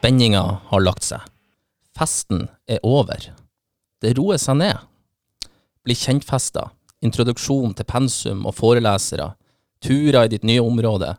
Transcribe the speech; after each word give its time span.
Spenninga 0.00 0.40
har 0.64 0.80
lagt 0.80 1.04
seg. 1.04 1.20
Festen 1.92 2.46
er 2.64 2.78
over. 2.88 3.20
Det 4.00 4.14
roer 4.16 4.38
seg 4.40 4.56
ned. 4.56 4.78
Bli 5.84 5.92
kjentfester, 5.92 6.70
Introduksjon 7.04 7.74
til 7.76 7.84
pensum 7.84 8.46
og 8.48 8.56
forelesere. 8.56 9.34
Turer 9.84 10.24
i 10.24 10.32
ditt 10.32 10.48
nye 10.48 10.64
område. 10.64 11.12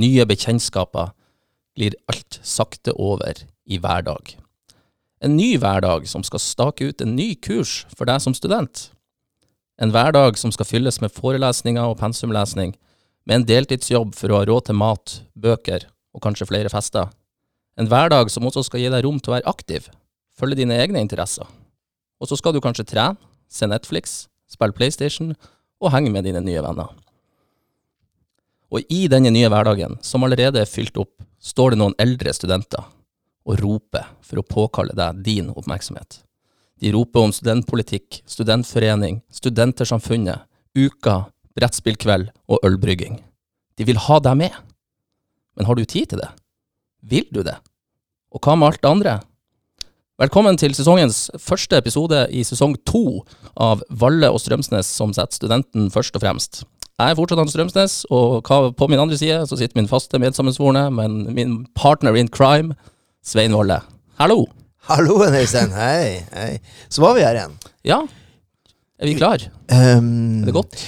Nye 0.00 0.24
bekjentskaper. 0.24 1.12
Glir 1.76 1.98
alt 2.08 2.40
sakte 2.40 2.96
over 2.96 3.44
i 3.68 3.76
hverdag. 3.76 4.38
En 5.20 5.36
ny 5.36 5.52
hverdag 5.60 6.08
som 6.08 6.24
skal 6.24 6.40
stake 6.40 6.88
ut 6.88 7.04
en 7.04 7.12
ny 7.12 7.34
kurs 7.36 7.82
for 7.92 8.08
deg 8.08 8.24
som 8.24 8.32
student. 8.32 8.88
En 9.76 9.92
hverdag 9.92 10.40
som 10.40 10.56
skal 10.56 10.72
fylles 10.72 11.02
med 11.04 11.12
forelesninger 11.12 11.84
og 11.84 12.00
pensumlesning, 12.00 12.78
med 13.28 13.42
en 13.42 13.50
deltidsjobb 13.52 14.16
for 14.16 14.32
å 14.32 14.40
ha 14.40 14.48
råd 14.48 14.70
til 14.70 14.80
mat, 14.80 15.20
bøker 15.36 15.90
og 16.16 16.24
kanskje 16.24 16.48
flere 16.48 16.72
fester. 16.72 17.12
En 17.80 17.88
hverdag 17.88 18.30
som 18.30 18.44
også 18.44 18.66
skal 18.66 18.82
gi 18.82 18.90
deg 18.92 19.04
rom 19.06 19.20
til 19.20 19.32
å 19.32 19.36
være 19.38 19.48
aktiv, 19.48 19.88
følge 20.36 20.60
dine 20.60 20.76
egne 20.82 21.00
interesser. 21.00 21.48
Og 22.20 22.28
så 22.28 22.36
skal 22.38 22.54
du 22.54 22.60
kanskje 22.62 22.86
trene, 22.88 23.18
se 23.52 23.68
Netflix, 23.68 24.26
spille 24.48 24.76
PlayStation 24.76 25.32
og 25.82 25.92
henge 25.92 26.12
med 26.12 26.24
dine 26.28 26.40
nye 26.44 26.62
venner. 26.64 26.92
Og 28.72 28.84
i 28.92 29.04
denne 29.12 29.32
nye 29.32 29.50
hverdagen, 29.52 29.98
som 30.00 30.24
allerede 30.24 30.62
er 30.62 30.68
fylt 30.68 30.96
opp, 31.00 31.12
står 31.42 31.74
det 31.74 31.80
noen 31.82 31.96
eldre 32.00 32.32
studenter 32.32 32.84
og 33.42 33.58
roper 33.60 34.06
for 34.24 34.40
å 34.40 34.46
påkalle 34.46 34.94
deg 34.96 35.24
din 35.26 35.50
oppmerksomhet. 35.52 36.22
De 36.82 36.92
roper 36.94 37.26
om 37.26 37.32
studentpolitikk, 37.34 38.22
studentforening, 38.26 39.20
Studentersamfunnet, 39.30 40.48
Uka, 40.74 41.26
brettspillkveld 41.54 42.32
og 42.48 42.64
ølbrygging. 42.66 43.20
De 43.76 43.86
vil 43.86 44.00
ha 44.08 44.18
deg 44.24 44.38
med. 44.40 44.56
Men 45.54 45.68
har 45.68 45.76
du 45.76 45.84
tid 45.84 46.10
til 46.10 46.22
det? 46.22 46.30
Vil 47.02 47.26
du 47.34 47.40
det? 47.42 47.56
Og 48.30 48.38
hva 48.46 48.54
med 48.54 48.68
alt 48.70 48.82
det 48.82 48.90
andre? 48.90 49.12
Velkommen 50.22 50.54
til 50.60 50.74
sesongens 50.76 51.32
første 51.42 51.80
episode 51.80 52.20
i 52.30 52.44
sesong 52.46 52.76
to 52.86 53.24
av 53.58 53.82
Valle 53.90 54.30
og 54.30 54.38
Strømsnes 54.38 54.86
som 54.86 55.10
setter 55.16 55.34
studenten 55.40 55.90
først 55.90 56.14
og 56.14 56.22
fremst. 56.22 56.62
Jeg 57.00 57.10
er 57.10 57.18
fortsatt 57.18 57.42
han 57.42 57.50
Strømsnes, 57.50 57.96
og 58.14 58.46
på 58.78 58.88
min 58.92 59.02
andre 59.02 59.18
side 59.18 59.40
så 59.50 59.58
sitter 59.58 59.80
min 59.80 59.90
faste 59.90 60.20
medsammensvorne, 60.22 60.84
men 60.94 61.34
min 61.34 61.58
partner 61.74 62.14
in 62.20 62.30
crime, 62.30 62.76
Svein 63.26 63.56
Valle. 63.56 63.80
Hallo! 64.22 64.44
Hallo, 64.86 65.18
Øystein. 65.26 65.74
Hei, 65.74 66.22
hei. 66.34 66.58
Så 66.90 67.02
var 67.02 67.18
vi 67.18 67.26
her 67.26 67.34
igjen. 67.38 67.58
Ja. 67.86 68.02
Er 69.02 69.10
vi 69.10 69.18
klar? 69.18 69.42
Um, 69.74 70.42
er 70.42 70.52
det 70.52 70.54
godt? 70.54 70.78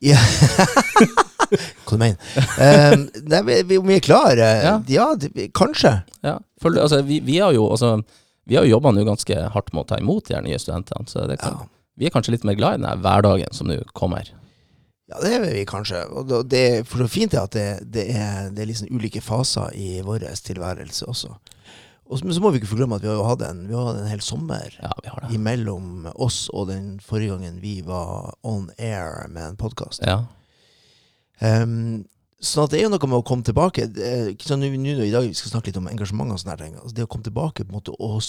Ja. 0.00 0.20
Hva 1.50 1.96
du 1.96 2.00
mener 2.02 2.16
um, 2.94 3.04
nei, 3.30 3.42
vi, 3.46 3.78
vi 3.78 3.96
er 3.96 4.04
klare. 4.04 4.48
Ja, 4.64 4.74
ja 4.92 5.08
det, 5.18 5.50
kanskje. 5.56 5.98
Ja. 6.26 6.38
For, 6.62 6.74
altså, 6.74 7.02
vi, 7.06 7.20
vi, 7.24 7.38
har 7.42 7.54
jo 7.56 7.68
altså, 7.70 7.98
Vi 8.48 8.58
har 8.58 8.66
jo 8.66 8.76
jobba 8.76 8.92
ganske 8.96 9.40
hardt 9.54 9.72
med 9.72 9.84
å 9.84 9.88
ta 9.88 10.00
imot 10.00 10.28
de 10.28 10.42
nye 10.44 10.58
studentene. 10.60 11.08
Så 11.08 11.26
kan, 11.40 11.60
ja. 11.60 11.70
vi 12.00 12.08
er 12.08 12.14
kanskje 12.14 12.36
litt 12.36 12.46
mer 12.48 12.58
glad 12.58 12.78
i 12.78 12.84
den 12.84 13.04
hverdagen 13.04 13.54
som 13.56 13.70
nå 13.70 13.80
kommer. 13.98 14.30
Ja, 15.08 15.20
det 15.24 15.34
er 15.34 15.44
vi 15.46 15.64
kanskje. 15.68 16.02
Og 16.12 16.32
det 16.48 16.58
er 16.60 16.82
for 16.88 17.04
så 17.04 17.08
fint 17.12 17.36
at 17.38 17.54
det, 17.56 17.68
det, 17.88 18.10
er, 18.12 18.50
det 18.52 18.64
er 18.64 18.70
liksom 18.72 18.92
ulike 18.92 19.22
faser 19.24 19.72
i 19.76 20.02
vår 20.04 20.26
tilværelse 20.44 21.08
også. 21.08 21.32
Og 22.08 22.20
så 22.20 22.40
må 22.40 22.50
vi 22.52 22.62
ikke 22.62 22.70
forglemme 22.70 22.96
at 22.96 23.04
vi 23.04 23.10
har 23.10 23.20
hatt 23.28 23.42
en, 23.44 23.66
vi 23.68 23.76
har 23.76 23.90
hatt 23.90 24.00
en 24.00 24.08
hel 24.08 24.22
sommer 24.24 24.72
ja, 24.80 24.92
imellom 25.32 26.08
oss 26.14 26.46
og 26.56 26.70
den 26.70 26.96
forrige 27.04 27.34
gangen 27.34 27.58
vi 27.60 27.82
var 27.84 28.32
on 28.48 28.70
air 28.80 29.28
med 29.28 29.44
en 29.44 29.58
podkast. 29.60 30.00
Ja. 30.08 30.22
Um, 31.40 32.06
sånn 32.42 32.66
at 32.66 32.72
det 32.72 32.80
er 32.80 32.86
jo 32.86 32.92
noe 32.92 33.10
med 33.10 33.20
å 33.20 33.26
komme 33.26 33.46
tilbake. 33.46 33.86
Sånn, 34.44 34.62
nå, 34.62 34.70
nu, 34.78 34.92
I 35.04 35.12
dag 35.14 35.26
vi 35.26 35.36
skal 35.36 35.54
snakke 35.54 35.70
litt 35.70 35.80
om 35.80 35.88
engasjement 35.90 36.34
og 36.34 36.40
sånne 36.42 36.58
ting. 36.60 36.74
Altså, 36.78 36.94
det 36.96 37.06
å 37.06 37.10
komme 37.10 37.26
tilbake 37.26 37.64
på 37.64 37.72
en 37.72 37.78
måte 37.80 37.94
og 37.98 38.20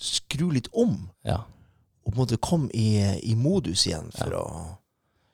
skru 0.00 0.48
litt 0.54 0.70
om. 0.72 0.96
Ja. 1.28 1.42
Og 2.04 2.12
på 2.12 2.16
en 2.16 2.22
måte 2.22 2.40
komme 2.40 2.70
i, 2.72 3.00
i 3.26 3.36
modus 3.36 3.86
igjen 3.88 4.08
for 4.16 4.36
ja. 4.36 4.44
å 4.44 4.68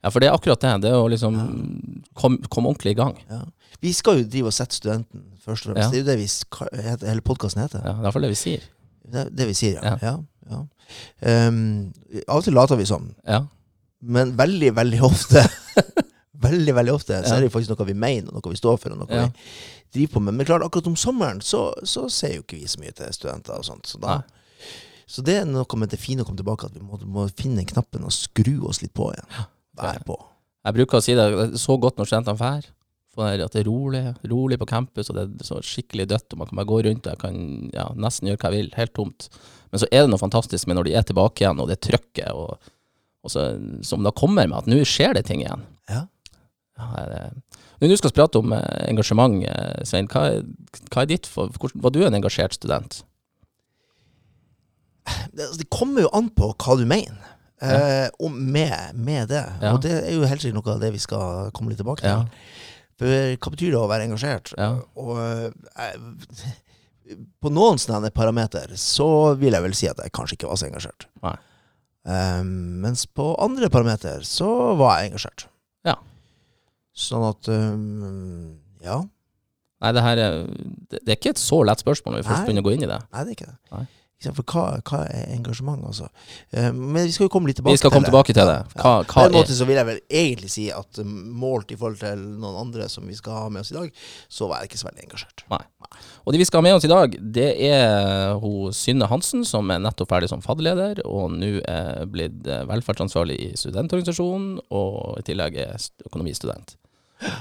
Ja, 0.04 0.10
for 0.14 0.22
det 0.22 0.28
er 0.28 0.36
akkurat 0.36 0.62
det. 0.62 0.72
Det 0.84 0.92
å 0.94 1.06
liksom 1.10 1.38
komme 2.14 2.50
kom 2.52 2.68
ordentlig 2.68 2.94
i 2.94 2.98
gang. 2.98 3.16
Ja. 3.30 3.42
Vi 3.82 3.90
skal 3.96 4.20
jo 4.20 4.28
drive 4.30 4.52
og 4.52 4.54
sette 4.54 4.78
studenten 4.78 5.24
først 5.42 5.66
og 5.66 5.72
fremst. 5.74 5.94
Det 5.94 5.98
er 5.98 6.04
jo 6.04 6.08
det 6.10 6.18
vi, 6.20 6.28
hele 7.08 7.24
podkasten 7.26 7.64
heter. 7.64 7.82
Ja, 7.82 7.94
det 7.94 8.02
er 8.02 8.08
iallfall 8.08 8.26
det 8.26 8.32
vi 8.32 8.38
sier. 8.38 8.66
Det, 9.06 9.28
det 9.38 9.46
vi 9.48 9.54
sier, 9.54 9.78
ja. 9.82 9.96
ja. 10.02 10.62
Um, 11.22 11.92
av 12.26 12.40
og 12.40 12.46
til 12.46 12.54
later 12.54 12.78
vi 12.78 12.86
sånn. 12.86 13.10
Ja. 13.26 13.44
Men 14.06 14.34
veldig, 14.38 14.72
veldig 14.76 15.02
ofte 15.06 15.42
Veldig, 16.42 16.74
veldig 16.76 16.92
ofte 16.92 17.18
så 17.24 17.36
er 17.36 17.44
det 17.44 17.52
faktisk 17.54 17.72
noe 17.72 17.88
vi 17.88 17.96
mener, 17.96 18.32
noe 18.34 18.52
vi 18.52 18.58
står 18.58 18.78
for, 18.82 18.92
og 18.92 19.00
noe 19.00 19.08
vi 19.08 19.44
driver 19.94 20.12
på 20.12 20.22
med. 20.26 20.36
Men 20.36 20.48
klart, 20.48 20.64
akkurat 20.66 20.90
om 20.90 20.98
sommeren 21.00 21.40
så, 21.44 21.68
så 21.86 22.06
ser 22.12 22.36
jo 22.36 22.44
ikke 22.44 22.60
vi 22.60 22.70
så 22.70 22.82
mye 22.82 22.94
til 22.96 23.12
studenter 23.16 23.56
og 23.56 23.66
sånt. 23.68 23.88
Så, 23.88 24.00
da, 24.02 24.20
så 25.08 25.24
det 25.24 25.40
er 25.40 25.48
noe 25.48 25.80
med 25.80 25.92
det 25.92 26.00
fine 26.02 26.24
å 26.24 26.28
komme 26.28 26.40
tilbake, 26.40 26.68
at 26.68 26.76
vi 26.76 26.84
må, 26.84 27.00
må 27.08 27.28
finne 27.38 27.66
knappen 27.68 28.04
og 28.06 28.14
skru 28.14 28.58
oss 28.68 28.82
litt 28.84 28.94
på 28.96 29.10
igjen. 29.14 29.46
Vær 29.80 30.02
på. 30.08 30.18
Jeg 30.66 30.76
bruker 30.80 30.98
å 30.98 31.04
si 31.04 31.14
det, 31.14 31.28
det 31.32 31.46
er 31.50 31.60
så 31.62 31.76
godt 31.80 32.00
når 32.00 32.10
studentene 32.10 32.40
drar 32.40 32.72
at 33.16 33.54
det 33.54 33.62
er 33.62 33.68
rolig, 33.68 34.02
rolig 34.28 34.58
på 34.60 34.68
campus, 34.68 35.08
og 35.08 35.16
det 35.16 35.22
er 35.24 35.46
så 35.46 35.60
skikkelig 35.64 36.08
dødt, 36.10 36.32
og 36.32 36.40
man 36.40 36.48
kan 36.50 36.58
bare 36.60 36.68
gå 36.68 36.80
rundt 36.84 37.06
og 37.06 37.14
jeg 37.14 37.20
kan 37.22 37.70
ja, 37.72 37.86
nesten 37.96 38.28
gjøre 38.28 38.40
hva 38.42 38.50
jeg 38.52 38.58
vil. 38.58 38.72
Helt 38.76 38.94
tomt. 38.96 39.28
Men 39.72 39.82
så 39.82 39.88
er 39.90 40.04
det 40.04 40.12
noe 40.12 40.20
fantastisk 40.20 40.68
med 40.68 40.78
når 40.78 40.88
de 40.88 40.96
er 40.98 41.06
tilbake 41.08 41.44
igjen, 41.44 41.62
og 41.62 41.70
det 41.70 41.78
trøkket, 41.86 42.28
og, 42.36 42.72
og 43.24 43.32
så, 43.32 43.46
som 43.86 44.04
da 44.04 44.12
kommer 44.16 44.48
med 44.48 44.58
at 44.58 44.68
nå 44.70 44.82
skjer 44.84 45.16
det 45.16 45.24
ting 45.30 45.44
igjen. 45.44 45.64
Ja. 45.88 46.04
Ja 46.76 47.30
når 47.80 47.92
du 47.92 47.96
skal 48.00 48.14
prate 48.16 48.40
om 48.40 48.54
eh, 48.56 48.88
engasjement, 48.88 49.42
eh, 49.44 49.84
Svein, 49.88 50.08
hva, 50.12 50.40
hva, 50.88 51.02
er 51.02 51.10
ditt 51.10 51.28
for, 51.28 51.52
hvordan, 51.52 51.82
Var 51.84 51.92
du 51.92 52.02
en 52.06 52.18
engasjert 52.18 52.56
student? 52.56 53.02
Det, 55.06 55.44
altså, 55.44 55.58
det 55.60 55.68
kommer 55.70 56.06
jo 56.06 56.12
an 56.16 56.30
på 56.34 56.50
hva 56.54 56.76
du 56.80 56.86
mener. 56.88 57.32
Ja. 57.56 58.10
og 58.20 58.34
med, 58.36 58.92
med, 59.00 59.30
det. 59.30 59.40
Ja. 59.62 59.70
Og 59.72 59.80
det 59.80 59.94
er 59.94 60.10
jo 60.12 60.26
helt 60.28 60.42
sikkert 60.44 60.58
noe 60.58 60.74
av 60.74 60.82
det 60.82 60.90
vi 60.92 61.00
skal 61.00 61.52
komme 61.56 61.72
litt 61.72 61.78
tilbake 61.80 62.04
til. 62.04 62.12
Ja. 62.12 62.66
For 63.00 63.12
hva 63.40 63.52
betyr 63.54 63.72
det 63.72 63.78
å 63.80 63.88
være 63.88 64.08
engasjert? 64.10 64.52
Og 65.00 65.14
eh, 65.16 66.50
på 67.40 67.52
noen 67.54 67.80
sånne 67.80 68.10
parameter 68.12 68.74
så 68.80 69.08
vil 69.40 69.56
jeg 69.56 69.64
vel 69.64 69.76
si 69.78 69.88
at 69.88 70.00
jeg 70.04 70.12
kanskje 70.16 70.36
ikke 70.36 70.50
var 70.50 70.60
så 70.60 70.68
engasjert. 70.68 71.08
Um, 72.06 72.50
mens 72.84 73.06
på 73.08 73.32
andre 73.42 73.70
parameter 73.72 74.20
så 74.26 74.50
var 74.78 75.00
jeg 75.00 75.14
engasjert. 75.14 75.46
Sånn 76.96 77.26
at 77.28 77.52
um, 77.52 78.56
Ja. 78.84 79.02
Nei, 79.84 79.92
det 79.92 80.00
her 80.00 80.16
er, 80.16 80.36
det 80.88 81.02
er 81.04 81.18
ikke 81.18 81.34
et 81.34 81.40
så 81.40 81.58
lett 81.68 81.82
spørsmål 81.82 82.14
når 82.14 82.22
vi 82.22 82.28
først 82.30 82.46
begynner 82.46 82.64
å 82.64 82.66
gå 82.66 82.72
inn 82.72 82.84
i 82.86 82.88
det. 82.88 82.96
Nei, 83.12 83.24
det 83.26 83.34
er 83.34 83.36
ikke 83.36 83.50
det. 83.50 83.58
Nei. 83.74 83.84
For 84.24 84.48
hva, 84.48 84.62
hva, 84.80 85.02
er 85.12 85.26
engasjement, 85.34 85.82
altså? 85.84 86.06
Uh, 86.48 86.70
men 86.72 87.04
vi 87.04 87.12
skal 87.12 87.28
jo 87.28 87.32
komme 87.34 87.50
litt 87.50 87.58
tilbake 87.60 87.74
til 87.74 87.76
det. 87.76 87.76
Vi 87.76 87.82
skal 87.82 87.92
komme 87.92 88.08
tilbake 88.08 88.32
til 88.32 88.48
det. 88.48 88.56
Hva, 88.72 88.92
ja. 89.02 89.08
På 89.10 89.24
en 89.26 89.34
måte 89.36 89.56
så 89.58 89.66
vil 89.68 89.76
jeg 89.76 89.88
vel 89.90 89.98
egentlig 90.22 90.48
si 90.54 90.64
at 90.72 91.00
um, 91.02 91.10
målt 91.36 91.74
i 91.74 91.76
forhold 91.76 92.00
til 92.00 92.22
noen 92.40 92.56
andre 92.62 92.88
som 92.90 93.04
vi 93.06 93.16
skal 93.18 93.42
ha 93.42 93.50
med 93.52 93.62
oss 93.62 93.74
i 93.74 93.76
dag, 93.76 93.92
så 94.32 94.48
var 94.48 94.64
jeg 94.64 94.70
ikke 94.70 94.80
så 94.80 94.88
veldig 94.88 95.04
engasjert. 95.04 95.44
Nei. 95.52 95.60
Og 96.24 96.32
de 96.32 96.40
vi 96.40 96.48
skal 96.48 96.62
ha 96.62 96.66
med 96.66 96.78
oss 96.78 96.88
i 96.88 96.90
dag, 96.90 97.18
det 97.36 97.50
er 97.68 98.40
hun 98.40 98.72
Synne 98.74 99.10
Hansen, 99.12 99.44
som 99.46 99.68
er 99.70 99.84
nettopp 99.84 100.10
ferdig 100.10 100.32
som 100.32 100.42
fadderleder, 100.44 101.04
og 101.06 101.36
nå 101.36 101.52
er 101.68 102.08
blitt 102.10 102.48
eh, 102.48 102.64
velferdsansvarlig 102.72 103.36
i 103.44 103.52
studentorganisasjonen, 103.60 104.56
og 104.74 105.20
i 105.20 105.28
tillegg 105.28 105.60
er 105.68 105.76
økonomistudent. 106.08 106.78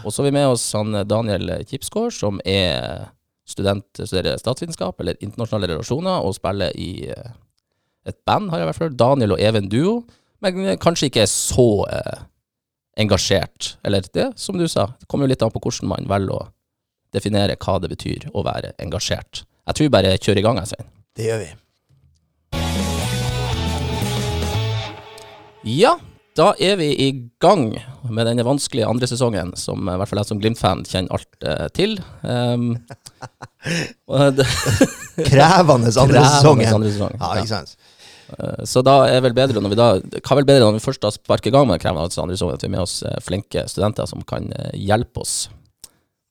Og 0.03 0.11
så 0.13 0.21
har 0.21 0.29
vi 0.29 0.35
med 0.37 0.47
oss 0.53 0.65
han 0.77 0.95
Daniel 1.07 1.51
Kipsgaard, 1.67 2.13
som 2.15 2.39
er 2.47 3.09
student, 3.45 3.85
studerer 4.01 4.39
statsvitenskap 4.41 4.99
eller 5.01 5.19
internasjonale 5.21 5.73
relasjoner 5.73 6.25
og 6.25 6.35
spiller 6.37 6.73
i 6.79 7.09
eh, 7.13 7.33
et 8.05 8.17
band, 8.25 8.49
har 8.51 8.61
jeg 8.61 8.65
i 8.65 8.69
hvert 8.69 8.81
fall. 8.81 8.95
Daniel 8.97 9.35
og 9.35 9.41
Even 9.41 9.69
Duo. 9.69 9.99
Men 10.43 10.75
kanskje 10.81 11.09
ikke 11.09 11.23
er 11.23 11.31
så 11.31 11.69
eh, 11.89 12.17
engasjert. 13.01 13.75
Eller 13.85 14.05
det, 14.13 14.31
som 14.39 14.57
du 14.59 14.67
sa. 14.69 14.91
Det 14.99 15.09
kommer 15.09 15.25
jo 15.25 15.33
litt 15.33 15.45
an 15.45 15.53
på 15.53 15.61
hvordan 15.63 15.89
man 15.89 16.09
velger 16.09 16.35
å 16.35 16.47
definere 17.16 17.57
hva 17.61 17.78
det 17.81 17.91
betyr 17.93 18.28
å 18.33 18.43
være 18.45 18.75
engasjert. 18.81 19.45
Jeg 19.66 19.79
tror 19.79 19.93
bare 19.93 20.11
jeg 20.13 20.25
kjører 20.25 20.41
i 20.41 20.45
gang, 20.45 20.59
jeg, 20.61 20.73
Svein. 20.73 20.91
Det 21.16 21.29
gjør 21.29 21.45
vi. 21.45 21.51
Ja, 25.66 25.95
da 26.35 26.49
er 26.59 26.76
vi 26.79 26.90
i 26.99 27.09
gang 27.40 27.70
med 28.11 28.28
denne 28.28 28.43
vanskelige 28.43 28.87
andre 28.90 29.08
sesongen, 29.08 29.53
som 29.59 29.87
i 29.87 29.96
hvert 29.96 30.09
fall 30.11 30.20
jeg 30.20 30.29
som 30.29 30.41
Glimt-fan 30.41 30.84
kjenner 30.87 31.16
alt 31.16 31.47
eh, 31.47 31.67
til. 31.76 31.97
Um, 32.26 32.76
Krevende 35.26 35.90
andre 35.90 36.22
sesongen. 36.22 36.67
Andre 36.70 36.91
sesong. 36.91 37.16
Ja, 37.17 37.32
ikke 37.40 37.49
sant. 37.49 37.72
Uh, 38.29 38.61
så 38.67 38.84
da 38.85 38.99
er 39.09 39.23
vel 39.26 39.34
bedre 39.37 39.61
når 39.61 39.73
vi 39.73 39.78
da 39.79 39.87
Hva 39.97 40.35
er 40.35 40.40
vel 40.40 40.47
bedre 40.49 40.67
når 40.67 40.78
vi 40.78 40.84
først 40.84 41.02
da 41.02 41.11
sparker 41.14 41.49
i 41.49 41.53
gang 41.55 41.66
med 41.70 41.82
krevende 41.82 42.05
andre 42.05 42.38
sesong, 42.38 42.53
at 42.53 42.61
vi 42.61 42.70
er 42.70 42.76
med 42.76 42.84
oss 42.84 42.99
uh, 43.05 43.16
flinke 43.26 43.66
studenter 43.72 44.09
som 44.09 44.22
kan 44.28 44.52
uh, 44.53 44.70
hjelpe 44.78 45.23
oss. 45.23 45.35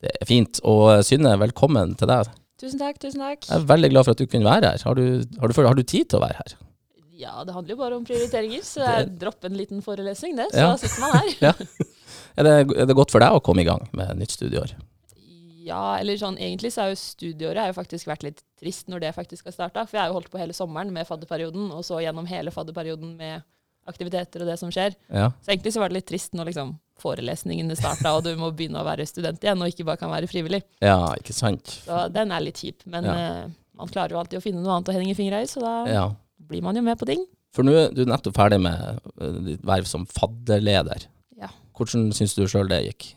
Det 0.05 0.13
er 0.15 0.31
fint. 0.31 0.63
Og 0.69 1.03
Synne, 1.07 1.35
velkommen 1.43 1.97
til 1.99 2.11
deg. 2.11 2.31
Tusen 2.63 2.79
takk. 2.83 3.01
tusen 3.03 3.25
takk. 3.25 3.49
Jeg 3.49 3.57
er 3.57 3.67
veldig 3.73 3.91
glad 3.95 4.07
for 4.07 4.15
at 4.15 4.23
du 4.23 4.31
kunne 4.31 4.47
være 4.47 4.75
her. 4.75 4.87
Har 4.87 5.01
du, 5.01 5.25
har 5.41 5.51
du, 5.51 5.63
har 5.65 5.79
du 5.79 5.83
tid 5.83 6.07
til 6.13 6.21
å 6.21 6.25
være 6.27 6.39
her? 6.43 6.57
Ja, 7.15 7.45
det 7.47 7.55
handler 7.55 7.77
jo 7.77 7.79
bare 7.79 7.99
om 7.99 8.07
prioriteringer, 8.07 8.65
så 8.67 8.83
jeg 8.83 9.13
dropper 9.21 9.51
en 9.51 9.59
liten 9.59 9.85
forelesning, 9.85 10.35
det. 10.39 10.49
Så 10.51 10.65
ja. 10.65 10.73
sitter 10.81 11.05
man 11.05 11.15
her. 11.15 11.31
ja. 11.47 11.53
er, 12.35 12.49
det, 12.49 12.55
er, 12.75 12.89
det, 12.91 12.97
godt 12.99 13.15
for 13.15 13.23
deg 13.23 13.37
å 13.37 13.43
komme 13.45 13.63
i 13.63 13.69
gang 13.69 13.87
med 13.95 14.19
nytt 14.19 14.35
studieår? 14.35 14.75
Ja, 15.65 15.97
eller 15.97 16.19
sånn 16.21 16.37
egentlig 16.37 16.75
så 16.75 16.85
er 16.85 16.93
jo 16.93 17.01
studieåret 17.01 17.71
jo 17.71 17.77
faktisk 17.77 18.11
vært 18.11 18.27
litt 18.27 18.43
trist 18.61 18.91
når 18.93 19.07
det 19.07 19.15
faktisk 19.17 19.47
har 19.49 19.55
starta. 19.55 19.87
For 19.89 19.97
jeg 19.97 20.03
har 20.05 20.11
jo 20.13 20.19
holdt 20.19 20.33
på 20.33 20.41
hele 20.43 20.57
sommeren 20.57 20.91
med 20.93 21.09
fadderperioden, 21.09 21.71
og 21.73 21.87
så 21.87 22.03
gjennom 22.05 22.27
hele 22.29 22.53
fadderperioden 22.53 23.15
med 23.21 23.47
aktiviteter 23.89 24.43
og 24.43 24.51
det 24.51 24.59
som 24.61 24.73
skjer. 24.73 24.97
Ja. 25.13 25.31
Så 25.45 25.53
egentlig 25.55 25.75
så 25.75 25.81
var 25.81 25.93
det 25.93 26.01
litt 26.01 26.09
trist 26.11 26.35
når 26.37 26.51
liksom 26.51 26.75
forelesningene 27.01 27.77
starta, 27.79 28.13
og 28.17 28.25
du 28.27 28.33
må 28.41 28.51
begynne 28.57 28.81
å 28.83 28.87
være 28.87 29.07
student 29.09 29.43
igjen, 29.45 29.61
og 29.61 29.73
ikke 29.73 29.87
bare 29.89 30.01
kan 30.01 30.13
være 30.13 30.29
frivillig. 30.31 30.65
ja, 30.85 30.99
ikke 31.21 31.37
sant. 31.37 31.79
Så 31.85 32.07
den 32.13 32.33
er 32.33 32.45
litt 32.45 32.61
kjip. 32.61 32.85
Men 32.91 33.09
Ja. 33.09 33.15
uh, 33.15 33.51
man 33.75 33.91
klarer 33.91 34.15
jo 34.15 34.21
alltid 34.21 34.39
å 34.39 34.45
finne 34.45 34.63
noe 34.63 34.77
annet 34.77 34.93
å 34.93 34.95
henge 34.95 35.17
fingra 35.19 35.43
i, 35.43 35.49
så 35.51 35.61
da 35.61 35.75
Ja. 35.91 36.05
Blir 36.51 36.63
man 36.65 36.77
jo 36.79 36.83
med 36.87 36.99
på 37.01 37.09
ting. 37.09 37.25
For 37.55 37.67
nå 37.67 37.75
er 37.79 37.93
du 37.95 38.03
nettopp 38.09 38.37
ferdig 38.39 38.61
med 38.65 39.01
eh, 39.21 39.37
ditt 39.51 39.67
verv 39.67 39.87
som 39.91 40.07
fadderleder. 40.11 41.07
Ja. 41.41 41.51
Hvordan 41.79 42.09
syns 42.17 42.35
du 42.39 42.45
sjøl 42.51 42.71
det 42.73 42.81
gikk? 42.89 43.11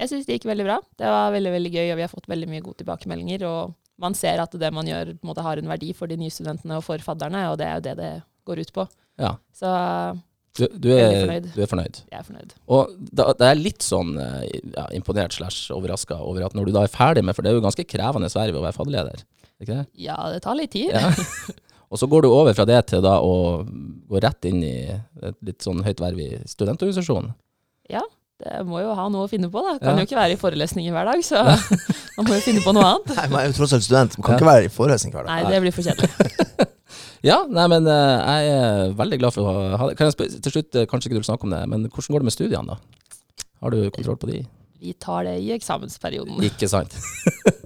Jeg 0.00 0.10
syns 0.12 0.26
det 0.28 0.36
gikk 0.38 0.46
veldig 0.50 0.64
bra. 0.68 0.76
Det 1.00 1.08
var 1.08 1.32
veldig 1.32 1.52
veldig 1.56 1.72
gøy, 1.72 1.86
og 1.92 1.98
vi 2.00 2.04
har 2.04 2.12
fått 2.12 2.28
veldig 2.28 2.48
mye 2.52 2.64
gode 2.64 2.80
tilbakemeldinger. 2.82 3.44
Og 3.48 3.74
man 4.02 4.16
ser 4.16 4.40
at 4.42 4.52
det 4.60 4.68
man 4.76 4.88
gjør, 4.88 5.14
måte 5.24 5.44
har 5.44 5.60
en 5.60 5.70
verdi 5.72 5.92
for 5.96 6.08
de 6.10 6.18
nye 6.20 6.32
studentene 6.32 6.76
og 6.76 6.84
for 6.84 7.00
fadderne, 7.04 7.46
og 7.52 7.56
det 7.60 7.68
er 7.68 7.78
jo 7.78 7.84
det 7.86 7.94
det 8.00 8.10
går 8.48 8.60
ut 8.64 8.72
på. 8.76 8.84
Ja. 9.20 9.34
Så 9.56 9.70
Du, 10.56 10.66
du, 10.72 10.88
er, 10.92 11.18
fornøyd. 11.24 11.46
du 11.52 11.62
er 11.64 11.68
fornøyd. 11.68 11.98
jeg 12.12 12.16
er 12.20 12.24
fornøyd. 12.24 12.52
Og 12.72 12.92
da, 13.12 13.26
da 13.36 13.50
er 13.52 13.58
litt 13.60 13.84
sånn 13.84 14.14
eh, 14.20 14.44
ja, 14.72 14.86
imponert 14.96 15.36
slash 15.36 15.68
overraska 15.74 16.16
over 16.24 16.46
at 16.46 16.56
når 16.56 16.68
du 16.70 16.72
da 16.76 16.84
er 16.86 16.92
ferdig 16.92 17.24
med 17.28 17.36
For 17.36 17.44
det 17.44 17.50
er 17.50 17.58
jo 17.58 17.64
ganske 17.64 17.84
krevende 17.88 18.30
verv 18.32 18.56
å 18.56 18.62
være 18.64 18.76
fadderleder. 18.76 19.24
Ikke 19.60 19.74
det? 19.74 19.84
Ja, 20.00 20.16
det 20.32 20.40
tar 20.44 20.56
litt 20.56 20.72
tid. 20.76 20.92
Ja. 20.96 21.12
Og 21.90 21.98
så 22.00 22.08
går 22.10 22.22
du 22.26 22.28
over 22.32 22.54
fra 22.56 22.64
det 22.66 22.80
til 22.90 23.02
da 23.04 23.18
å 23.22 23.34
gå 24.10 24.20
rett 24.22 24.44
inn 24.48 24.62
i 24.66 24.74
et 24.90 25.36
litt 25.46 25.62
sånn 25.62 25.84
høyt 25.86 26.00
verv 26.02 26.18
i 26.24 26.30
studentorganisasjonen. 26.50 27.30
Ja, 27.92 28.02
det 28.42 28.64
må 28.66 28.80
jo 28.82 28.94
ha 28.98 29.04
noe 29.08 29.28
å 29.28 29.30
finne 29.30 29.48
på, 29.52 29.62
da. 29.62 29.76
Kan 29.78 29.94
Ja. 29.94 30.02
jo 30.02 30.08
ikke 30.08 30.18
være 30.18 30.34
i 30.34 30.40
forelesninger 30.40 30.92
hver 30.92 31.06
dag, 31.12 31.22
så 31.24 31.44
man 32.18 32.26
må 32.26 32.34
jo 32.34 32.42
finne 32.44 32.60
på 32.64 32.74
noe 32.74 32.84
annet. 32.90 33.14
Nei, 33.16 33.28
man 33.30 33.40
er 33.44 33.46
jo 33.52 33.58
tross 33.60 33.72
alt 33.78 33.86
student. 33.86 34.18
Man 34.18 34.26
kan 34.26 34.34
Ja. 34.34 34.38
ikke 34.40 34.50
være 34.50 34.64
i 34.66 34.72
forelesning 34.74 35.14
hver 35.14 35.24
dag. 35.28 35.30
Nei, 35.44 35.52
det 35.54 35.60
blir 35.62 35.76
for 35.76 35.86
kjedelig. 35.86 36.10
Ja, 37.24 37.40
nei, 37.48 37.64
men 37.72 37.86
eh, 37.90 38.18
jeg 38.22 38.50
er 38.54 38.92
veldig 38.94 39.16
glad 39.18 39.32
for 39.34 39.48
å 39.48 39.62
ha 39.80 39.86
det. 39.88 39.96
Kan 39.98 40.06
jeg 40.06 40.14
spørre, 40.14 40.36
til 40.44 40.52
slutt, 40.52 40.76
eh, 40.78 40.84
kanskje 40.86 41.08
ikke 41.08 41.16
du 41.16 41.22
vil 41.22 41.26
snakke 41.26 41.46
om 41.48 41.54
det, 41.54 41.62
men 41.72 41.86
hvordan 41.88 42.12
går 42.14 42.22
det 42.22 42.28
med 42.28 42.34
studiene, 42.36 42.76
da? 42.76 43.46
Har 43.64 43.72
du 43.74 43.78
kontroll 43.90 44.18
på 44.20 44.28
de? 44.30 44.42
Vi 44.84 44.92
tar 45.00 45.24
det 45.26 45.32
i 45.42 45.48
eksamensperioden. 45.56 46.36
Ikke 46.46 46.68
sant? 46.70 46.94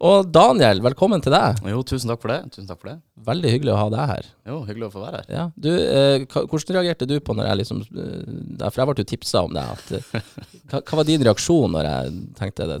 Og 0.00 0.30
Daniel, 0.32 0.78
velkommen 0.80 1.20
til 1.20 1.34
deg. 1.34 1.58
Jo, 1.68 1.82
tusen 1.84 2.08
takk 2.08 2.22
for 2.22 2.32
det. 2.32 2.38
Tusen 2.54 2.68
takk 2.70 2.78
for 2.80 2.88
det. 2.88 2.94
Veldig 3.26 3.50
hyggelig 3.52 3.72
å 3.74 3.80
ha 3.82 3.88
deg 3.92 4.12
her. 4.14 4.28
Jo, 4.48 4.60
hyggelig 4.64 4.86
å 4.86 4.92
få 4.94 5.02
være 5.02 5.18
her. 5.20 5.26
Ja, 5.34 5.42
du, 5.60 5.68
eh, 5.76 6.22
hvordan 6.24 6.76
reagerte 6.78 7.08
du 7.10 7.18
på 7.20 7.36
når 7.36 7.50
jeg 7.50 7.58
liksom 7.60 7.82
eh, 7.84 8.62
For 8.62 8.80
jeg 8.80 8.88
ble 8.88 9.04
jo 9.04 9.10
tipsa 9.10 9.42
om 9.44 9.52
det. 9.52 9.66
At, 9.74 9.92
eh, 9.98 10.22
hva, 10.72 10.80
hva 10.80 11.00
var 11.02 11.08
din 11.10 11.26
reaksjon 11.28 11.76
når 11.76 11.88
jeg 11.90 12.14
tenkte 12.38 12.70
det, 12.70 12.80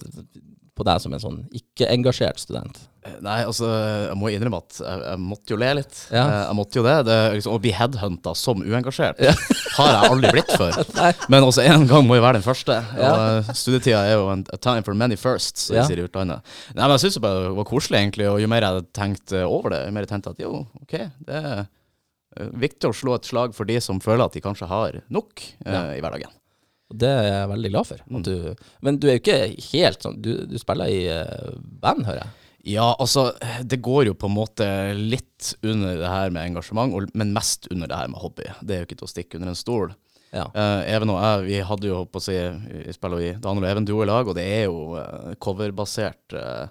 på 0.80 0.86
deg 0.88 1.02
som 1.04 1.12
en 1.16 1.20
sånn 1.22 1.42
ikke-engasjert 1.56 2.40
student? 2.42 2.78
Eh, 3.04 3.14
Nei, 3.24 3.38
altså, 3.48 3.64
jeg 4.10 4.16
må 4.20 4.28
innrømme 4.32 4.58
at 4.60 4.76
jeg, 4.80 5.00
jeg 5.06 5.20
måtte 5.24 5.54
jo 5.54 5.58
le 5.60 5.68
litt. 5.78 6.00
Ja. 6.12 6.24
Eh, 6.26 6.40
Jeg 6.50 6.56
måtte 6.58 6.76
jo 6.80 6.84
det. 6.84 6.96
det 7.08 7.16
liksom, 7.38 7.54
å 7.56 7.60
bli 7.64 7.72
headhunta 7.76 8.34
som 8.36 8.60
uengasjert 8.60 9.20
har 9.78 9.88
jeg 9.94 10.10
aldri 10.10 10.32
blitt 10.36 10.52
før. 10.60 10.76
Men 11.32 11.46
også 11.46 11.64
en 11.64 11.86
gang 11.88 12.04
må 12.08 12.18
jo 12.18 12.24
være 12.26 12.40
den 12.40 12.44
første. 12.48 12.76
Ja. 12.98 13.10
Og 13.14 13.24
eh, 13.48 13.52
studietida 13.56 14.02
er 14.10 14.16
jo 14.18 14.28
en, 14.34 14.44
a 14.52 14.60
time 14.60 14.84
for 14.84 14.96
many 14.98 15.16
firsts, 15.20 15.68
som 15.70 15.78
Ja. 15.78 15.86
de 15.86 15.94
sier 15.94 16.02
i 16.02 16.08
utlandet. 16.10 16.44
Nei, 16.74 16.82
men 16.82 16.96
jeg 16.98 17.04
syns 17.06 17.20
det 17.20 17.24
var 17.60 17.68
koselig, 17.70 18.02
egentlig. 18.02 18.28
Og 18.32 18.40
jo 18.44 18.48
mer 18.52 18.66
jeg 18.68 18.88
tenkte 18.96 19.44
over 19.48 19.72
det, 19.76 19.84
jo 19.88 19.94
mer 19.96 20.04
jeg 20.08 20.12
tenkte 20.16 20.34
at 20.36 20.44
jo, 20.44 20.64
OK, 20.84 20.96
det 21.30 21.40
er 21.40 21.64
viktig 22.60 22.86
å 22.92 22.94
slå 22.94 23.16
et 23.18 23.26
slag 23.26 23.56
for 23.56 23.66
de 23.66 23.80
som 23.82 23.98
føler 24.04 24.22
at 24.28 24.36
de 24.36 24.42
kanskje 24.44 24.68
har 24.70 25.00
nok 25.10 25.40
eh, 25.64 25.72
Ja. 25.72 25.80
i 25.96 26.04
hverdagen. 26.04 26.30
Og 26.90 26.98
det 26.98 27.08
er 27.08 27.24
jeg 27.28 27.48
veldig 27.52 27.70
glad 27.70 27.86
for. 27.86 28.02
At 28.18 28.26
du, 28.26 28.66
men 28.82 28.98
du 28.98 29.06
er 29.08 29.16
jo 29.16 29.22
ikke 29.22 29.38
helt 29.70 30.02
sånn 30.02 30.16
Du, 30.22 30.30
du 30.50 30.56
spiller 30.58 30.90
i 30.90 31.00
eh, 31.06 31.52
band, 31.82 32.02
hører 32.08 32.24
jeg? 32.24 32.36
Ja, 32.74 32.90
altså, 33.00 33.30
det 33.64 33.78
går 33.80 34.10
jo 34.10 34.14
på 34.20 34.28
en 34.28 34.34
måte 34.36 34.66
litt 34.98 35.54
under 35.64 35.94
det 35.96 36.10
her 36.12 36.28
med 36.34 36.50
engasjement, 36.50 36.92
og- 36.92 37.14
men 37.16 37.30
mest 37.32 37.70
under 37.72 37.88
det 37.88 37.96
her 37.96 38.10
med 38.12 38.20
hobby. 38.20 38.44
Det 38.60 38.74
er 38.74 38.82
jo 38.82 38.88
ikke 38.90 38.98
til 39.00 39.08
å 39.08 39.12
stikke 39.14 39.38
under 39.38 39.54
en 39.54 39.56
stol. 39.56 39.94
Ja. 40.34 40.44
Uh, 40.52 40.82
Even 40.92 41.08
og 41.10 41.22
jeg, 41.22 41.46
vi 41.46 41.62
hadde 41.70 41.88
jo 41.88 42.02
på 42.04 42.20
å 42.20 42.22
si, 42.22 42.36
vi 42.84 42.92
spiller 42.92 43.16
jo 43.22 43.30
i 43.30 43.38
Daniel 43.40 43.64
og 43.64 43.70
Even 43.70 43.88
duo 43.88 44.02
i 44.04 44.10
lag, 44.10 44.28
og 44.28 44.36
det 44.36 44.44
er 44.44 44.66
jo 44.68 44.92
uh, 44.92 45.32
coverbasert 45.40 46.36
uh, 46.36 46.68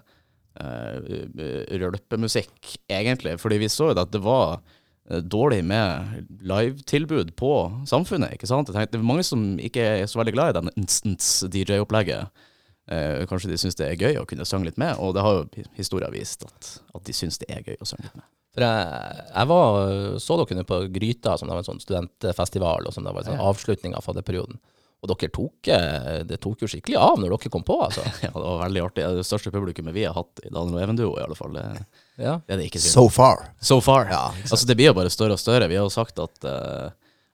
rølpemusikk, 1.80 2.76
egentlig. 2.90 3.34
Fordi 3.40 3.58
vi 3.60 3.68
så 3.72 3.90
jo 3.90 3.96
det 3.98 4.06
at 4.06 4.14
det 4.14 4.22
var 4.24 4.60
dårlig 5.10 5.64
med 5.66 6.28
live-tilbud 6.46 7.34
på 7.38 7.52
Samfunnet, 7.90 8.36
ikke 8.36 8.48
sant? 8.50 8.70
Jeg 8.70 8.76
tenkte, 8.76 8.96
det 8.96 9.02
er 9.02 9.10
mange 9.10 9.26
som 9.26 9.58
ikke 9.58 9.86
er 10.00 10.06
så 10.10 10.20
veldig 10.20 10.34
glad 10.36 10.52
i 10.52 10.58
den 10.60 10.72
instance-DJ-opplegget. 10.78 12.46
Eh, 12.90 13.22
kanskje 13.30 13.52
de 13.52 13.58
syns 13.60 13.78
det 13.78 13.86
er 13.86 14.00
gøy 14.00 14.18
å 14.18 14.26
kunne 14.26 14.46
synge 14.48 14.70
litt 14.70 14.80
med, 14.80 14.98
og 14.98 15.14
det 15.14 15.22
har 15.22 15.36
jo 15.36 15.64
historia 15.78 16.10
vist 16.10 16.42
at, 16.46 16.70
at 16.94 17.04
de 17.06 17.14
syns 17.14 17.38
det 17.42 17.50
er 17.52 17.62
gøy 17.66 17.78
å 17.78 17.86
synge 17.86 18.08
litt 18.08 18.18
med. 18.18 18.26
For 18.50 18.66
jeg, 18.66 19.26
jeg 19.30 19.50
var, 19.52 19.76
så 20.18 20.38
dere 20.40 20.66
på 20.66 20.80
Gryta, 20.90 21.36
som 21.38 21.46
det 21.46 21.54
var 21.54 21.62
en 21.62 21.68
sånn 21.68 21.82
studentfestival, 21.84 22.88
og 22.88 22.94
som 22.96 23.06
det 23.06 23.14
var 23.14 23.22
en 23.22 23.30
sånn 23.30 23.44
avslutning 23.46 23.94
av 23.94 24.02
fadderperioden. 24.06 24.58
Og 25.00 25.08
dere 25.08 25.30
tok, 25.32 25.70
eh, 25.72 26.16
det 26.28 26.40
tok 26.42 26.64
jo 26.64 26.68
skikkelig 26.68 26.98
av 27.00 27.20
når 27.20 27.36
dere 27.36 27.52
kom 27.54 27.64
på, 27.64 27.78
altså. 27.86 28.02
Ja, 28.26 28.32
det 28.34 28.42
var 28.42 28.64
veldig 28.66 28.82
artig. 28.88 29.06
Det 29.06 29.22
det 29.22 29.28
største 29.28 29.54
publikummet 29.54 29.96
vi 29.96 30.04
har 30.08 30.18
hatt 30.18 30.42
i 30.42 30.50
Daniel 30.50 30.80
og 30.80 30.82
Even-duo, 30.82 31.12
i 31.14 31.24
alle 31.24 31.38
fall. 31.38 31.54
Det, 31.56 31.86
Ja. 32.20 32.38
det 32.46 32.54
er 32.54 32.60
det 32.60 32.70
ikke 32.70 32.80
tvil 32.80 32.90
om. 32.90 32.94
So 32.94 33.08
far. 33.12 33.44
So 33.60 33.80
far. 33.84 34.08
Ja, 34.12 34.24
altså, 34.44 34.66
det 34.68 34.76
blir 34.78 34.90
jo 34.90 34.96
bare 34.98 35.12
større 35.12 35.36
og 35.36 35.42
større. 35.42 35.68
Vi 35.70 35.78
har 35.78 35.86
jo 35.86 35.92
sagt 35.92 36.20
at, 36.20 36.44
eh, 36.44 36.90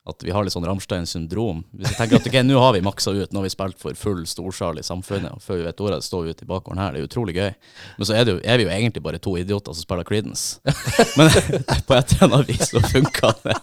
at 0.06 0.22
vi 0.22 0.30
har 0.30 0.46
litt 0.46 0.54
sånn 0.54 0.66
Ramstein-syndrom. 0.68 1.64
Hvis 1.74 1.90
jeg 1.90 1.98
tenker 1.98 2.20
at 2.20 2.28
ok, 2.30 2.36
nå 2.46 2.60
har 2.62 2.76
vi 2.76 2.82
maksa 2.86 3.10
ut, 3.10 3.32
nå 3.32 3.40
har 3.40 3.46
vi 3.48 3.50
spilt 3.50 3.80
for 3.82 3.98
full 3.98 4.22
storsal 4.30 4.78
i 4.78 4.84
samfunnet, 4.86 5.34
og 5.34 5.42
før 5.42 5.58
vi 5.58 5.66
vet 5.66 5.82
ordet, 5.82 5.98
står 6.06 6.22
vi 6.22 6.34
ute 6.36 6.46
i 6.46 6.50
bakgården 6.52 6.82
her. 6.82 6.94
Det 6.94 7.02
er 7.02 7.08
utrolig 7.08 7.34
gøy. 7.34 7.50
Men 7.98 8.08
så 8.08 8.14
er, 8.14 8.28
det 8.28 8.36
jo, 8.36 8.38
er 8.44 8.60
vi 8.60 8.68
jo 8.68 8.74
egentlig 8.76 9.02
bare 9.08 9.22
to 9.22 9.34
idioter 9.40 9.74
som 9.74 9.88
spiller 9.88 10.06
Creedence. 10.06 10.60
Men 11.18 11.32
på 11.88 11.98
et 11.98 12.14
eller 12.14 12.28
annet 12.28 12.52
vis 12.52 12.70
så 12.70 12.84
funka 12.86 13.34
det. 13.42 13.58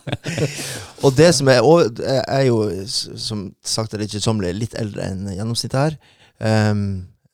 Og 1.08 1.16
det 1.16 1.31
som 1.36 1.50
er 1.52 1.64
og 1.64 2.00
Jeg 2.00 2.22
er 2.28 2.46
jo, 2.48 2.60
som 2.88 3.48
sagt 3.64 3.96
er 3.96 4.04
litt 4.04 4.14
kjedsommelig, 4.16 4.54
litt 4.60 4.78
eldre 4.80 5.08
enn 5.14 5.31
gjennomsnittet 5.31 5.80
her. 5.80 5.98
Um, 6.44 6.86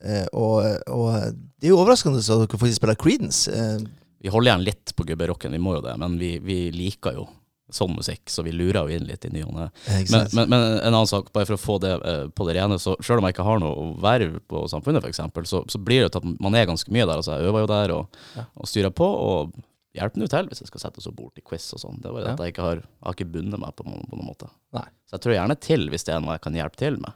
eh, 0.06 0.26
og, 0.38 0.66
og 0.92 1.34
det 1.60 1.68
er 1.68 1.74
jo 1.74 1.80
overraskende 1.82 2.22
at 2.24 2.28
dere 2.30 2.60
faktisk 2.62 2.80
spiller 2.82 2.96
Creedence. 3.00 3.52
Eh, 3.52 3.84
Vi 4.24 4.32
holder 4.34 4.52
igjen 4.54 4.66
litt 4.68 4.96
på 4.96 5.06
gubberocken, 5.08 5.52
vi 5.56 5.60
må 5.64 5.78
jo 5.78 5.82
det, 5.86 5.98
men 6.00 6.18
vi, 6.20 6.38
vi 6.44 6.70
liker 6.76 7.14
jo 7.16 7.28
sånn 7.72 7.92
musikk, 7.94 8.24
så 8.34 8.42
vi 8.44 8.50
lurer 8.52 8.82
jo 8.90 8.96
inn 8.98 9.06
litt 9.06 9.26
i 9.28 9.30
ny 9.30 9.44
og 9.46 9.52
ne. 9.54 9.68
Men, 10.10 10.26
men, 10.34 10.48
men 10.50 10.64
en 10.80 10.90
annen 10.90 11.06
sak, 11.08 11.28
bare 11.32 11.46
for 11.46 11.54
å 11.54 11.62
få 11.62 11.76
det 11.84 11.92
eh, 12.02 12.24
på 12.34 12.48
det 12.48 12.56
rene, 12.58 12.80
så 12.82 12.96
selv 13.06 13.22
om 13.22 13.28
jeg 13.28 13.36
ikke 13.38 13.46
har 13.46 13.60
noe 13.62 13.84
verv 14.02 14.40
på 14.50 14.64
Samfunnet 14.72 15.06
f.eks., 15.06 15.22
så, 15.52 15.62
så 15.70 15.78
blir 15.86 16.02
det 16.02 16.08
jo 16.08 16.14
til 16.16 16.24
at 16.34 16.42
man 16.42 16.58
er 16.58 16.66
ganske 16.66 16.90
mye 16.92 17.06
der. 17.06 17.22
Altså, 17.22 17.36
jeg 17.38 17.52
øver 17.52 17.64
jo 17.68 17.70
der 17.70 17.94
og, 17.94 18.18
Ja. 18.36 18.48
og 18.58 18.68
styrer 18.72 18.90
på, 18.98 19.06
og 19.06 19.54
hjelper 19.96 20.20
nå 20.24 20.28
til 20.34 20.50
hvis 20.50 20.64
jeg 20.64 20.72
skal 20.72 20.82
sette 20.88 21.00
oss 21.04 21.08
bort 21.14 21.38
i 21.38 21.46
quiz 21.46 21.70
og 21.78 21.84
sånn. 21.86 22.02
Det 22.02 22.10
er 22.10 22.16
bare 22.18 22.26
det 22.26 22.32
Ja. 22.32 22.34
at 22.40 22.44
jeg 22.48 22.56
ikke 22.56 22.66
har, 22.66 22.82
jeg 22.82 23.06
har 23.06 23.16
ikke 23.20 23.32
bundet 23.38 23.62
meg 23.62 23.76
på 23.78 23.86
noen, 23.86 24.04
på 24.10 24.18
noen 24.18 24.32
måte. 24.34 24.50
Nei. 24.74 24.88
Så 25.06 25.16
jeg 25.20 25.24
tror 25.28 25.38
gjerne 25.38 25.60
til 25.70 25.88
hvis 25.94 26.08
det 26.10 26.16
er 26.18 26.26
noe 26.26 26.36
jeg 26.40 26.44
kan 26.50 26.58
hjelpe 26.58 26.82
til 26.82 26.98
med. 27.06 27.14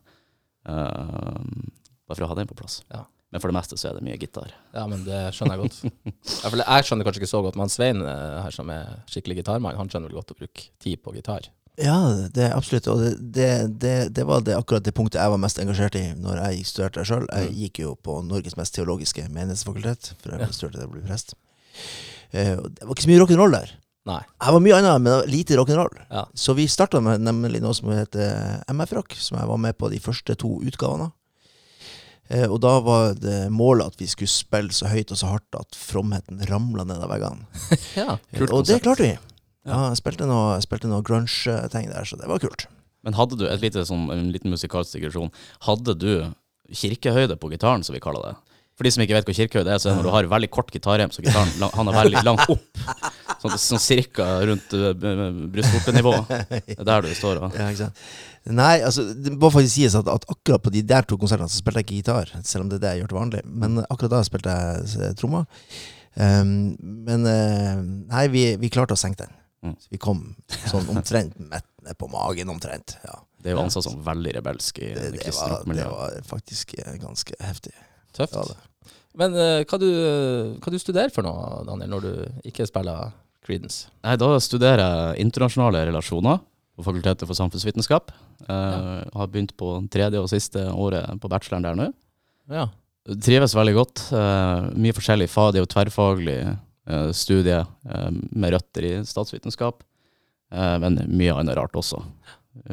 Uh, 0.70 1.42
bare 2.06 2.16
for 2.20 2.26
å 2.28 2.30
ha 2.32 2.38
den 2.38 2.48
på 2.54 2.56
plass. 2.62 2.80
Ja. 2.94 3.04
Men 3.34 3.42
for 3.42 3.50
det 3.50 3.56
meste 3.58 3.78
så 3.82 3.90
er 3.90 3.96
det 3.98 4.04
mye 4.06 4.20
gitar. 4.22 4.52
Ja, 4.78 4.86
men 4.88 5.02
det 5.08 5.20
skjønner 5.34 5.58
jeg 5.58 5.66
godt. 5.66 6.14
Jeg 6.62 6.86
skjønner 6.86 7.08
kanskje 7.08 7.24
ikke 7.24 7.32
så 7.34 7.42
godt, 7.42 7.56
men 7.58 7.72
Svein 7.74 8.04
eh, 8.06 8.38
her 8.46 8.54
som 8.54 8.70
er 8.70 9.00
skikkelig 9.10 9.40
gitarmann, 9.42 9.76
han 9.80 9.90
skjønner 9.90 10.12
vel 10.14 10.20
godt 10.22 10.36
å 10.36 10.38
bruke 10.38 10.68
tid 10.84 11.02
på 11.02 11.16
gitar. 11.18 11.50
Ja, 11.82 11.96
det 12.30 12.44
er 12.46 12.52
absolutt. 12.54 12.86
Og 12.94 13.00
det, 13.02 13.14
det, 13.34 13.48
det, 13.82 13.94
det 14.14 14.24
var 14.30 14.44
det, 14.46 14.54
akkurat 14.60 14.86
det 14.86 14.94
punktet 14.94 15.18
jeg 15.24 15.34
var 15.34 15.42
mest 15.42 15.58
engasjert 15.58 15.96
i 15.98 16.04
når 16.22 16.44
jeg 16.44 16.68
studerte 16.70 17.02
sjøl. 17.10 17.26
Jeg 17.34 17.50
Mm. 17.50 17.56
gikk 17.64 17.80
jo 17.82 17.96
på 18.06 18.20
Norges 18.28 18.54
mest 18.60 18.76
teologiske 18.78 19.26
menighetsfakultet, 19.34 20.12
for 20.22 20.38
jeg 20.38 20.54
studerte 20.54 20.84
det 20.84 20.86
å 20.86 20.94
bli 20.94 21.02
prest. 21.08 21.34
Eh, 22.32 22.54
det 22.62 22.86
var 22.86 22.94
ikke 22.94 23.08
så 23.08 23.10
mye 23.10 23.24
rock'n'roll 23.24 23.58
der. 23.58 23.74
Nei. 24.06 24.20
Jeg 24.44 24.54
var 24.54 24.60
mye 24.68 24.78
annet, 24.78 25.02
men 25.02 25.26
lite 25.32 25.58
rock'n'roll. 25.58 25.98
Ja. 26.12 26.26
Så 26.38 26.54
vi 26.54 26.68
starta 26.70 27.02
med 27.02 27.22
nemlig 27.26 27.62
noe 27.64 27.74
som 27.74 27.90
heter 27.90 28.62
MF-rock, 28.70 29.16
som 29.18 29.40
jeg 29.40 29.48
var 29.50 29.58
med 29.66 29.78
på 29.80 29.90
de 29.90 29.98
første 30.04 30.36
to 30.38 30.60
utgavene. 30.62 31.10
Eh, 32.32 32.46
og 32.48 32.60
da 32.64 32.78
var 32.84 33.18
det 33.20 33.50
målet 33.54 33.94
at 33.94 34.00
vi 34.00 34.08
skulle 34.10 34.32
spille 34.32 34.74
så 34.76 34.90
høyt 34.92 35.12
og 35.12 35.20
så 35.20 35.34
hardt 35.34 35.60
at 35.60 35.76
fromheten 35.78 36.40
ramla 36.50 36.86
ned 36.88 37.04
av 37.04 37.12
veggene. 37.12 37.48
Ja. 38.00 38.18
Kult 38.38 38.54
og 38.56 38.68
det 38.70 38.80
klarte 38.86 39.06
vi. 39.06 39.14
Ja, 39.64 39.90
jeg 39.92 40.00
spilte 40.02 40.28
noe, 40.28 40.56
jeg 40.58 40.66
spilte 40.66 40.90
noe 40.92 41.04
grunge-ting 41.06 41.92
der, 41.92 42.08
så 42.08 42.18
det 42.20 42.28
var 42.28 42.42
kult. 42.44 42.66
Men 43.04 43.16
hadde 43.16 43.38
du 43.40 43.46
et 43.48 43.62
lite, 43.64 43.84
sånn, 43.88 44.10
en 44.12 44.32
liten 44.32 44.52
musikalsk 44.52 44.96
digresjon, 44.96 45.32
hadde 45.68 45.96
du 46.00 46.10
kirkehøyde 46.74 47.38
på 47.40 47.52
gitaren, 47.52 47.84
som 47.84 47.96
vi 47.96 48.02
kaller 48.04 48.32
det? 48.32 48.34
For 48.74 48.88
de 48.88 48.92
som 48.96 49.04
ikke 49.04 49.14
vet 49.14 49.28
hva 49.30 49.36
kirkehøyde 49.38 49.70
er, 49.76 49.80
så 49.80 49.90
er 49.90 49.94
det 49.94 50.02
når 50.02 50.08
du 50.08 50.14
har 50.16 50.28
veldig 50.32 50.50
kort 50.52 50.72
gitarrem, 50.74 51.12
så 51.14 51.22
gitaren 51.22 51.52
han 51.78 51.92
er 51.92 51.98
veldig 52.00 52.24
langt 52.26 52.48
opp. 52.50 52.84
Sånn, 53.44 53.58
sånn 53.60 53.82
cirka 53.84 54.26
rundt 54.48 54.74
uh, 54.74 54.94
brystvortenivå. 55.54 56.14
Det 56.64 56.80
er 56.80 56.88
der 56.88 57.06
du 57.06 57.12
står. 57.14 57.44
Og. 57.44 57.58
Ja, 57.60 57.68
ikke 57.70 57.84
sant? 57.84 58.02
Nei, 58.52 58.82
altså, 58.84 59.06
det 59.16 59.32
må 59.40 59.48
faktisk 59.54 59.78
sies 59.78 59.94
at, 59.96 60.08
at 60.12 60.26
akkurat 60.28 60.64
på 60.66 60.72
de 60.74 60.82
der 60.88 61.06
to 61.08 61.16
konsertene 61.20 61.48
så 61.52 61.62
spilte 61.62 61.80
jeg 61.80 61.88
ikke 61.88 62.00
gitar, 62.02 62.32
selv 62.44 62.66
om 62.66 62.72
det 62.72 62.82
er 62.82 62.84
det 62.84 62.92
jeg 62.92 63.04
gjør 63.04 63.12
til 63.14 63.20
vanlig. 63.20 63.44
Men 63.48 63.84
akkurat 63.86 64.18
da 64.18 64.24
spilte 64.28 64.56
jeg 64.56 65.16
trommer. 65.20 65.46
Um, 66.14 66.74
men 67.08 67.24
eh, 67.26 67.80
nei, 68.12 68.26
vi, 68.34 68.44
vi 68.62 68.72
klarte 68.74 68.98
å 68.98 69.00
senke 69.00 69.24
den. 69.24 69.40
Mm. 69.64 69.78
Så 69.80 69.94
vi 69.96 70.02
kom 70.02 70.20
sånn 70.68 70.90
omtrent 70.92 71.40
midt 71.40 71.70
ned 71.84 71.98
på 72.00 72.10
magen, 72.12 72.52
omtrent. 72.52 72.98
Ja. 73.08 73.16
Det 73.44 73.52
er 73.52 73.58
jo 73.58 73.64
ansett 73.64 73.88
som 73.88 74.04
veldig 74.04 74.38
rebelsk 74.38 74.78
i 74.80 74.92
Det, 74.96 75.10
det 75.18 75.34
var, 75.36 75.64
det 75.68 75.88
var 75.88 76.20
faktisk 76.28 76.76
eh, 76.80 76.96
ganske 77.00 77.40
heftig. 77.44 77.74
Tøft. 78.16 78.36
Ja. 78.36 78.92
Men 79.20 79.36
uh, 79.38 79.64
hva, 79.64 79.80
du, 79.80 79.90
hva 80.60 80.74
du 80.74 80.80
studerer 80.82 81.14
for 81.14 81.26
noe, 81.26 81.64
Daniel, 81.68 81.96
når 81.96 82.06
du 82.06 82.50
ikke 82.50 82.68
spiller 82.68 83.14
Creedence? 83.44 83.88
Nei, 84.04 84.18
da 84.20 84.30
studerer 84.44 84.84
jeg 84.84 85.28
internasjonale 85.28 85.84
relasjoner 85.90 86.44
på 86.74 86.86
Fakultetet 86.86 87.28
for 87.30 87.38
samfunnsvitenskap. 87.38 88.12
Eh, 88.48 89.04
Har 89.14 89.30
begynt 89.30 89.56
på 89.58 89.76
tredje 89.94 90.22
og 90.22 90.30
siste 90.32 90.66
året 90.72 91.22
på 91.22 91.30
bacheloren 91.32 91.68
der 91.68 91.78
nå. 91.78 91.90
Ja. 92.52 92.68
Trives 93.04 93.56
veldig 93.56 93.74
godt. 93.76 94.06
Uh, 94.16 94.72
mye 94.80 94.96
forskjellig 94.96 95.28
fag. 95.32 95.52
Det 95.54 95.60
er 95.60 95.66
jo 95.66 95.72
tverrfaglig 95.74 96.38
uh, 96.48 97.10
studie 97.16 97.60
med 98.32 98.56
røtter 98.56 98.88
i 98.88 98.94
statsvitenskap, 99.08 99.84
men 100.54 101.00
mye 101.10 101.34
annet 101.34 101.58
rart 101.58 101.76
også. 101.80 101.98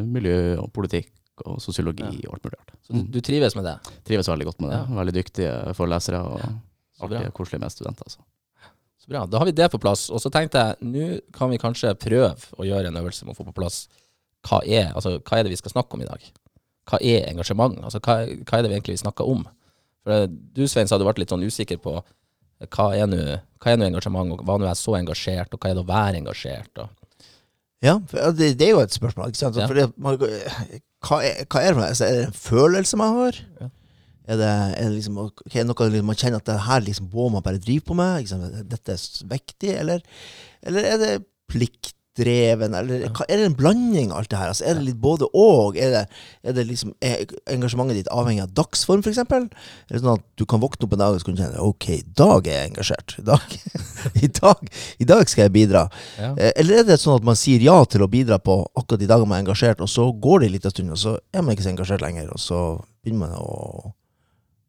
Miljø 0.05 0.59
og 0.61 0.69
politikk 0.77 1.43
og 1.49 1.61
sosiologi 1.65 2.27
og 2.27 2.35
alt 2.37 2.45
mulig 2.45 2.59
rart. 2.59 2.75
Så 2.85 3.01
du, 3.09 3.21
trives 3.25 3.57
med 3.57 3.65
det? 3.65 3.77
Trives 4.07 4.29
veldig 4.29 4.49
godt 4.51 4.61
med 4.61 4.73
det. 4.73 4.81
Ja. 4.83 4.99
Veldig 5.01 5.15
dyktige 5.17 5.55
forelesere 5.79 6.21
og 6.21 6.43
artige, 7.01 7.33
koselige 7.37 7.65
medstudenter. 7.65 8.11
Altså. 8.11 8.27
Bra. 9.11 9.25
Da 9.27 9.41
har 9.43 9.49
vi 9.49 9.55
det 9.59 9.67
på 9.73 9.81
plass. 9.83 10.07
Og 10.15 10.23
så 10.23 10.31
tenkte 10.31 10.61
jeg, 10.63 10.77
nå 10.87 11.07
kan 11.35 11.51
vi 11.51 11.59
kanskje 11.59 11.97
prøve 11.99 12.31
å 12.55 12.67
gjøre 12.69 12.93
en 12.93 13.01
øvelse 13.01 13.27
med 13.27 13.35
å 13.35 13.41
få 13.41 13.49
på 13.49 13.57
plass 13.57 13.85
hva 14.47 14.63
er, 14.65 14.93
altså, 14.97 15.19
hva 15.19 15.37
er 15.39 15.45
det 15.45 15.53
vi 15.53 15.59
skal 15.61 15.75
snakke 15.75 15.97
om 15.97 16.05
i 16.05 16.09
dag? 16.09 16.23
Hva 16.89 17.01
er 17.05 17.27
engasjement? 17.29 17.77
Altså, 17.85 18.01
hva, 18.05 18.23
hva 18.25 18.59
er 18.59 18.65
det 18.65 18.71
vi 18.71 18.77
egentlig 18.79 18.97
vi 18.97 19.03
snakker 19.03 19.29
om? 19.29 19.43
For 20.01 20.15
eh, 20.15 20.29
du, 20.31 20.63
Svein, 20.71 20.89
så 20.89 20.97
hadde 20.97 21.09
vært 21.09 21.21
litt 21.21 21.35
sånn 21.35 21.45
usikker 21.45 21.81
på 21.83 21.99
eh, 21.99 22.71
hva 22.71 22.87
er 22.97 23.11
nå 23.11 23.21
engasjement, 23.91 24.33
og 24.33 24.47
hva 24.49 24.57
nå 24.63 24.71
er 24.71 24.79
så 24.79 24.97
engasjert, 24.97 25.53
og 25.53 25.61
hva 25.61 25.73
er 25.73 25.77
det 25.77 25.85
å 25.85 25.91
være 25.91 26.23
engasjert? 26.23 26.73
Og, 26.81 26.97
Ja, 27.85 27.99
det, 28.37 28.55
det 28.61 28.67
er 28.67 28.75
jo 28.75 28.81
et 28.85 28.97
spørsmål. 28.97 29.33
ikke 29.33 29.43
sant? 29.43 29.61
Ja. 29.61 29.91
Man, 29.97 30.17
hva, 30.21 31.21
er, 31.25 31.45
hva 31.49 31.61
er 31.61 31.69
det 31.69 31.77
for 31.77 31.83
noe? 31.83 31.91
Altså, 31.91 32.09
er 32.09 32.17
det 32.17 32.27
en 32.31 32.41
følelse 32.47 33.01
man 33.01 33.15
har? 33.19 33.43
Ja. 33.61 33.71
Er 34.31 34.39
det, 34.39 34.51
er 34.79 34.87
det 34.87 34.97
liksom, 35.01 35.17
okay, 35.27 35.65
noe 35.67 35.91
liksom, 35.91 36.11
man 36.11 36.19
kjenner 36.19 36.43
at 36.43 36.51
det 36.51 36.61
her 36.69 36.85
liksom 36.87 37.09
må 37.11 37.31
man 37.35 37.43
bare 37.47 37.63
drive 37.63 37.83
på 37.87 37.97
med? 37.99 38.23
Liksom. 38.23 38.45
Dette 38.71 38.95
er 38.95 39.33
viktig? 39.33 39.73
Eller, 39.75 40.05
eller 40.63 40.87
er 40.87 41.01
det 41.01 41.15
pliktdreven? 41.51 42.77
Eller 42.79 43.09
ja. 43.09 43.11
er 43.27 43.41
det 43.41 43.49
en 43.49 43.57
blanding 43.59 44.13
av 44.13 44.21
alt 44.21 44.31
det 44.31 44.39
her? 44.39 44.53
Altså, 44.53 44.69
er 44.71 44.79
det 44.79 44.85
litt 44.87 45.01
både 45.03 45.27
og? 45.35 45.75
Er 45.75 45.97
det, 45.97 46.03
er 46.47 46.55
det 46.55 46.67
liksom, 46.69 46.93
er 47.03 47.25
engasjementet 47.51 47.99
ditt 47.99 48.13
avhengig 48.15 48.45
av 48.45 48.53
dagsform, 48.61 49.03
f.eks.? 49.03 49.19
Er 49.19 49.49
det 49.91 50.03
sånn 50.05 50.13
at 50.15 50.27
du 50.39 50.47
kan 50.47 50.63
våkne 50.63 50.87
opp 50.87 50.95
en 50.95 51.03
dag 51.03 51.17
og 51.17 51.25
så 51.25 51.27
kan 51.27 51.39
du 51.39 51.43
kjenne 51.43 51.67
ok, 51.67 51.89
i 51.97 52.01
dag 52.23 52.47
er 52.53 52.59
jeg 52.61 52.71
engasjert. 52.71 53.17
I 53.19 53.27
dag, 53.33 53.59
i 54.29 54.33
dag, 54.39 54.75
i 55.03 55.09
dag 55.11 55.25
skal 55.33 55.49
jeg 55.49 55.57
bidra. 55.59 55.87
ja. 56.21 56.31
Eh, 56.37 56.53
Eller 56.63 56.85
er 56.85 56.87
det 56.93 57.01
sånn 57.03 57.19
at 57.19 57.27
man 57.27 57.41
sier 57.41 57.67
ja 57.67 57.81
til 57.91 58.07
å 58.07 58.13
bidra 58.13 58.39
på 58.39 58.61
akkurat 58.77 59.03
de 59.03 59.11
dagene 59.11 59.33
man 59.33 59.41
er 59.41 59.49
engasjert, 59.49 59.83
og 59.83 59.91
så 59.91 60.07
går 60.13 60.45
det 60.45 60.53
en 60.53 60.57
liten 60.61 60.77
stund, 60.77 60.95
og 60.95 61.03
så 61.03 61.17
er 61.35 61.43
man 61.43 61.59
ikke 61.59 61.67
så 61.67 61.75
engasjert 61.75 62.07
lenger, 62.07 62.31
og 62.31 62.39
så 62.39 62.61
begynner 63.03 63.27
man 63.27 63.41
å 63.41 63.91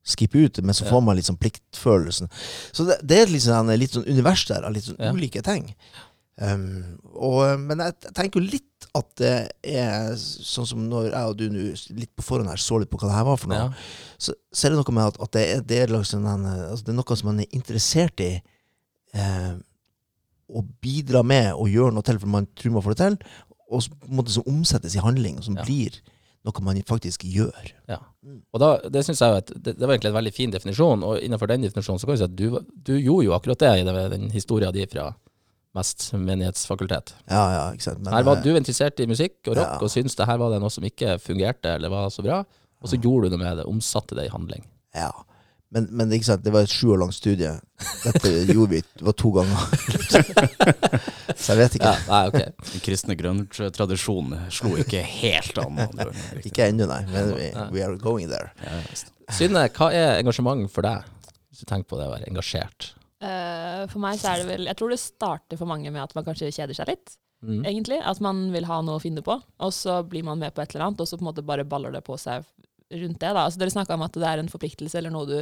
skippe 0.03 0.39
ut, 0.48 0.62
men 0.65 0.74
så 0.74 0.88
får 0.89 1.01
man 1.05 1.15
litt 1.20 1.27
sånn 1.29 1.38
pliktfølelsen. 1.41 2.29
Så 2.74 2.86
det, 2.88 3.00
det 3.05 3.20
er 3.22 3.29
litt 3.29 3.43
sånn, 3.46 3.70
litt 3.77 3.93
sånn 3.93 4.08
univers 4.10 4.48
der 4.50 4.65
av 4.65 4.74
litt 4.74 4.88
sånn 4.88 4.98
Ja. 5.00 5.12
ulike 5.13 5.43
ting. 5.46 5.75
Um, 6.41 6.98
og, 7.13 7.60
men 7.60 7.77
jeg, 7.84 7.93
jeg 8.08 8.13
tenker 8.17 8.41
jo 8.41 8.48
litt 8.50 8.88
at 8.98 9.10
det 9.22 9.34
er 9.77 10.15
sånn 10.17 10.65
som 10.65 10.88
når 10.89 11.12
jeg 11.12 11.27
og 11.29 11.36
du 11.38 11.43
nå 11.53 11.65
litt 12.00 12.10
på 12.17 12.24
forhånd 12.25 12.50
her 12.50 12.58
så 12.58 12.79
litt 12.81 12.89
på 12.89 12.98
hva 12.98 13.12
det 13.12 13.17
her 13.20 13.27
var 13.27 13.38
for 13.38 13.51
noe, 13.51 13.67
Ja. 13.67 14.15
så, 14.17 14.34
så 14.50 14.65
er 14.67 14.74
det 14.74 14.79
noe 14.81 14.96
med 14.98 15.12
at, 15.12 15.20
at 15.22 15.31
det, 15.38 15.43
er, 15.51 15.62
det, 15.70 15.77
er 15.84 15.93
liksom 15.93 16.25
en, 16.25 16.48
altså 16.72 16.88
det 16.88 16.96
er 16.96 16.98
noe 16.98 17.17
som 17.20 17.29
man 17.29 17.43
er 17.43 17.53
interessert 17.55 18.24
i 18.25 18.31
eh, 19.13 19.53
å 20.51 20.63
bidra 20.84 21.22
med 21.24 21.51
og 21.53 21.70
gjøre 21.72 21.93
noe 21.96 22.03
til, 22.10 22.17
for 22.20 22.27
man 22.34 22.50
tror 22.58 22.74
man 22.79 22.84
får 22.88 22.98
det 22.98 23.03
til, 23.05 23.20
og 23.72 23.86
så, 23.86 23.93
på 24.01 24.10
en 24.10 24.17
måte 24.24 24.34
som 24.34 24.50
omsettes 24.51 24.98
i 24.98 25.03
handling, 25.05 25.38
og 25.39 25.46
som 25.46 25.60
Ja. 25.62 25.67
blir 25.67 26.01
noe 26.48 26.65
man 26.65 26.81
faktisk 26.89 27.22
gjør. 27.27 27.70
Ja. 27.88 28.01
Og 28.54 28.60
da, 28.62 28.68
det 28.94 29.01
synes 29.08 29.22
jeg 29.24 29.40
at 29.42 29.48
det, 29.56 29.74
det 29.80 29.82
var 29.88 29.96
egentlig 29.96 30.12
en 30.12 30.18
veldig 30.20 30.34
fin 30.36 30.51
definisjon, 30.54 31.04
og 31.08 31.20
innenfor 31.25 31.50
den 31.50 31.63
definisjonen 31.66 32.01
så 32.01 32.06
kan 32.06 32.13
vi 32.13 32.22
si 32.22 32.28
at 32.28 32.36
du, 32.38 32.60
du 32.86 32.94
gjorde 33.00 33.25
jo 33.25 33.34
akkurat 33.34 33.63
det 33.63 33.72
i 33.82 33.86
den 34.13 34.28
historien 34.34 34.74
din 34.75 34.90
fra 34.92 35.08
mest 35.74 36.10
menighetsfakultet. 36.13 37.13
Ja, 37.32 37.44
ja, 37.56 37.63
ikke 37.74 37.88
sant. 37.88 38.01
Men, 38.04 38.13
Her 38.13 38.28
var 38.28 38.38
eh, 38.42 38.44
du 38.46 38.51
interessert 38.60 39.00
i 39.01 39.08
musikk 39.10 39.40
og 39.48 39.56
rock, 39.56 39.78
Ja. 39.78 39.80
og 39.82 39.90
syntes 39.94 40.18
det 40.20 40.28
her 40.28 40.38
var 40.42 40.51
det 40.54 40.60
noe 40.62 40.74
som 40.74 40.86
ikke 40.86 41.16
fungerte 41.24 41.78
eller 41.78 41.90
var 41.94 42.10
så 42.13 42.25
bra, 42.25 42.42
og 42.82 42.90
så 42.92 43.00
gjorde 43.00 43.30
du 43.30 43.38
noe 43.38 43.42
med 43.46 43.62
det, 43.62 43.66
omsatte 43.70 44.18
det 44.18 44.28
i 44.28 44.34
handling. 44.34 44.66
Ja. 44.98 45.10
Men, 45.72 45.88
men 45.96 46.12
ikke 46.12 46.28
sant, 46.28 46.44
det 46.44 46.51
var 46.51 46.66
et 46.66 46.72
sju 46.74 46.90
år 46.92 47.00
langt 47.00 47.16
studie. 47.16 47.51
Dette 48.04 48.32
gjorde 48.50 48.74
vi 48.74 48.82
det 48.84 49.06
var 49.08 49.16
to 49.16 49.30
ganger. 49.38 49.62
så 51.40 51.54
jeg 51.54 51.60
vet 51.62 51.78
ikke. 51.78 51.94
Ja, 51.94 52.01
nei, 52.10 52.22
ok. 52.28 52.66
Den 52.74 52.84
kristne 52.84 53.16
grønntradisjonen 53.20 54.50
slo 54.51 54.74
ikke 54.82 55.00
helt 55.08 55.62
an. 55.63 55.80
Ikke 56.44 56.68
ennå, 56.68 56.90
nei. 56.92 57.00
Men 57.13 57.32
we, 57.38 57.48
we 57.78 57.86
are 57.86 57.96
going 58.01 58.28
there. 58.32 58.51
Ja. 58.66 58.82
Synne, 59.32 59.63
hva 59.72 59.94
er 59.96 60.18
engasjement 60.20 60.68
for 60.74 60.84
deg? 60.84 61.08
Hvis 61.48 61.63
du 61.63 61.70
tenker 61.70 61.88
på 61.94 62.01
det 62.01 62.10
å 62.10 62.16
være 62.18 62.28
engasjert. 62.28 62.92
Uh, 63.24 63.88
for 63.88 64.01
meg 64.04 64.18
så 64.18 64.32
er 64.32 64.42
det 64.42 64.48
vel 64.50 64.66
Jeg 64.66 64.78
tror 64.80 64.90
det 64.90 64.98
starter 64.98 65.60
for 65.60 65.70
mange 65.70 65.92
med 65.94 66.01
at 66.01 66.16
man 66.18 66.25
kanskje 66.25 66.51
kjeder 66.51 66.75
seg 66.75 66.92
litt. 66.92 67.16
Mm. 67.42 67.63
egentlig. 67.66 67.98
At 68.06 68.20
man 68.22 68.50
vil 68.54 68.68
ha 68.70 68.84
noe 68.86 69.00
å 69.00 69.01
finne 69.01 69.24
på, 69.25 69.40
og 69.40 69.72
så 69.74 70.01
blir 70.06 70.25
man 70.28 70.38
med 70.42 70.54
på 70.54 70.62
et 70.62 70.75
eller 70.75 70.90
annet, 70.90 71.01
og 71.01 71.10
så 71.10 71.18
på 71.18 71.25
en 71.25 71.32
måte 71.32 71.46
bare 71.46 71.66
baller 71.66 71.96
det 71.96 72.04
på 72.06 72.18
seg 72.22 72.46
rundt 72.91 73.19
det. 73.19 73.31
da. 73.31 73.45
Altså 73.45 73.62
Dere 73.62 73.74
snakka 73.74 73.98
om 73.98 74.05
at 74.05 74.17
det 74.17 74.27
er 74.27 74.41
en 74.41 74.51
forpliktelse 74.51 75.00
eller 75.00 75.13
noe 75.13 75.29
du 75.29 75.38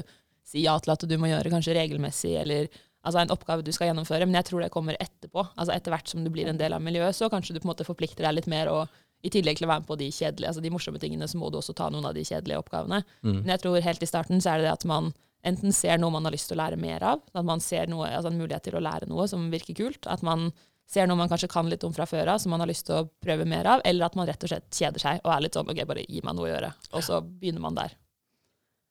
sier 0.50 0.66
ja 0.66 0.78
til 0.82 0.94
at 0.96 1.06
du 1.06 1.18
må 1.22 1.30
gjøre 1.30 1.52
kanskje 1.54 1.76
regelmessig, 1.78 2.34
eller 2.42 2.70
altså 3.06 3.22
en 3.22 3.34
oppgave 3.34 3.66
du 3.66 3.72
skal 3.76 3.92
gjennomføre, 3.92 4.26
men 4.26 4.40
jeg 4.40 4.50
tror 4.50 4.64
det 4.64 4.72
kommer 4.74 4.98
etterpå. 5.00 5.46
Altså 5.56 5.76
Etter 5.76 5.94
hvert 5.94 6.10
som 6.12 6.24
du 6.26 6.32
blir 6.34 6.50
en 6.50 6.60
del 6.60 6.76
av 6.76 6.84
miljøet, 6.84 7.16
så 7.16 7.30
kanskje 7.32 7.56
du 7.56 7.62
på 7.62 7.68
en 7.68 7.74
måte 7.74 7.88
forplikter 7.88 8.26
deg 8.26 8.40
litt 8.40 8.50
mer, 8.52 8.72
og 8.74 8.90
i 9.26 9.32
tillegg 9.34 9.60
til 9.60 9.68
å 9.68 9.72
være 9.74 9.84
med 9.84 9.90
på 9.90 9.98
de 10.00 10.08
kjedelige, 10.16 10.48
altså 10.48 10.64
de 10.64 10.72
morsomme 10.72 11.00
tingene, 11.02 11.28
så 11.28 11.40
må 11.40 11.50
du 11.52 11.60
også 11.60 11.76
ta 11.76 11.90
noen 11.92 12.08
av 12.08 12.16
de 12.16 12.24
kjedelige 12.24 12.62
oppgavene. 12.62 13.02
Mm. 13.22 13.42
Men 13.42 13.54
jeg 13.54 13.64
tror 13.66 13.82
helt 13.84 14.06
i 14.06 14.10
starten 14.10 14.40
så 14.40 14.54
er 14.54 14.62
det 14.62 14.70
det 14.70 14.78
at 14.78 14.88
man 14.88 15.12
enten 15.48 15.76
ser 15.76 16.00
noe 16.00 16.12
man 16.12 16.28
har 16.28 16.36
lyst 16.36 16.50
til 16.52 16.58
å 16.58 16.64
lære 16.64 16.80
mer 16.80 17.04
av, 17.14 17.24
at 17.34 17.48
man 17.48 17.62
ser 17.64 17.92
noe, 17.92 18.08
altså 18.08 18.32
en 18.32 18.40
mulighet 18.40 18.66
til 18.68 18.80
å 18.80 18.84
lære 18.84 19.10
noe 19.12 19.28
som 19.32 19.48
virker 19.52 19.78
kult, 19.78 20.08
at 20.12 20.24
man 20.26 20.50
ser 20.90 21.06
noe 21.10 21.20
man 21.20 21.30
kanskje 21.30 21.50
kan 21.52 21.70
litt 21.70 21.84
om 21.86 21.94
fra 21.94 22.08
før 22.10 22.32
av, 22.34 22.40
som 22.42 22.54
man 22.54 22.64
har 22.64 22.70
lyst 22.70 22.88
til 22.88 22.98
å 22.98 23.08
prøve 23.22 23.46
mer 23.46 23.68
av, 23.70 23.84
eller 23.86 24.08
at 24.10 24.16
man 24.18 24.28
rett 24.30 24.44
og 24.44 24.50
slett 24.52 24.70
kjeder 24.74 25.04
seg 25.04 25.20
og 25.24 25.34
er 25.36 25.44
litt 25.46 25.58
sånn 25.58 25.70
OK, 25.70 25.84
bare 25.90 26.06
gi 26.08 26.24
meg 26.26 26.38
noe 26.38 26.48
å 26.48 26.52
gjøre. 26.54 26.72
Og 26.98 27.06
så 27.06 27.20
begynner 27.22 27.62
man 27.68 27.78
der. 27.78 27.94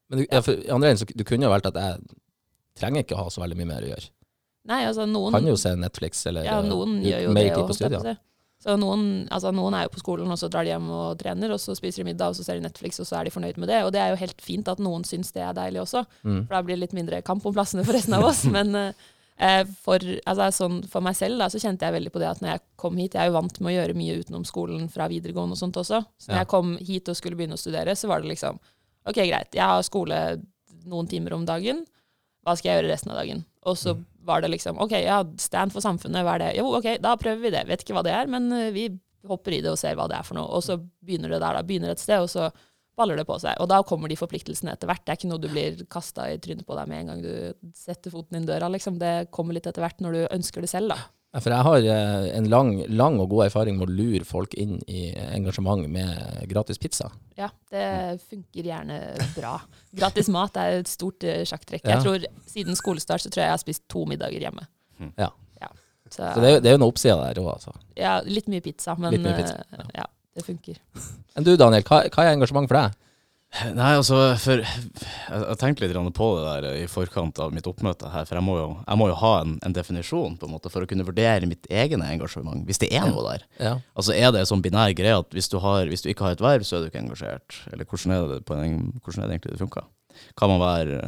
Men 0.08 0.22
du, 0.22 0.28
ja, 0.30 0.40
for, 0.44 0.60
andre 0.72 0.92
enden, 0.92 1.02
så, 1.02 1.08
du 1.10 1.24
kunne 1.26 1.48
jo 1.48 1.50
valgt 1.52 1.68
at 1.72 1.80
jeg 1.82 1.98
trenger 2.78 3.02
ikke 3.04 3.18
å 3.18 3.24
ha 3.24 3.34
så 3.34 3.42
veldig 3.42 3.58
mye 3.58 3.72
mer 3.72 3.84
å 3.84 3.90
gjøre. 3.90 4.08
Nei, 4.68 4.82
altså 4.84 5.04
noen 5.08 5.32
Kan 5.32 5.48
jo 5.48 5.56
se 5.58 5.72
Netflix 5.80 6.26
eller 6.28 6.44
Ja, 6.46 6.58
noen 6.64 6.98
bruke 7.00 7.10
gjør 7.10 7.22
jo 7.26 7.34
det 7.34 7.68
på 7.68 7.76
studiet. 7.76 8.24
Så 8.58 8.74
noen, 8.74 9.02
altså 9.30 9.52
noen 9.54 9.76
er 9.78 9.84
jo 9.86 9.92
på 9.94 10.00
skolen, 10.02 10.30
og 10.34 10.38
så 10.40 10.48
drar 10.50 10.66
de 10.66 10.72
hjem 10.72 10.88
og 10.90 11.12
trener, 11.20 11.52
og 11.54 11.60
så 11.62 11.76
spiser 11.78 12.02
de 12.02 12.08
middag, 12.08 12.32
og 12.32 12.38
så 12.38 12.42
ser 12.46 12.58
de 12.58 12.64
Netflix, 12.64 12.98
og 12.98 13.06
så 13.06 13.20
er 13.20 13.28
de 13.28 13.30
fornøyd 13.30 13.60
med 13.62 13.70
det. 13.70 13.84
Og 13.86 13.92
det 13.94 14.00
er 14.02 14.10
jo 14.10 14.18
helt 14.18 14.42
fint 14.42 14.66
at 14.70 14.82
noen 14.82 15.04
syns 15.06 15.30
det 15.36 15.44
er 15.46 15.54
deilig 15.54 15.84
også, 15.84 16.02
Mm. 16.26 16.40
for 16.48 16.56
da 16.56 16.62
blir 16.66 16.74
det 16.74 16.82
litt 16.88 16.96
mindre 16.98 17.22
kamp 17.22 17.46
om 17.46 17.54
plassene 17.54 17.84
for 17.86 17.94
resten 17.94 18.16
av 18.18 18.26
oss. 18.26 18.42
Men 18.56 18.74
eh, 18.74 19.06
for, 19.84 20.02
altså, 20.26 20.48
sånn, 20.56 20.80
for 20.90 21.04
meg 21.04 21.14
selv 21.14 21.38
da, 21.38 21.46
så 21.52 21.60
kjente 21.62 21.86
jeg 21.86 21.94
veldig 21.94 22.10
på 22.14 22.18
det 22.22 22.28
at 22.32 22.40
når 22.42 22.50
jeg 22.56 22.62
kom 22.76 22.96
hit 22.98 23.14
Jeg 23.14 23.22
er 23.22 23.30
jo 23.30 23.36
vant 23.36 23.60
med 23.60 23.70
å 23.70 23.76
gjøre 23.76 23.94
mye 23.98 24.16
utenom 24.18 24.44
skolen 24.48 24.88
fra 24.90 25.06
videregående 25.08 25.54
og 25.54 25.60
sånt 25.60 25.76
også. 25.78 26.00
Så 26.18 26.28
når 26.32 26.34
Ja. 26.34 26.40
jeg 26.42 26.48
kom 26.48 26.76
hit 26.78 27.08
og 27.08 27.16
skulle 27.16 27.36
begynne 27.38 27.54
å 27.54 27.62
studere, 27.62 27.94
så 27.94 28.08
var 28.08 28.20
det 28.22 28.28
liksom 28.32 28.58
OK, 29.06 29.14
greit, 29.14 29.52
jeg 29.54 29.62
har 29.62 29.82
skole 29.82 30.42
noen 30.84 31.08
timer 31.08 31.32
om 31.34 31.44
dagen. 31.46 31.86
Hva 32.44 32.56
skal 32.58 32.70
jeg 32.72 32.82
gjøre 32.82 32.92
resten 32.92 33.10
av 33.12 33.16
dagen? 33.22 33.44
Og 33.64 33.76
så 33.76 33.94
Mm. 33.94 34.04
var 34.24 34.40
det 34.42 34.50
liksom 34.50 34.78
OK, 34.80 34.92
ja, 35.04 35.22
stand 35.36 35.72
for 35.72 35.80
samfunnet, 35.80 36.24
hva 36.24 36.34
er 36.34 36.38
det? 36.38 36.56
Jo, 36.58 36.74
OK, 36.74 36.98
da 37.00 37.14
prøver 37.16 37.40
vi 37.40 37.50
det. 37.50 37.66
Vet 37.66 37.84
ikke 37.84 37.94
hva 37.94 38.02
det 38.04 38.12
er, 38.12 38.26
men 38.26 38.50
eh, 38.52 38.70
vi 38.70 38.88
hopper 39.26 39.52
i 39.52 39.60
det 39.60 39.70
og 39.70 39.78
ser 39.78 39.94
hva 39.94 40.08
det 40.08 40.16
er 40.18 40.22
for 40.24 40.34
noe. 40.34 40.48
Og 40.50 40.62
så 40.62 40.76
begynner 41.04 41.28
det 41.30 41.40
der, 41.40 41.54
da. 41.54 41.62
Begynner 41.62 41.90
et 41.90 41.98
sted, 42.00 42.18
og 42.20 42.28
så 42.28 42.50
baller 42.98 43.16
det 43.20 43.26
på 43.28 43.36
seg. 43.40 43.54
Og 43.62 43.68
da 43.70 43.78
kommer 43.86 44.10
de 44.10 44.16
forpliktelsene 44.18 44.74
etter 44.74 44.90
hvert. 44.90 45.04
Det 45.06 45.14
er 45.14 45.18
ikke 45.20 45.30
noe 45.30 45.42
du 45.42 45.48
blir 45.52 45.78
kasta 45.90 46.26
i 46.32 46.38
trynet 46.42 46.66
på 46.68 46.76
deg 46.78 46.90
med 46.90 47.00
en 47.04 47.12
gang 47.12 47.22
du 47.22 47.70
setter 47.78 48.12
foten 48.14 48.40
inn 48.40 48.48
døra, 48.48 48.68
liksom. 48.74 48.98
Det 49.00 49.30
kommer 49.34 49.56
litt 49.56 49.68
etter 49.70 49.84
hvert 49.84 50.02
når 50.04 50.18
du 50.18 50.26
ønsker 50.36 50.64
det 50.66 50.70
selv, 50.72 50.92
da. 50.94 50.98
Ja, 51.36 51.42
For 51.44 51.52
jeg 51.52 51.64
har 51.66 51.86
eh, 51.92 52.26
en 52.38 52.46
lang, 52.48 52.70
lang 52.88 53.18
og 53.20 53.28
god 53.34 53.46
erfaring 53.50 53.76
med 53.76 53.90
å 53.90 53.96
lure 53.98 54.24
folk 54.24 54.54
inn 54.56 54.78
i 54.88 55.10
engasjement 55.36 55.84
med 55.92 56.46
gratis 56.48 56.80
pizza. 56.80 57.10
Ja, 57.36 57.50
det 57.70 57.82
funker 58.30 58.64
gjerne 58.70 58.96
bra. 59.36 59.58
Gratis 59.92 60.30
mat 60.32 60.56
er 60.56 60.78
et 60.80 60.88
stort 60.88 61.26
eh, 61.28 61.42
sjakktrekk. 61.48 61.84
Ja. 61.84 61.98
Jeg 61.98 62.06
tror 62.06 62.24
Siden 62.48 62.78
skolestart 62.80 63.20
så 63.20 63.28
tror 63.28 63.42
jeg 63.44 63.50
jeg 63.52 63.56
har 63.58 63.60
spist 63.66 63.84
to 63.92 64.06
middager 64.08 64.40
hjemme. 64.48 64.64
Ja. 65.20 65.28
Så, 66.08 66.24
Så 66.24 66.40
det 66.40 66.48
er, 66.48 66.54
jo- 66.72 66.78
noen 66.80 66.86
oppsider 66.88 67.20
der 67.20 67.38
òg, 67.42 67.50
altså. 67.58 67.74
ja, 68.00 68.14
litt 68.24 68.46
mye 68.48 68.62
pizza, 68.64 68.94
men 68.96 69.12
mye 69.20 69.34
pizza, 69.36 69.58
eh, 69.76 69.90
ja, 69.98 70.06
det 70.38 70.46
funker. 70.46 70.80
Men 71.34 71.46
du 71.46 71.52
Daniel, 71.58 71.84
hva, 71.86 72.04
hva 72.14 72.24
er 72.24 72.36
engasjement 72.36 72.70
for 72.70 72.78
deg? 72.78 72.96
Nei, 73.72 73.94
altså, 73.96 74.16
for 74.36 74.60
jeg, 74.60 74.88
jeg 75.32 75.56
tenkte 75.56 75.86
litt 75.88 76.16
på 76.18 76.26
det 76.36 76.42
der 76.44 76.82
i 76.82 76.88
forkant 76.90 77.38
av 77.40 77.54
mitt 77.56 77.66
oppmøte 77.66 78.10
her, 78.12 78.26
for 78.28 78.36
jeg 78.36 78.44
må 78.44 78.58
jo, 78.58 78.66
jeg 78.82 79.00
må 79.00 79.06
jo 79.08 79.16
ha 79.22 79.30
en, 79.40 79.54
en 79.64 79.74
definisjon 79.74 80.36
på 80.36 80.46
en 80.46 80.52
måte 80.52 80.68
for 80.72 80.84
å 80.84 80.88
kunne 80.90 81.06
vurdere 81.06 81.48
mitt 81.48 81.64
egne 81.72 82.10
engasjement, 82.12 82.66
hvis 82.68 82.82
det 82.82 82.90
er 82.92 83.08
noe 83.08 83.24
der. 83.24 83.46
Ja. 83.56 83.72
Altså 83.96 84.12
Er 84.12 84.34
det 84.34 84.42
en 84.42 84.50
sånn 84.50 84.64
binær 84.64 84.92
greie 84.98 85.16
at 85.16 85.32
hvis 85.34 85.48
du, 85.48 85.56
har, 85.64 85.88
hvis 85.88 86.04
du 86.04 86.10
ikke 86.12 86.28
har 86.28 86.36
et 86.36 86.44
verv, 86.44 86.66
så 86.68 86.76
er 86.76 86.84
du 86.84 86.90
ikke 86.90 87.02
engasjert? 87.06 87.56
Eller 87.72 87.88
hvordan 87.88 88.14
er 88.14 88.28
det, 88.34 88.38
på 88.50 88.58
en, 88.58 88.76
hvordan 89.00 89.24
er 89.24 89.30
det 89.30 89.38
egentlig 89.38 89.56
det 89.56 89.62
funker? 89.64 89.88
Kan 90.38 90.52
man 90.52 90.62
være 90.62 91.02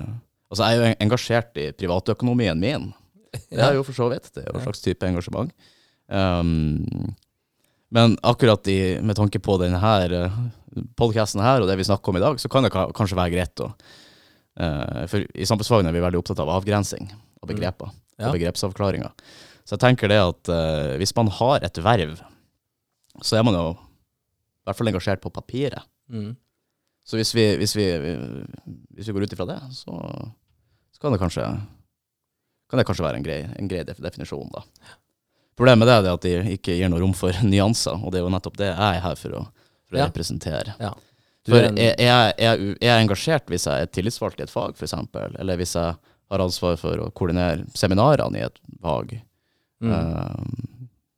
Altså 0.51 0.67
Jeg 0.67 0.75
er 0.75 0.81
jo 0.81 0.95
engasjert 1.05 1.59
i 1.63 1.69
privatøkonomien 1.79 2.59
min. 2.59 2.89
Det 3.53 3.63
er 3.63 3.77
jo 3.77 3.85
for 3.87 3.95
så 3.95 4.09
vidt. 4.11 4.33
Det 4.35 4.43
er 4.43 4.49
jo 4.49 4.59
en 4.59 4.65
slags 4.65 4.81
type 4.83 5.07
engasjement. 5.07 5.53
Um, 6.11 7.13
men 7.90 8.16
akkurat 8.23 8.68
i, 8.70 8.78
med 9.02 9.16
tanke 9.18 9.40
på 9.42 9.56
denne 9.61 9.80
podkasten 10.99 11.42
her 11.42 11.61
og 11.64 11.68
det 11.70 11.76
vi 11.80 11.87
snakker 11.88 12.12
om 12.12 12.18
i 12.20 12.23
dag, 12.23 12.38
så 12.40 12.49
kan 12.52 12.62
det 12.66 12.70
ka- 12.75 12.90
kanskje 12.94 13.18
være 13.18 13.32
greit 13.35 13.62
å 13.64 13.70
uh, 13.73 15.06
for 15.11 15.25
i 15.35 15.47
samfunnsfagene 15.49 15.90
er 15.90 15.97
vi 15.97 16.02
veldig 16.04 16.20
opptatt 16.20 16.42
av 16.44 16.52
avgrensing 16.59 17.09
av 17.42 17.49
begreper 17.50 17.90
Ja. 18.20 18.28
og 18.28 18.35
begrepsavklaringer. 18.37 19.11
Så 19.64 19.75
jeg 19.78 19.80
tenker 19.80 20.11
det 20.12 20.18
at 20.20 20.50
uh, 20.52 20.97
hvis 21.00 21.14
man 21.16 21.30
har 21.32 21.64
et 21.64 21.78
verv, 21.82 22.18
så 23.25 23.38
er 23.38 23.44
man 23.47 23.54
jo 23.56 23.66
i 23.73 24.68
hvert 24.68 24.76
fall 24.76 24.90
engasjert 24.92 25.23
på 25.25 25.30
papiret. 25.32 25.82
Mm. 26.12 26.35
Så 27.06 27.16
hvis 27.16 27.32
vi, 27.35 27.47
hvis 27.56 27.73
vi, 27.78 27.87
hvis 28.94 29.09
vi 29.09 29.14
går 29.16 29.25
ut 29.25 29.32
ifra 29.35 29.47
det, 29.49 29.56
så, 29.73 29.97
så 30.92 31.00
kan, 31.00 31.14
det 31.16 31.18
kanskje, 31.23 31.47
kan 32.70 32.78
det 32.78 32.85
kanskje 32.87 33.06
være 33.06 33.18
en 33.23 33.25
grei, 33.26 33.38
en 33.56 33.70
grei 33.73 33.80
definisjon, 33.88 34.52
da. 34.52 34.62
Problemet 35.57 35.88
er 35.88 36.02
det 36.02 36.12
at 36.12 36.23
de 36.23 36.35
ikke 36.57 36.76
gir 36.78 36.88
noe 36.88 37.00
rom 37.00 37.12
for 37.16 37.33
nyanser, 37.42 37.99
og 38.04 38.12
det 38.12 38.21
er 38.21 38.25
jo 38.25 38.33
nettopp 38.33 38.57
det 38.57 38.71
jeg 38.71 38.78
er 38.97 39.00
her 39.04 39.14
for 39.16 39.30
å, 39.30 39.47
for 39.88 39.97
å 39.97 39.99
Ja. 40.00 40.07
representere. 40.09 40.75
Ja. 40.80 40.92
Du 41.45 41.52
For 41.52 41.59
er 41.59 41.64
er, 41.64 41.69
en- 41.69 41.78
er, 41.78 41.95
jeg, 41.99 42.35
er, 42.38 42.57
jeg, 42.80 42.90
er 42.90 43.00
engasjert 43.04 43.47
hvis 43.49 43.64
jeg 43.66 43.83
er 43.83 43.87
tillitsvalgt 43.87 44.40
i 44.40 44.42
et 44.45 44.50
fag, 44.52 44.75
f.eks., 44.76 44.95
eller 45.40 45.57
hvis 45.57 45.75
jeg 45.75 45.95
har 46.30 46.38
ansvar 46.45 46.76
for 46.78 46.97
å 46.97 47.11
koordinere 47.12 47.64
seminarene 47.75 48.38
i 48.38 48.45
et 48.47 48.59
fag? 48.83 49.21
Mm. 49.83 49.92
Um, 49.92 50.66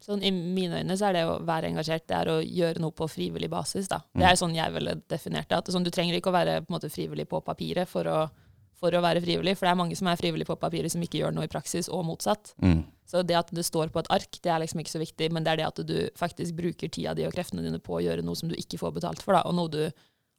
Sånn, 0.03 0.23
I 0.27 0.33
mine 0.35 0.81
øyne 0.81 0.97
så 0.99 1.07
er 1.11 1.13
det 1.15 1.21
å 1.31 1.37
være 1.47 1.69
engasjert 1.71 2.09
det 2.11 2.17
er 2.17 2.27
å 2.33 2.41
gjøre 2.43 2.81
noe 2.83 2.91
på 2.91 3.07
frivillig 3.07 3.49
basis. 3.51 3.87
da. 3.87 4.01
Det 4.13 4.23
Mm. 4.25 4.31
er 4.33 4.35
sånn 4.41 4.55
jeg 4.57 4.73
ville 4.73 4.95
definert 5.09 5.49
det. 5.49 5.59
at 5.59 5.67
sånn, 5.67 5.85
Du 5.85 5.91
trenger 5.91 6.15
ikke 6.19 6.31
å 6.31 6.33
være 6.35 6.61
på 6.67 6.71
måte, 6.75 6.91
frivillig 6.91 7.29
på 7.29 7.41
papiret 7.45 7.87
for 7.87 8.03
å, 8.05 8.31
for 8.75 8.91
å 8.91 9.01
være 9.03 9.23
frivillig, 9.23 9.57
for 9.57 9.67
det 9.67 9.71
er 9.71 9.77
mange 9.79 9.97
som 9.97 10.09
er 10.09 10.17
frivillige 10.17 10.47
på 10.47 10.59
papiret 10.59 10.91
som 10.91 11.01
ikke 11.01 11.21
gjør 11.23 11.33
noe 11.35 11.45
i 11.45 11.47
praksis, 11.49 11.89
og 11.89 12.05
motsatt. 12.05 12.53
mm, 12.61 12.83
Så 13.09 13.25
det 13.27 13.37
at 13.37 13.51
det 13.53 13.65
står 13.67 13.91
på 13.93 14.01
et 14.01 14.11
ark, 14.15 14.39
det 14.45 14.51
er 14.53 14.63
liksom 14.63 14.81
ikke 14.81 14.95
så 14.95 15.03
viktig, 15.03 15.29
men 15.35 15.45
det 15.45 15.53
er 15.53 15.61
det 15.61 15.69
at 15.69 15.83
du 15.87 15.97
faktisk 16.19 16.57
bruker 16.59 16.89
tida 16.93 17.17
di 17.19 17.27
og 17.27 17.35
kreftene 17.35 17.65
dine 17.65 17.81
på 17.83 17.99
å 17.99 18.03
gjøre 18.05 18.25
noe 18.25 18.39
som 18.39 18.49
du 18.49 18.57
ikke 18.57 18.81
får 18.81 18.95
betalt 19.01 19.25
for, 19.25 19.37
da, 19.37 19.43
og 19.49 19.57
noe 19.59 19.73
du 19.73 19.83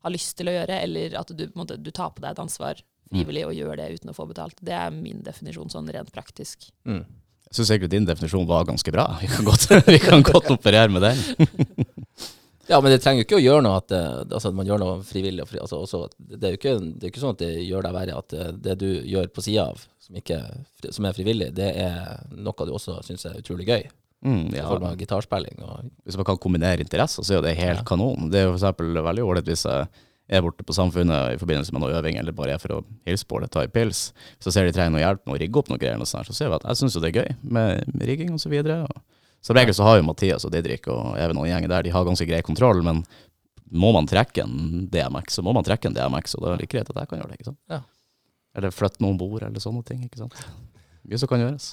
har 0.04 0.14
lyst 0.14 0.36
til 0.40 0.50
å 0.50 0.56
gjøre, 0.56 0.80
eller 0.84 1.18
at 1.20 1.32
du, 1.32 1.46
på 1.46 1.54
en 1.54 1.64
måte, 1.64 1.78
du 1.80 1.92
tar 1.92 2.12
på 2.16 2.24
deg 2.24 2.34
et 2.34 2.44
ansvar 2.44 2.82
frivillig 3.14 3.44
og 3.48 3.58
gjør 3.58 3.78
det 3.80 3.90
uten 3.98 4.14
å 4.14 4.16
få 4.18 4.26
betalt. 4.30 4.58
Det 4.64 4.74
er 4.76 4.94
min 4.94 5.22
definisjon 5.26 5.72
sånn 5.72 5.90
rent 5.94 6.12
praktisk. 6.16 6.70
Mm. 6.90 7.04
jeg 7.04 7.58
syns 7.58 7.74
egentlig 7.76 7.92
din 7.94 8.08
definisjon 8.10 8.48
var 8.50 8.66
ganske 8.68 8.94
bra. 8.96 9.06
Vi 9.22 9.30
kan 9.32 9.48
godt, 9.48 9.68
vi 9.94 10.00
kan 10.02 10.26
godt 10.26 10.50
operere 10.56 10.90
med 10.94 11.06
den. 11.10 11.22
Ja, 12.70 12.78
men 12.80 12.94
det 12.94 13.02
trenger 13.04 13.20
jo 13.20 13.26
ikke 13.26 13.40
å 13.42 13.44
gjøre 13.44 13.64
noe 13.66 13.80
at, 13.82 13.92
eh, 13.92 14.22
altså, 14.24 14.50
at 14.54 14.56
man 14.56 14.68
gjør 14.68 14.80
noe 14.80 14.92
frivillig. 15.04 15.44
Altså, 15.60 15.82
også, 15.84 16.06
det, 16.16 16.40
er 16.48 16.54
jo 16.54 16.60
ikke, 16.62 16.76
det 16.80 17.04
er 17.04 17.12
ikke 17.12 17.24
sånn 17.24 17.36
at 17.36 17.42
det 17.42 17.50
gjør 17.60 17.84
deg 17.84 17.96
verre 17.98 18.20
at 18.22 18.36
eh, 18.38 18.54
det 18.56 18.76
du 18.80 18.88
gjør 18.88 19.28
på 19.36 19.44
sida 19.44 19.66
av, 19.74 19.82
som, 20.04 20.16
ikke, 20.20 20.40
som 20.92 21.08
er 21.08 21.16
frivillig, 21.16 21.52
det 21.56 21.70
er 21.80 22.24
noe 22.36 22.68
du 22.68 22.74
også 22.76 23.00
syns 23.08 23.24
er 23.30 23.38
utrolig 23.40 23.68
gøy. 23.70 23.84
Mm, 24.24 24.54
I 24.56 24.60
ja. 24.62 24.70
form 24.72 24.86
av 24.88 24.96
gitarspilling. 25.00 25.60
Og, 25.68 25.90
Hvis 26.08 26.16
man 26.20 26.28
kan 26.28 26.40
kombinere 26.40 26.84
interesser, 26.84 27.26
så 27.26 27.34
er 27.34 27.40
jo 27.42 27.46
det 27.46 27.58
helt 27.60 27.82
Ja. 27.82 27.88
kanon. 27.88 28.30
Det 28.32 28.40
er 28.40 28.46
jo 28.48 28.56
eksempel 28.56 28.94
veldig 28.96 29.24
ålreit 29.24 29.50
hvis 29.52 29.66
jeg 29.68 29.88
er 30.30 30.42
borte 30.42 30.64
på 30.64 30.76
Samfunnet 30.76 31.34
i 31.36 31.40
forbindelse 31.42 31.74
med 31.76 31.84
noe 31.84 31.92
øving, 32.00 32.18
eller 32.20 32.32
bare 32.32 32.56
er 32.56 32.62
for 32.62 32.78
å 32.78 32.84
hilse 33.06 33.28
på 33.28 33.38
eller 33.38 33.52
ta 33.52 33.64
en 33.64 33.74
pils. 33.74 34.14
Så 34.40 34.52
ser 34.52 34.66
de 34.66 34.72
trenger 34.72 34.96
noe 34.96 35.04
hjelp 35.04 35.26
med 35.28 35.36
å 35.36 35.40
rigge 35.42 35.60
opp 35.60 35.68
noe 35.70 35.78
greier, 35.82 36.00
og 36.00 36.08
sånt, 36.08 36.28
så 36.28 36.34
ser 36.34 36.48
vi 36.48 36.56
at 36.56 36.64
jeg 36.64 36.80
syns 36.80 36.96
jo 36.96 37.02
det 37.04 37.12
er 37.12 37.20
gøy 37.24 37.36
med, 37.44 37.84
med 37.94 38.08
rigging. 38.08 38.32
Og 38.32 38.40
som 38.40 39.56
regel 39.58 39.74
så 39.76 39.84
har 39.84 39.98
jo 40.00 40.08
Mathias 40.08 40.46
og 40.48 40.54
Didrik 40.56 40.88
og 40.88 41.18
Even 41.20 41.38
og 41.38 41.48
gjengen 41.50 41.70
der, 41.70 41.84
de 41.84 41.92
har 41.92 42.06
ganske 42.08 42.26
grei 42.26 42.42
kontroll, 42.42 42.80
men 42.82 43.04
må 43.74 43.92
man 43.92 44.08
trekke 44.08 44.46
en 44.46 44.88
DMX, 44.88 45.36
så 45.36 45.44
må 45.44 45.52
man 45.54 45.66
trekke 45.68 45.90
en 45.90 45.98
DMX, 45.98 46.38
og 46.38 46.46
da 46.46 46.54
er 46.54 46.62
det 46.62 46.70
greit 46.72 46.90
at 46.90 46.96
jeg 46.96 47.10
kan 47.10 47.20
gjøre 47.20 47.34
det. 47.34 47.40
ikke 47.42 47.50
sant? 47.52 47.60
Ja. 47.68 47.82
Eller 48.56 48.72
flytte 48.76 49.02
noen 49.02 49.18
bord, 49.18 49.42
eller 49.44 49.60
sånne 49.64 49.84
ting. 49.88 50.04
ikke 50.06 50.20
sant? 50.22 50.36
Mye 51.10 51.18
som 51.20 51.30
kan 51.32 51.42
gjøres. 51.42 51.72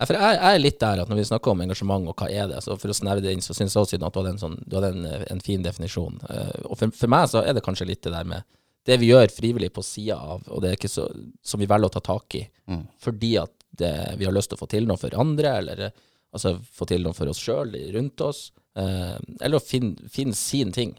Ja, 0.00 0.06
for 0.08 0.16
jeg, 0.16 0.38
jeg 0.38 0.56
er 0.56 0.62
litt 0.62 0.78
der 0.80 1.02
at 1.04 1.10
når 1.12 1.18
vi 1.20 1.26
snakker 1.28 1.52
om 1.52 1.60
engasjement 1.62 2.08
og 2.10 2.16
hva 2.18 2.26
er 2.32 2.48
det, 2.50 2.62
så 2.64 2.74
for 2.80 2.90
å 2.90 2.96
snevre 2.96 3.22
det 3.22 3.34
inn, 3.36 3.44
så 3.44 3.54
syns 3.54 3.76
jeg 3.76 3.82
også 3.84 3.98
at 4.00 4.02
du 4.02 4.18
hadde 4.18 4.32
en, 4.32 4.40
sånn, 4.40 4.56
du 4.66 4.74
hadde 4.78 4.88
en, 4.96 5.04
en 5.30 5.42
fin 5.44 5.62
definisjon. 5.62 6.16
Eh, 6.32 6.64
og 6.64 6.78
for, 6.80 6.90
for 6.96 7.12
meg 7.12 7.28
så 7.30 7.44
er 7.44 7.54
det 7.54 7.62
kanskje 7.62 7.86
litt 7.92 8.02
det 8.02 8.14
der 8.16 8.26
med 8.26 8.42
det 8.88 8.96
vi 8.98 9.12
gjør 9.12 9.30
frivillig 9.30 9.68
på 9.76 9.84
sida 9.86 10.16
av, 10.18 10.40
og 10.50 10.58
det 10.64 10.72
er 10.72 10.78
ikke 10.80 10.90
så, 10.90 11.04
som 11.46 11.60
vi 11.62 11.68
velger 11.70 11.86
å 11.92 11.94
ta 11.98 12.02
tak 12.12 12.38
i, 12.40 12.46
Mm. 12.72 12.82
fordi 13.02 13.32
at 13.40 13.50
det, 13.78 13.92
vi 14.18 14.24
har 14.26 14.32
lyst 14.34 14.50
til 14.52 14.56
å 14.56 14.60
få 14.62 14.66
til 14.70 14.84
noe 14.86 14.96
for 14.98 15.14
andre, 15.18 15.52
eller 15.60 15.80
eh, 15.86 15.94
altså 16.34 16.56
få 16.74 16.86
til 16.90 17.02
noe 17.04 17.14
for 17.14 17.30
oss 17.30 17.38
sjøl 17.42 17.72
rundt 17.94 18.20
oss, 18.26 18.40
eh, 18.78 19.16
eller 19.42 19.58
å 19.58 19.62
finne, 19.62 20.08
finne 20.10 20.34
sin 20.38 20.70
ting. 20.74 20.92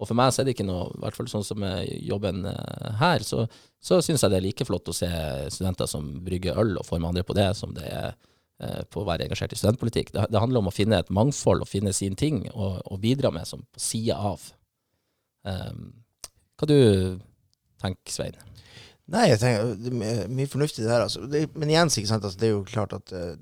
Og 0.00 0.08
for 0.08 0.16
meg 0.16 0.32
så 0.32 0.40
er 0.42 0.48
det 0.48 0.54
ikke 0.56 0.64
noe, 0.68 0.86
i 0.96 1.00
hvert 1.04 1.16
fall 1.16 1.28
sånn 1.32 1.44
som 1.44 1.64
jobben 2.08 2.44
eh, 2.48 2.88
her, 3.00 3.24
så, 3.24 3.44
så 3.80 4.00
syns 4.04 4.22
jeg 4.22 4.32
det 4.32 4.40
er 4.40 4.44
like 4.44 4.66
flott 4.68 4.90
å 4.92 4.96
se 4.96 5.08
studenter 5.52 5.88
som 5.88 6.08
brygger 6.24 6.58
øl 6.60 6.76
og 6.76 6.84
får 6.84 7.00
med 7.00 7.14
andre 7.14 7.24
på 7.24 7.36
det, 7.36 7.48
som 7.56 7.72
det 7.76 7.86
er 7.88 8.10
eh, 8.60 8.82
på 8.92 9.00
å 9.00 9.06
være 9.08 9.24
engasjert 9.24 9.54
i 9.56 9.60
studentpolitikk. 9.60 10.12
Det, 10.12 10.26
det 10.28 10.42
handler 10.42 10.60
om 10.60 10.68
å 10.68 10.74
finne 10.74 11.00
et 11.00 11.12
mangfold 11.16 11.64
og 11.64 11.70
finne 11.70 11.94
sin 11.96 12.18
ting 12.20 12.42
og, 12.52 12.92
bidra 13.00 13.32
med 13.32 13.48
som 13.48 13.64
på 13.64 13.80
sida 13.80 14.18
av. 14.20 14.44
Um, 15.48 15.94
hva 16.60 16.68
du 16.68 16.76
tenker 17.80 18.12
Svein? 18.12 18.36
Nei, 19.10 19.30
jeg 19.32 19.40
tenker 19.40 20.04
er 20.04 20.28
mye 20.30 20.50
fornuftig 20.50 20.84
det 20.84 20.92
her, 20.92 21.06
altså. 21.06 21.24
Det, 21.26 21.46
men 21.58 21.72
igjen, 21.72 21.88
ikke 21.88 22.10
sant, 22.12 22.26
altså, 22.26 22.38
det 22.38 22.50
er 22.50 22.52
jo 22.52 22.66
klart 22.68 22.92
at 22.94 23.14
uh, 23.16 23.32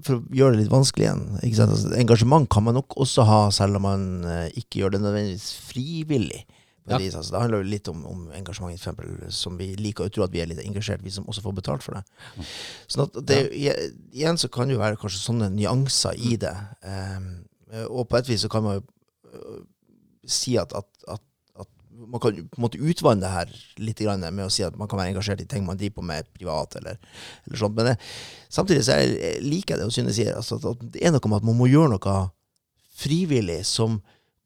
For 0.00 0.16
å 0.16 0.22
gjøre 0.34 0.56
det 0.56 0.64
litt 0.64 0.72
vanskelig 0.72 1.04
igjen 1.04 1.26
ikke 1.44 1.58
sant? 1.58 1.76
Altså, 1.76 1.92
Engasjement 2.00 2.48
kan 2.50 2.64
man 2.66 2.80
nok 2.80 2.96
også 3.04 3.28
ha, 3.28 3.42
selv 3.54 3.78
om 3.78 3.86
man 3.86 4.08
uh, 4.24 4.48
ikke 4.56 4.80
gjør 4.80 4.96
det 4.96 5.02
nødvendigvis 5.04 5.52
frivillig. 5.68 6.42
Ja. 6.88 6.96
et 6.96 7.04
vis, 7.04 7.14
altså. 7.14 7.34
Det 7.34 7.40
handler 7.42 7.62
jo 7.62 7.70
litt 7.70 7.88
om, 7.92 8.04
om 8.08 8.20
engasjement, 8.34 8.74
eksempel, 8.74 9.10
som 9.34 9.58
vi 9.60 9.72
liker 9.78 10.06
å 10.06 10.12
tro 10.12 10.24
at 10.24 10.32
vi 10.32 10.42
er 10.42 10.48
litt 10.50 10.62
engasjert, 10.64 11.04
vi 11.04 11.12
som 11.14 11.28
også 11.28 11.44
får 11.44 11.56
betalt 11.58 11.84
for 11.84 11.98
det. 11.98 12.04
Sånn 12.90 13.04
at 13.04 13.18
det, 13.28 13.40
Igjen 13.54 14.40
så 14.40 14.50
kan 14.52 14.68
det 14.68 14.78
jo 14.78 14.82
være 14.82 14.98
kanskje 15.00 15.22
sånne 15.22 15.50
nyanser 15.54 16.16
i 16.18 16.36
det. 16.40 16.54
Um, 16.82 17.28
og 17.86 18.08
på 18.10 18.18
et 18.18 18.30
vis 18.30 18.42
så 18.46 18.50
kan 18.50 18.64
man 18.64 18.80
jo 18.80 18.86
øh, 19.30 19.60
si 20.26 20.56
at, 20.58 20.72
at, 20.74 20.88
at, 21.14 21.22
at 21.62 21.68
man 22.00 22.22
kan 22.22 22.34
på 22.34 22.58
en 22.58 22.64
måte 22.64 22.80
utvanne 22.80 23.22
det 23.22 23.30
her 23.30 23.52
litt 23.78 24.02
med 24.02 24.42
å 24.46 24.50
si 24.50 24.64
at 24.66 24.76
man 24.78 24.90
kan 24.90 24.98
være 24.98 25.14
engasjert 25.14 25.44
i 25.44 25.46
ting 25.46 25.66
man 25.66 25.78
driver 25.78 26.00
på 26.00 26.06
med 26.10 26.32
privat, 26.34 26.80
eller, 26.80 26.98
eller 27.46 27.60
sånt. 27.60 27.76
Men 27.76 27.92
det, 27.92 27.96
samtidig 28.48 28.88
så 28.88 28.98
er, 28.98 29.38
liker 29.44 29.76
jeg 29.76 29.84
det 29.84 29.90
å 29.90 29.94
synes 29.94 30.18
jeg 30.18 30.34
altså, 30.34 30.58
at 30.58 30.82
det 30.82 31.04
er 31.04 31.14
noe 31.14 31.30
med 31.30 31.42
at 31.42 31.50
man 31.52 31.60
må 31.60 31.70
gjøre 31.70 31.94
noe 31.94 32.18
frivillig 33.00 33.62
som 33.68 34.00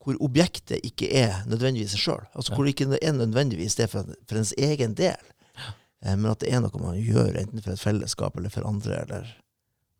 hvor 0.05 0.19
objektet 0.21 0.85
ikke 0.85 1.09
er 1.17 1.43
nødvendigvis 1.49 1.95
seg 1.97 2.03
sjøl. 2.05 2.27
Altså 2.35 2.53
Ja. 2.53 2.57
hvor 2.57 2.65
det 2.69 2.75
ikke 2.77 2.99
er 3.03 3.13
nødvendigvis 3.17 3.77
det 3.81 3.91
for, 3.91 4.05
for 4.29 4.37
ens 4.41 4.53
egen 4.59 4.95
del. 4.95 5.17
Eh, 6.05 6.15
men 6.17 6.27
at 6.31 6.41
det 6.45 6.53
er 6.53 6.61
noe 6.61 6.81
man 6.83 6.99
gjør, 7.01 7.37
enten 7.41 7.63
for 7.65 7.73
et 7.73 7.81
fellesskap 7.81 8.37
eller 8.37 8.51
for 8.53 8.67
andre, 8.69 9.03
eller 9.07 9.35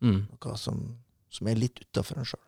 Mm. 0.03 0.27
noe 0.43 0.57
som, 0.59 0.97
som 1.31 1.47
er 1.47 1.55
litt 1.55 1.79
utafor 1.81 2.17
en 2.19 2.25
sjøl. 2.27 2.41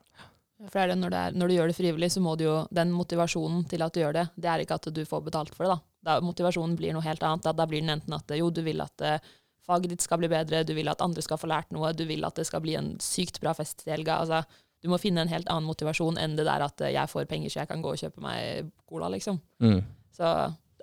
For 0.67 0.73
det 0.73 0.81
er 0.83 0.87
det, 0.91 0.97
når, 0.99 1.09
det 1.13 1.17
er, 1.21 1.31
når 1.37 1.47
du 1.47 1.53
gjør 1.55 1.67
det 1.71 1.75
frivillig, 1.77 2.09
så 2.11 2.21
må 2.21 2.35
du 2.37 2.43
jo 2.43 2.67
Den 2.73 2.91
motivasjonen 2.91 3.67
til 3.69 3.81
at 3.85 3.93
du 3.93 3.99
gjør 4.01 4.13
det, 4.13 4.23
det 4.35 4.49
er 4.51 4.59
ikke 4.63 4.75
at 4.75 4.87
du 4.93 5.03
får 5.05 5.23
betalt 5.23 5.55
for 5.55 5.63
det. 5.65 5.77
da. 6.03 6.17
da 6.17 6.21
motivasjonen 6.25 6.75
blir 6.75 6.93
noe 6.93 7.05
helt 7.05 7.21
annet. 7.23 7.43
Da, 7.45 7.53
da 7.53 7.65
blir 7.65 7.81
den 7.81 7.93
enten 7.93 8.13
at 8.17 8.27
jo, 8.37 8.49
du 8.51 8.61
vil 8.65 8.81
at 8.81 9.01
uh, 9.05 9.17
faget 9.65 9.89
ditt 9.89 10.01
skal 10.01 10.17
bli 10.17 10.27
bedre, 10.31 10.63
du 10.65 10.73
vil 10.73 10.89
at 10.89 11.01
andre 11.01 11.21
skal 11.21 11.37
få 11.37 11.47
lært 11.47 11.71
noe, 11.71 11.93
du 11.93 12.05
vil 12.05 12.25
at 12.25 12.35
det 12.35 12.45
skal 12.49 12.61
bli 12.61 12.75
en 12.75 12.97
sykt 12.99 13.39
bra 13.39 13.53
fest 13.53 13.83
i 13.87 13.91
helga. 13.93 14.17
Altså, 14.23 14.43
du 14.83 14.89
må 14.91 14.99
finne 15.01 15.23
en 15.23 15.31
helt 15.31 15.49
annen 15.49 15.67
motivasjon 15.67 16.19
enn 16.21 16.35
det 16.37 16.45
der 16.47 16.63
at 16.67 16.81
eh, 16.85 16.93
jeg 16.93 17.09
får 17.11 17.25
penger 17.29 17.49
så 17.53 17.63
jeg 17.63 17.69
kan 17.71 17.81
gå 17.81 17.93
og 17.95 18.01
kjøpe 18.01 18.23
meg 18.23 18.71
cola, 18.89 19.09
liksom. 19.13 19.39
Mm. 19.63 19.79
Så 20.13 20.27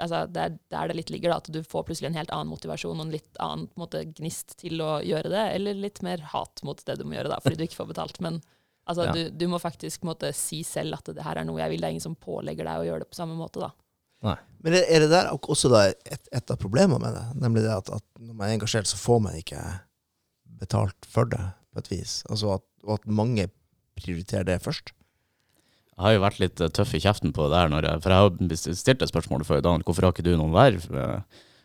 altså, 0.00 0.24
det 0.30 0.42
er 0.42 0.56
der 0.74 0.90
det 0.90 0.96
litt 0.98 1.12
ligger, 1.14 1.30
da, 1.30 1.38
at 1.42 1.50
du 1.54 1.60
får 1.62 1.86
plutselig 1.88 2.10
en 2.10 2.18
helt 2.18 2.32
annen 2.34 2.50
motivasjon 2.50 2.98
og 2.98 3.06
en 3.06 3.14
litt 3.14 3.38
annen 3.42 3.68
på 3.70 3.78
en 3.78 3.84
måte, 3.84 4.02
gnist 4.18 4.56
til 4.60 4.82
å 4.82 4.98
gjøre 5.04 5.30
det, 5.32 5.44
eller 5.54 5.78
litt 5.78 6.02
mer 6.06 6.24
hat 6.34 6.64
mot 6.66 6.82
det 6.86 6.98
du 7.00 7.06
må 7.06 7.16
gjøre, 7.18 7.30
da, 7.34 7.40
fordi 7.44 7.60
du 7.60 7.64
ikke 7.68 7.80
får 7.82 7.92
betalt. 7.94 8.20
Men 8.24 8.40
altså, 8.86 9.06
Ja. 9.08 9.14
du, 9.14 9.30
du 9.30 9.46
må 9.50 9.62
faktisk 9.62 10.02
på 10.02 10.08
en 10.08 10.12
måte, 10.14 10.32
si 10.36 10.62
selv 10.66 10.98
at 10.98 11.14
det 11.14 11.24
her 11.26 11.40
er 11.40 11.48
noe 11.48 11.62
jeg 11.62 11.74
vil. 11.74 11.80
Det 11.82 11.90
er 11.90 11.96
ingen 11.96 12.08
som 12.08 12.18
pålegger 12.18 12.66
deg 12.66 12.82
å 12.82 12.86
gjøre 12.90 13.06
det 13.06 13.10
på 13.14 13.20
samme 13.22 13.38
måte. 13.38 13.62
da. 13.62 13.72
Men 14.64 14.72
er 14.78 14.86
er 14.88 15.04
det 15.04 15.10
der 15.12 15.26
også 15.36 15.68
da 15.68 15.82
et, 15.92 16.28
et 16.32 16.50
av 16.50 16.56
problemene 16.56 16.98
med 17.02 17.12
det? 17.12 17.24
Nemlig 17.42 17.62
det 17.66 17.74
at, 17.74 17.90
at 17.92 18.04
når 18.18 18.34
man 18.34 18.48
er 18.48 18.54
engasjert, 18.56 18.88
så 18.88 18.96
får 18.96 19.20
man 19.20 19.36
ikke 19.36 19.60
betalt 20.62 21.04
for 21.10 21.28
det, 21.28 21.42
på 21.74 21.82
et 21.82 21.90
vis. 21.90 22.22
Altså 22.30 22.54
at, 22.54 22.64
og 22.86 22.94
at 22.98 23.06
mange 23.06 23.50
prioriterer 23.98 24.46
det 24.48 24.60
først. 24.64 24.92
Jeg 25.94 26.02
har 26.02 26.14
jo 26.16 26.22
vært 26.24 26.42
litt 26.42 26.60
eh, 26.62 26.72
tøff 26.74 26.94
i 26.96 27.02
kjeften 27.02 27.34
på 27.34 27.46
det 27.46 27.54
der, 27.54 27.86
jeg, 27.86 28.02
for 28.02 28.14
jeg 28.14 28.26
har 28.26 28.76
stilt 28.82 29.02
et 29.02 29.12
spørsmål 29.12 29.46
før. 29.46 29.62
Daniel, 29.62 29.86
hvorfor 29.86 30.08
har 30.08 30.14
ikke 30.14 30.26
du 30.26 30.34
noen 30.34 30.54
verv? 30.54 30.86
tror 30.90 31.24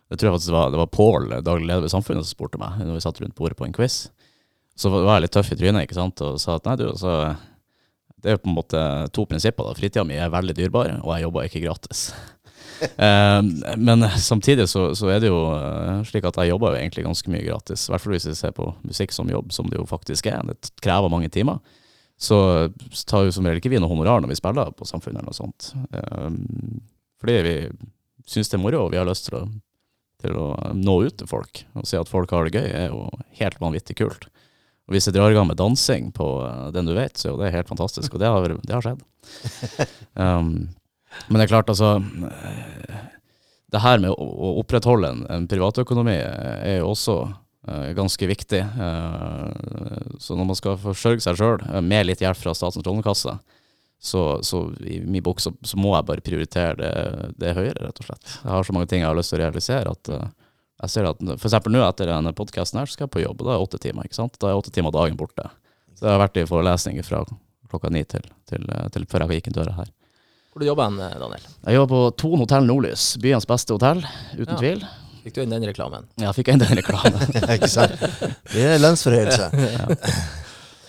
Jeg 0.10 0.22
tror 0.22 0.36
faktisk 0.36 0.50
det 0.50 0.58
var, 0.58 0.72
det 0.74 0.82
var 0.82 0.94
Pål, 0.94 1.30
daglig 1.46 1.70
leder 1.70 1.86
ved 1.86 1.94
Samfunnet, 1.94 2.26
som 2.26 2.38
spurte 2.38 2.62
meg 2.62 2.82
når 2.82 2.98
vi 2.98 3.06
satt 3.06 3.22
rundt 3.22 3.38
bordet 3.38 3.58
på 3.58 3.65
en 3.65 3.74
quiz. 3.74 4.08
Så 4.80 4.89
var 4.94 5.18
jeg 5.18 5.28
litt 5.28 5.36
tøff 5.36 5.52
i 5.54 5.58
trynet 5.60 5.86
ikke 5.86 5.98
sant? 5.98 6.22
og 6.24 6.39
sa 6.42 6.56
at 6.58 6.70
nei, 6.70 6.78
du, 6.80 6.88
altså, 6.94 7.13
det 8.22 8.32
er 8.32 8.38
jo 8.38 8.44
på 8.44 8.52
en 8.52 8.58
måte 8.58 8.84
to 9.15 9.26
prinsipper. 9.30 9.65
da. 9.68 9.78
Fritida 9.78 10.06
mi 10.08 10.18
er 10.18 10.32
veldig 10.32 10.56
dyrbar, 10.56 10.94
og 11.02 11.13
jeg 11.15 11.26
jobber 11.28 11.50
ikke 11.50 11.65
gratis. 11.68 12.10
Eh, 12.80 13.42
men 13.76 14.06
samtidig 14.24 14.70
så, 14.72 14.94
så 14.96 15.10
er 15.12 15.18
det 15.20 15.28
jo 15.28 15.39
eh, 15.52 15.98
slik 16.08 16.24
at 16.30 16.38
jeg 16.39 16.54
jobber 16.54 16.72
jo 16.72 16.78
egentlig 16.80 17.04
ganske 17.04 17.32
mye 17.34 17.44
gratis. 17.44 17.82
I 17.84 17.92
hvert 17.92 18.04
fall 18.06 18.13
hvis 18.13 18.28
jeg 18.30 18.38
ser 18.39 18.54
på 18.56 18.70
musikk 18.88 19.12
som 19.12 19.28
jobb, 19.28 19.50
som 19.52 19.68
det 19.68 19.76
jo 19.76 19.84
faktisk 19.89 20.30
er. 20.32 20.46
Det 20.48 20.72
krever 20.80 21.12
mange 21.12 21.28
timer. 21.28 21.60
Så 22.19 22.38
tar 23.08 23.25
jo 23.25 23.32
som 23.32 23.47
regel 23.47 23.62
ikke 23.62 23.71
vi 23.71 23.79
noe 23.79 23.91
honorar 23.91 24.19
når 24.19 24.34
vi 24.34 24.39
spiller 24.39 24.73
på 24.75 24.88
Samfunnet 24.88 25.21
eller 25.21 25.32
noe 25.32 25.38
sånt. 25.38 25.71
Eh, 25.95 26.27
fordi 27.19 27.38
vi 27.45 27.55
syns 28.29 28.51
det 28.51 28.60
er 28.60 28.63
moro, 28.63 28.86
og 28.86 28.93
vi 28.93 28.99
har 28.99 29.08
lyst 29.08 29.29
til 29.29 29.39
å, 29.39 29.45
til 30.23 30.36
å 30.36 30.49
nå 30.75 30.97
ut 31.08 31.15
til 31.19 31.29
folk. 31.29 31.63
Og 31.79 31.88
se 31.88 31.99
at 31.99 32.12
folk 32.12 32.34
har 32.36 32.47
det 32.47 32.60
gøy, 32.60 32.67
er 32.67 32.91
jo 32.91 33.05
helt 33.39 33.63
vanvittig 33.63 33.97
kult. 34.01 34.27
Og 34.89 34.95
hvis 34.95 35.05
jeg 35.05 35.15
drar 35.15 35.32
i 35.32 35.38
gang 35.38 35.45
med 35.45 35.60
dansing 35.62 36.10
på 36.17 36.27
eh, 36.47 36.67
Den 36.75 36.89
du 36.89 36.95
vet, 36.97 37.15
så 37.15 37.29
er 37.29 37.34
jo 37.36 37.41
det 37.43 37.53
helt 37.55 37.71
fantastisk, 37.71 38.15
og 38.15 38.23
det 38.23 38.34
har, 38.34 38.55
det 38.58 38.75
har 38.75 38.86
skjedd. 38.86 39.05
Um, 40.15 40.51
men 41.29 41.39
det 41.39 41.47
er 41.47 41.53
klart, 41.53 41.71
altså 41.71 41.99
eh, 42.01 43.03
det 43.69 43.84
her 43.84 44.01
med 44.01 44.12
å, 44.12 44.25
å 44.25 44.55
opprettholde 44.63 45.13
en, 45.13 45.21
en 45.29 45.45
privatøkonomi 45.49 46.17
er 46.17 46.79
jo 46.79 46.89
også 46.95 47.19
eh, 47.27 47.38
ganske 47.97 48.27
viktig. 48.29 48.60
Eh, 48.60 50.17
så 50.19 50.36
når 50.38 50.49
man 50.51 50.60
skal 50.60 50.79
forsørge 50.82 51.23
seg 51.25 51.39
sjøl 51.39 51.63
med 51.86 52.10
litt 52.10 52.23
hjelp 52.23 52.39
fra 52.39 52.55
Statens 52.58 52.86
lånekasse, 52.86 53.38
så, 53.99 54.21
så 54.47 54.62
i 54.88 55.01
min 55.03 55.23
bok 55.23 55.41
så, 55.43 55.51
så, 55.62 55.75
må 55.79 55.91
jeg 55.97 56.08
bare 56.08 56.23
prioritere 56.23 56.75
det, 56.79 56.91
det, 57.36 57.55
høyere, 57.58 57.82
rett 57.84 57.99
og 57.99 58.08
slett. 58.08 58.36
Jeg 58.38 58.51
har 58.53 58.67
så 58.67 58.75
mange 58.75 58.88
ting 58.91 59.03
jeg 59.03 59.10
har 59.10 59.17
lyst 59.17 59.34
til 59.34 59.41
å 59.41 59.43
realisere 59.43 59.91
at 59.91 60.12
jeg 60.79 60.93
ser 60.93 61.10
at 61.10 61.23
eksempel 61.36 61.73
nå 61.75 61.82
etter 61.84 62.08
denne 62.08 62.32
podkasten 62.36 62.79
her, 62.79 62.88
så 62.88 62.95
skal 62.95 63.10
jeg 63.10 63.15
på 63.17 63.23
jobb, 63.25 63.41
og 63.41 63.49
da 63.49 63.55
er 63.58 63.63
åtte 63.65 63.82
timer. 63.84 64.08
ikke 64.08 64.15
sant? 64.15 64.39
Da 64.39 64.47
er 64.47 64.60
åtte 64.60 64.71
timer 64.71 64.95
dagen 64.95 65.19
borte. 65.19 65.49
Så 65.99 66.08
jeg 66.08 66.15
har 66.15 66.21
vært 66.21 66.39
i 66.39 66.45
forelesninger 66.47 67.03
fra 67.03 67.25
klokka 67.69 67.91
ni 67.91 68.05
til, 68.08 68.23
til, 68.47 68.63
til 68.95 69.08
før 69.12 69.25
jeg 69.25 69.41
gikk 69.41 69.51
inn 69.51 69.58
døra 69.60 69.75
her. 69.82 69.91
Hvor 70.49 70.63
du 70.63 70.69
jobber 70.69 70.95
du, 70.95 71.01
Daniel? 71.19 71.49
Jeg 71.67 71.75
jobber 71.75 71.91
på 71.91 72.15
Thon 72.23 72.41
hotell 72.45 72.65
Nordlys. 72.65 73.10
Byens 73.21 73.45
beste 73.49 73.75
hotell, 73.75 74.01
uten 74.34 74.55
ja. 74.55 74.62
tvil. 74.62 74.88
Fikk 75.30 75.38
du 75.38 75.44
inn 75.44 75.52
den 75.54 75.62
reklamen? 75.70 76.08
Ja, 76.18 76.32
fikk 76.34 76.48
jeg 76.50 76.58
inn 76.58 76.63
den 76.63 76.80
reklamen. 76.80 77.22
ikke 77.54 77.68
sant. 77.70 77.94
Det 78.50 78.63
er 78.65 78.80
lønnsforhøyelse. 78.82 79.46
ja. 79.78 79.86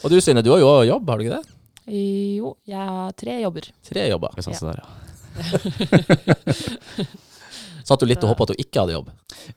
Og 0.01 0.09
du 0.09 0.17
Synne, 0.25 0.41
du 0.41 0.49
har 0.55 0.63
jo 0.63 0.71
jobb, 0.89 1.05
har 1.13 1.21
du 1.21 1.25
ikke 1.27 1.37
det? 1.37 1.45
Jo, 1.93 2.57
jeg 2.65 2.81
har 2.89 3.13
tre 3.21 3.37
jobber. 3.43 3.69
Tre 3.85 4.09
jobber. 4.09 4.33
Ja. 4.41 4.57
Der, 4.65 4.81
ja. 4.81 4.89
Satt 7.91 8.05
du 8.05 8.07
litt 8.07 8.23
og 8.23 8.31
håpa 8.31 8.47
at 8.47 8.53
du 8.53 8.61
ikke 8.63 8.85
hadde 8.85 8.95
jobb? 8.95 9.09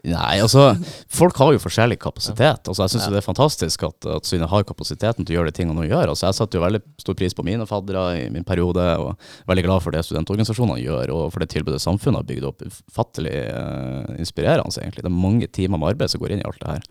Nei, 0.09 0.39
altså 0.41 0.71
Folk 1.13 1.37
har 1.37 1.51
jo 1.53 1.61
forskjellig 1.61 1.99
kapasitet. 2.01 2.65
Altså 2.65 2.85
Jeg 2.85 2.93
syns 2.95 3.05
ja. 3.05 3.11
det 3.13 3.19
er 3.19 3.25
fantastisk 3.27 3.85
at, 3.85 4.07
at 4.09 4.25
Synne 4.25 4.47
har 4.49 4.65
kapasiteten 4.65 5.27
til 5.27 5.35
å 5.35 5.37
gjøre 5.37 5.51
de 5.51 5.57
tingene 5.59 5.83
hun 5.83 5.89
gjør. 5.91 6.13
Altså 6.15 6.25
Jeg 6.31 6.37
satte 6.39 6.57
jo 6.57 6.63
veldig 6.63 6.81
stor 7.03 7.17
pris 7.19 7.37
på 7.37 7.45
mine 7.45 7.67
faddere 7.69 8.05
i 8.23 8.25
min 8.33 8.47
periode, 8.47 8.87
og 9.03 9.13
veldig 9.51 9.65
glad 9.67 9.85
for 9.85 9.93
det 9.93 10.01
studentorganisasjonene 10.07 10.81
gjør, 10.81 11.13
og 11.13 11.27
for 11.35 11.43
det 11.43 11.51
tilbudet 11.53 11.83
samfunnet 11.83 12.23
har 12.23 12.29
bygd 12.31 12.49
opp. 12.49 12.65
Fattelig 12.95 13.35
uh, 13.53 14.15
inspirerende, 14.17 14.73
egentlig. 14.81 15.05
Det 15.05 15.11
er 15.11 15.23
mange 15.27 15.49
timer 15.53 15.81
med 15.81 15.93
arbeid 15.93 16.13
som 16.13 16.23
går 16.23 16.33
inn 16.33 16.41
i 16.41 16.47
alt 16.49 16.61
det 16.63 16.77
her. 16.77 16.87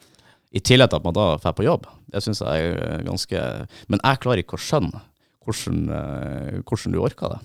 I 0.53 0.63
tillegg 0.63 0.93
til 0.93 1.01
at 1.01 1.09
man 1.09 1.17
da 1.17 1.27
drar 1.43 1.57
på 1.59 1.67
jobb. 1.67 1.89
Det 2.13 2.23
syns 2.23 2.45
jeg 2.45 2.75
er 2.77 3.03
ganske 3.07 3.43
Men 3.89 4.03
jeg 4.05 4.21
klarer 4.21 4.45
ikke 4.45 4.59
å 4.59 4.63
skjønne 4.63 5.01
hvordan, 5.43 5.83
uh, 5.91 6.63
hvordan 6.63 6.95
du 6.95 7.03
orker 7.03 7.35
det. 7.35 7.43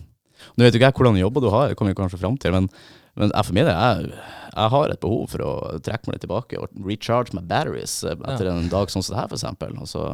Nå 0.54 0.66
vet 0.66 0.76
jo 0.76 0.80
ikke 0.80 0.92
jeg 0.92 0.98
hvordan 1.00 1.20
jobber 1.20 1.44
du 1.44 1.50
har, 1.54 1.70
det 1.72 1.78
kommer 1.78 1.94
vi 1.94 1.98
kanskje 1.98 2.20
fram 2.22 2.38
til, 2.42 2.54
men 2.54 2.68
men 3.17 3.34
for 3.34 3.56
min 3.56 3.65
del, 3.65 3.73
jeg, 3.73 4.19
jeg, 4.53 4.71
har 4.73 4.93
et 4.93 5.01
behov 5.03 5.27
for 5.34 5.43
å 5.45 5.53
trekke 5.84 6.08
meg 6.08 6.17
litt 6.17 6.25
tilbake 6.27 6.60
og 6.62 6.73
recharge 6.86 7.36
my 7.38 7.43
batteries 7.45 7.99
eh, 8.06 8.17
etter 8.30 8.51
en 8.51 8.69
dag 8.71 8.93
sånn 8.93 9.06
som 9.06 9.15
det 9.15 9.23
her, 9.23 9.34
f.eks. 9.34 9.82
Og 9.84 9.89
så 9.89 10.06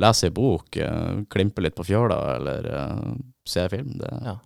lese 0.00 0.28
ei 0.28 0.34
bok, 0.36 0.76
uh, 0.76 1.22
klimpe 1.32 1.64
litt 1.64 1.76
på 1.76 1.86
fjøla, 1.88 2.18
eller 2.36 2.68
uh, 2.68 3.14
se 3.48 3.64
film. 3.72 3.94
Det. 4.00 4.10
Ja. 4.26 4.36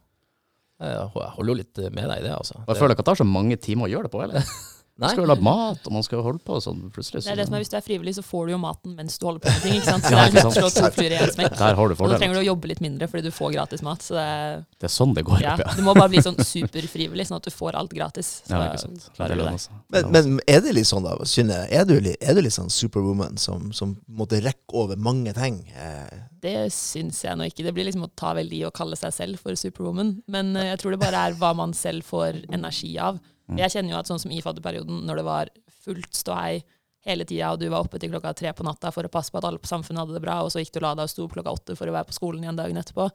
Jeg 0.80 1.08
holder 1.12 1.50
jo 1.50 1.56
litt 1.58 1.80
med 1.90 2.06
deg 2.06 2.20
i 2.22 2.26
det, 2.28 2.34
altså. 2.36 2.60
Jeg 2.62 2.78
føler 2.78 2.94
ikke 2.94 3.02
at 3.02 3.06
det 3.06 3.10
tar 3.10 3.20
så 3.20 3.26
mange 3.28 3.58
timer 3.60 3.88
å 3.88 3.92
gjøre 3.94 4.08
det 4.08 4.14
på, 4.14 4.22
heller. 4.22 4.52
Man 5.00 5.14
skal 5.14 5.24
jo 5.24 5.28
lage 5.30 5.44
mat, 5.44 5.86
og 5.88 5.94
man 5.94 6.04
skal 6.04 6.20
holde 6.24 6.42
på 6.44 6.58
sånn 6.60 6.80
plutselig. 6.92 7.22
Det 7.24 7.32
er 7.32 7.38
det 7.40 7.46
som 7.48 7.54
er, 7.56 7.62
Hvis 7.62 7.72
du 7.72 7.76
er 7.78 7.84
frivillig, 7.84 8.12
så 8.18 8.24
får 8.24 8.48
du 8.48 8.52
jo 8.52 8.58
maten 8.60 8.96
mens 8.98 9.16
du 9.16 9.24
holder 9.24 9.44
på 9.46 9.54
med 9.54 9.62
ting. 9.64 9.76
ikke 9.78 9.88
sant? 9.88 10.04
Så 10.10 10.12
ja, 10.12 10.26
det 10.28 10.42
er 10.42 10.54
slå 10.56 10.70
to 10.74 10.90
fluer 10.96 11.14
i 11.14 11.20
én 11.20 11.32
smekk. 11.32 11.56
Der 11.56 11.78
har 11.78 11.92
du 11.92 11.94
fordelen. 11.96 12.04
Og 12.04 12.12
da 12.12 12.18
trenger 12.20 12.36
du 12.36 12.40
å 12.42 12.46
jobbe 12.50 12.70
litt 12.70 12.82
mindre 12.84 13.08
fordi 13.10 13.24
du 13.24 13.34
får 13.34 13.54
gratis 13.54 13.84
mat. 13.86 14.04
Så 14.04 14.18
det, 14.18 14.26
er, 14.36 14.58
det 14.76 14.88
er 14.90 14.92
sånn 14.92 15.14
det 15.16 15.24
går 15.28 15.44
ja, 15.44 15.54
opp, 15.54 15.64
ja. 15.64 15.76
Du 15.78 15.86
må 15.86 15.94
bare 15.96 16.12
bli 16.12 16.22
sånn 16.24 16.36
superfrivillig, 16.36 17.26
sånn 17.30 17.40
at 17.40 17.48
du 17.48 17.54
får 17.54 17.78
alt 17.80 17.94
gratis. 17.96 18.32
Så 18.44 18.56
ja, 18.56 18.68
ikke 18.68 18.82
sant. 18.84 19.08
Klarer 19.16 19.40
du 19.40 19.44
det. 19.46 19.54
Men, 19.94 20.10
men, 20.12 20.42
er 20.50 20.60
det 20.66 20.76
litt 20.76 20.90
sånn, 20.90 21.08
da, 21.08 21.16
Synne, 21.28 21.62
er 21.72 21.88
du, 21.88 21.96
er 21.96 22.36
du 22.36 22.42
litt 22.44 22.56
sånn 22.56 22.72
superwoman 22.72 23.40
som, 23.40 23.70
som 23.76 23.96
måtte 24.20 24.42
rekke 24.44 24.84
over 24.84 25.00
mange 25.00 25.32
ting? 25.36 25.62
Eh. 25.72 26.20
Det 26.44 26.68
syns 26.76 27.24
jeg 27.24 27.40
nå 27.40 27.48
ikke. 27.48 27.64
Det 27.66 27.74
blir 27.76 27.88
liksom 27.88 28.04
å 28.04 28.12
ta 28.16 28.34
veldig 28.36 28.62
i 28.62 28.66
å 28.68 28.74
kalle 28.74 29.00
seg 29.00 29.16
selv 29.16 29.40
for 29.42 29.56
superwoman. 29.56 30.18
Men 30.30 30.52
eh, 30.56 30.72
jeg 30.74 30.82
tror 30.82 30.96
det 30.96 31.02
bare 31.02 31.26
er 31.28 31.40
hva 31.40 31.54
man 31.56 31.72
selv 31.76 32.04
får 32.08 32.44
energi 32.52 32.94
av. 33.00 33.20
Mm. 33.50 33.58
Jeg 33.64 33.74
kjenner 33.74 33.94
jo 33.94 33.98
at 34.00 34.10
sånn 34.10 34.22
som 34.22 34.34
i 34.34 34.42
fadderperioden, 34.44 35.02
når 35.08 35.20
det 35.20 35.26
var 35.26 35.50
fullt 35.84 36.14
ståhei 36.16 36.60
hele 37.06 37.24
tida, 37.24 37.54
og 37.54 37.60
du 37.60 37.68
var 37.72 37.84
oppe 37.84 38.00
til 38.00 38.12
klokka 38.12 38.34
tre 38.36 38.52
på 38.56 38.64
natta 38.66 38.92
for 38.92 39.06
å 39.06 39.12
passe 39.12 39.32
på 39.32 39.40
at 39.40 39.48
alle 39.48 39.60
på 39.60 39.70
samfunnet 39.70 40.04
hadde 40.04 40.18
det 40.18 40.24
bra, 40.24 40.40
og 40.44 40.52
så 40.52 40.62
gikk 40.62 40.74
du 40.74 40.80
og 40.82 40.86
la 40.88 40.94
deg 40.98 41.08
og 41.08 41.12
sto 41.12 41.26
opp 41.26 41.36
klokka 41.36 41.54
åtte 41.56 41.76
for 41.78 41.88
å 41.88 41.96
være 41.96 42.10
på 42.10 42.16
skolen 42.16 42.44
igjen 42.44 42.58
dagen 42.60 42.80
etterpå. 42.80 43.08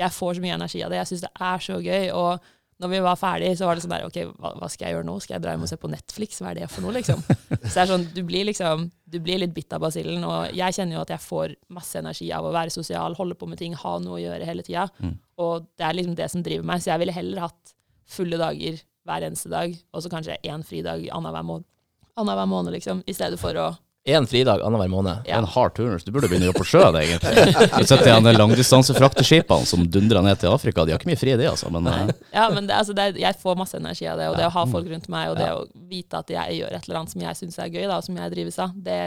Jeg 0.00 0.14
får 0.14 0.36
så 0.38 0.44
mye 0.44 0.58
energi 0.58 0.82
av 0.82 0.92
det. 0.92 1.00
Jeg 1.02 1.10
syns 1.10 1.24
det 1.26 1.32
er 1.50 1.64
så 1.66 1.78
gøy. 1.82 2.10
og 2.16 2.50
når 2.82 2.90
vi 2.90 3.00
var 3.04 3.18
ferdig, 3.18 3.50
så 3.58 3.68
var 3.68 3.76
det 3.76 3.84
sånn 3.84 3.92
der 3.92 4.06
OK, 4.08 4.16
hva, 4.42 4.50
hva, 4.58 4.68
skal 4.72 4.88
jeg 4.88 4.96
gjøre 4.96 5.06
nå? 5.06 5.14
Skal 5.22 5.36
jeg 5.36 5.44
dra 5.44 5.52
hjem 5.54 5.66
og 5.66 5.70
se 5.70 5.78
på 5.78 5.90
Netflix? 5.92 6.40
Hva 6.42 6.50
er 6.50 6.58
det 6.58 6.70
for 6.72 6.82
noe, 6.82 6.94
liksom? 6.96 7.20
Så 7.68 7.68
det 7.68 7.82
er 7.84 7.90
sånn, 7.92 8.06
du 8.16 8.22
blir 8.26 8.48
liksom 8.48 8.88
Du 9.12 9.18
blir 9.22 9.38
litt 9.38 9.52
bitt 9.54 9.74
av 9.76 9.84
basillen. 9.84 10.24
Og 10.26 10.56
jeg 10.56 10.74
kjenner 10.74 10.96
jo 10.96 11.04
at 11.04 11.12
jeg 11.14 11.22
får 11.22 11.54
masse 11.76 12.00
energi 12.00 12.30
av 12.34 12.48
å 12.48 12.54
være 12.54 12.74
sosial, 12.74 13.14
holde 13.18 13.36
på 13.38 13.46
med 13.50 13.60
ting, 13.60 13.76
ha 13.78 13.92
noe 14.02 14.16
å 14.16 14.22
gjøre 14.22 14.48
hele 14.48 14.64
tida. 14.66 14.88
Mm. 14.98 15.14
Og 15.44 15.68
det 15.78 15.86
er 15.86 15.98
liksom 15.98 16.16
det 16.18 16.28
som 16.32 16.42
driver 16.42 16.66
meg. 16.72 16.82
Så 16.82 16.90
jeg 16.90 17.02
ville 17.04 17.14
heller 17.14 17.44
hatt 17.44 17.74
fulle 18.16 18.40
dager 18.40 18.80
hver 19.06 19.26
eneste 19.26 19.50
dag, 19.50 19.74
og 19.92 20.02
så 20.02 20.10
kanskje 20.12 20.38
én 20.46 20.64
fridag 20.66 21.08
annenhver 21.10 21.46
måned 21.46 21.68
annenhver 22.16 22.46
måned, 22.46 22.74
liksom, 22.76 23.02
i 23.08 23.14
stedet 23.16 23.40
for 23.40 23.56
å 23.56 23.70
Én 24.04 24.26
fridag 24.26 24.62
annenhver 24.66 24.88
måned. 24.90 25.18
Ja. 25.26 25.36
En 25.38 25.44
hard 25.44 25.76
turnus. 25.76 26.02
Du 26.02 26.10
burde 26.10 26.26
begynne 26.26 26.48
å 26.48 26.50
jobbe 26.50 26.64
på 26.64 26.70
sjøen, 26.72 26.96
egentlig. 26.98 27.52
Du 27.54 27.84
setter 27.86 28.08
igjen 28.08 28.26
langdistansefrakteskipene 28.34 29.68
som 29.70 29.84
dundrer 29.86 30.24
ned 30.26 30.40
til 30.42 30.50
Afrika. 30.50 30.82
De 30.82 30.90
har 30.90 30.98
ikke 30.98 31.12
mye 31.12 31.20
fri, 31.20 31.36
de, 31.38 31.46
altså. 31.46 31.70
Men, 31.70 31.86
uh... 31.86 32.08
Ja, 32.34 32.48
men 32.50 32.66
det, 32.66 32.74
altså, 32.74 32.96
det, 32.98 33.12
jeg 33.22 33.38
får 33.38 33.60
masse 33.60 33.78
energi 33.78 34.08
av 34.10 34.18
det. 34.18 34.26
Og 34.32 34.40
det 34.40 34.48
å 34.48 34.54
ha 34.56 34.64
folk 34.72 34.88
rundt 34.90 35.06
meg, 35.12 35.30
og 35.30 35.38
det 35.38 35.52
å 35.54 35.60
vite 35.86 36.18
at 36.18 36.32
jeg 36.34 36.56
gjør 36.58 36.74
et 36.74 36.88
eller 36.88 36.98
annet 36.98 37.14
som 37.14 37.22
jeg 37.22 37.38
syns 37.38 37.60
er 37.62 37.70
gøy, 37.70 37.84
da, 37.84 38.00
og 38.00 38.08
som 38.08 38.18
jeg 38.18 38.34
drives 38.34 38.58
av, 38.64 38.72
det 38.88 38.98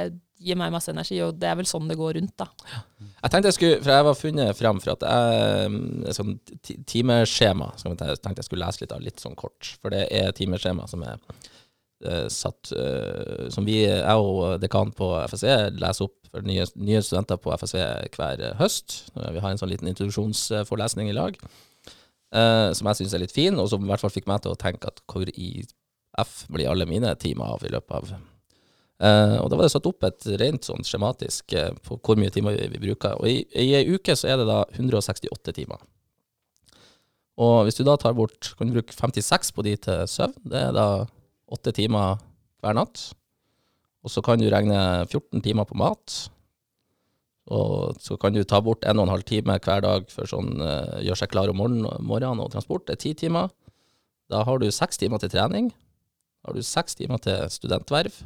gir 0.46 0.60
meg 0.64 0.72
masse 0.72 0.96
energi. 0.96 1.20
Og 1.28 1.36
det 1.44 1.50
er 1.52 1.60
vel 1.60 1.68
sånn 1.68 1.92
det 1.92 2.00
går 2.00 2.16
rundt, 2.22 2.36
da. 2.40 2.48
Jeg 3.04 3.34
tenkte 3.34 3.52
jeg 3.52 3.58
skulle, 3.58 3.82
for 3.82 3.98
jeg 3.98 4.08
var 4.08 4.18
funnet 4.22 4.62
frem 4.62 4.80
for 4.80 4.96
at 4.96 5.04
jeg 5.10 6.16
sånn 6.22 6.38
timeskjema 6.88 7.74
som 7.82 7.92
jeg 7.92 8.00
tenkte 8.24 8.40
jeg 8.40 8.48
skulle 8.48 8.64
lese 8.64 8.86
litt 8.86 8.96
av, 8.96 9.04
litt 9.04 9.20
sånn 9.28 9.36
kort. 9.36 9.76
For 9.82 9.92
det 9.92 10.06
er 10.08 10.32
timeskjema 10.40 10.88
som 10.88 11.04
er 11.04 11.20
satt 12.30 12.74
uh, 12.76 13.46
Som 13.50 13.64
vi, 13.66 13.78
jeg 13.88 14.20
og 14.20 14.60
dekan 14.60 14.92
på 14.94 15.08
FSE 15.32 15.54
leser 15.80 16.10
opp 16.10 16.28
for 16.28 16.44
nye, 16.46 16.66
nye 16.76 17.00
studenter 17.02 17.40
på 17.40 17.54
FSE 17.56 17.86
hver 18.18 18.44
høst. 18.60 18.98
Vi 19.16 19.40
har 19.40 19.48
en 19.48 19.62
sånn 19.62 19.72
liten 19.72 19.88
introduksjonsforelesning 19.90 21.08
i 21.10 21.16
lag. 21.16 21.40
Uh, 22.36 22.74
som 22.76 22.90
jeg 22.90 23.00
syns 23.00 23.14
er 23.16 23.22
litt 23.22 23.36
fin, 23.36 23.56
og 23.62 23.70
som 23.72 23.84
i 23.86 23.88
hvert 23.88 24.02
fall 24.02 24.12
fikk 24.12 24.26
meg 24.28 24.42
til 24.44 24.52
å 24.52 24.60
tenke 24.60 24.90
at 24.90 25.00
hvor 25.08 25.30
i 25.30 25.64
F 26.20 26.46
blir 26.52 26.68
alle 26.72 26.88
mine 26.90 27.14
timer 27.22 27.54
av 27.56 27.64
i 27.64 27.72
løpet 27.72 27.94
av 27.96 28.10
uh, 28.12 29.38
Og 29.44 29.50
da 29.52 29.60
var 29.60 29.68
det 29.68 29.72
satt 29.72 29.88
opp 29.88 30.04
et 30.08 30.28
rent 30.42 30.68
sånn 30.68 30.84
skjematisk 30.88 31.56
uh, 31.56 31.72
på 31.86 32.00
hvor 32.04 32.20
mye 32.20 32.34
timer 32.36 32.58
vi, 32.58 32.68
vi 32.74 32.82
bruker. 32.90 33.16
Og 33.22 33.30
i, 33.30 33.38
i 33.56 33.76
ei 33.78 33.86
uke 33.88 34.18
så 34.18 34.34
er 34.34 34.42
det 34.42 34.50
da 34.50 34.64
168 34.74 35.56
timer. 35.56 35.86
Og 37.40 37.66
hvis 37.68 37.80
du 37.80 37.84
da 37.84 37.98
tar 38.00 38.14
bort 38.16 38.54
Kan 38.56 38.70
du 38.70 38.78
bruke 38.78 38.96
56 38.96 39.52
på 39.56 39.64
de 39.68 39.76
til 39.88 40.06
søvn. 40.08 40.36
Det 40.48 40.60
er 40.60 40.76
da 40.76 40.88
åtte 41.52 41.74
timer 41.76 42.20
hver 42.64 42.78
natt. 42.78 43.12
Og 44.06 44.14
så 44.14 44.22
kan 44.26 44.42
du 44.42 44.48
regne 44.50 44.78
14 45.08 45.42
timer 45.46 45.66
på 45.66 45.78
mat. 45.82 46.16
Og 47.54 47.98
så 48.02 48.18
kan 48.22 48.34
du 48.34 48.42
ta 48.44 48.60
bort 48.62 48.86
1 48.86 48.98
12 48.98 49.24
time 49.30 49.58
hver 49.62 49.82
dag 49.86 50.10
for 50.10 50.30
sånn 50.30 50.58
uh, 50.62 51.02
gjøre 51.06 51.20
seg 51.22 51.34
klar 51.34 51.50
om 51.50 51.58
morgenen, 51.58 52.42
og 52.42 52.52
transport. 52.54 52.88
Det 52.88 52.98
er 52.98 53.04
ti 53.04 53.14
timer. 53.26 53.52
Da 54.30 54.42
har 54.46 54.62
du 54.62 54.70
seks 54.74 54.98
timer 54.98 55.22
til 55.22 55.34
trening. 55.34 55.70
Da 56.42 56.50
har 56.50 56.58
du 56.58 56.66
seks 56.66 56.98
timer 56.98 57.22
til 57.22 57.46
studentverv, 57.54 58.18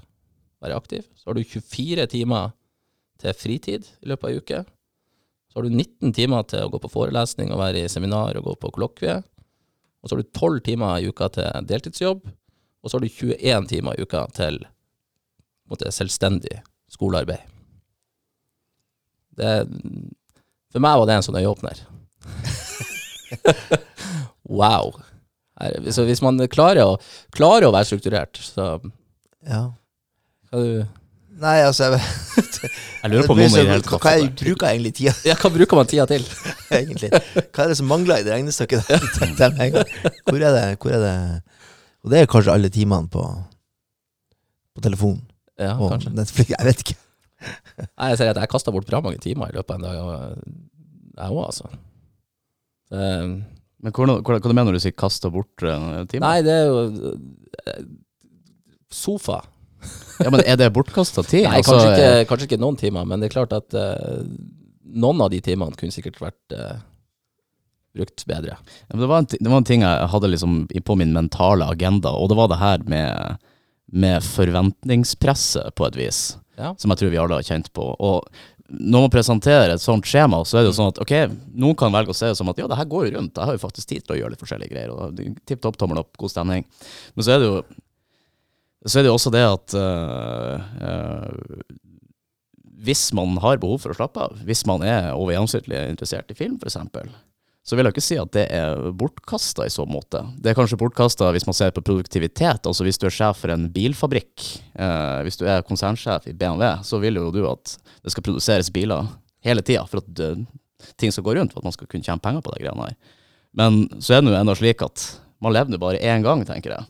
være 0.64 0.76
aktiv. 0.76 1.08
Så 1.16 1.30
har 1.30 1.40
du 1.40 1.44
24 1.44 2.08
timer 2.12 2.52
til 3.20 3.36
fritid 3.36 3.88
i 4.00 4.12
løpet 4.12 4.28
av 4.28 4.32
ei 4.32 4.40
uke. 4.40 4.62
Så 5.50 5.60
har 5.60 5.68
du 5.68 5.76
19 5.76 6.16
timer 6.16 6.46
til 6.48 6.64
å 6.64 6.72
gå 6.72 6.80
på 6.84 6.92
forelesning 6.94 7.52
og 7.52 7.60
være 7.60 7.84
i 7.84 7.92
seminar 7.92 8.38
og 8.40 8.48
gå 8.48 8.56
på 8.62 8.72
kollokvie. 8.76 9.18
Og 10.00 10.08
så 10.08 10.16
har 10.16 10.24
du 10.24 10.32
12 10.32 10.62
timer 10.68 11.00
i 11.00 11.10
uka 11.12 11.28
til 11.36 11.68
deltidsjobb. 11.68 12.28
Og 12.84 12.90
så 12.90 12.98
har 12.98 13.04
du 13.04 13.10
21 13.12 13.68
timer 13.70 13.98
i 13.98 14.04
uka 14.06 14.26
til 14.36 14.62
måte, 15.70 15.92
selvstendig 15.94 16.62
skolearbeid. 16.90 17.44
Det, 19.40 19.52
for 20.74 20.84
meg 20.84 21.00
var 21.00 21.10
det 21.10 21.18
en 21.18 21.26
sånn 21.28 21.40
øyeåpner. 21.40 21.84
wow. 24.60 24.94
Så 25.92 26.06
hvis 26.08 26.24
man 26.24 26.40
klarer 26.52 26.88
å, 26.88 26.96
klarer 27.36 27.68
å 27.68 27.76
være 27.76 27.92
strukturert, 27.92 28.40
så 28.40 28.78
Ja. 29.48 29.70
Hva 30.50 30.64
du 30.64 30.72
Nei, 31.40 31.62
altså 31.64 31.86
Jeg, 31.94 32.02
jeg 33.04 33.12
lurer 33.14 33.28
på 33.28 33.32
om 33.32 33.40
noen 33.40 33.54
gir 33.54 33.70
helt. 33.72 33.88
Hva 33.88 34.12
jeg 34.18 34.32
bruker 34.36 34.66
jeg 34.68 34.76
egentlig 34.76 34.92
tida 34.98 35.14
Ja, 35.24 35.38
hva 35.40 35.52
bruker 35.54 35.80
man 35.80 35.88
tida 35.88 36.06
til? 36.10 36.26
egentlig. 36.80 37.12
Hva 37.14 37.64
er 37.64 37.72
det 37.72 37.78
som 37.80 37.88
mangler 37.88 38.20
i 38.20 38.26
det 38.28 38.34
regnestykket? 38.34 38.90
Hvor 40.28 40.36
er 40.36 40.58
det, 40.58 40.66
hvor 40.82 40.98
er 40.98 41.06
det 41.06 41.16
og 42.04 42.14
det 42.14 42.22
er 42.22 42.32
kanskje 42.32 42.56
alle 42.56 42.72
timene 42.74 43.12
på, 43.12 43.26
på 44.76 44.84
telefon 44.86 45.20
ja, 45.60 45.76
og 45.76 45.94
kanskje. 45.94 46.16
Netflix. 46.16 46.52
Jeg 46.56 46.68
vet 46.70 46.84
ikke. 46.86 46.98
Nei, 47.40 48.10
jeg 48.10 48.18
sier 48.20 48.34
at 48.34 48.40
jeg 48.42 48.52
kasta 48.52 48.72
bort 48.76 48.88
bra 48.90 49.00
mange 49.00 49.22
timer 49.24 49.48
i 49.48 49.56
løpet 49.56 49.72
av 49.72 49.78
en 49.78 49.86
dag, 49.86 50.42
jeg 51.16 51.32
òg, 51.32 51.38
altså. 51.46 51.70
Det, 52.92 53.06
men 53.80 53.96
hvordan, 53.96 54.20
hva, 54.28 54.40
hva 54.44 54.56
mener 54.58 54.76
du 54.76 54.80
sier 54.84 54.92
'kasta 54.92 55.32
bort 55.32 55.64
uh, 55.64 56.04
timer'? 56.12 56.26
Nei, 56.26 56.42
det 56.44 56.52
er 56.52 56.66
jo 56.68 56.82
uh, 56.90 57.86
sofa. 58.92 59.40
ja, 60.20 60.28
Men 60.28 60.44
er 60.44 60.60
det 60.60 60.68
bortkasta 60.76 61.24
tid? 61.24 61.46
Nei, 61.48 61.62
altså, 61.62 61.78
kanskje, 61.78 61.94
ikke, 61.96 62.28
kanskje, 62.34 62.50
ikke, 62.50 62.62
noen 62.66 62.80
timer, 62.82 63.08
men 63.08 63.24
det 63.24 63.30
er 63.30 63.38
klart 63.38 63.56
at 63.56 63.78
uh, 63.80 64.20
noen 64.84 65.24
av 65.24 65.32
de 65.32 65.40
timene 65.46 65.80
kunne 65.80 65.96
sikkert 65.96 66.20
vært 66.20 66.58
brukt 67.96 68.26
bedre. 68.30 68.58
Ja, 68.60 68.94
men 68.94 69.02
det, 69.04 69.10
var 69.10 69.24
en, 69.24 69.30
det 69.32 69.50
var 69.50 69.58
en 69.62 69.68
ting 69.68 69.82
jeg 69.86 70.10
hadde 70.14 70.30
liksom 70.32 70.60
på 70.86 70.96
min 71.00 71.14
mentale 71.16 71.66
agenda, 71.72 72.12
og 72.14 72.30
det 72.32 72.38
var 72.40 72.52
det 72.52 72.60
her 72.62 72.86
med, 72.92 73.50
med 73.92 74.24
forventningspresset 74.26 75.74
på 75.76 75.88
et 75.90 76.00
vis, 76.00 76.22
Ja. 76.60 76.74
som 76.78 76.92
jeg 76.92 77.00
tror 77.00 77.12
vi 77.14 77.18
alle 77.22 77.38
har 77.40 77.48
kjent 77.48 77.72
på. 77.74 77.86
Og 78.04 78.28
når 78.70 79.06
man 79.08 79.14
presenterer 79.14 79.72
et 79.74 79.82
sånt 79.82 80.06
skjema, 80.06 80.44
så 80.46 80.60
er 80.60 80.66
det 80.66 80.70
jo 80.74 80.78
sånn 80.78 80.92
at 80.92 81.00
ok, 81.02 81.14
noen 81.58 81.78
kan 81.80 81.94
velge 81.96 82.14
å 82.14 82.18
se 82.18 82.30
det 82.30 82.38
som 82.38 82.50
at 82.52 82.60
ja, 82.62 82.68
det 82.70 82.78
her 82.78 82.90
går 82.92 83.08
jo 83.08 83.14
rundt, 83.18 83.38
jeg 83.40 83.48
har 83.50 83.56
jo 83.58 83.62
faktisk 83.64 83.90
tid 83.90 84.04
til 84.06 84.14
å 84.14 84.20
gjøre 84.20 84.36
litt 84.36 84.44
forskjellige 84.44 84.74
greier, 84.76 84.92
og 84.94 85.22
tipp 85.50 85.64
topp, 85.64 85.80
tommel 85.82 86.04
opp, 86.04 86.12
god 86.22 86.34
stemning. 86.36 86.68
Men 87.16 87.26
så 87.26 87.34
er 87.34 87.42
det 87.42 87.50
jo 87.50 87.62
så 88.88 89.00
er 89.00 89.04
det 89.04 89.10
jo 89.10 89.16
også 89.18 89.32
det 89.36 89.42
at 89.44 89.74
øh, 89.76 90.68
øh, 90.88 91.64
hvis 92.86 93.10
man 93.18 93.34
har 93.44 93.58
behov 93.60 93.82
for 93.84 93.92
å 93.92 93.98
slappe 93.98 94.22
av, 94.24 94.38
hvis 94.48 94.62
man 94.70 94.86
er 94.88 95.10
over 95.12 95.34
gjennomsnittlig 95.36 95.82
interessert 95.90 96.32
i 96.32 96.38
film 96.38 96.56
f.eks., 96.62 96.78
så 97.68 97.78
vil 97.78 97.86
jeg 97.86 97.94
ikke 97.94 98.04
si 98.04 98.18
at 98.18 98.32
det 98.34 98.46
er 98.56 98.80
bortkasta 98.98 99.66
i 99.68 99.74
så 99.74 99.86
måte. 99.86 100.24
Det 100.42 100.52
er 100.52 100.58
kanskje 100.58 100.80
bortkasta 100.80 101.30
hvis 101.36 101.46
man 101.46 101.58
ser 101.58 101.74
på 101.76 101.84
produktivitet. 101.86 102.66
Altså 102.66 102.86
hvis 102.88 102.98
du 102.98 103.06
er 103.10 103.14
sjef 103.14 103.44
for 103.44 103.54
en 103.54 103.68
bilfabrikk, 103.74 104.46
eh, 104.80 105.20
hvis 105.28 105.38
du 105.38 105.46
er 105.46 105.66
konsernsjef 105.68 106.30
i 106.32 106.36
BMW, 106.38 106.66
så 106.88 107.02
vil 107.04 107.20
jo 107.20 107.30
du 107.36 107.44
at 107.50 107.76
det 108.02 108.16
skal 108.16 108.26
produseres 108.26 108.72
biler 108.74 109.12
hele 109.46 109.64
tida 109.66 109.86
for 109.90 110.02
at 110.02 110.10
det, 110.18 110.32
ting 111.00 111.14
skal 111.14 111.28
gå 111.28 111.36
rundt, 111.38 111.54
for 111.54 111.62
at 111.62 111.70
man 111.70 111.76
skal 111.76 111.90
kunne 111.92 112.06
tjene 112.06 112.24
penger 112.24 112.44
på 112.46 112.56
de 112.56 112.64
greiene 112.64 112.90
her. 112.90 112.98
Men 113.60 113.84
så 114.00 114.16
er 114.16 114.24
det 114.24 114.34
jo 114.34 114.40
ennå 114.40 114.56
slik 114.58 114.84
at 114.86 115.06
man 115.44 115.56
lever 115.56 115.74
nå 115.74 115.80
bare 115.82 116.02
én 116.02 116.26
gang, 116.26 116.44
tenker 116.48 116.76
jeg. 116.76 116.90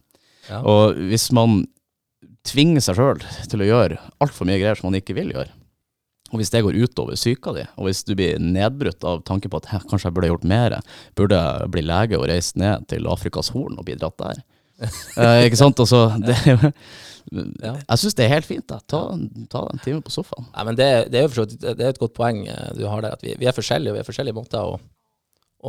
Ja. 0.50 0.64
Og 0.66 0.98
hvis 1.10 1.30
man 1.36 1.64
tvinger 2.48 2.84
seg 2.84 2.98
sjøl 2.98 3.22
til 3.52 3.64
å 3.64 3.68
gjøre 3.68 4.00
altfor 4.24 4.48
mye 4.48 4.62
greier 4.62 4.80
som 4.80 4.90
man 4.90 5.00
ikke 5.00 5.18
vil 5.18 5.34
gjøre, 5.36 5.52
og 6.30 6.40
hvis 6.40 6.52
det 6.54 6.64
går 6.66 6.78
utover 6.84 7.18
psyka 7.18 7.54
di, 7.56 7.66
og 7.76 7.90
hvis 7.90 8.04
du 8.08 8.16
blir 8.18 8.40
nedbrutt 8.42 9.04
av 9.08 9.24
tanken 9.28 9.52
på 9.52 9.62
at 9.62 9.70
«Hæ, 9.72 9.82
kanskje 9.90 10.10
jeg 10.10 10.16
burde 10.18 10.32
gjort 10.32 10.48
mer, 10.50 10.80
burde 11.18 11.40
jeg 11.42 11.74
bli 11.74 11.84
lege 11.86 12.20
og 12.20 12.28
reist 12.30 12.58
ned 12.60 12.88
til 12.92 13.10
Afrikas 13.10 13.52
Horn 13.56 13.80
og 13.82 13.88
bidratt 13.90 14.18
der. 14.22 14.44
eh, 15.20 15.46
ikke 15.50 15.60
sant? 15.60 15.80
Altså, 15.82 16.08
det, 16.24 16.74
Ja. 17.30 17.76
Jeg 17.78 18.00
syns 18.02 18.16
det 18.18 18.26
er 18.26 18.32
helt 18.32 18.48
fint. 18.48 18.66
Da. 18.70 18.80
Ta, 18.90 19.02
ta 19.52 19.60
en 19.70 19.82
time 19.84 20.02
på 20.02 20.10
sofaen. 20.14 20.48
Nei, 20.56 20.64
men 20.66 20.78
det, 20.80 20.88
det 21.14 21.20
er 21.20 21.28
jo 21.28 21.44
det 21.46 21.76
er 21.76 21.92
et 21.92 22.00
godt 22.02 22.16
poeng 22.18 22.40
eh, 22.50 22.72
du 22.78 22.86
har 22.90 23.04
der, 23.06 23.14
at 23.14 23.26
vi, 23.26 23.36
vi 23.38 23.50
er 23.50 23.54
forskjellige, 23.54 23.92
og 23.92 23.98
vi 24.00 24.02
har 24.02 24.08
forskjellige 24.08 24.38
måter 24.38 24.66
å, 24.66 24.80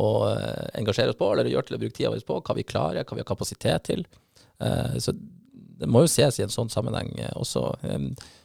å 0.01 0.07
eh, 0.31 0.71
engasjere 0.81 1.13
oss 1.13 1.19
på, 1.19 1.29
eller 1.33 1.51
gjøre 1.51 1.69
til 1.69 1.77
å 1.77 1.81
bruke 1.83 1.97
tida 1.97 2.13
vår 2.13 2.23
på, 2.25 2.39
hva 2.47 2.57
vi 2.57 2.65
klarer, 2.65 3.05
hva 3.05 3.17
vi 3.19 3.21
har 3.21 3.29
kapasitet 3.29 3.85
til. 3.91 4.05
Eh, 4.63 4.97
Så 5.03 5.13
det 5.81 5.89
må 5.89 6.03
jo 6.05 6.11
ses 6.13 6.37
i 6.39 6.45
en 6.45 6.53
sånn 6.53 6.69
sammenheng 6.71 7.11
eh, 7.19 7.33
også. 7.35 7.65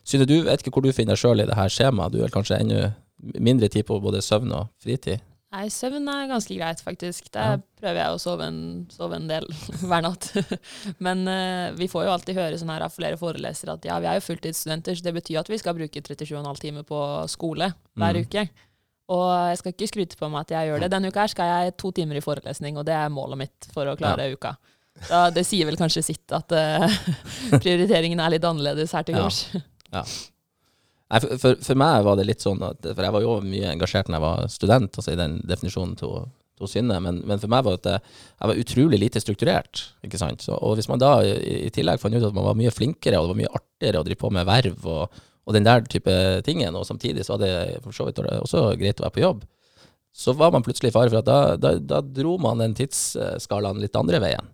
Synne, 0.06 0.26
du 0.28 0.36
vet 0.46 0.62
ikke 0.64 0.72
hvor 0.76 0.84
du 0.86 0.92
finner 0.96 1.18
sjøl 1.18 1.42
i 1.44 1.48
det 1.48 1.56
her 1.58 1.70
skjemaet. 1.72 2.14
Du 2.16 2.22
har 2.24 2.32
kanskje 2.34 2.60
ennå 2.62 2.82
mindre 3.42 3.68
tid 3.72 3.86
på 3.88 4.00
både 4.02 4.20
søvn 4.24 4.52
og 4.56 4.68
fritid? 4.82 5.22
Nei, 5.54 5.68
søvn 5.72 6.08
er 6.10 6.26
ganske 6.28 6.52
greit, 6.58 6.80
faktisk. 6.84 7.30
Der 7.32 7.54
Ja. 7.56 7.58
prøver 7.80 8.00
jeg 8.02 8.12
å 8.16 8.18
sove 8.20 8.44
en, 8.50 8.58
sove 8.92 9.14
en 9.16 9.28
del 9.30 9.46
hver 9.88 10.02
natt. 10.04 10.26
Men 11.06 11.22
uh, 11.30 11.70
vi 11.78 11.86
får 11.88 12.04
jo 12.04 12.12
alltid 12.12 12.36
høre 12.36 12.58
sånn 12.60 12.72
her 12.74 12.84
av 12.84 12.92
flere 12.92 13.16
forelesere 13.20 13.76
at 13.78 13.86
ja, 13.88 13.96
vi 14.02 14.10
er 14.10 14.18
jo 14.18 14.24
fulltidsstudenter, 14.26 14.98
så 14.98 15.06
det 15.06 15.14
betyr 15.16 15.38
at 15.40 15.48
vi 15.52 15.58
skal 15.62 15.76
bruke 15.78 16.02
37,5 16.02 16.60
timer 16.60 16.84
på 16.88 17.00
skole 17.32 17.70
hver 17.96 18.18
Mm. 18.18 18.26
uke. 18.26 18.46
Og 19.08 19.26
jeg 19.52 19.58
skal 19.62 19.72
ikke 19.72 19.86
skryte 19.92 20.16
på 20.18 20.28
meg 20.34 20.40
at 20.44 20.50
jeg 20.56 20.68
gjør 20.68 20.80
det. 20.82 20.90
Denne 20.90 21.08
uka 21.14 21.22
her 21.22 21.30
skal 21.30 21.46
jeg 21.52 21.76
to 21.78 21.92
timer 21.94 22.18
i 22.18 22.24
forelesning, 22.26 22.76
og 22.76 22.84
det 22.88 22.96
er 22.98 23.08
målet 23.14 23.38
mitt 23.38 23.68
for 23.72 23.86
å 23.86 23.94
klare 23.96 24.26
uka. 24.34 24.56
Da, 25.08 25.26
det 25.34 25.44
sier 25.46 25.68
vel 25.68 25.78
kanskje 25.78 26.04
sitt 26.06 26.32
at 26.34 26.52
uh, 26.56 26.86
prioriteringen 27.62 28.20
er 28.22 28.32
litt 28.36 28.46
annerledes 28.48 28.94
her 28.96 29.06
til 29.06 29.20
Ja. 29.20 29.28
Ja. 29.92 30.02
For, 31.20 31.36
for, 31.38 31.60
for 31.62 31.78
meg 31.78 32.02
var 32.02 32.16
det 32.18 32.24
litt 32.26 32.42
sånn 32.42 32.58
at 32.66 32.82
For 32.82 33.04
jeg 33.04 33.14
var 33.14 33.22
jo 33.22 33.36
mye 33.46 33.68
engasjert 33.70 34.08
når 34.10 34.16
jeg 34.16 34.24
var 34.24 34.48
student, 34.50 34.96
altså 34.98 35.12
i 35.12 35.20
den 35.20 35.36
definisjonen 35.46 35.94
til, 36.00 36.24
til 36.58 36.70
Synne, 36.72 36.96
men, 37.04 37.20
men 37.28 37.38
for 37.38 37.52
meg 37.52 37.62
var 37.62 37.76
det 37.76 37.92
at 38.00 38.08
jeg 38.08 38.50
var 38.50 38.62
utrolig 38.64 39.00
lite 39.04 39.22
strukturert. 39.22 39.84
ikke 40.02 40.18
sant? 40.18 40.42
Så, 40.42 40.58
og 40.58 40.74
hvis 40.80 40.90
man 40.90 41.02
da 41.02 41.20
i, 41.22 41.36
i 41.68 41.70
tillegg 41.74 42.02
fant 42.02 42.18
ut 42.18 42.26
at 42.26 42.34
man 42.34 42.48
var 42.48 42.58
mye 42.58 42.74
flinkere, 42.74 43.20
og 43.20 43.28
det 43.28 43.34
var 43.34 43.40
mye 43.44 43.54
artigere 43.60 44.02
å 44.02 44.08
drive 44.08 44.22
på 44.24 44.32
med 44.34 44.48
verv 44.50 44.90
og, 44.90 45.22
og 45.46 45.54
den 45.54 45.68
der 45.68 45.86
type 45.86 46.16
tingen, 46.48 46.74
og 46.74 46.88
samtidig 46.88 47.22
så 47.22 47.36
var 47.36 47.44
det 47.44 47.54
for 47.84 47.94
så 47.94 48.08
vidt 48.08 48.18
også 48.26 48.66
greit 48.80 48.98
å 48.98 49.06
være 49.06 49.14
på 49.14 49.22
jobb, 49.22 49.46
så 50.16 50.32
var 50.34 50.50
man 50.50 50.64
plutselig 50.64 50.90
i 50.90 50.96
fare 50.96 51.12
for 51.12 51.20
at 51.20 51.28
da, 51.28 51.40
da, 51.60 51.76
da 51.78 52.00
dro 52.00 52.34
man 52.40 52.58
den 52.62 52.74
tidsskalaen 52.74 53.78
litt 53.82 53.94
andre 54.00 54.18
veien. 54.24 54.48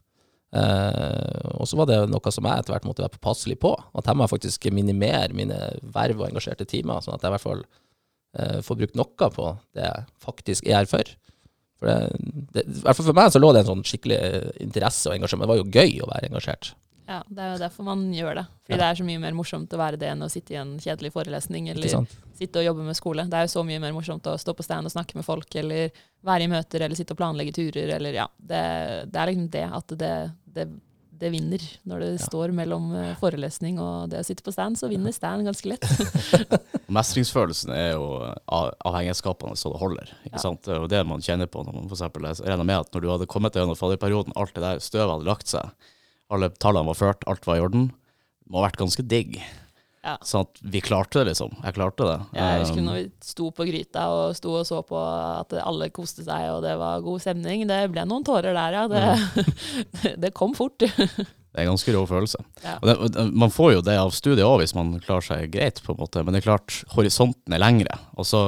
Eh, 0.52 1.52
og 1.56 1.68
så 1.68 1.78
var 1.80 1.88
det 1.88 1.98
noe 2.12 2.32
som 2.34 2.44
jeg 2.44 2.60
etter 2.60 2.74
hvert 2.74 2.88
måtte 2.88 3.04
være 3.04 3.16
påpasselig 3.16 3.58
på. 3.62 3.72
At 3.98 4.08
jeg 4.08 4.18
må 4.20 4.28
faktisk 4.30 4.68
minimere 4.74 5.32
mine 5.36 5.58
verv 5.94 6.20
og 6.20 6.28
engasjerte 6.28 6.68
timer, 6.68 7.00
sånn 7.04 7.16
at 7.16 7.24
jeg 7.24 7.32
i 7.32 7.36
hvert 7.36 7.46
fall 7.46 7.64
uh, 7.64 8.60
får 8.64 8.80
brukt 8.82 8.98
noe 8.98 9.30
på 9.36 9.48
det 9.76 9.86
jeg 9.86 10.06
faktisk 10.24 10.68
er 10.68 10.82
her 10.82 10.90
for. 10.90 11.14
For 11.80 11.88
det, 12.54 12.66
det, 12.68 12.94
for 12.94 13.16
meg 13.16 13.32
så 13.34 13.40
lå 13.42 13.52
det 13.54 13.64
en 13.64 13.72
sånn 13.72 13.86
skikkelig 13.88 14.20
interesse 14.62 15.08
og 15.08 15.16
engasjement. 15.16 15.48
Det 15.48 15.52
var 15.54 15.62
jo 15.62 15.70
gøy 15.72 16.04
å 16.04 16.10
være 16.12 16.30
engasjert. 16.30 16.74
Ja, 17.08 17.22
Det 17.28 17.38
er 17.42 17.52
jo 17.52 17.58
derfor 17.58 17.84
man 17.84 18.12
gjør 18.14 18.34
det. 18.38 18.44
Fordi 18.64 18.76
Ja. 18.76 18.76
det 18.76 18.86
er 18.90 19.02
så 19.02 19.04
mye 19.06 19.20
mer 19.20 19.32
morsomt 19.32 19.68
å 19.74 19.78
være 19.80 19.98
det 19.98 20.08
enn 20.12 20.22
å 20.22 20.30
sitte 20.30 20.52
i 20.54 20.56
en 20.60 20.78
kjedelig 20.78 21.12
forelesning 21.12 21.68
eller 21.70 22.06
sitte 22.38 22.56
og 22.60 22.64
jobbe 22.64 22.84
med 22.86 22.94
skole. 22.96 23.24
Det 23.28 23.34
er 23.34 23.46
jo 23.48 23.58
så 23.60 23.64
mye 23.66 23.80
mer 23.80 23.92
morsomt 23.92 24.22
å 24.30 24.38
stå 24.38 24.54
på 24.54 24.62
stand 24.62 24.86
og 24.86 24.92
snakke 24.92 25.14
med 25.16 25.24
folk, 25.24 25.54
eller 25.56 25.90
være 26.24 26.42
i 26.44 26.46
møter, 26.48 26.80
eller 26.80 26.94
sitte 26.96 27.12
og 27.12 27.18
planlegge 27.18 27.52
turer, 27.52 27.90
eller 27.96 28.12
ja. 28.14 28.26
Det, 28.38 29.10
det 29.12 29.16
er 29.20 29.26
liksom 29.32 29.50
det 29.50 29.66
at 29.72 29.86
det, 29.98 30.32
det, 30.46 30.68
det 31.18 31.30
vinner. 31.32 31.58
Når 31.86 31.98
det 32.00 32.10
Ja. 32.20 32.26
står 32.26 32.52
mellom 32.54 32.94
eh, 32.94 33.14
forelesning 33.16 33.78
og 33.82 34.08
det 34.10 34.20
å 34.20 34.24
sitte 34.24 34.42
på 34.42 34.52
stand, 34.52 34.76
så 34.78 34.88
vinner 34.88 35.12
stand 35.12 35.44
ganske 35.44 35.66
lett. 35.74 35.82
Mestringsfølelsen 36.92 37.70
er 37.74 37.92
jo 37.94 38.06
av- 38.48 38.74
avhengighetsskapende 38.84 39.56
så 39.58 39.72
det 39.72 39.80
holder. 39.80 40.08
ikke 40.24 40.34
Ja. 40.38 40.38
sant? 40.38 40.62
Det 40.62 40.74
er 40.74 40.80
jo 40.80 40.86
det 40.88 41.06
man 41.06 41.20
kjenner 41.20 41.46
på 41.46 41.64
når 41.64 41.74
man 41.74 41.88
leser. 42.22 42.44
Regner 42.46 42.64
med 42.64 42.76
at 42.80 42.92
når 42.92 43.00
du 43.02 43.08
hadde 43.10 43.26
kommet 43.26 43.52
deg 43.52 43.62
gjennom 43.62 43.76
fadderperioden, 43.78 44.32
alt 44.36 44.54
det 44.54 44.62
der 44.62 44.78
støvet 44.78 45.10
hadde 45.18 45.24
lagt 45.28 45.46
seg, 45.48 45.70
alle 46.32 46.48
tallene 46.62 46.88
var 46.90 46.98
ført, 46.98 47.26
alt 47.30 47.46
var 47.48 47.58
i 47.60 47.64
orden, 47.64 47.90
det 47.92 48.50
må 48.52 48.60
ha 48.60 48.66
vært 48.68 48.80
ganske 48.80 49.04
digg. 49.08 49.36
Ja. 50.02 50.16
Sånn 50.26 50.42
at 50.48 50.58
vi 50.66 50.80
klarte 50.82 51.20
det, 51.20 51.28
liksom. 51.30 51.52
Jeg 51.62 51.76
klarte 51.76 52.06
det. 52.08 52.16
Jeg 52.34 52.62
husker 52.64 52.80
Um, 52.82 52.86
når 52.88 52.96
vi 52.96 53.04
sto 53.22 53.50
på 53.54 53.66
gryta 53.68 54.08
og 54.10 54.32
sto 54.34 54.56
og 54.58 54.64
så 54.66 54.80
på 54.82 54.98
at 54.98 55.54
alle 55.62 55.86
koste 55.94 56.24
seg 56.26 56.48
og 56.50 56.64
det 56.64 56.72
var 56.80 57.04
god 57.04 57.22
stemning. 57.22 57.62
Det 57.70 57.78
ble 57.94 58.02
noen 58.10 58.26
tårer 58.26 58.50
der, 58.56 58.74
ja. 58.80 58.88
Det, 58.90 60.16
det 60.24 60.32
kom 60.34 60.56
fort. 60.58 60.82
Det 61.52 61.60
er 61.60 61.66
en 61.66 61.74
ganske 61.74 61.92
rå 61.92 62.00
følelse. 62.08 62.38
Ja. 62.64 62.78
Det, 62.80 62.92
det- 63.12 63.26
man 63.36 63.50
får 63.52 63.74
jo 63.74 63.80
det 63.84 63.92
av 64.00 64.10
studiet 64.16 64.46
òg, 64.48 64.62
hvis 64.62 64.72
man 64.74 64.94
klarer 65.04 65.26
seg 65.26 65.50
greit, 65.52 65.82
på 65.84 65.92
en 65.92 65.98
måte. 66.00 66.22
Men 66.24 66.32
det 66.32 66.40
er 66.40 66.46
klart, 66.46 66.78
horisonten 66.96 67.52
er 67.52 67.60
lengre. 67.60 67.98
Og 68.16 68.24
så 68.24 68.40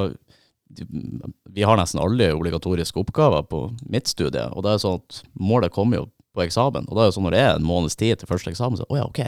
Vi 1.54 1.62
har 1.62 1.76
nesten 1.78 2.00
alle 2.02 2.32
obligatoriske 2.34 2.98
oppgaver 2.98 3.44
på 3.46 3.60
mitt 3.92 4.08
studie, 4.10 4.42
og 4.50 4.64
det 4.64 4.72
er 4.72 4.80
sånn 4.82 4.96
at 5.02 5.20
målet 5.38 5.70
kommer 5.76 6.00
jo 6.00 6.06
på 6.34 6.44
eksamen. 6.44 6.88
Og 6.88 6.98
da 6.98 7.04
er 7.04 7.10
det 7.10 7.16
sånn 7.16 7.26
når 7.28 7.36
det 7.36 7.44
er 7.44 7.54
en 7.54 7.68
måneds 7.68 7.96
tid 8.00 8.20
til 8.20 8.30
første 8.30 8.52
eksamen, 8.52 8.80
så 8.80 8.88
å 8.90 8.98
ja, 8.98 9.06
ok, 9.06 9.22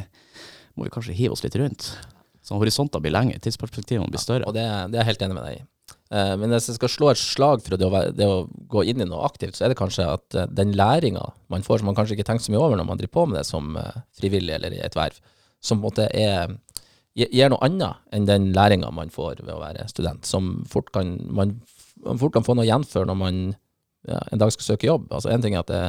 må 0.77 0.87
vi 0.87 0.93
kanskje 0.93 1.17
hive 1.17 1.37
oss 1.37 1.45
litt 1.47 1.57
rundt. 1.59 1.89
Så 2.47 2.59
horisonter 2.61 3.03
blir 3.03 3.15
lengre, 3.15 3.41
tidsperspektivene 3.43 4.11
blir 4.13 4.23
større. 4.23 4.47
Og 4.47 4.55
det, 4.55 4.67
det 4.93 5.01
er 5.01 5.05
jeg 5.05 5.13
helt 5.13 5.27
enig 5.27 5.39
med 5.39 5.49
deg 5.49 5.61
i. 5.61 5.65
Eh, 6.15 6.35
men 6.39 6.53
hvis 6.55 6.69
jeg 6.71 6.79
skal 6.79 6.93
slå 6.93 7.09
et 7.11 7.19
slag 7.19 7.65
for 7.65 7.75
det 7.75 7.87
å, 7.89 7.91
være, 7.91 8.13
det 8.15 8.27
å 8.31 8.45
gå 8.71 8.85
inn 8.87 9.03
i 9.03 9.09
noe 9.09 9.27
aktivt, 9.27 9.59
så 9.59 9.67
er 9.67 9.73
det 9.73 9.79
kanskje 9.81 10.07
at 10.07 10.39
eh, 10.39 10.47
den 10.55 10.77
læringa 10.79 11.25
man 11.53 11.67
får, 11.67 11.83
som 11.83 11.91
man 11.91 11.99
kanskje 11.99 12.15
ikke 12.19 12.29
tenker 12.29 12.47
så 12.47 12.55
mye 12.55 12.63
over 12.63 12.79
når 12.79 12.89
man 12.93 13.01
driver 13.01 13.15
på 13.19 13.25
med 13.31 13.41
det 13.41 13.47
som 13.49 13.75
eh, 13.81 13.99
frivillig 14.19 14.55
eller 14.55 14.77
i 14.77 14.83
et 14.87 14.99
verv, 14.99 15.19
som 15.59 15.81
på 15.81 15.83
en 15.83 15.89
måte 15.89 16.09
er 16.15 16.55
gir 17.17 17.49
noe 17.49 17.65
annet 17.65 17.97
enn 18.13 18.27
den 18.29 18.51
læringa 18.55 18.91
man 18.93 19.11
får 19.11 19.41
ved 19.41 19.55
å 19.55 19.63
være 19.63 19.87
student, 19.89 20.27
som 20.29 20.61
fort 20.71 20.93
kan, 20.95 21.17
man, 21.33 21.57
man 22.05 22.21
fort 22.21 22.35
kan 22.37 22.45
få 22.45 22.55
noe 22.55 22.67
igjen 22.69 22.85
for 22.87 23.09
når 23.09 23.19
man 23.19 23.39
ja, 24.07 24.21
en 24.31 24.43
dag 24.43 24.53
skal 24.55 24.75
søke 24.75 24.87
jobb. 24.87 25.09
Altså 25.11 25.33
En 25.33 25.43
ting 25.43 25.57
er 25.57 25.65
at 25.65 25.73
det 25.73 25.81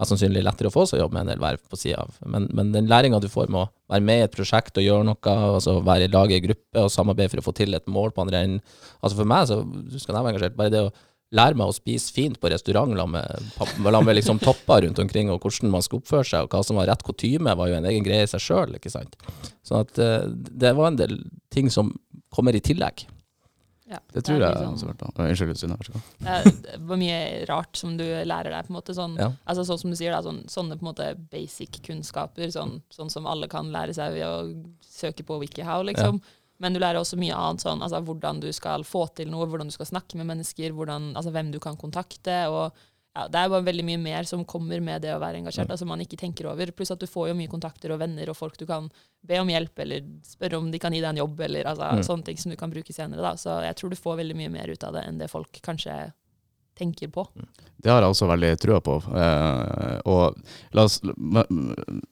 mest 0.00 0.10
sannsynlig 0.10 0.42
lettere 0.42 0.70
å 0.70 0.74
få 0.74 0.84
seg 0.90 1.00
jobb 1.00 1.14
med 1.14 1.24
en 1.24 1.32
del 1.32 1.42
verv 1.42 1.62
på 1.70 1.78
sida 1.78 2.02
av, 2.02 2.16
men, 2.26 2.48
men 2.56 2.72
den 2.74 2.90
læringa 2.90 3.20
du 3.22 3.28
får 3.30 3.50
med 3.52 3.62
å 3.62 3.68
være 3.92 4.06
med 4.08 4.20
i 4.20 4.26
et 4.26 4.34
prosjekt 4.34 4.80
og 4.80 4.86
gjøre 4.86 5.06
noe, 5.06 5.34
altså 5.54 5.78
være 5.86 6.08
i 6.08 6.12
lag 6.12 6.34
i 6.34 6.42
gruppe 6.42 6.82
og 6.82 6.92
samarbeide 6.92 7.30
for 7.34 7.42
å 7.42 7.46
få 7.46 7.56
til 7.60 7.78
et 7.78 7.90
mål 7.90 8.14
på 8.14 8.24
andre 8.24 8.44
enden 8.44 8.62
Altså 9.04 9.18
For 9.18 9.28
meg, 9.28 9.46
så 9.46 9.60
skal 10.00 10.16
jeg 10.16 10.24
være 10.24 10.32
engasjert, 10.34 10.56
bare 10.58 10.72
det 10.72 10.82
å 10.88 10.92
lære 11.34 11.58
meg 11.58 11.70
å 11.70 11.74
spise 11.74 12.12
fint 12.14 12.38
på 12.40 12.50
restaurant 12.52 12.94
la 12.96 13.06
med, 13.10 13.48
la 13.82 14.02
med 14.04 14.18
liksom 14.18 14.40
topper 14.42 14.84
rundt 14.84 15.00
omkring, 15.02 15.30
og 15.32 15.42
hvordan 15.42 15.72
man 15.72 15.84
skal 15.84 16.00
oppføre 16.00 16.26
seg, 16.28 16.46
og 16.46 16.54
hva 16.54 16.62
som 16.66 16.78
var 16.78 16.88
rett 16.90 17.02
kutyme, 17.06 17.56
var 17.58 17.70
jo 17.70 17.78
en 17.78 17.88
egen 17.90 18.06
greie 18.06 18.26
i 18.26 18.30
seg 18.30 18.42
sjøl, 18.42 18.76
ikke 18.78 18.92
sant. 18.92 19.18
Sånn 19.66 19.82
at 19.82 19.98
eh, 20.02 20.28
det 20.30 20.74
var 20.78 20.92
en 20.92 21.00
del 21.00 21.18
ting 21.54 21.70
som 21.74 21.92
kommer 22.34 22.56
i 22.56 22.62
tillegg. 22.64 23.06
Ja, 23.86 23.98
Det 24.14 24.22
tror 24.24 24.36
er 24.36 24.40
jeg 24.40 24.54
litt 24.54 24.78
sånn- 24.80 24.94
også. 24.96 25.10
Unnskyld, 25.20 25.58
Synne. 25.60 25.76
Vær 25.76 25.84
så 25.84 25.92
god. 25.92 26.62
Det 26.62 26.78
var 26.88 26.96
mye 26.96 27.18
rart 27.50 27.76
som 27.76 27.96
du 27.98 28.04
lærer 28.04 28.50
deg. 28.50 28.66
på 28.66 28.70
en 28.72 28.76
måte 28.80 28.94
sånn, 28.96 29.18
Ja. 29.18 29.32
altså 29.46 29.64
sånn 29.68 29.78
som 29.78 29.90
du 29.90 29.96
sier 29.96 30.10
da, 30.10 30.22
sånn, 30.22 30.44
Sånne 30.48 30.78
på 30.78 30.86
en 30.86 30.94
måte 30.94 31.30
basic 31.30 31.82
kunnskaper, 31.82 32.48
sånn, 32.48 32.80
sånn 32.90 33.10
som 33.10 33.26
alle 33.26 33.46
kan 33.46 33.70
lære 33.70 33.92
seg 33.94 34.14
ved 34.14 34.24
å 34.24 34.64
søke 34.80 35.22
på 35.24 35.38
WikiHow. 35.38 35.84
liksom. 35.84 36.22
Men 36.60 36.72
du 36.72 36.78
lærer 36.80 36.96
også 37.00 37.18
mye 37.18 37.34
annet, 37.34 37.60
sånn, 37.60 37.82
altså 37.82 38.02
hvordan 38.02 38.40
du 38.40 38.50
skal 38.52 38.84
få 38.84 39.12
til 39.14 39.28
noe, 39.28 39.44
hvordan 39.46 39.66
du 39.66 39.72
skal 39.72 39.86
snakke 39.86 40.14
med 40.14 40.26
mennesker, 40.28 40.70
hvordan, 40.72 41.12
altså 41.14 41.30
hvem 41.32 41.50
du 41.52 41.58
kan 41.58 41.76
kontakte. 41.76 42.48
og 42.48 42.72
ja, 43.14 43.28
Det 43.28 43.38
er 43.38 43.48
bare 43.52 43.62
veldig 43.68 43.84
mye 43.86 43.98
mer 44.02 44.24
som 44.26 44.44
kommer 44.44 44.80
med 44.82 45.02
det 45.02 45.12
å 45.14 45.20
være 45.22 45.38
engasjert, 45.42 45.70
altså 45.70 45.86
man 45.86 46.00
ikke 46.02 46.18
tenker 46.18 46.48
over. 46.50 46.72
Pluss 46.74 46.90
at 46.90 46.98
du 46.98 47.06
får 47.06 47.28
jo 47.30 47.34
mye 47.38 47.48
kontakter 47.52 47.92
og 47.94 48.00
venner 48.00 48.28
og 48.32 48.36
folk 48.36 48.56
du 48.58 48.66
kan 48.66 48.90
be 49.24 49.38
om 49.38 49.48
hjelp, 49.48 49.78
eller 49.78 50.02
spørre 50.26 50.58
om 50.58 50.70
de 50.72 50.78
kan 50.82 50.92
gi 50.92 51.00
deg 51.00 51.10
en 51.14 51.22
jobb, 51.22 51.40
eller 51.46 51.64
altså, 51.70 51.92
Mm. 51.94 52.02
sånne 52.02 52.24
ting 52.24 52.36
som 52.36 52.50
du 52.50 52.56
kan 52.56 52.70
bruke 52.70 52.92
senere. 52.92 53.22
da. 53.22 53.32
Så 53.36 53.62
jeg 53.62 53.76
tror 53.76 53.90
du 53.90 53.96
får 53.96 54.16
veldig 54.18 54.36
mye 54.36 54.50
mer 54.50 54.66
ut 54.68 54.82
av 54.84 54.92
det 54.94 55.04
enn 55.06 55.18
det 55.18 55.30
folk 55.30 55.52
kanskje 55.62 56.12
tenker 56.76 57.06
på. 57.06 57.22
Det 57.80 57.88
har 57.88 58.00
jeg 58.02 58.10
også 58.10 58.26
veldig 58.26 58.58
trua 58.58 58.80
på. 58.82 58.96
Eh, 59.14 60.00
og 60.10 60.34
la 60.74 60.82
oss 60.82 60.98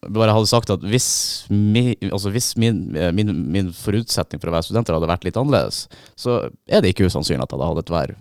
bare 0.08 0.32
hadde 0.36 0.46
sagt 0.46 0.70
at 0.70 0.80
hvis, 0.86 1.08
mi, 1.50 1.96
altså 2.12 2.30
hvis 2.30 2.52
min, 2.56 2.92
min, 3.14 3.32
min 3.50 3.72
forutsetning 3.74 4.40
for 4.40 4.50
å 4.52 4.54
være 4.56 4.68
studenter 4.68 4.94
hadde 4.94 5.08
vært 5.10 5.24
litt 5.26 5.36
annerledes, 5.40 5.88
så 6.14 6.44
er 6.68 6.80
det 6.80 6.92
ikke 6.94 7.08
usannsynlig 7.10 7.42
at 7.42 7.50
jeg 7.50 7.58
hadde 7.58 7.70
hatt 7.72 7.82
et 7.82 7.90
verv. 7.96 8.20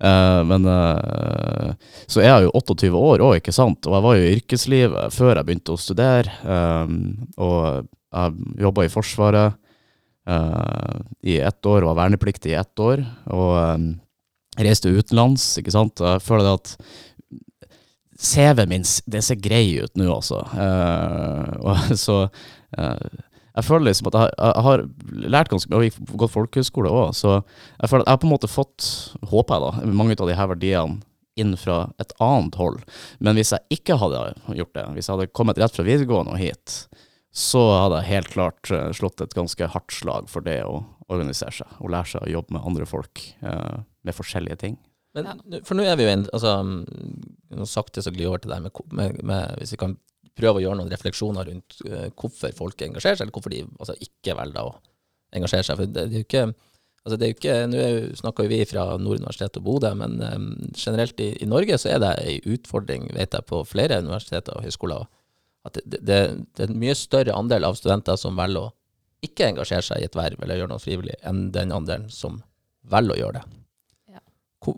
Eh, 0.00 0.40
men 0.48 0.68
eh, 0.70 1.74
så 2.10 2.22
er 2.22 2.30
jeg 2.30 2.46
jo 2.46 2.54
28 2.60 2.92
år 2.98 3.24
òg, 3.24 3.36
ikke 3.40 3.54
sant. 3.54 3.86
Og 3.88 3.96
jeg 3.96 4.06
var 4.06 4.16
jo 4.16 4.24
i 4.24 4.32
yrkeslivet 4.38 5.14
før 5.14 5.34
jeg 5.34 5.48
begynte 5.48 5.74
å 5.74 5.80
studere. 5.80 6.38
eh, 6.44 6.96
og 7.38 7.90
jeg 8.14 8.62
jobba 8.62 8.86
i 8.86 8.92
Forsvaret 8.92 9.56
eh, 10.30 10.98
i 11.34 11.38
ett 11.40 11.66
år, 11.66 11.88
var 11.90 12.00
vernepliktig 12.04 12.54
i 12.54 12.58
ett 12.60 12.82
år. 12.82 13.04
Og 13.34 13.56
eh, 13.62 13.88
reiste 14.64 14.92
utenlands, 14.92 15.54
ikke 15.60 15.74
sant. 15.74 16.02
Jeg 16.02 16.22
føler 16.24 16.54
at 16.54 16.76
CV-en 18.24 18.70
min 18.70 18.84
det 19.10 19.22
ser 19.26 19.40
grei 19.42 19.66
ut 19.82 19.96
nå, 19.98 20.06
altså. 20.14 20.40
Uh, 20.54 21.94
så 22.04 22.18
eh, 22.78 23.23
Jeg 23.54 23.64
føler 23.68 23.86
liksom 23.90 24.08
at 24.10 24.16
jeg, 24.18 24.30
jeg 24.40 24.64
har 24.66 24.84
lært 25.36 25.50
ganske 25.52 25.70
mye, 25.70 25.78
og 25.78 25.84
gikk- 25.86 26.14
gått 26.24 26.32
folkehøyskole 26.34 26.90
òg, 26.90 27.12
så 27.14 27.36
jeg 27.38 27.90
føler 27.92 28.02
at 28.02 28.08
jeg 28.08 28.16
har 28.16 28.22
på 28.24 28.28
en 28.28 28.34
måte 28.34 28.50
fått, 28.50 28.86
håper 29.30 29.54
jeg 29.54 29.64
da, 29.64 29.92
mange 29.94 30.16
av 30.18 30.30
de 30.30 30.38
her 30.38 30.50
verdiene 30.50 31.00
inn 31.38 31.56
fra 31.58 31.80
et 31.98 32.12
annet 32.22 32.54
hold. 32.60 32.80
Men 33.18 33.34
hvis 33.38 33.50
jeg 33.54 33.78
ikke 33.78 33.96
hadde 33.98 34.20
gjort 34.58 34.74
det, 34.76 34.84
hvis 34.94 35.08
jeg 35.08 35.16
hadde 35.16 35.32
kommet 35.34 35.58
rett 35.58 35.74
fra 35.74 35.86
videregående 35.86 36.34
og 36.34 36.38
hit, 36.42 36.74
så 37.34 37.62
hadde 37.74 37.98
jeg 38.02 38.10
helt 38.12 38.28
klart 38.30 38.70
eh, 38.70 38.90
slått 38.94 39.22
et 39.24 39.34
ganske 39.34 39.66
hardt 39.72 39.90
slag 39.96 40.28
for 40.30 40.46
det 40.46 40.60
å 40.62 40.84
organisere 41.10 41.50
seg, 41.56 41.72
og 41.82 41.90
lære 41.90 42.12
seg 42.12 42.26
å 42.26 42.30
jobbe 42.36 42.54
med 42.54 42.66
andre 42.70 42.86
folk 42.86 43.22
eh, 43.42 43.80
med 44.06 44.14
forskjellige 44.14 44.60
ting. 44.62 44.76
Men, 45.14 45.28
For 45.66 45.74
nå 45.78 45.82
er 45.86 45.98
vi 45.98 46.06
jo 46.06 46.10
en 46.10 46.24
altså, 46.34 46.52
sakte 47.70 48.02
så 48.02 48.10
glir 48.14 48.24
vi 48.26 48.30
over 48.32 48.42
til 48.42 48.50
det 48.50 48.56
her 48.58 48.64
med, 48.64 48.78
med, 48.98 49.20
med 49.22 49.52
Hvis 49.60 49.74
vi 49.74 49.78
kan 49.78 49.92
prøve 50.38 50.60
å 50.60 50.64
gjøre 50.64 50.80
noen 50.80 50.92
refleksjoner 50.92 51.48
rundt 51.50 51.80
eh, 51.88 52.10
hvorfor 52.18 52.54
folk 52.56 52.84
engasjerer 52.86 53.18
seg, 53.18 53.26
eller 53.26 53.36
hvorfor 53.36 53.54
de 53.54 53.64
altså, 53.78 53.96
ikke 54.02 54.36
velger 54.38 54.70
å 54.70 54.76
engasjere 55.34 55.66
seg. 55.66 55.80
For 55.80 55.90
det, 55.90 56.06
det 56.10 56.18
er 56.18 56.22
jo 56.22 56.28
ikke 56.28 56.44
altså, 56.48 57.16
det 57.16 57.26
er 57.26 57.32
jo 57.32 57.38
ikke, 57.38 57.56
Nå 57.70 57.82
er 57.82 57.98
snakker 58.20 58.48
vi 58.50 58.60
fra 58.68 58.86
Nord 59.00 59.22
universitet 59.22 59.58
og 59.60 59.66
Bodø, 59.68 59.92
men 59.98 60.16
eh, 60.24 60.38
generelt 60.78 61.20
i, 61.22 61.32
i 61.42 61.50
Norge 61.50 61.78
så 61.80 61.94
er 61.94 62.00
det 62.02 62.14
en 62.22 62.54
utfordring, 62.56 63.10
vet 63.16 63.36
jeg, 63.36 63.48
på 63.50 63.62
flere 63.68 64.00
universiteter 64.02 64.56
og 64.58 64.66
høyskoler. 64.66 65.10
At 65.64 65.78
det, 65.80 66.02
det, 66.04 66.22
det 66.56 66.66
er 66.66 66.72
en 66.72 66.80
mye 66.82 66.96
større 66.98 67.36
andel 67.36 67.64
av 67.70 67.78
studenter 67.78 68.18
som 68.20 68.36
velger 68.36 68.66
å 68.66 68.72
ikke 69.24 69.48
engasjere 69.48 69.84
seg 69.86 70.02
i 70.02 70.08
et 70.08 70.16
verv 70.18 70.42
eller 70.42 70.58
gjøre 70.60 70.74
noe 70.74 70.82
frivillig, 70.82 71.16
enn 71.24 71.46
den 71.54 71.72
andelen 71.72 72.10
som 72.12 72.42
velger 72.92 73.16
å 73.16 73.20
gjøre 73.22 73.40
det. 73.40 73.60
Ja. 74.18 74.22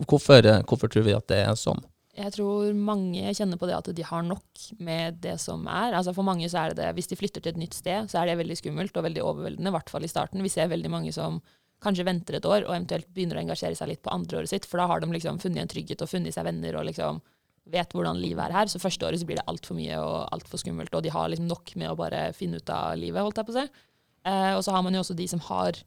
Hvorfor, 0.07 0.47
eh, 0.47 0.63
hvorfor 0.63 0.93
tror 0.93 1.07
vi 1.09 1.17
at 1.17 1.27
det 1.33 1.43
er 1.43 1.59
sånn? 1.59 1.83
Jeg 2.17 2.33
tror 2.33 2.73
mange 2.81 3.35
kjenner 3.37 3.59
på 3.61 3.69
det 3.69 3.77
at 3.77 3.91
de 3.93 4.05
har 4.09 4.23
nok 4.25 4.63
med 4.81 5.19
det 5.21 5.35
som 5.43 5.67
er. 5.69 5.93
Altså 5.99 6.15
For 6.17 6.25
mange 6.25 6.49
så 6.49 6.63
er 6.63 6.73
det 6.73 6.81
det, 6.81 6.95
hvis 6.97 7.11
de 7.11 7.19
flytter 7.21 7.45
til 7.45 7.53
et 7.53 7.61
nytt 7.61 7.77
sted, 7.77 8.09
så 8.09 8.23
er 8.23 8.31
det 8.31 8.39
veldig 8.41 8.57
skummelt 8.57 8.97
og 8.97 9.05
veldig 9.05 9.25
overveldende, 9.25 9.69
i 9.69 9.77
hvert 9.77 9.93
fall 9.93 10.07
i 10.07 10.11
starten. 10.11 10.45
Vi 10.45 10.53
ser 10.53 10.73
veldig 10.73 10.93
mange 10.93 11.13
som 11.13 11.43
kanskje 11.85 12.07
venter 12.09 12.39
et 12.39 12.49
år 12.49 12.65
og 12.65 12.73
eventuelt 12.73 13.09
begynner 13.13 13.37
å 13.37 13.43
engasjere 13.45 13.77
seg 13.77 13.91
litt 13.91 14.05
på 14.05 14.13
andre 14.15 14.41
året 14.41 14.53
sitt, 14.53 14.65
for 14.65 14.81
da 14.81 14.87
har 14.89 15.03
de 15.03 15.11
liksom 15.13 15.41
funnet 15.43 15.67
en 15.67 15.73
trygghet 15.75 16.05
og 16.07 16.09
funnet 16.09 16.33
seg 16.33 16.47
venner 16.49 16.79
og 16.81 16.87
liksom 16.89 17.21
vet 17.69 17.93
hvordan 17.93 18.21
livet 18.23 18.47
er 18.47 18.55
her. 18.55 18.71
Så 18.71 18.81
første 18.81 19.05
året 19.05 19.21
så 19.21 19.29
blir 19.29 19.41
det 19.41 19.49
altfor 19.51 19.77
mye 19.77 19.99
og 20.01 20.31
altfor 20.33 20.63
skummelt, 20.63 20.95
og 20.97 21.05
de 21.05 21.13
har 21.13 21.29
liksom 21.29 21.51
nok 21.51 21.75
med 21.77 21.93
å 21.93 21.99
bare 21.99 22.31
finne 22.37 22.63
ut 22.63 22.73
av 22.73 22.97
livet, 22.97 23.21
holdt 23.21 23.43
jeg 23.43 23.49
på 23.49 23.55
å 23.55 23.59
si. 23.59 23.67
Eh, 24.27 24.53
og 24.55 24.65
så 24.65 24.75
har 24.75 24.87
man 24.87 24.97
jo 24.97 25.05
også 25.05 25.19
de 25.19 25.29
som 25.31 25.43
har 25.51 25.83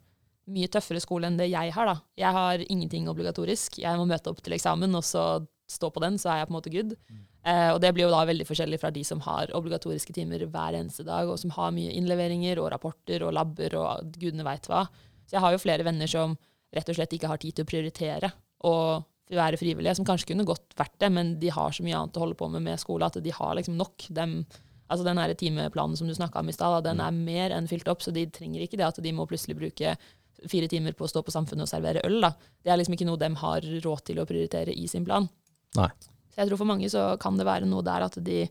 mye 0.49 0.69
tøffere 0.71 1.01
skole 1.01 1.29
enn 1.29 1.37
det 1.39 1.49
jeg 1.51 1.73
har, 1.73 1.89
da. 1.89 1.97
Jeg 2.17 2.35
har 2.35 2.65
ingenting 2.67 3.09
obligatorisk. 3.11 3.79
Jeg 3.81 3.97
må 3.99 4.07
møte 4.09 4.31
opp 4.31 4.41
til 4.43 4.55
eksamen, 4.57 4.93
og 4.97 5.05
så 5.05 5.25
stå 5.69 5.89
på 5.93 6.01
den, 6.03 6.17
så 6.21 6.31
er 6.31 6.41
jeg 6.41 6.49
på 6.49 6.53
en 6.53 6.57
måte 6.57 6.73
good. 6.73 6.95
Eh, 7.45 7.69
og 7.73 7.79
det 7.83 7.93
blir 7.95 8.07
jo 8.07 8.13
da 8.13 8.23
veldig 8.27 8.47
forskjellig 8.49 8.79
fra 8.81 8.91
de 8.93 9.03
som 9.07 9.21
har 9.25 9.53
obligatoriske 9.55 10.15
timer 10.15 10.43
hver 10.49 10.77
eneste 10.79 11.05
dag, 11.07 11.29
og 11.29 11.39
som 11.41 11.53
har 11.55 11.75
mye 11.75 11.93
innleveringer 11.95 12.59
og 12.61 12.71
rapporter 12.73 13.23
og 13.25 13.35
labber 13.37 13.77
og 13.79 14.17
gudene 14.19 14.47
veit 14.47 14.67
hva. 14.69 14.87
Så 15.29 15.37
jeg 15.37 15.45
har 15.45 15.53
jo 15.53 15.61
flere 15.61 15.85
venner 15.85 16.09
som 16.09 16.35
rett 16.75 16.89
og 16.89 16.97
slett 16.97 17.13
ikke 17.15 17.29
har 17.31 17.41
tid 17.41 17.57
til 17.57 17.65
å 17.65 17.69
prioritere 17.69 18.31
og 18.67 19.05
være 19.29 19.59
frivillige, 19.61 19.93
som 19.99 20.07
kanskje 20.07 20.31
kunne 20.31 20.47
godt 20.47 20.73
vært 20.77 20.95
det, 21.01 21.11
men 21.13 21.35
de 21.41 21.51
har 21.53 21.73
så 21.73 21.85
mye 21.85 21.97
annet 21.97 22.17
å 22.17 22.23
holde 22.23 22.37
på 22.37 22.49
med 22.49 22.65
med 22.65 22.81
skole 22.81 23.05
at 23.05 23.19
de 23.21 23.33
har 23.33 23.55
liksom 23.57 23.77
nok. 23.77 24.07
Dem, 24.09 24.39
altså 24.89 25.05
Den 25.05 25.21
her 25.21 25.33
timeplanen 25.37 25.97
som 25.97 26.09
du 26.09 26.15
snakka 26.17 26.41
om 26.41 26.49
i 26.49 26.55
stad, 26.55 26.83
den 26.83 27.01
er 27.03 27.13
mer 27.13 27.53
enn 27.53 27.69
fylt 27.69 27.87
opp, 27.87 28.01
så 28.01 28.13
de 28.15 28.25
trenger 28.25 28.65
ikke 28.65 28.79
det 28.81 28.87
at 28.87 29.01
de 29.03 29.13
må 29.13 29.27
plutselig 29.29 29.57
bruke 29.59 29.95
fire 30.49 30.69
timer 30.71 30.95
på 30.97 31.05
å 31.05 31.11
stå 31.11 31.21
på 31.25 31.33
Samfunnet 31.33 31.67
og 31.67 31.71
servere 31.71 32.03
øl. 32.07 32.19
da. 32.23 32.33
Det 32.63 32.71
er 32.71 32.79
liksom 32.79 32.95
ikke 32.95 33.09
noe 33.09 33.19
de 33.21 33.29
har 33.41 33.69
råd 33.85 34.03
til 34.07 34.21
å 34.21 34.27
prioritere 34.29 34.73
i 34.73 34.87
sin 34.87 35.05
plan. 35.05 35.29
Nei. 35.77 35.91
Så 36.29 36.41
jeg 36.41 36.49
tror 36.49 36.61
for 36.61 36.69
mange 36.71 36.89
så 36.89 37.11
kan 37.21 37.37
det 37.37 37.47
være 37.47 37.69
noe 37.69 37.85
der 37.85 38.07
at 38.07 38.17
de 38.23 38.47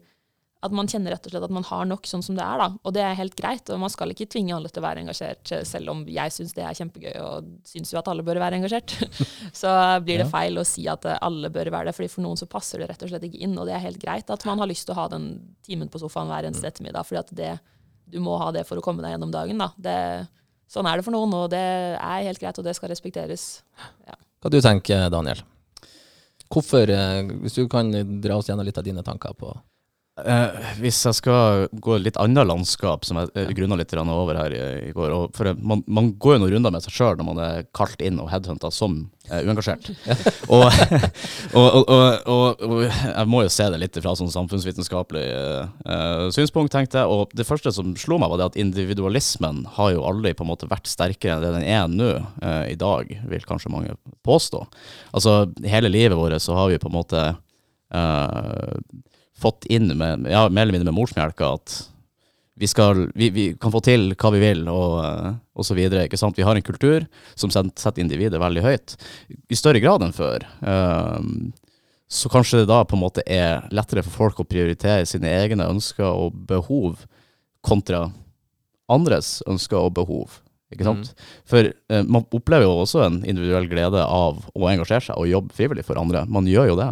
at 0.58 0.74
man 0.74 0.88
kjenner 0.90 1.14
rett 1.14 1.26
og 1.26 1.30
slett 1.30 1.44
at 1.46 1.52
man 1.54 1.66
har 1.68 1.86
nok 1.86 2.06
sånn 2.08 2.22
som 2.24 2.34
det 2.34 2.42
er. 2.42 2.58
da. 2.58 2.66
Og 2.82 2.94
det 2.96 3.02
er 3.04 3.18
helt 3.18 3.36
greit. 3.38 3.70
Og 3.70 3.78
man 3.78 3.92
skal 3.94 4.10
ikke 4.10 4.26
tvinge 4.30 4.56
alle 4.56 4.70
til 4.72 4.82
å 4.82 4.86
være 4.88 5.04
engasjert, 5.04 5.52
selv 5.68 5.92
om 5.92 6.00
jeg 6.10 6.34
syns 6.34 6.54
det 6.56 6.64
er 6.66 6.78
kjempegøy 6.80 7.12
og 7.22 7.50
syns 7.68 7.92
jo 7.92 8.00
at 8.00 8.08
alle 8.10 8.24
bør 8.26 8.40
være 8.42 8.58
engasjert. 8.58 8.96
så 9.60 9.70
blir 10.02 10.24
det 10.24 10.30
feil 10.32 10.58
å 10.58 10.66
si 10.66 10.88
at 10.90 11.06
eh, 11.06 11.20
alle 11.22 11.52
bør 11.54 11.70
være 11.74 11.90
det, 11.90 11.94
fordi 11.94 12.10
for 12.10 12.26
noen 12.26 12.40
så 12.40 12.48
passer 12.50 12.82
det 12.82 12.88
rett 12.90 13.04
og 13.06 13.12
slett 13.12 13.28
ikke 13.28 13.42
inn. 13.46 13.54
Og 13.54 13.68
det 13.70 13.76
er 13.76 13.84
helt 13.84 14.00
greit 14.02 14.32
at 14.34 14.46
man 14.50 14.58
har 14.64 14.70
lyst 14.70 14.88
til 14.88 14.96
å 14.96 14.98
ha 14.98 15.06
den 15.12 15.28
timen 15.66 15.92
på 15.92 16.00
sofaen 16.02 16.32
hver 16.32 16.48
eneste 16.50 16.66
ettermiddag, 16.72 17.06
fordi 17.06 17.22
at 17.22 17.30
det, 17.38 17.52
du 18.10 18.18
må 18.24 18.34
ha 18.42 18.50
det 18.54 18.66
for 18.66 18.80
å 18.80 18.84
komme 18.84 19.04
deg 19.06 19.14
gjennom 19.14 19.34
dagen. 19.34 19.62
da. 19.62 19.70
Det, 19.78 20.00
sånn 20.66 20.90
er 20.90 20.98
det 20.98 21.06
for 21.06 21.14
noen, 21.14 21.36
og 21.38 21.52
det 21.54 21.62
er 21.94 22.26
helt 22.26 22.42
greit, 22.42 22.58
og 22.58 22.66
det 22.66 22.74
skal 22.74 22.90
respekteres. 22.90 23.46
Hva 24.42 24.50
du 24.50 24.58
tenker 24.64 25.06
Daniel? 25.14 25.46
Hvorfor, 26.48 26.88
eh, 26.90 27.22
hvis 27.42 27.58
du 27.58 27.68
kan 27.68 27.92
dra 28.22 28.38
oss 28.38 28.48
gjennom 28.48 28.66
litt 28.66 28.78
av 28.78 28.86
dine 28.86 29.04
tanker 29.04 29.34
på 29.36 29.52
Eh, 30.18 30.70
hvis 30.80 30.98
jeg 31.06 31.16
skal 31.18 31.68
gå 31.72 31.98
litt 32.02 32.18
annet 32.18 32.48
landskap, 32.48 33.04
som 33.06 33.20
jeg 33.20 33.30
uh, 33.36 33.52
grunna 33.54 33.78
litt 33.78 33.94
over 33.98 34.38
her 34.38 34.54
i, 34.54 34.62
i 34.88 34.92
går 34.94 35.14
og 35.14 35.36
for 35.36 35.52
man, 35.60 35.84
man 35.86 36.12
går 36.18 36.36
jo 36.36 36.40
noen 36.42 36.54
runder 36.56 36.74
med 36.74 36.84
seg 36.84 36.96
sjøl 36.96 37.18
når 37.18 37.28
man 37.28 37.40
er 37.44 37.68
kalt 37.76 38.02
inn 38.02 38.18
og 38.22 38.30
headhunta 38.32 38.70
som 38.74 38.98
eh, 39.28 39.44
uengasjert. 39.46 39.90
og, 40.54 40.66
og, 41.54 41.72
og, 41.88 42.62
og, 42.64 42.74
jeg 42.88 43.30
må 43.30 43.42
jo 43.44 43.52
se 43.52 43.68
det 43.72 43.80
litt 43.82 43.98
fra 44.00 44.14
sånn 44.18 44.32
samfunnsvitenskapelig 44.34 45.24
eh, 45.24 45.74
eh, 45.86 46.26
synspunkt, 46.34 46.72
tenkte 46.74 47.02
jeg. 47.02 47.12
Og 47.12 47.34
det 47.38 47.46
første 47.48 47.72
som 47.74 47.94
slo 48.00 48.18
meg, 48.20 48.32
var 48.32 48.42
det 48.42 48.50
at 48.52 48.60
individualismen 48.60 49.64
har 49.78 49.92
jo 49.94 50.06
aldri 50.08 50.34
på 50.36 50.46
en 50.46 50.52
måte 50.52 50.70
vært 50.70 50.90
sterkere 50.90 51.38
enn 51.38 51.44
det 51.44 51.54
den 51.58 51.68
er 51.68 51.90
nå 51.92 52.12
eh, 52.16 52.64
i 52.72 52.78
dag, 52.80 53.12
vil 53.30 53.48
kanskje 53.48 53.72
mange 53.74 53.98
påstå. 54.26 54.64
Altså, 55.12 55.44
hele 55.68 55.92
livet 55.92 56.18
vårt 56.18 56.42
så 56.42 56.56
har 56.58 56.72
vi 56.72 56.80
på 56.80 56.90
en 56.90 56.98
måte 56.98 57.22
eh, 57.94 58.74
fått 59.38 59.68
inn 59.70 59.92
med, 59.98 60.26
ja, 60.30 60.46
mer 60.48 60.66
eller 60.66 60.78
mindre 60.78 60.90
med 60.90 60.98
morsmelka 60.98 61.54
at 61.58 61.78
vi, 62.58 62.66
skal, 62.66 63.10
vi, 63.14 63.30
vi 63.30 63.44
kan 63.60 63.72
få 63.72 63.80
til 63.86 64.12
hva 64.18 64.32
vi 64.34 64.40
vil, 64.42 64.64
og, 64.70 64.98
og 65.54 65.66
så 65.66 65.76
videre. 65.78 66.08
Ikke 66.08 66.18
sant? 66.18 66.38
Vi 66.38 66.46
har 66.46 66.58
en 66.58 66.66
kultur 66.66 67.06
som 67.38 67.52
setter 67.54 68.02
individet 68.02 68.40
veldig 68.42 68.64
høyt, 68.64 68.96
i 69.30 69.58
større 69.58 69.82
grad 69.82 70.02
enn 70.02 70.16
før. 70.16 70.46
Um, 70.58 71.52
så 72.10 72.30
kanskje 72.32 72.62
det 72.62 72.70
da 72.70 72.80
på 72.88 72.96
en 72.96 73.04
måte 73.04 73.22
er 73.30 73.68
lettere 73.74 74.02
for 74.06 74.24
folk 74.24 74.42
å 74.42 74.48
prioritere 74.48 75.06
sine 75.06 75.30
egne 75.38 75.68
ønsker 75.68 76.08
og 76.08 76.36
behov 76.48 77.04
kontra 77.62 78.08
andres 78.90 79.38
ønsker 79.46 79.78
og 79.78 79.94
behov. 80.00 80.40
Ikke 80.72 80.88
sant? 80.88 81.12
For 81.48 81.70
uh, 81.70 82.02
man 82.08 82.26
opplever 82.34 82.66
jo 82.66 82.80
også 82.82 83.04
en 83.06 83.22
individuell 83.22 83.70
glede 83.70 84.02
av 84.02 84.42
å 84.50 84.70
engasjere 84.72 85.12
seg 85.12 85.20
og 85.20 85.30
jobbe 85.30 85.54
frivillig 85.54 85.86
for 85.86 86.00
andre. 86.00 86.26
Man 86.26 86.48
gjør 86.50 86.72
jo 86.72 86.80
det. 86.80 86.90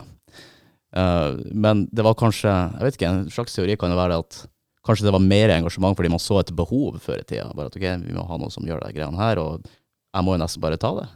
Eh, 0.97 1.39
men 1.53 1.87
det 1.93 2.05
var 2.07 2.17
kanskje 2.17 2.49
jeg 2.53 2.85
vet 2.87 2.97
ikke, 2.99 3.09
En 3.13 3.31
slags 3.33 3.57
teori 3.57 3.77
kan 3.77 3.93
jo 3.93 3.99
være 3.99 4.21
at 4.23 4.39
kanskje 4.87 5.09
det 5.09 5.13
var 5.17 5.25
mer 5.25 5.53
engasjement 5.53 5.97
fordi 5.99 6.13
man 6.13 6.23
så 6.23 6.39
et 6.41 6.55
behov 6.57 7.01
før 7.03 7.21
i 7.21 7.27
tida. 7.27 7.49
Bare 7.59 7.69
at 7.73 7.77
ok, 7.77 7.87
vi 8.07 8.15
må 8.17 8.25
ha 8.29 8.39
noe 8.41 8.53
som 8.55 8.65
gjør 8.67 8.85
de 8.87 8.95
greiene 8.97 9.19
her, 9.21 9.41
og 9.43 9.67
jeg 9.67 10.25
må 10.25 10.37
jo 10.37 10.41
nesten 10.45 10.63
bare 10.63 10.79
ta 10.81 10.93
det. 11.01 11.09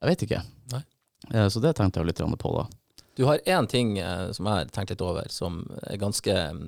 Jeg 0.00 0.10
vet 0.10 0.24
ikke. 0.26 0.40
Eh, 1.32 1.46
så 1.52 1.62
det 1.62 1.76
tenkte 1.78 2.00
jeg 2.00 2.10
litt 2.10 2.24
på 2.40 2.54
da. 2.56 2.64
Du 3.14 3.26
har 3.28 3.38
én 3.46 3.68
ting 3.70 3.98
eh, 4.02 4.32
som 4.34 4.48
jeg 4.48 4.64
har 4.64 4.72
tenkt 4.74 4.90
litt 4.90 5.04
over, 5.04 5.28
som 5.30 5.62
er 5.86 6.00
ganske 6.00 6.34
mm, 6.34 6.64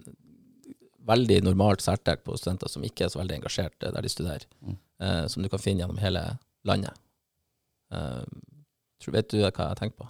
veldig 1.08 1.40
normalt 1.48 1.82
særtrekk 1.82 2.22
på 2.24 2.36
studenter 2.38 2.70
som 2.70 2.84
ikke 2.86 3.06
er 3.06 3.10
så 3.10 3.18
veldig 3.18 3.40
engasjert 3.40 3.74
der 3.82 4.02
de 4.02 4.12
studerer, 4.12 4.46
Mm. 4.62 5.28
som 5.28 5.42
du 5.44 5.48
kan 5.52 5.60
finne 5.60 5.82
gjennom 5.82 5.98
hele 6.00 6.22
landet. 6.64 6.96
Tror, 7.92 9.12
vet 9.12 9.28
du 9.28 9.42
hva 9.42 9.50
jeg 9.52 9.76
tenkt 9.78 9.98
på? 10.00 10.06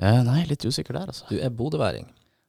Eh, 0.00 0.20
nei, 0.26 0.44
litt 0.46 0.62
usikker 0.64 0.94
der, 0.94 1.10
altså. 1.10 1.24
Du 1.30 1.36
er 1.42 1.50
bodøværing. 1.50 2.06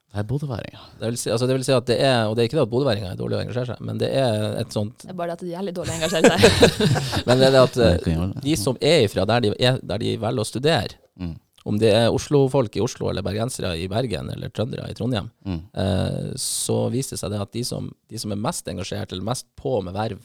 Jeg 0.10 0.24
er 0.24 0.26
bodøværing, 0.30 0.74
ja. 0.74 0.84
Det 1.00 1.10
vil, 1.12 1.18
si, 1.22 1.30
altså 1.30 1.46
det 1.50 1.56
vil 1.58 1.64
si 1.66 1.74
at 1.74 1.86
det 1.90 1.96
er, 2.02 2.24
og 2.30 2.36
det 2.38 2.42
er 2.44 2.48
ikke 2.50 2.58
det 2.58 2.64
at 2.66 2.72
bodøværinger 2.72 3.12
er 3.12 3.18
dårlige 3.20 3.40
å 3.40 3.44
engasjere 3.46 3.74
seg, 3.76 3.82
men 3.86 4.00
det 4.02 4.10
er 4.18 4.46
et 4.62 4.74
sånt 4.74 5.04
Det 5.06 5.12
er 5.14 5.18
bare 5.20 5.36
det 5.36 5.38
at 5.38 5.44
de 5.46 5.54
er 5.58 5.66
litt 5.68 5.78
dårlige 5.78 5.94
å 5.94 6.00
engasjere 6.00 6.32
seg. 6.32 6.40
Men 7.30 7.38
det 7.42 7.46
er 7.50 7.54
det 7.54 7.62
at 7.62 7.78
eh, 7.86 8.24
de 8.46 8.56
som 8.58 8.80
er 8.82 9.04
ifra 9.06 9.26
der 9.30 9.44
de, 9.46 9.52
er, 9.62 9.78
der 9.86 10.02
de 10.02 10.16
velger 10.26 10.46
å 10.46 10.50
studere, 10.50 10.98
Mm. 11.20 11.34
om 11.68 11.76
det 11.78 11.90
er 11.92 12.06
Oslo-folk 12.16 12.78
i 12.78 12.82
Oslo 12.82 13.10
eller 13.12 13.22
bergensere 13.26 13.74
i 13.76 13.90
Bergen 13.92 14.30
eller 14.32 14.48
trøndere 14.56 14.86
i 14.90 14.94
Trondheim, 14.96 15.26
Mm. 15.46 15.58
eh, 15.76 16.30
så 16.40 16.78
viser 16.94 17.18
det 17.18 17.20
seg 17.20 17.34
det 17.34 17.42
at 17.44 17.52
de 17.52 17.64
som, 17.68 17.90
de 18.10 18.18
som 18.22 18.32
er 18.32 18.40
mest 18.40 18.70
engasjert 18.72 19.12
eller 19.12 19.26
mest 19.28 19.46
på 19.60 19.74
med 19.84 19.94
verv 19.98 20.22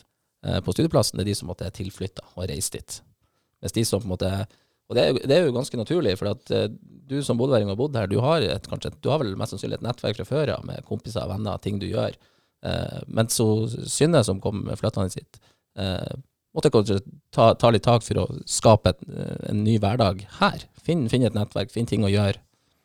eh, 0.47 0.61
på 0.63 0.73
studieplassen, 0.77 1.19
det 1.19 1.25
er 1.27 1.33
de 1.33 1.35
som 1.41 1.49
måtte 1.51 1.67
er 1.67 1.75
tilflytta 1.75 2.23
og 2.37 2.45
har 2.45 2.53
reist 2.55 2.73
dit. 2.79 3.01
Mens 3.61 3.73
de 3.75 3.85
som 3.85 4.01
på 4.01 4.07
en 4.07 4.15
måte 4.15 4.31
Og 4.91 4.97
det 4.97 5.03
er, 5.03 5.09
jo, 5.11 5.23
det 5.25 5.37
er 5.37 5.47
jo 5.47 5.57
ganske 5.57 5.81
naturlig, 5.81 6.19
for 6.21 6.35
at 6.35 6.53
eh, 6.53 6.69
du 7.09 7.17
som 7.25 7.39
bodøværing 7.41 7.71
har 7.73 7.79
bodd 7.79 7.97
her, 7.97 8.11
du 8.11 8.19
har, 8.25 8.45
et, 8.45 8.69
kanskje, 8.69 8.93
du 9.01 9.11
har 9.13 9.23
vel 9.23 9.35
mest 9.41 9.55
sannsynlig 9.55 9.81
et 9.81 9.87
nettverk 9.87 10.21
fra 10.21 10.29
før 10.29 10.55
av, 10.59 10.69
med 10.69 10.85
kompiser, 10.89 11.25
venner, 11.31 11.61
ting 11.65 11.81
du 11.81 11.89
gjør. 11.89 12.17
Eh, 12.65 13.01
men 13.07 13.33
så 13.33 13.49
Synne, 13.69 14.25
som 14.25 14.41
kom 14.45 14.65
med 14.69 14.81
flyttende 14.81 15.13
sitt, 15.13 15.41
eh, 15.81 16.15
måtte 16.55 16.73
kanskje 16.73 17.01
ta, 17.35 17.53
ta 17.59 17.73
litt 17.75 17.85
tak 17.87 18.05
for 18.07 18.23
å 18.23 18.27
skape 18.49 18.95
et, 18.95 19.05
eh, 19.11 19.37
en 19.51 19.65
ny 19.67 19.79
hverdag 19.83 20.25
her. 20.41 20.67
Finn, 20.85 21.09
finn 21.13 21.27
et 21.27 21.37
nettverk, 21.37 21.73
finn 21.73 21.89
ting 21.89 22.07
å 22.07 22.13
gjøre. 22.13 22.41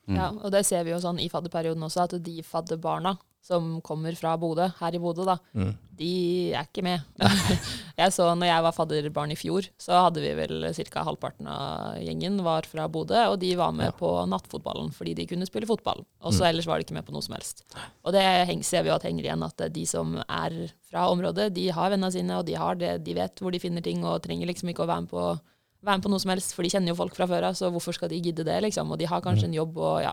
Mm. 0.09 0.17
Ja, 0.17 0.29
og 0.33 0.51
det 0.55 0.65
ser 0.65 0.83
vi 0.87 0.95
jo 0.95 1.01
sånn 1.03 1.19
i 1.21 1.29
fadderperioden 1.29 1.85
også, 1.85 2.07
at 2.07 2.15
de 2.25 2.39
fadderbarna 2.43 3.17
som 3.41 3.79
kommer 3.81 4.15
fra 4.19 4.35
Bodø, 4.37 4.67
her 4.79 4.95
i 4.95 4.99
Bodø, 4.99 5.23
da, 5.25 5.37
Mm. 5.55 5.75
de 5.95 6.51
er 6.53 6.63
ikke 6.67 6.83
med. 6.83 7.01
jeg 7.99 8.11
så 8.13 8.27
når 8.37 8.45
jeg 8.49 8.63
var 8.63 8.71
fadderbarn 8.75 9.31
i 9.33 9.37
fjor, 9.39 9.67
så 9.79 9.97
hadde 10.05 10.21
vi 10.21 10.33
vel 10.37 10.67
ca. 10.73 11.03
halvparten 11.03 11.47
av 11.47 11.97
gjengen 12.03 12.41
var 12.45 12.67
fra 12.69 12.87
Bodø, 12.87 13.17
og 13.31 13.39
de 13.39 13.55
var 13.55 13.71
med 13.71 13.85
Ja. 13.89 13.91
på 13.91 14.11
nattfotballen 14.29 14.91
fordi 14.93 15.15
de 15.15 15.25
kunne 15.25 15.47
spille 15.49 15.65
fotball. 15.67 16.05
Og 16.21 16.33
så 16.33 16.43
Mm. 16.43 16.49
ellers 16.49 16.67
var 16.67 16.77
de 16.79 16.85
ikke 16.85 16.93
med 16.99 17.05
på 17.05 17.11
noe 17.13 17.21
som 17.21 17.35
helst. 17.35 17.63
Og 18.05 18.13
det 18.13 18.23
ser 18.65 18.83
vi 18.83 18.89
jo 18.89 18.95
at 18.95 19.03
henger 19.03 19.23
igjen, 19.23 19.43
at 19.43 19.73
de 19.73 19.85
som 19.85 20.15
er 20.27 20.71
fra 20.89 21.09
området, 21.09 21.53
de 21.53 21.69
har 21.69 21.89
vennene 21.89 22.11
sine, 22.11 22.31
og 22.37 22.45
de, 22.45 22.53
har 22.53 22.75
det, 22.75 23.03
de 23.03 23.13
vet 23.13 23.35
hvor 23.39 23.51
de 23.51 23.59
finner 23.59 23.81
ting, 23.81 24.03
og 24.05 24.21
trenger 24.21 24.47
liksom 24.47 24.69
ikke 24.69 24.83
å 24.85 24.87
være 24.87 25.01
med 25.01 25.09
på 25.09 25.39
være 25.81 25.95
med 25.95 26.03
på 26.03 26.09
noe 26.11 26.19
som 26.19 26.31
helst, 26.31 26.53
for 26.53 26.61
de 26.61 26.69
kjenner 26.69 26.89
jo 26.89 26.95
folk 26.95 27.15
fra 27.15 27.25
før 27.25 27.43
av, 27.47 27.53
så 27.55 27.71
hvorfor 27.71 27.93
skal 27.95 28.09
de 28.09 28.19
gidde 28.19 28.43
det, 28.43 28.61
liksom? 28.63 28.91
Og 28.91 28.97
de 28.99 29.05
har 29.05 29.21
kanskje 29.21 29.45
en 29.45 29.53
jobb 29.53 29.77
og 29.77 30.01
ja. 30.03 30.11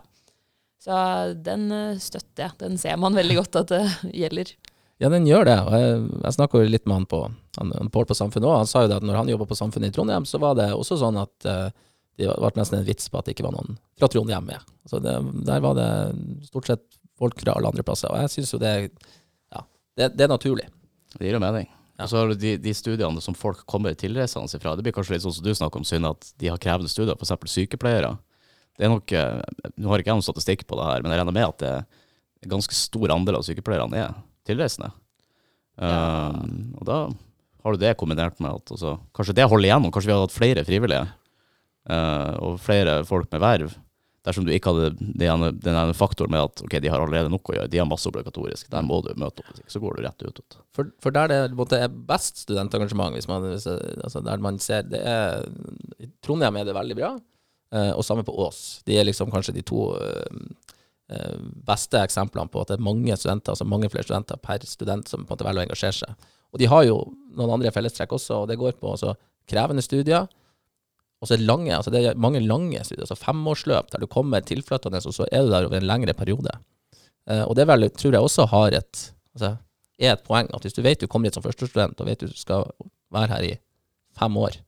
Så 0.83 0.97
den 1.45 1.69
eh, 1.73 1.99
støtter 2.01 2.47
jeg. 2.47 2.57
Den 2.61 2.77
ser 2.81 2.97
man 3.01 3.17
veldig 3.17 3.39
godt 3.41 3.61
at 3.63 3.73
det 3.73 3.83
gjelder. 4.13 4.53
Ja, 5.01 5.09
den 5.13 5.27
gjør 5.29 5.45
det. 5.45 5.57
Og 5.65 5.73
jeg, 5.77 5.97
jeg 6.23 6.35
snakka 6.37 6.61
jo 6.61 6.69
litt 6.71 6.87
med 6.89 7.01
han 7.01 7.09
på 7.09 7.23
han, 7.57 7.73
han 7.73 7.91
Pål 7.93 8.07
på 8.09 8.17
Samfunnet 8.17 8.49
òg. 8.49 8.61
Han 8.63 8.69
sa 8.69 8.85
jo 8.85 8.91
det 8.91 8.99
at 9.01 9.05
når 9.05 9.19
han 9.19 9.29
jobba 9.33 9.49
på 9.49 9.57
Samfunnet 9.57 9.91
i 9.91 9.95
Trondheim, 9.95 10.25
så 10.29 10.41
var 10.41 10.57
det 10.57 10.71
også 10.73 10.99
sånn 11.01 11.19
at 11.21 11.49
eh, 11.49 11.67
det 12.17 12.33
ble 12.33 12.51
nesten 12.57 12.79
en 12.79 12.87
vits 12.87 13.09
på 13.13 13.19
at 13.19 13.27
det 13.27 13.35
ikke 13.35 13.45
var 13.45 13.53
noen 13.53 13.77
fra 13.97 14.09
Trondheim 14.09 14.47
med. 14.49 14.73
Så 14.89 15.01
det, 15.03 15.13
der 15.45 15.61
var 15.61 15.77
det 15.77 15.89
stort 16.47 16.69
sett 16.69 16.85
folk 17.17 17.37
fra 17.41 17.57
alle 17.57 17.69
andre 17.69 17.85
plasser. 17.85 18.09
Og 18.09 18.23
jeg 18.25 18.33
syns 18.33 18.53
jo 18.55 18.61
det, 18.61 18.73
ja, 19.53 19.63
det, 19.97 20.11
det 20.17 20.25
er 20.25 20.33
naturlig. 20.33 20.65
Det 21.13 21.25
gir 21.25 21.37
jo 21.37 21.43
mening. 21.43 21.69
Ja. 21.97 22.05
Og 22.05 22.11
så 22.11 22.19
har 22.19 22.29
du 22.29 22.37
de, 22.37 22.55
de 22.61 22.73
studiene 22.77 23.21
som 23.25 23.37
folk 23.37 23.63
kommer 23.69 23.93
tilreisende 23.97 24.49
ifra. 24.57 24.75
Det 24.77 24.85
blir 24.85 24.93
kanskje 24.97 25.15
litt 25.15 25.25
sånn 25.25 25.37
som 25.37 25.45
du 25.45 25.53
snakker 25.57 25.81
om, 25.81 25.85
synd 25.87 26.09
at 26.09 26.29
de 26.41 26.49
har 26.53 26.61
krevende 26.61 26.89
studier, 26.93 27.17
f.eks. 27.17 27.53
sykepleiere. 27.53 28.15
Det 28.77 28.85
er 28.85 28.93
nok, 28.93 29.11
eh, 29.11 29.71
Nå 29.77 29.89
har 29.89 30.01
ikke 30.01 30.11
jeg 30.11 30.19
noen 30.19 30.27
statistikk 30.27 30.67
på 30.69 30.77
det 30.77 30.85
her, 30.85 31.03
men 31.03 31.13
jeg 31.13 31.21
regner 31.21 31.35
med 31.35 31.47
at 31.49 31.61
det 31.63 31.71
er 32.45 32.51
ganske 32.53 32.77
stor 32.77 33.13
andel 33.15 33.39
av 33.39 33.45
sykepleierne 33.47 34.03
er 34.03 34.17
tilreisende. 34.47 34.91
Ja. 35.77 36.29
Um, 36.33 36.75
og 36.79 36.85
da 36.89 36.99
har 37.63 37.75
du 37.75 37.81
det 37.81 37.97
kombinert 37.99 38.39
med 38.41 38.61
at 38.61 38.71
også, 38.73 38.95
kanskje 39.17 39.35
det 39.37 39.49
holder 39.49 39.69
igjennom. 39.69 39.91
Kanskje 39.93 40.09
vi 40.09 40.15
hadde 40.15 40.27
hatt 40.27 40.37
flere 40.37 40.63
frivillige 40.65 41.03
uh, 41.89 42.33
og 42.45 42.61
flere 42.63 43.01
folk 43.07 43.29
med 43.33 43.43
verv. 43.43 43.75
Dersom 44.27 44.43
du 44.43 44.51
ikke 44.51 44.73
hadde 44.73 44.97
den 44.99 45.23
ene, 45.71 45.95
faktoren 45.95 46.33
med 46.33 46.49
at 46.49 46.61
ok, 46.65 46.73
de 46.83 46.89
har 46.91 46.99
allerede 46.99 47.31
nok 47.31 47.47
å 47.47 47.55
gjøre, 47.55 47.71
de 47.71 47.79
har 47.79 47.87
masse 47.87 48.09
obligatorisk, 48.09 48.67
der 48.73 48.83
må 48.83 48.99
du 49.05 49.13
møte 49.15 49.45
opp, 49.45 49.61
så 49.71 49.79
går 49.79 49.95
du 49.95 50.03
rett 50.03 50.25
ut. 50.25 50.41
ut. 50.41 50.57
For, 50.75 50.89
for 51.03 51.15
der 51.15 51.31
det 51.31 51.39
måte 51.55 51.79
er 51.79 51.93
best 52.09 52.41
studentengasjement, 52.43 53.15
hvis 53.15 53.29
man, 53.29 53.45
hvis, 53.47 53.69
altså 54.03 54.23
der 54.25 54.43
man 54.43 54.59
ser 54.59 54.83
det 54.89 54.99
er, 54.99 55.47
I 56.03 56.09
Trondheim 56.25 56.59
er 56.59 56.67
det 56.67 56.75
veldig 56.75 56.97
bra, 56.99 57.13
og 57.69 58.05
samme 58.05 58.23
på 58.23 58.35
Ås. 58.45 58.81
De 58.87 58.95
er 58.97 59.07
liksom 59.07 59.31
kanskje 59.33 59.55
de 59.57 59.63
to 59.67 59.89
eh, 59.99 60.39
eh, 61.11 61.37
beste 61.67 61.99
eksemplene 61.99 62.51
på 62.51 62.63
at 62.63 62.71
det 62.71 62.77
er 62.77 62.87
mange 62.87 63.17
studenter, 63.19 63.53
altså 63.53 63.67
mange 63.67 63.89
flere 63.91 64.07
studenter 64.07 64.39
per 64.43 64.63
student 64.67 65.09
som 65.09 65.25
på 65.25 65.31
en 65.31 65.35
måte 65.35 65.47
velger 65.47 65.65
å 65.65 65.67
engasjere 65.67 65.99
seg. 65.99 66.27
Og 66.55 66.61
de 66.61 66.69
har 66.71 66.85
jo 66.87 66.97
noen 67.35 67.57
andre 67.57 67.73
fellestrekk 67.75 68.15
også, 68.15 68.43
og 68.43 68.51
det 68.51 68.59
går 68.59 68.77
på 68.79 68.93
altså, 68.93 69.13
krevende 69.49 69.83
studier. 69.83 70.29
Og 71.17 71.27
så 71.27 71.35
er 71.35 71.43
lange, 71.43 71.73
altså 71.73 71.91
det 71.91 72.03
er 72.05 72.19
mange 72.21 72.39
lange 72.45 72.79
studier, 72.85 73.03
altså 73.07 73.17
femårsløp 73.19 73.91
der 73.93 74.03
du 74.03 74.09
kommer 74.11 74.43
tilflyttende, 74.45 75.01
og 75.01 75.15
så 75.15 75.27
er 75.31 75.45
du 75.45 75.51
der 75.51 75.67
over 75.67 75.79
en 75.79 75.89
lengre 75.89 76.13
periode. 76.17 76.53
Eh, 77.27 77.43
og 77.43 77.55
det 77.57 77.67
vel, 77.67 77.89
tror 77.97 78.15
jeg 78.15 78.29
også 78.29 78.47
har 78.53 78.77
et, 78.79 79.01
altså, 79.35 79.55
er 79.97 80.13
et 80.13 80.23
poeng 80.27 80.49
at 80.53 80.63
hvis 80.63 80.77
du 80.77 80.83
vet 80.85 81.01
du 81.01 81.09
kommer 81.09 81.27
hit 81.27 81.39
som 81.39 81.45
førstestudent, 81.45 81.99
og 81.99 82.09
vet 82.09 82.23
du 82.23 82.31
skal 82.37 82.69
være 83.13 83.33
her 83.33 83.49
i 83.49 83.55
fem 84.17 84.37
år, 84.39 84.61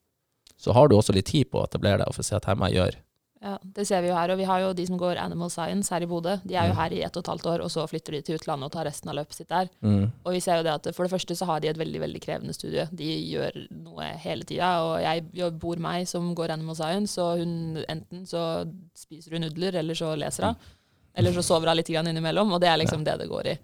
så 0.59 0.73
har 0.75 0.89
du 0.91 0.97
også 0.99 1.15
litt 1.15 1.29
tid 1.31 1.49
på 1.51 1.61
å 1.61 1.67
etablere 1.69 2.01
deg 2.03 2.09
og 2.11 2.17
få 2.19 2.25
se 2.27 2.35
at 2.35 2.45
her 2.49 2.57
må 2.59 2.67
jeg 2.69 2.81
gjøre. 2.81 2.99
Ja, 3.41 3.53
Det 3.63 3.85
ser 3.87 4.01
vi 4.03 4.09
jo 4.09 4.15
her. 4.17 4.31
Og 4.33 4.37
vi 4.41 4.43
har 4.43 4.59
jo 4.59 4.73
de 4.75 4.83
som 4.85 4.97
går 4.99 5.15
Animal 5.23 5.47
Science 5.49 5.87
her 5.95 6.03
i 6.03 6.07
Bodø. 6.11 6.33
De 6.43 6.55
er 6.59 6.67
jo 6.67 6.73
Mm. 6.73 6.79
her 6.81 6.91
i 6.91 7.01
ett 7.05 7.15
og 7.15 7.23
et 7.23 7.29
halvt 7.31 7.45
år, 7.47 7.61
og 7.63 7.69
så 7.71 7.85
flytter 7.87 8.11
de 8.11 8.21
til 8.21 8.35
utlandet 8.35 8.65
og 8.67 8.71
tar 8.73 8.83
resten 8.83 9.07
av 9.07 9.15
løpet 9.15 9.33
sitt 9.37 9.47
der. 9.47 9.69
Mm. 9.81 10.11
Og 10.25 10.33
vi 10.33 10.41
ser 10.43 10.57
jo 10.59 10.63
det 10.67 10.73
at 10.75 10.93
for 10.93 11.07
det 11.07 11.13
første 11.13 11.37
så 11.39 11.45
har 11.45 11.61
de 11.61 11.69
et 11.69 11.77
veldig 11.79 12.01
veldig 12.01 12.19
krevende 12.21 12.53
studie. 12.53 12.89
De 12.91 13.07
gjør 13.31 13.55
noe 13.71 14.03
hele 14.19 14.43
tida. 14.43 14.73
Og 14.83 14.99
jeg 14.99 15.53
bor 15.57 15.77
meg 15.79 16.05
som 16.11 16.35
går 16.35 16.51
Animal 16.51 16.75
Science, 16.75 17.17
og 17.21 17.37
hun 17.39 17.77
enten 17.87 18.27
så 18.27 18.67
spiser 18.93 19.31
hun 19.31 19.41
nudler, 19.47 19.73
eller 19.79 19.93
så 19.95 20.11
leser 20.19 20.43
hun. 20.47 20.55
Eller 21.19 21.35
så 21.35 21.43
sover 21.45 21.71
hun 21.71 21.79
litt 21.79 21.91
innimellom, 21.91 22.55
og 22.55 22.63
det 22.63 22.71
er 22.71 22.79
liksom 22.79 23.03
det 23.07 23.17
det 23.19 23.27
går 23.29 23.51
i. 23.51 23.55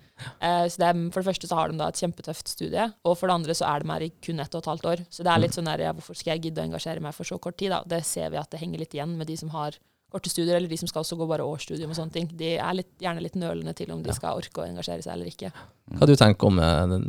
Eh, 0.43 0.66
så 0.68 0.82
det 0.82 0.91
er, 0.91 1.01
For 1.16 1.22
det 1.22 1.30
første 1.32 1.49
så 1.49 1.60
har 1.60 1.72
de 1.72 1.80
da 1.80 1.89
et 1.91 2.03
kjempetøft 2.03 2.51
studie, 2.51 2.89
og 3.08 3.18
for 3.18 3.32
det 3.32 3.39
andre 3.39 3.56
så 3.58 3.70
er 3.72 3.84
de 3.84 3.93
her 3.93 4.08
i 4.10 4.14
kun 4.28 4.43
ett 4.43 4.56
og 4.56 4.64
et 4.64 4.72
halvt 4.74 4.91
år. 4.91 5.03
Så 5.10 5.26
det 5.26 5.34
er 5.34 5.43
litt 5.43 5.58
sånn 5.58 5.72
der, 5.72 5.88
ja, 5.88 5.95
hvorfor 5.95 6.18
skal 6.20 6.36
jeg 6.36 6.49
gidde 6.49 6.64
å 6.64 6.70
engasjere 6.70 7.03
meg 7.03 7.16
for 7.18 7.28
så 7.28 7.39
kort 7.41 7.58
tid? 7.62 7.72
da? 7.74 7.84
Det 7.88 8.03
ser 8.06 8.32
vi 8.34 8.41
at 8.41 8.51
det 8.51 8.62
henger 8.62 8.84
litt 8.84 8.95
igjen 8.97 9.16
med 9.18 9.32
de 9.32 9.39
som 9.39 9.53
har 9.56 9.80
korte 10.16 10.32
studier, 10.32 10.56
eller 10.56 10.72
de 10.72 10.78
som 10.80 10.89
skal 10.89 11.03
også 11.03 11.18
gå 11.20 11.28
bare 11.28 11.45
årsstudium 11.45 11.91
og 11.91 11.97
sånne 11.97 12.14
ting. 12.14 12.28
De 12.39 12.53
er 12.56 12.78
litt, 12.78 12.91
gjerne 13.03 13.24
litt 13.24 13.36
nølende 13.39 13.74
til 13.76 13.91
om 13.91 14.03
de 14.06 14.14
skal 14.16 14.39
orke 14.39 14.62
å 14.62 14.68
engasjere 14.68 15.03
seg 15.03 15.16
eller 15.16 15.32
ikke. 15.32 15.51
Hva 15.99 16.08
du 16.08 16.16
tenker 16.18 16.49
om 16.49 16.62
eh, 16.64 16.82
den 16.93 17.08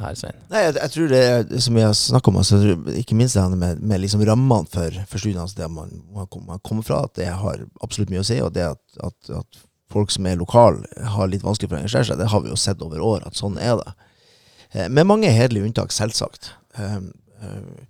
her, 0.00 0.16
Svein? 0.18 0.38
Nei, 0.52 0.62
jeg, 0.64 0.76
jeg 0.78 0.94
tror 0.94 1.12
det 1.12 1.20
er, 1.26 1.44
som 1.66 1.76
vi 1.76 1.84
har 1.84 1.94
snakket 1.98 2.32
om, 2.32 2.40
altså, 2.40 2.60
ikke 3.02 3.18
minst 3.18 3.36
det 3.36 3.44
handler 3.44 3.60
med, 3.60 3.84
med 3.92 4.02
liksom 4.02 4.24
rammene 4.28 4.72
for, 4.72 5.00
for 5.10 5.22
studiene, 5.22 5.44
altså 5.44 5.60
det 5.60 5.70
man, 5.74 5.92
man 6.16 6.30
man 6.46 6.62
kommer 6.64 6.86
fra, 6.86 7.02
at 7.06 7.16
det 7.20 7.28
har 7.28 7.66
absolutt 7.84 8.12
mye 8.14 8.24
å 8.24 8.28
si, 8.28 8.40
og 8.44 8.54
det 8.56 8.70
at, 8.70 8.82
at, 9.04 9.32
at 9.42 9.65
folk 9.92 10.12
som 10.14 10.26
er 10.26 10.38
lokale 10.40 11.06
har 11.14 11.30
litt 11.30 11.44
vanskelig 11.46 11.70
for 11.70 11.78
å 11.78 11.82
engasjere 11.82 12.10
seg, 12.10 12.20
det 12.20 12.30
har 12.32 12.42
vi 12.44 12.52
jo 12.52 12.58
sett 12.60 12.82
over 12.84 13.02
år, 13.02 13.26
at 13.26 13.38
sånn 13.38 13.58
er 13.62 13.76
det. 13.80 13.92
Eh, 14.72 14.88
Med 14.88 15.06
mange 15.06 15.30
hederlige 15.30 15.68
unntak, 15.68 15.94
selvsagt. 15.94 16.52
Um, 16.76 17.12
uh, 17.42 17.84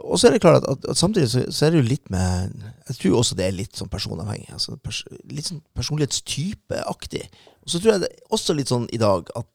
og 0.00 0.16
så 0.16 0.28
er 0.28 0.34
det 0.34 0.40
klart 0.40 0.62
at, 0.62 0.68
at, 0.70 0.86
at 0.88 0.98
samtidig 0.98 1.28
så, 1.30 1.44
så 1.52 1.66
er 1.66 1.74
det 1.74 1.82
jo 1.82 1.90
litt 1.90 2.08
med 2.10 2.54
Jeg 2.88 2.96
tror 3.02 3.18
også 3.18 3.36
det 3.36 3.44
er 3.46 3.52
litt 3.54 3.76
sånn 3.76 3.90
personavhengig. 3.92 4.48
Altså 4.54 4.78
pers, 4.80 5.02
litt 5.28 5.50
sånn 5.50 5.60
personlighetstypeaktig. 5.76 7.26
Og 7.60 7.72
så 7.72 7.80
tror 7.80 7.92
jeg 7.92 8.04
det 8.06 8.08
er 8.08 8.32
også 8.32 8.56
litt 8.56 8.72
sånn 8.72 8.88
i 8.96 9.00
dag 9.00 9.28
at 9.36 9.48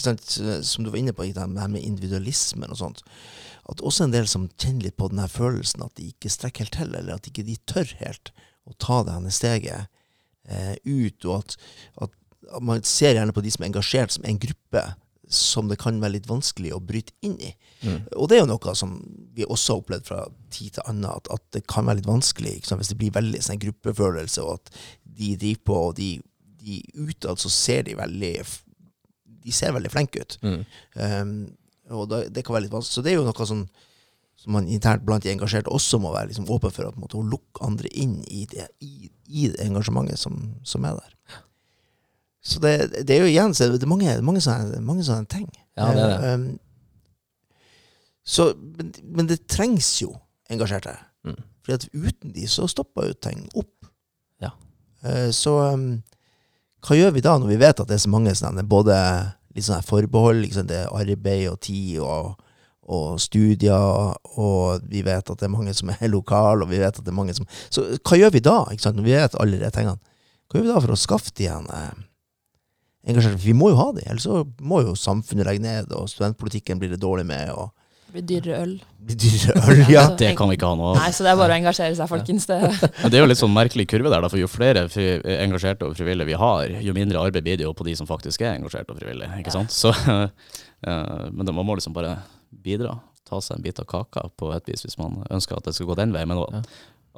sant, 0.00 0.24
som 0.66 0.84
du 0.84 0.90
var 0.90 0.98
inne 0.98 1.14
på, 1.14 1.28
det 1.28 1.38
her 1.38 1.70
med 1.70 1.84
individualismen 1.84 2.72
og 2.72 2.80
sånt, 2.80 3.02
at 3.70 3.82
også 3.84 4.08
en 4.08 4.14
del 4.14 4.26
som 4.26 4.48
kjenner 4.58 4.88
litt 4.88 4.96
på 4.98 5.10
den 5.12 5.20
her 5.22 5.30
følelsen 5.30 5.84
at 5.84 5.94
de 5.98 6.08
ikke 6.10 6.32
strekker 6.32 6.66
helt 6.66 6.74
til, 6.74 6.94
eller 6.98 7.14
at 7.14 7.28
ikke 7.28 7.44
de 7.46 7.54
tør 7.68 7.92
helt 8.00 8.32
å 8.66 8.74
ta 8.80 9.02
det 9.06 9.14
her 9.14 9.34
steget 9.34 9.76
eh, 9.76 9.90
ut, 10.84 11.28
og 11.28 11.38
at, 11.38 11.56
at, 12.06 12.18
man 12.60 12.82
ser 12.84 13.14
gjerne 13.16 13.32
på 13.32 13.40
de 13.44 13.52
som 13.54 13.62
er 13.62 13.70
engasjert 13.70 14.12
som 14.12 14.24
en 14.28 14.40
gruppe 14.42 14.82
som 15.32 15.68
det 15.70 15.78
kan 15.80 16.00
være 16.02 16.18
litt 16.18 16.26
vanskelig 16.28 16.74
å 16.76 16.80
bryte 16.84 17.14
inn 17.24 17.38
i. 17.40 17.52
Mm. 17.86 18.00
Og 18.20 18.26
det 18.28 18.36
er 18.36 18.42
jo 18.42 18.50
noe 18.50 18.74
som 18.76 18.98
vi 19.32 19.46
også 19.46 19.72
har 19.76 19.84
opplevd 19.84 20.10
fra 20.10 20.18
tid 20.52 20.74
til 20.76 20.84
annen, 20.90 21.06
at, 21.08 21.30
at 21.32 21.44
det 21.56 21.62
kan 21.70 21.86
være 21.88 22.02
litt 22.02 22.10
vanskelig 22.10 22.58
sant, 22.66 22.82
hvis 22.82 22.90
det 22.92 22.98
blir 23.00 23.14
veldig 23.14 23.40
sånn 23.46 23.62
gruppefølelse, 23.62 24.44
og 24.44 24.58
at 24.58 24.74
de 25.02 25.30
driver 25.40 25.64
på, 25.70 25.78
og 25.86 25.96
de, 25.96 26.10
de 26.60 26.82
utad 27.08 27.40
så 27.40 27.52
ser 27.52 27.88
de 27.88 27.96
veldig 27.98 28.34
De 29.42 29.52
ser 29.54 29.72
veldig 29.74 29.90
flinke 29.90 30.20
ut. 30.22 30.36
Mm. 30.42 30.60
Um, 30.94 31.32
og 31.90 32.04
da, 32.10 32.20
det 32.28 32.44
kan 32.44 32.54
være 32.54 32.66
litt 32.68 32.74
vanskelig. 32.74 32.94
Så 32.94 33.02
det 33.02 33.10
er 33.14 33.18
jo 33.18 33.24
noe 33.26 33.48
sånn 33.48 33.64
som 34.42 34.56
man 34.56 34.66
internt 34.66 35.04
blant 35.06 35.22
de 35.22 35.30
engasjerte 35.30 35.70
også 35.70 36.00
må 36.02 36.10
være 36.10 36.32
liksom 36.32 36.48
åpen 36.50 36.72
for, 36.74 36.90
måte, 36.98 37.20
å 37.20 37.22
lukke 37.22 37.62
andre 37.62 37.90
inn 37.94 38.16
i 38.26 38.42
det, 38.50 38.66
i, 38.82 39.06
i 39.30 39.46
det 39.52 39.62
engasjementet 39.62 40.18
som, 40.18 40.40
som 40.66 40.86
er 40.88 40.98
der. 40.98 41.38
Så 42.42 42.58
det, 42.58 42.74
det 43.06 43.14
er 43.14 43.22
jo 43.22 43.30
igjen 43.30 43.54
så 43.54 43.68
er 43.68 43.86
mange, 43.86 44.16
mange, 44.26 44.42
sånne, 44.42 44.80
mange 44.82 45.06
sånne 45.06 45.30
ting. 45.30 45.46
Ja, 45.78 45.92
det 45.94 46.02
er 46.02 46.10
det. 46.10 46.16
Eh, 46.26 46.34
um, 46.34 46.48
så, 48.22 48.48
men, 48.78 48.90
men 49.14 49.30
det 49.30 49.44
trengs 49.50 49.92
jo 50.02 50.10
engasjerte. 50.50 50.96
Mm. 51.26 51.38
For 51.62 51.76
at 51.76 51.86
uten 51.94 52.34
de 52.34 52.48
så 52.50 52.66
stopper 52.70 53.12
jo 53.12 53.18
ting 53.22 53.44
opp. 53.54 53.86
Ja. 54.42 54.50
Eh, 55.06 55.30
så 55.34 55.54
um, 55.70 55.86
hva 56.82 56.98
gjør 56.98 57.14
vi 57.14 57.22
da, 57.22 57.36
når 57.38 57.54
vi 57.54 57.62
vet 57.62 57.78
at 57.78 57.86
det 57.86 57.94
er 57.94 58.02
så 58.08 58.10
mange 58.10 58.34
sånne, 58.34 58.66
både 58.66 58.96
liksom 59.54 59.86
forbehold, 59.86 60.42
liksom 60.42 60.66
det 60.66 60.82
er 60.82 60.90
arbeid 60.90 61.46
og 61.52 61.60
tid 61.62 62.00
og, 62.02 62.42
og 62.90 63.20
studier, 63.22 64.14
og 64.34 64.86
vi 64.90 65.04
vet 65.06 65.28
at 65.30 65.38
det 65.38 65.46
er 65.46 65.52
mange 65.52 65.74
som 65.76 65.92
er 65.94 66.08
lokale, 66.10 66.64
og 66.64 66.70
vi 66.72 66.80
vet 66.82 66.96
at 66.96 67.04
det 67.04 67.12
er 67.12 67.18
mange 67.18 67.34
som 67.36 67.46
Så 67.70 67.84
hva 68.02 68.18
gjør 68.18 68.32
vi 68.34 68.42
da, 68.42 68.56
ikke 68.72 68.88
sant, 68.88 68.98
når 68.98 69.06
vi 69.06 69.14
vet 69.14 69.36
alle 69.38 69.60
de 69.60 69.70
tingene? 69.74 70.00
Hva 70.50 70.58
gjør 70.58 70.66
vi 70.66 70.72
da 70.72 70.80
for 70.82 70.94
å 70.94 70.98
skaffe 70.98 71.34
de 71.36 71.46
igjen 71.46 71.68
eh, 71.72 71.92
engasjerte? 73.12 73.38
For 73.38 73.46
vi 73.46 73.54
må 73.56 73.70
jo 73.70 73.78
ha 73.78 73.92
de, 73.94 74.02
ellers 74.08 74.26
så 74.26 74.42
må 74.60 74.82
jo 74.82 74.96
samfunnet 74.98 75.46
legge 75.48 75.62
ned, 75.64 75.94
og 75.94 76.10
studentpolitikken 76.10 76.82
blir 76.82 76.90
det 76.92 77.00
dårlig 77.02 77.28
med, 77.30 77.54
og 77.54 77.70
blir 78.12 78.24
dyrere 78.28 78.58
øl. 78.60 78.72
blir 79.00 79.16
dyrere 79.16 79.62
øl. 79.62 79.84
Ja. 79.94 80.02
Det 80.18 80.34
kan 80.36 80.50
vi 80.50 80.58
ikke 80.58 80.68
ha 80.68 80.76
noe 80.76 80.90
av. 80.90 80.98
Nei, 81.00 81.14
så 81.16 81.24
det 81.24 81.30
er 81.32 81.38
bare 81.40 81.54
å 81.54 81.60
engasjere 81.62 81.94
seg, 81.96 82.10
folkens. 82.10 82.44
Det, 82.50 82.58
det 83.06 83.16
er 83.16 83.22
jo 83.22 83.30
litt 83.30 83.40
sånn 83.40 83.54
merkelig 83.54 83.86
kurve 83.88 84.12
der, 84.12 84.26
for 84.28 84.42
jo 84.42 84.50
flere 84.50 84.84
engasjerte 85.38 85.88
og 85.88 85.96
frivillige 85.96 86.28
vi 86.34 86.36
har, 86.42 86.76
jo 86.84 86.98
mindre 86.98 87.22
arbeid 87.22 87.46
blir 87.46 87.62
det 87.62 87.64
jo 87.64 87.72
på 87.78 87.86
de 87.88 87.96
som 87.96 88.10
faktisk 88.10 88.44
er 88.44 88.58
engasjerte 88.58 88.92
og 88.92 89.00
frivillige. 89.00 89.30
ikke 89.40 89.54
sant? 89.54 89.72
Så, 89.72 89.94
eh, 90.12 91.26
men 91.30 91.46
det, 91.46 91.56
man 91.56 91.64
må 91.64 91.78
liksom 91.78 91.96
bare 91.96 92.18
bidra. 92.52 92.98
Ta 93.28 93.40
seg 93.40 93.58
en 93.58 93.64
bit 93.64 93.80
av 93.80 93.88
kaka 93.90 94.26
på 94.38 94.50
et 94.54 94.66
vis 94.68 94.84
hvis 94.86 94.98
man 95.00 95.22
ønsker 95.30 95.56
at 95.56 95.68
det 95.68 95.76
skal 95.76 95.88
gå 95.90 95.98
den 95.98 96.14
veien. 96.14 96.28
Men 96.30 96.42
Ja. 96.42 96.62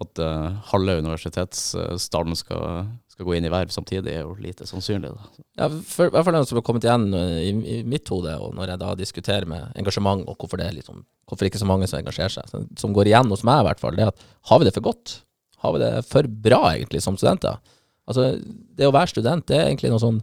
at 0.02 0.18
uh, 0.18 0.50
halve 0.72 0.96
universitetsstaden 0.98 2.34
skal, 2.34 2.88
skal, 3.06 3.26
gå 3.26 3.36
inn 3.36 3.44
i 3.46 3.52
verv 3.52 3.70
samtidig, 3.70 4.10
er 4.10 4.24
jo 4.24 4.34
lite 4.42 4.66
sannsynlig. 4.66 5.12
Da. 5.14 5.44
Ja, 5.60 5.68
for, 5.70 6.08
I 6.08 6.14
hvert 6.16 6.26
fall 6.26 6.34
det 6.34 6.48
som 6.50 6.58
har 6.58 6.64
kommet 6.66 6.86
igjen 6.86 7.14
eh, 7.14 7.36
i, 7.46 7.52
i, 7.76 7.76
mitt 7.86 8.10
hode, 8.10 8.34
og 8.42 8.56
når 8.58 8.72
jeg 8.72 8.82
da 8.82 8.94
diskuterer 8.98 9.46
med 9.46 9.70
engasjement, 9.78 10.26
og 10.26 10.34
hvorfor 10.34 10.58
det 10.58 10.66
er 10.66 10.74
liksom, 10.80 11.04
hvorfor 11.30 11.46
ikke 11.46 11.62
så 11.62 11.68
mange 11.70 11.86
som 11.86 12.00
engasjerer 12.00 12.34
seg, 12.34 12.66
som 12.80 12.96
går 12.96 13.12
igjen 13.12 13.30
hos 13.30 13.46
meg 13.46 13.62
i 13.62 13.68
hvert 13.68 13.84
fall, 13.84 13.94
det 13.94 14.08
er 14.08 14.10
at 14.10 14.26
har 14.50 14.58
vi 14.58 14.66
det 14.66 14.74
for 14.74 14.88
godt? 14.90 15.20
Har 15.62 15.76
vi 15.76 15.84
det 15.84 15.92
for 16.10 16.26
bra, 16.48 16.60
egentlig, 16.74 17.04
som 17.06 17.14
studenter? 17.14 17.62
Altså, 18.10 18.32
det 18.74 18.90
å 18.90 18.94
være 18.98 19.14
student, 19.14 19.46
det 19.46 19.60
er 19.60 19.70
egentlig 19.70 19.94
noe 19.94 20.02
sånn 20.02 20.18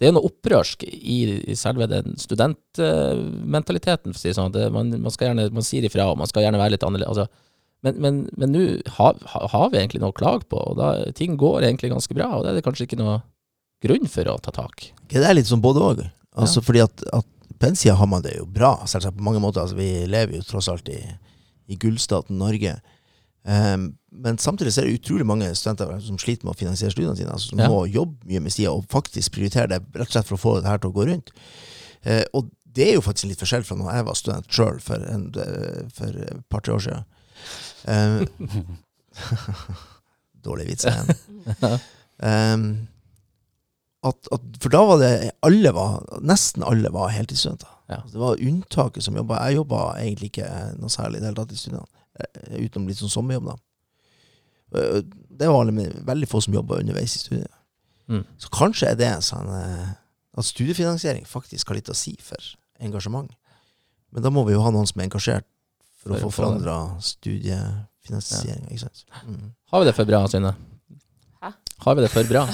det 0.00 0.08
er 0.08 0.14
noe 0.16 0.30
opprørsk 0.30 0.86
i, 0.88 1.18
i 1.52 1.54
selve 1.58 1.84
den 1.90 2.14
studentmentaliteten, 2.20 4.14
si 4.16 4.32
sånn. 4.32 4.54
Man, 4.72 4.94
man, 4.96 5.12
skal 5.12 5.28
gjerne, 5.28 5.50
man 5.52 5.66
sier 5.66 5.84
ifra, 5.84 6.06
og 6.08 6.16
man 6.22 6.30
skal 6.30 6.46
gjerne 6.46 6.60
være 6.60 6.72
litt 6.74 6.86
annerledes. 6.86 7.20
Altså, 7.20 7.28
men 8.00 8.24
nå 8.36 8.62
har, 8.96 9.20
har, 9.24 9.66
vi 9.72 9.80
egentlig 9.80 10.00
noe 10.00 10.14
å 10.14 10.16
klage 10.16 10.48
på, 10.48 10.56
og 10.56 10.80
da, 10.80 10.94
ting 11.16 11.36
går 11.40 11.68
egentlig 11.68 11.92
ganske 11.92 12.16
bra. 12.16 12.30
Og 12.38 12.46
det 12.46 12.52
er 12.52 12.56
det 12.58 12.64
kanskje 12.64 12.88
ikke 12.88 13.00
noe 13.00 13.18
grunn 13.84 14.08
for 14.08 14.32
å 14.32 14.38
ta 14.40 14.54
tak. 14.56 14.88
Det 15.12 15.20
er 15.20 15.36
litt 15.36 15.50
sånn 15.50 15.64
både 15.64 15.84
òg. 15.84 16.02
Altså, 16.32 16.62
ja. 16.62 16.64
Fordi 16.64 16.82
at, 16.86 17.04
at 17.20 17.28
på 17.60 17.66
den 17.66 17.76
sida 17.76 17.98
har 18.00 18.08
man 18.08 18.24
det 18.24 18.38
jo 18.38 18.48
bra, 18.48 18.78
selvsagt 18.88 19.18
på 19.18 19.26
mange 19.26 19.42
måter. 19.44 19.64
Altså, 19.64 19.76
vi 19.76 20.06
lever 20.08 20.38
jo 20.38 20.46
tross 20.48 20.70
alt 20.72 20.88
i, 20.92 21.00
i 21.68 21.76
gullstaten 21.80 22.40
Norge. 22.40 22.78
Um, 23.44 23.86
men 24.10 24.38
samtidig 24.38 24.74
så 24.74 24.82
er 24.82 24.88
det 24.88 24.98
utrolig 25.00 25.24
mange 25.26 25.48
studenter 25.56 25.92
som 26.04 26.18
sliter 26.20 26.44
med 26.44 26.52
å 26.54 26.60
finansiere 26.60 26.92
studiene 26.92 27.16
sine. 27.16 27.32
Altså, 27.32 27.52
som 27.52 27.62
ja. 27.62 27.68
må 27.72 27.84
jobbe 27.88 28.28
mye 28.28 28.42
med 28.44 28.52
sida 28.52 28.72
og 28.74 28.88
faktisk 28.92 29.36
prioritere 29.36 29.70
det 29.72 29.80
rett 29.94 30.08
og 30.08 30.16
slett 30.16 30.28
for 30.28 30.36
å 30.36 30.42
få 30.42 30.56
det 30.58 30.70
her 30.70 30.82
til 30.82 30.92
å 30.92 30.96
gå 30.98 31.06
rundt. 31.08 31.32
Uh, 32.04 32.24
og 32.36 32.50
det 32.70 32.86
er 32.86 32.98
jo 32.98 33.04
faktisk 33.04 33.30
litt 33.30 33.42
forskjell 33.42 33.66
fra 33.66 33.78
når 33.78 33.90
jeg 33.96 34.06
var 34.06 34.18
student 34.18 34.54
sjøl 34.54 34.78
for, 34.84 35.08
for 35.96 36.20
et 36.22 36.44
par-tre 36.52 36.76
år 36.76 36.84
siden. 36.84 37.08
Um, 37.90 38.76
dårlig 40.46 40.70
vits 40.70 40.86
igjen. 40.88 41.10
Um, 42.22 42.66
at, 44.10 44.30
at, 44.32 44.46
for 44.62 44.72
da 44.72 44.82
var 44.88 45.00
det 45.02 45.12
alle 45.46 45.72
var, 45.76 46.00
Nesten 46.24 46.64
alle 46.66 46.92
var 46.94 47.12
heltidsstudenter. 47.14 47.72
Ja. 47.90 48.00
Altså, 48.00 48.14
det 48.14 48.22
var 48.22 48.44
unntaket 48.48 49.04
som 49.04 49.18
jobba. 49.18 49.40
Jeg 49.48 49.58
jobba 49.58 49.80
egentlig 49.98 50.30
ikke 50.30 50.50
noe 50.78 50.92
særlig 50.92 51.18
i 51.18 51.24
det 51.24 51.30
hele 51.32 51.40
tatt 51.40 51.54
i 51.54 51.58
studiene, 51.58 51.82
eh, 51.82 51.99
utenom 52.58 52.88
litt 52.88 53.00
sånn 53.00 53.12
sommerjobb. 53.12 53.50
da. 53.50 53.56
Eh, 54.78 55.00
det 55.40 55.48
var 55.48 55.66
jo 55.66 55.88
veldig 56.06 56.28
få 56.28 56.40
som 56.44 56.54
jobba 56.54 56.80
underveis 56.80 57.16
i 57.16 57.22
studiet. 57.24 57.52
Mm. 58.10 58.24
Så 58.42 58.50
kanskje 58.54 58.90
er 58.90 58.98
det 58.98 59.12
sånn 59.26 59.50
eh, 59.54 59.92
at 60.38 60.46
studiefinansiering 60.46 61.26
faktisk 61.28 61.70
har 61.70 61.78
litt 61.78 61.90
å 61.90 61.96
si 61.96 62.16
for 62.22 62.42
engasjement. 62.82 63.30
Men 64.10 64.26
da 64.26 64.32
må 64.34 64.44
vi 64.46 64.56
jo 64.56 64.64
ha 64.64 64.72
noen 64.74 64.88
som 64.88 65.00
er 65.00 65.08
engasjert 65.08 65.46
for, 66.00 66.14
å 66.14 66.20
få 66.24 66.30
forandra 66.34 66.76
studiefinansiering. 67.04 68.66
Ja. 68.72 68.90
Mm. 69.26 69.52
Har 69.70 69.82
vi 69.82 69.90
det 69.90 69.96
for 69.98 70.08
bra, 70.08 70.24
Synne? 70.30 70.54
Hæ? 71.40 71.52
Har 71.84 71.98
vi 71.98 72.04
det 72.04 72.12
for 72.12 72.30
bra? 72.30 72.46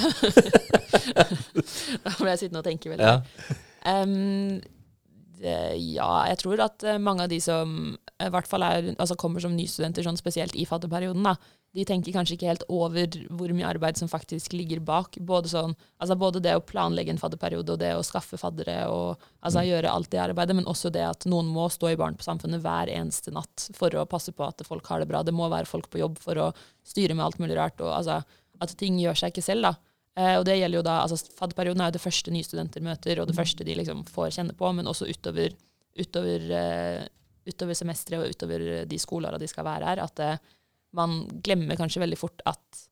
da 2.05 2.13
må 2.19 2.29
jeg 2.31 2.43
sitte 2.43 2.59
og 2.59 2.65
tenke 2.67 2.91
veldig. 2.91 3.07
Ja. 3.07 3.21
Um, 3.87 4.59
det, 5.37 5.57
ja, 5.93 6.11
jeg 6.31 6.41
tror 6.41 6.63
at 6.65 6.83
eh, 6.85 6.99
mange 7.01 7.25
av 7.25 7.31
de 7.31 7.39
som 7.41 7.95
i 8.23 8.31
hvert 8.33 8.49
fall 8.49 8.65
er, 8.65 8.91
altså 8.97 9.17
kommer 9.19 9.43
som 9.43 9.53
nystudenter, 9.53 10.05
sånn 10.05 10.17
spesielt 10.17 10.55
i 10.57 10.65
fadderperioden, 10.65 11.25
da, 11.27 11.35
de 11.77 11.83
tenker 11.85 12.15
kanskje 12.15 12.37
ikke 12.37 12.49
helt 12.49 12.63
over 12.73 13.17
hvor 13.37 13.51
mye 13.53 13.67
arbeid 13.69 13.99
som 13.99 14.09
faktisk 14.09 14.55
ligger 14.57 14.81
bak. 14.81 15.19
Både, 15.21 15.51
sånn, 15.51 15.75
altså 16.01 16.17
både 16.17 16.41
det 16.41 16.55
å 16.57 16.63
planlegge 16.65 17.13
en 17.13 17.21
fadderperiode 17.21 17.75
og 17.75 17.81
det 17.81 17.91
å 17.93 18.05
skaffe 18.05 18.39
faddere 18.41 18.79
og 18.89 19.21
altså 19.45 19.61
mm. 19.61 19.67
gjøre 19.69 19.91
alt 19.93 20.09
det 20.13 20.23
arbeidet, 20.23 20.55
men 20.57 20.69
også 20.69 20.89
det 20.93 21.03
at 21.05 21.27
noen 21.29 21.51
må 21.53 21.67
stå 21.73 21.91
i 21.91 21.99
Barn 21.99 22.17
på 22.17 22.25
Samfunnet 22.25 22.63
hver 22.63 22.89
eneste 22.93 23.33
natt 23.35 23.67
for 23.77 23.93
å 23.93 24.07
passe 24.09 24.33
på 24.33 24.47
at 24.47 24.63
folk 24.65 24.89
har 24.89 25.03
det 25.03 25.09
bra. 25.11 25.21
Det 25.21 25.35
må 25.35 25.51
være 25.53 25.69
folk 25.69 25.91
på 25.93 26.01
jobb 26.01 26.17
for 26.23 26.41
å 26.41 26.47
styre 26.87 27.17
med 27.17 27.27
alt 27.27 27.37
mulig 27.43 27.59
rart. 27.59 27.77
og 27.83 27.93
altså, 27.99 28.23
At 28.63 28.73
ting 28.79 28.97
gjør 29.03 29.21
seg 29.21 29.35
ikke 29.35 29.45
selv. 29.45 29.69
da. 29.69 29.75
Eh, 30.17 30.33
og 30.39 30.47
det 30.47 30.57
gjelder 30.57 30.79
jo 30.79 30.87
da, 30.87 30.97
altså 31.03 31.19
Fadderperioden 31.37 31.83
er 31.83 31.91
jo 31.91 31.99
det 31.99 32.05
første 32.07 32.33
nye 32.33 32.47
studenter 32.47 32.81
møter, 32.81 33.21
og 33.21 33.29
det 33.29 33.37
mm. 33.37 33.41
første 33.43 33.67
de 33.67 33.77
liksom 33.77 34.01
får 34.09 34.33
kjenne 34.39 34.57
på, 34.57 34.71
men 34.73 34.89
også 34.89 35.05
utover, 35.11 35.53
utover, 35.97 36.49
uh, 36.49 37.05
utover 37.47 37.77
semesteret 37.77 38.25
og 38.25 38.35
utover 38.35 38.67
de 38.89 38.99
skoleåra 39.01 39.39
de 39.41 39.49
skal 39.49 39.65
være 39.67 39.91
her. 39.91 40.03
at 40.03 40.23
uh, 40.23 40.55
man 40.97 41.21
glemmer 41.43 41.79
kanskje 41.79 42.03
veldig 42.03 42.19
fort 42.19 42.43
at 42.47 42.85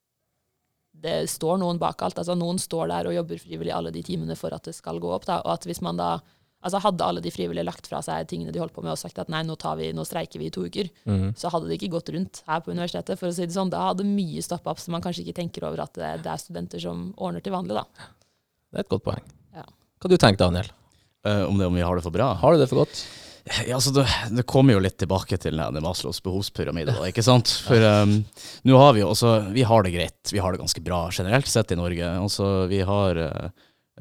det 1.05 1.25
står 1.29 1.59
noen 1.61 1.79
bak 1.79 2.01
alt. 2.05 2.19
Altså 2.21 2.35
Noen 2.37 2.59
står 2.61 2.89
der 2.91 3.09
og 3.09 3.15
jobber 3.17 3.41
frivillig 3.41 3.73
alle 3.75 3.91
de 3.93 4.03
timene 4.05 4.37
for 4.39 4.55
at 4.55 4.67
det 4.67 4.75
skal 4.77 5.01
gå 5.03 5.11
opp. 5.11 5.27
Da. 5.27 5.41
Og 5.43 5.57
at 5.57 5.67
hvis 5.67 5.83
man 5.85 5.99
da 5.99 6.17
altså 6.65 6.79
Hadde 6.81 7.05
alle 7.05 7.21
de 7.21 7.29
frivillige 7.29 7.61
lagt 7.67 7.85
fra 7.85 7.99
seg 8.01 8.25
tingene 8.25 8.49
de 8.49 8.57
holdt 8.57 8.73
på 8.73 8.81
med 8.81 8.95
og 8.95 8.97
sagt 8.97 9.19
at 9.21 9.27
nei, 9.29 9.43
nå, 9.45 9.53
vi, 9.77 9.91
nå 9.93 10.01
streiker 10.07 10.41
vi 10.41 10.47
i 10.49 10.53
to 10.53 10.63
uker, 10.65 10.87
mm. 11.05 11.35
så 11.37 11.51
hadde 11.53 11.69
det 11.69 11.75
ikke 11.77 11.91
gått 11.93 12.09
rundt 12.15 12.39
her 12.47 12.63
på 12.65 12.73
universitetet. 12.73 13.19
for 13.19 13.29
å 13.29 13.35
si 13.35 13.45
det 13.45 13.53
sånn. 13.53 13.69
Da 13.69 13.83
hadde 13.91 14.07
mye 14.07 14.41
stoppa 14.41 14.73
opp, 14.73 14.81
så 14.81 14.89
man 14.89 15.03
kanskje 15.05 15.27
ikke 15.27 15.35
tenker 15.43 15.67
over 15.67 15.83
at 15.83 15.93
det, 15.93 16.09
det, 16.25 16.31
er 16.31 16.41
studenter 16.41 16.81
som 16.81 17.11
ordner 17.21 17.45
til 17.45 17.53
vanlig. 17.53 17.77
da. 17.77 18.09
Det 18.73 18.81
er 18.81 18.87
et 18.87 18.91
godt 18.95 19.05
poeng. 19.05 19.29
Ja. 19.53 19.67
Hva 20.01 20.09
du 20.09 20.17
tenker 20.17 20.41
Daniel? 20.41 20.71
Uh, 21.21 21.45
om, 21.45 21.61
det, 21.61 21.69
om 21.69 21.77
vi 21.77 21.85
har 21.85 22.01
det 22.01 22.07
for 22.07 22.17
bra? 22.17 22.31
Har 22.41 22.57
du 22.57 22.63
det 22.63 22.69
for 22.73 22.81
godt? 22.81 23.03
Ja, 23.45 23.75
altså 23.75 23.91
det, 23.93 24.07
det, 24.33 24.43
kommer 24.49 24.73
jo 24.73 24.81
litt 24.81 24.97
tilbake 24.97 25.37
til 25.37 25.59
denne 25.59 25.81
Maslows 25.83 26.17
behovspyramide, 26.25 26.95
da, 26.97 27.05
ikke 27.11 27.23
sant. 27.25 27.51
For 27.67 27.77
um, 27.77 28.17
nå 28.65 28.79
har 28.81 28.95
vi 28.97 29.03
jo 29.03 29.11
også 29.11 29.35
Vi 29.53 29.65
har 29.69 29.85
det 29.85 29.93
greit. 29.93 30.33
Vi 30.33 30.41
har 30.41 30.53
det 30.53 30.63
ganske 30.63 30.81
bra 30.81 31.03
generelt 31.13 31.49
sett 31.51 31.73
i 31.75 31.77
Norge. 31.77 32.09
Altså, 32.23 32.47
vi 32.71 32.79
har 32.87 33.19
uh, 33.21 33.51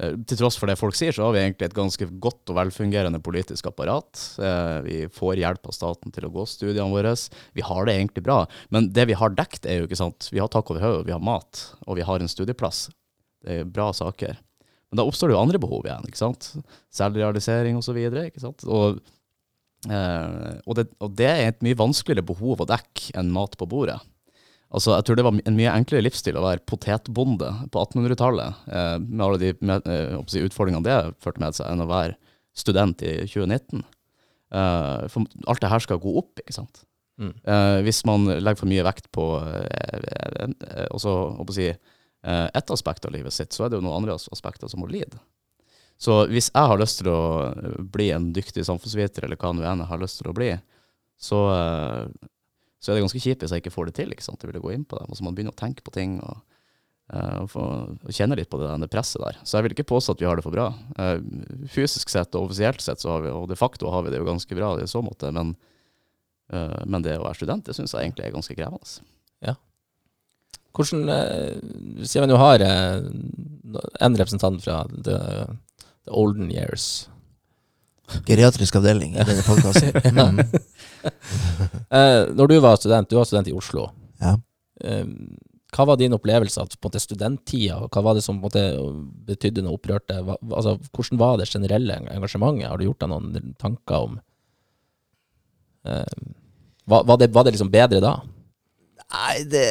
til 0.01 0.39
tross 0.39 0.57
for 0.57 0.67
det 0.67 0.79
folk 0.79 0.97
sier, 0.97 1.13
så 1.13 1.27
har 1.27 1.35
vi 1.35 1.43
egentlig 1.43 1.69
et 1.69 1.77
ganske 1.77 2.07
godt 2.23 2.49
og 2.49 2.57
velfungerende 2.57 3.21
politisk 3.21 3.69
apparat. 3.69 4.17
Uh, 4.41 4.81
vi 4.87 4.97
får 5.13 5.43
hjelp 5.43 5.69
av 5.69 5.77
staten 5.77 6.15
til 6.15 6.25
å 6.25 6.33
gå 6.33 6.47
studiene 6.49 6.89
våre. 6.89 7.13
Vi 7.53 7.69
har 7.69 7.85
det 7.85 7.99
egentlig 7.99 8.25
bra. 8.25 8.41
Men 8.73 8.89
det 8.97 9.05
vi 9.11 9.19
har 9.21 9.37
dekt, 9.37 9.69
er 9.69 9.83
jo 9.83 9.89
ikke 9.89 10.01
sant 10.01 10.31
Vi 10.33 10.41
har 10.41 10.49
tak 10.49 10.73
over 10.73 10.81
hodet, 10.81 11.05
vi 11.05 11.13
har 11.13 11.21
mat, 11.21 11.67
og 11.85 12.01
vi 12.01 12.07
har 12.07 12.17
en 12.17 12.33
studieplass. 12.33 12.87
Det 13.45 13.61
er 13.61 13.69
bra 13.69 13.91
saker. 13.93 14.41
Men 14.89 15.03
da 15.03 15.05
oppstår 15.05 15.29
det 15.29 15.35
jo 15.35 15.41
andre 15.43 15.61
behov 15.61 15.85
igjen. 15.85 16.09
ikke 16.09 16.23
sant? 16.23 16.55
Selvrealisering 16.93 17.77
osv. 17.77 17.97
Og 18.65 18.99
Uh, 19.85 20.57
og, 20.65 20.75
det, 20.79 20.87
og, 21.03 21.13
det, 21.17 21.29
er 21.29 21.49
et 21.51 21.63
mye 21.65 21.77
vanskeligere 21.77 22.25
behov 22.25 22.63
å 22.63 22.69
dekke 22.69 23.13
enn 23.19 23.33
mat 23.33 23.57
på 23.59 23.67
bordet. 23.69 23.99
Altså, 24.75 24.95
jeg 24.95 25.05
tror 25.05 25.19
det 25.19 25.25
var 25.27 25.37
en 25.37 25.57
mye 25.57 25.73
enklere 25.77 26.03
livsstil 26.07 26.39
å 26.39 26.43
være 26.43 26.65
potetbonde 26.67 27.51
på 27.71 27.83
1800-tallet, 27.83 28.63
uh, 28.71 28.95
med 29.01 29.25
alle 29.27 29.41
de 29.41 29.51
med, 29.61 29.85
uh, 29.85 30.17
utfordringene 30.41 30.85
det 30.87 30.97
førte 31.23 31.43
med 31.43 31.57
seg, 31.57 31.69
enn 31.69 31.85
å 31.85 31.91
være 31.91 32.17
student 32.55 33.03
i 33.03 33.17
2019. 33.27 33.83
for 35.11 35.25
alt 35.51 35.59
det 35.59 35.69
her 35.69 35.83
skal 35.83 35.99
gå 35.99 36.11
opp, 36.21 36.39
ikke 36.39 36.53
sant. 36.55 36.85
Mm. 37.19 37.31
hvis 37.83 38.01
man 38.07 38.27
legger 38.27 38.59
for 38.59 38.67
mye 38.67 38.83
vekt 38.83 39.05
på 39.15 39.23
også, 40.95 41.13
si, 41.55 41.65
ett 42.23 42.71
aspekt 42.71 43.07
av 43.07 43.11
livet 43.11 43.35
sitt, 43.35 43.51
så 43.51 43.65
er 43.65 43.73
det 43.73 43.79
jo 43.79 43.83
noen 43.83 43.97
andre 43.97 44.15
aspekter 44.15 44.71
som 44.71 44.79
må 44.83 44.87
lide. 44.87 45.19
Så 46.01 46.25
hvis 46.31 46.49
jeg 46.51 46.69
har 46.69 46.79
lyst 46.79 46.99
til 47.01 47.09
å 47.11 47.19
eh, 47.49 47.75
bli 47.91 48.09
en 48.15 48.31
dyktig 48.35 48.65
samfunnsviter, 48.67 49.25
eller 49.25 49.39
hva 49.39 49.53
nå 49.55 49.63
enn 49.63 49.83
jeg 49.83 49.91
har 49.91 50.01
lyst 50.01 50.19
til 50.19 50.31
å 50.31 50.35
bli, 50.35 50.51
så, 51.15 51.39
eh, 51.53 52.01
så, 52.81 52.91
er 52.91 52.97
det 52.97 53.05
ganske 53.05 53.21
kjipt 53.23 53.45
hvis 53.45 53.55
jeg 53.55 53.63
ikke 53.63 53.73
får 53.73 53.89
det 53.89 53.95
til. 54.01 54.11
ikke 54.11 54.25
sant? 54.25 54.43
Jeg 54.43 54.51
vil 54.51 54.63
gå 54.63 54.75
inn 54.75 54.83
på 54.87 54.99
det. 54.99 55.07
Man 55.23 55.37
begynne 55.37 55.55
å 55.55 55.57
tenke 55.59 55.85
på 55.85 55.93
ting 55.95 56.17
og, 56.19 56.41
uh, 57.15 57.37
og, 57.45 57.47
få, 57.49 57.63
og 57.95 58.11
kjenne 58.13 58.37
litt 58.37 58.51
på 58.51 58.59
det, 58.61 58.73
det, 58.83 58.91
presset 58.91 59.23
der. 59.23 59.39
Så 59.41 59.57
jeg 59.57 59.65
vil 59.65 59.77
ikke 59.77 59.87
påstå 59.95 60.17
at 60.17 60.21
vi 60.21 60.27
har 60.27 60.37
det 60.37 60.45
for 60.45 60.53
bra. 60.53 60.67
Fysisk 61.71 62.11
sett 62.11 62.35
og 62.35 62.49
offisielt 62.49 62.83
sett, 62.83 63.01
så 63.01 63.15
har 63.15 63.23
vi, 63.25 63.31
og 63.31 63.47
de 63.49 63.57
facto 63.57 63.89
har 63.93 64.05
vi 64.05 64.13
det 64.13 64.19
jo 64.19 64.27
ganske 64.27 64.59
bra 64.59 64.75
i 64.83 64.89
så 64.91 65.01
måte, 65.05 65.31
men, 65.33 65.55
men 66.51 67.05
det 67.05 67.15
å 67.17 67.23
være 67.23 67.39
student, 67.39 67.65
det 67.65 67.77
syns 67.77 67.95
jeg 67.95 68.03
egentlig 68.03 68.27
er 68.27 68.35
ganske 68.35 68.57
krevende. 68.57 69.07
Ja. 69.47 69.55
Hvordan, 70.75 71.07
vi 72.03 72.27
nå 72.27 72.41
har 72.43 72.65
en 72.67 74.19
representant 74.19 74.61
fra 74.61 74.83
det 74.91 75.21
The 76.05 76.13
olden 76.13 76.51
years. 76.53 77.07
Geriatrisk 78.27 78.75
avdeling 78.77 79.15
i 79.17 79.25
denne 79.25 79.43
podkasten. 79.45 79.89
Mm. 80.13 80.39
eh, 81.97 82.21
når 82.37 82.51
du 82.51 82.55
var 82.61 82.77
student, 82.77 83.09
du 83.09 83.17
var 83.17 83.25
student 83.25 83.49
i 83.49 83.55
Oslo. 83.57 83.87
Ja. 84.21 84.35
Eh, 84.81 85.05
hva 85.75 85.85
var 85.89 85.97
din 85.99 86.15
opplevelse 86.15 86.61
av 86.61 86.69
på 86.69 86.77
en 86.77 86.87
måte, 86.87 87.01
studenttida? 87.03 87.79
Hva 87.91 88.03
var 88.05 88.15
det 88.15 88.23
som 88.23 88.37
måte, 88.39 88.61
betydde 89.27 89.65
noe 89.65 89.75
opprørte? 89.79 90.21
Hva, 90.23 90.37
altså, 90.53 90.77
hvordan 90.95 91.19
var 91.19 91.41
det 91.41 91.49
generelle 91.51 91.97
engasjementet? 92.13 92.69
Har 92.69 92.79
du 92.79 92.85
gjort 92.87 93.01
deg 93.03 93.11
noen 93.11 93.55
tanker 93.61 94.07
om 94.07 94.19
eh, 95.89 96.15
var, 96.85 97.03
var, 97.09 97.17
det, 97.17 97.31
var 97.33 97.43
det 97.45 97.55
liksom 97.57 97.73
bedre 97.73 97.99
da? 98.03 98.13
Nei, 99.05 99.35
det 99.49 99.67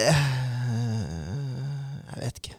Jeg 2.11 2.20
vet 2.20 2.43
ikke. 2.43 2.54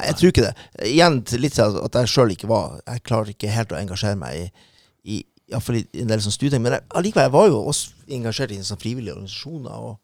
Nei, 0.00 0.08
jeg 0.08 0.18
tror 0.18 0.32
ikke 0.32 0.46
det. 0.46 0.68
Igjen 0.88 1.20
litt 1.42 1.56
sånn 1.58 1.76
at 1.84 1.96
jeg 2.00 2.08
sjøl 2.08 2.32
ikke 2.32 2.48
var 2.48 2.78
Jeg 2.86 3.02
klarer 3.04 3.34
ikke 3.34 3.52
helt 3.52 3.74
å 3.74 3.76
engasjere 3.76 4.16
meg 4.16 4.38
i, 4.38 4.68
i 5.04 5.18
iallfall 5.50 5.80
i 5.80 5.84
en 6.00 6.08
del 6.08 6.22
sånn 6.24 6.34
studieting. 6.34 6.62
Men 6.64 6.78
allikevel, 6.88 7.28
jeg 7.28 7.34
var 7.36 7.50
jo 7.50 7.64
også 7.68 8.14
engasjert 8.16 8.54
i 8.54 8.60
en 8.60 8.68
sånn 8.68 8.80
frivillige 8.80 9.18
organisasjoner. 9.18 9.90
og 9.90 9.98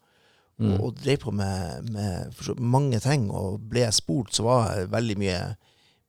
Mm. 0.57 0.71
Og, 0.73 0.87
og, 0.87 0.95
drev 0.97 1.19
på 1.21 1.31
med, 1.37 1.89
med 1.93 2.37
mange 2.57 2.99
ting. 3.03 3.29
Og 3.29 3.59
ble 3.69 3.83
jeg 3.85 3.97
spurt, 3.97 4.33
så 4.33 4.47
var 4.47 4.71
jeg 4.73 4.91
veldig 4.93 5.17
mye, 5.21 5.41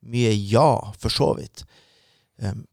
mye 0.08 0.32
ja, 0.38 0.70
for 1.00 1.12
så 1.12 1.34
vidt. 1.36 1.64
Um, 2.40 2.64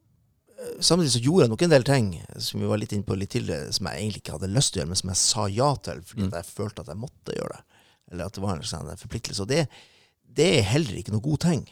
samtidig 0.80 1.16
så 1.16 1.24
gjorde 1.26 1.46
jeg 1.46 1.54
nok 1.54 1.66
en 1.66 1.74
del 1.74 1.88
ting 1.88 2.12
som 2.42 2.62
vi 2.62 2.70
var 2.70 2.80
litt 2.80 2.96
inne 2.96 3.08
på 3.08 3.18
litt 3.20 3.34
tidligere, 3.36 3.74
som 3.76 3.90
jeg 3.90 4.02
egentlig 4.02 4.24
ikke 4.24 4.38
hadde 4.38 4.54
lyst 4.54 4.74
til 4.74 4.80
å 4.80 4.84
gjøre, 4.84 4.92
men 4.94 5.02
som 5.02 5.12
jeg 5.12 5.22
sa 5.22 5.48
ja 5.52 5.72
til 5.88 6.06
fordi 6.06 6.30
mm. 6.30 6.38
jeg 6.38 6.52
følte 6.54 6.86
at 6.86 6.94
jeg 6.94 7.02
måtte 7.02 7.36
gjøre 7.36 7.58
det. 7.58 7.82
Eller 8.14 8.30
at 8.30 8.38
det 8.38 8.46
var 8.46 8.56
en 8.56 8.70
sånn 8.70 9.02
forpliktelse. 9.02 9.44
Og 9.44 9.52
det, 9.52 9.66
det 10.36 10.50
er 10.58 10.68
heller 10.70 11.00
ikke 11.00 11.14
noe 11.16 11.26
god 11.26 11.44
ting. 11.46 11.64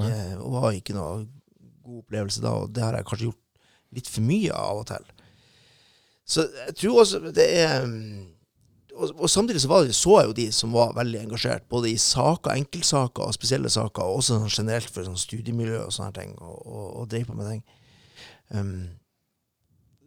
Nei. 0.00 0.10
Eh, 0.10 0.44
var 0.54 0.74
ikke 0.74 0.96
noe 0.96 1.24
god 1.84 2.02
opplevelse 2.02 2.42
da, 2.44 2.54
og 2.62 2.72
det 2.74 2.84
har 2.84 2.96
jeg 2.98 3.08
kanskje 3.08 3.28
gjort 3.28 3.42
litt 3.94 4.10
for 4.10 4.26
mye 4.26 4.54
av 4.58 4.82
og 4.82 4.86
til. 4.90 5.10
Så 6.24 6.46
jeg 6.48 6.76
tror 6.80 7.02
også 7.02 7.20
det 7.36 7.46
er 7.60 7.84
mm, 7.84 8.22
og, 8.94 9.10
og 9.18 9.30
samtidig 9.30 9.60
så, 9.60 9.68
var 9.68 9.84
det, 9.84 9.94
så 9.94 10.18
jeg 10.20 10.28
jo 10.28 10.36
de 10.38 10.44
som 10.54 10.74
var 10.74 10.94
veldig 10.94 11.20
engasjert, 11.24 11.66
både 11.70 11.90
i 11.90 11.98
saker, 11.98 12.54
enkeltsaker 12.54 13.26
og 13.26 13.34
spesielle 13.34 13.70
saker, 13.70 14.02
og 14.02 14.20
også 14.20 14.38
sånn 14.38 14.52
generelt 14.52 14.90
for 14.90 15.06
sånn 15.06 15.18
studiemiljø 15.18 15.80
og 15.86 15.94
sånne 15.94 16.14
ting, 16.14 16.36
og, 16.38 16.60
og, 16.62 16.84
og 17.00 17.08
drev 17.10 17.26
på 17.28 17.38
med 17.38 17.50
ting. 17.50 17.64
Um, 18.54 18.76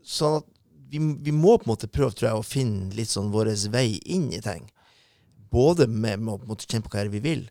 sånn 0.08 0.40
at 0.40 0.48
vi, 0.88 1.02
vi 1.28 1.36
må 1.36 1.58
på 1.58 1.68
en 1.68 1.74
måte 1.74 1.92
prøve, 1.92 2.16
tror 2.16 2.30
jeg, 2.30 2.40
å 2.40 2.48
finne 2.48 2.96
litt 2.96 3.12
sånn 3.12 3.34
vår 3.34 3.52
vei 3.74 3.90
inn 4.08 4.30
i 4.32 4.42
ting. 4.44 4.70
Både 5.52 5.88
med, 5.88 6.24
med 6.24 6.36
å 6.36 6.40
på 6.40 6.48
en 6.48 6.54
måte 6.54 6.68
kjenne 6.68 6.88
på 6.88 6.94
hva 6.96 7.08
vi 7.12 7.24
vil, 7.24 7.44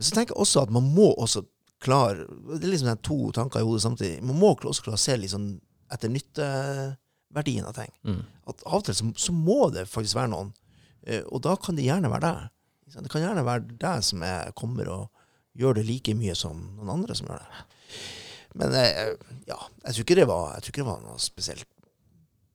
men 0.00 0.06
så 0.08 0.16
tenker 0.16 0.32
jeg 0.32 0.40
også 0.40 0.62
at 0.64 0.70
man 0.72 0.86
må 0.96 1.10
også 1.20 1.42
klare 1.84 2.24
Det 2.24 2.62
er 2.62 2.70
liksom 2.72 3.02
to 3.04 3.18
tanker 3.36 3.60
i 3.60 3.66
hodet 3.68 3.82
samtidig. 3.84 4.22
Man 4.24 4.38
må 4.40 4.54
også 4.54 4.86
klare 4.86 4.96
å 4.96 5.00
se 5.00 5.16
sånn 5.28 5.50
etter 5.92 6.08
nytteverdien 6.12 7.66
av 7.68 7.76
ting. 7.76 7.92
Mm. 8.08 8.22
At 8.48 8.64
av 8.64 8.78
og 8.78 8.86
til 8.86 8.96
så, 8.96 9.08
så 9.20 9.34
må 9.36 9.68
det 9.74 9.84
faktisk 9.92 10.16
være 10.16 10.32
noen, 10.32 10.54
eh, 11.04 11.20
og 11.28 11.42
da 11.44 11.52
kan 11.60 11.76
det 11.76 11.84
gjerne 11.84 12.12
være 12.12 12.30
deg. 12.30 12.48
Det 12.94 13.12
kan 13.12 13.26
gjerne 13.26 13.44
være 13.44 13.76
deg 13.80 14.06
som 14.06 14.24
er, 14.24 14.54
kommer 14.56 14.88
og 14.88 15.26
gjør 15.60 15.76
det 15.76 15.84
like 15.88 16.14
mye 16.16 16.36
som 16.38 16.62
noen 16.78 16.94
andre 16.96 17.16
som 17.18 17.28
gjør 17.28 17.44
det. 17.44 17.66
Men 18.60 18.76
eh, 18.80 19.12
ja, 19.50 19.58
jeg 19.84 19.98
tror 19.98 20.06
ikke 20.06 20.18
det 20.22 20.28
var, 20.32 20.46
jeg 20.54 20.64
tror 20.64 20.74
ikke 20.74 20.84
det 20.84 20.90
var 20.92 21.04
noe 21.04 21.20
spesielt 21.20 21.68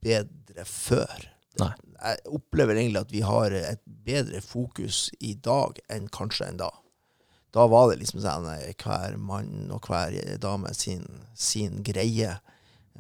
bedre 0.06 0.66
før. 0.70 1.30
Nei. 1.62 1.74
Jeg 1.96 2.26
opplever 2.36 2.78
egentlig 2.78 3.06
at 3.06 3.14
vi 3.14 3.22
har 3.26 3.54
et 3.58 3.86
bedre 3.86 4.42
fokus 4.42 5.08
i 5.22 5.38
dag 5.38 5.78
enn 5.94 6.10
kanskje 6.14 6.50
enn 6.50 6.60
da. 6.66 6.74
Da 7.56 7.66
var 7.72 7.90
det 7.90 8.02
liksom 8.02 8.22
sånn 8.24 8.50
eh, 8.52 8.74
hver 8.82 9.18
mann 9.22 9.72
og 9.74 9.88
hver 9.88 10.16
dame 10.44 10.74
sin, 10.76 11.06
sin 11.34 11.82
greie. 11.88 12.38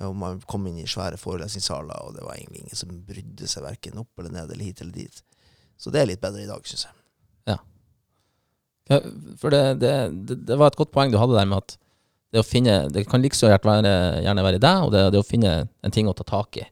Og 0.05 0.15
man 0.19 0.41
kom 0.49 0.67
inn 0.67 0.81
i 0.81 0.89
svære 0.89 1.19
forelesningssaler, 1.19 1.95
og 2.03 2.17
det 2.17 2.23
var 2.25 2.35
egentlig 2.35 2.65
ingen 2.65 2.79
som 2.79 2.91
brydde 3.07 3.47
seg 3.47 3.63
verken 3.63 4.01
opp 4.01 4.19
eller 4.19 4.33
ned 4.33 4.51
eller 4.51 4.67
hit 4.67 4.83
eller 4.83 4.95
dit. 4.95 5.23
Så 5.79 5.91
det 5.91 6.01
er 6.01 6.09
litt 6.09 6.23
bedre 6.23 6.43
i 6.43 6.49
dag, 6.49 6.63
syns 6.67 6.87
jeg. 6.87 6.95
Ja, 8.85 8.99
for 9.41 9.49
det, 9.49 9.79
det, 9.81 9.91
det, 10.29 10.37
det 10.45 10.57
var 10.61 10.69
et 10.69 10.77
godt 10.77 10.93
poeng 10.93 11.09
du 11.09 11.17
hadde 11.17 11.37
der 11.37 11.47
med 11.49 11.63
at 11.63 11.77
det 12.33 12.41
å 12.41 12.45
finne 12.45 12.89
Det 12.91 13.05
kan 13.07 13.23
like 13.23 13.37
så 13.37 13.47
gjerne 13.47 13.93
gjerne 14.21 14.43
være 14.45 14.59
deg, 14.61 14.85
og 14.85 14.91
det, 14.93 15.05
det 15.13 15.21
å 15.21 15.25
finne 15.25 15.53
en 15.65 15.93
ting 15.93 16.09
å 16.09 16.13
ta 16.17 16.25
tak 16.27 16.59
i. 16.59 16.65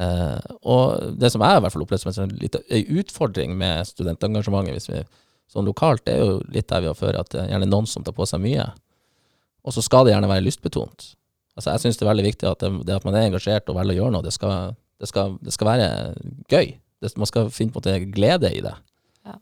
Eh, 0.00 0.52
og 0.62 1.18
det 1.18 1.32
som 1.32 1.42
jeg 1.44 1.58
i 1.58 1.64
hvert 1.64 1.74
fall 1.74 1.84
opplevde 1.84 2.04
som 2.04 2.12
en 2.12 2.16
sånn 2.20 2.62
en 2.62 3.00
utfordring 3.02 3.56
med 3.58 3.88
studentengasjementet 3.90 4.78
hvis 4.78 4.88
vi, 4.92 5.02
sånn 5.52 5.66
lokalt, 5.68 6.04
det 6.06 6.14
er 6.16 6.22
jo 6.24 6.38
litt 6.52 6.68
der 6.70 6.80
vi 6.80 6.88
har 6.90 6.96
før, 6.98 7.18
at 7.20 7.28
det 7.34 7.40
er 7.44 7.50
gjerne 7.52 7.68
noen 7.68 7.86
som 7.90 8.04
tar 8.06 8.14
på 8.16 8.26
seg 8.28 8.40
mye. 8.40 8.64
Og 9.64 9.74
så 9.76 9.82
skal 9.84 10.06
det 10.08 10.14
gjerne 10.14 10.30
være 10.30 10.44
lystbetont. 10.46 11.10
Altså 11.56 11.70
Jeg 11.74 11.82
syns 11.84 11.98
det 12.00 12.06
er 12.06 12.10
veldig 12.14 12.24
viktig 12.30 12.48
at 12.48 12.62
det, 12.64 12.70
det 12.88 12.94
at 12.96 13.04
man 13.04 13.14
er 13.18 13.28
engasjert 13.28 13.68
og 13.68 13.76
velger 13.76 13.98
å 13.98 14.00
gjøre 14.04 14.14
noe, 14.16 14.24
det 14.24 14.32
skal, 14.32 14.72
det 15.02 15.08
skal, 15.10 15.36
det 15.44 15.52
skal 15.52 15.68
være 15.68 15.88
gøy. 16.50 16.72
Det, 17.02 17.10
man 17.20 17.28
skal 17.28 17.50
finne 17.52 17.74
på 17.74 17.82
en 17.82 17.84
måte 17.84 18.12
glede 18.14 18.50
i 18.56 18.60
det. 18.64 18.72
Ja. 19.26 19.36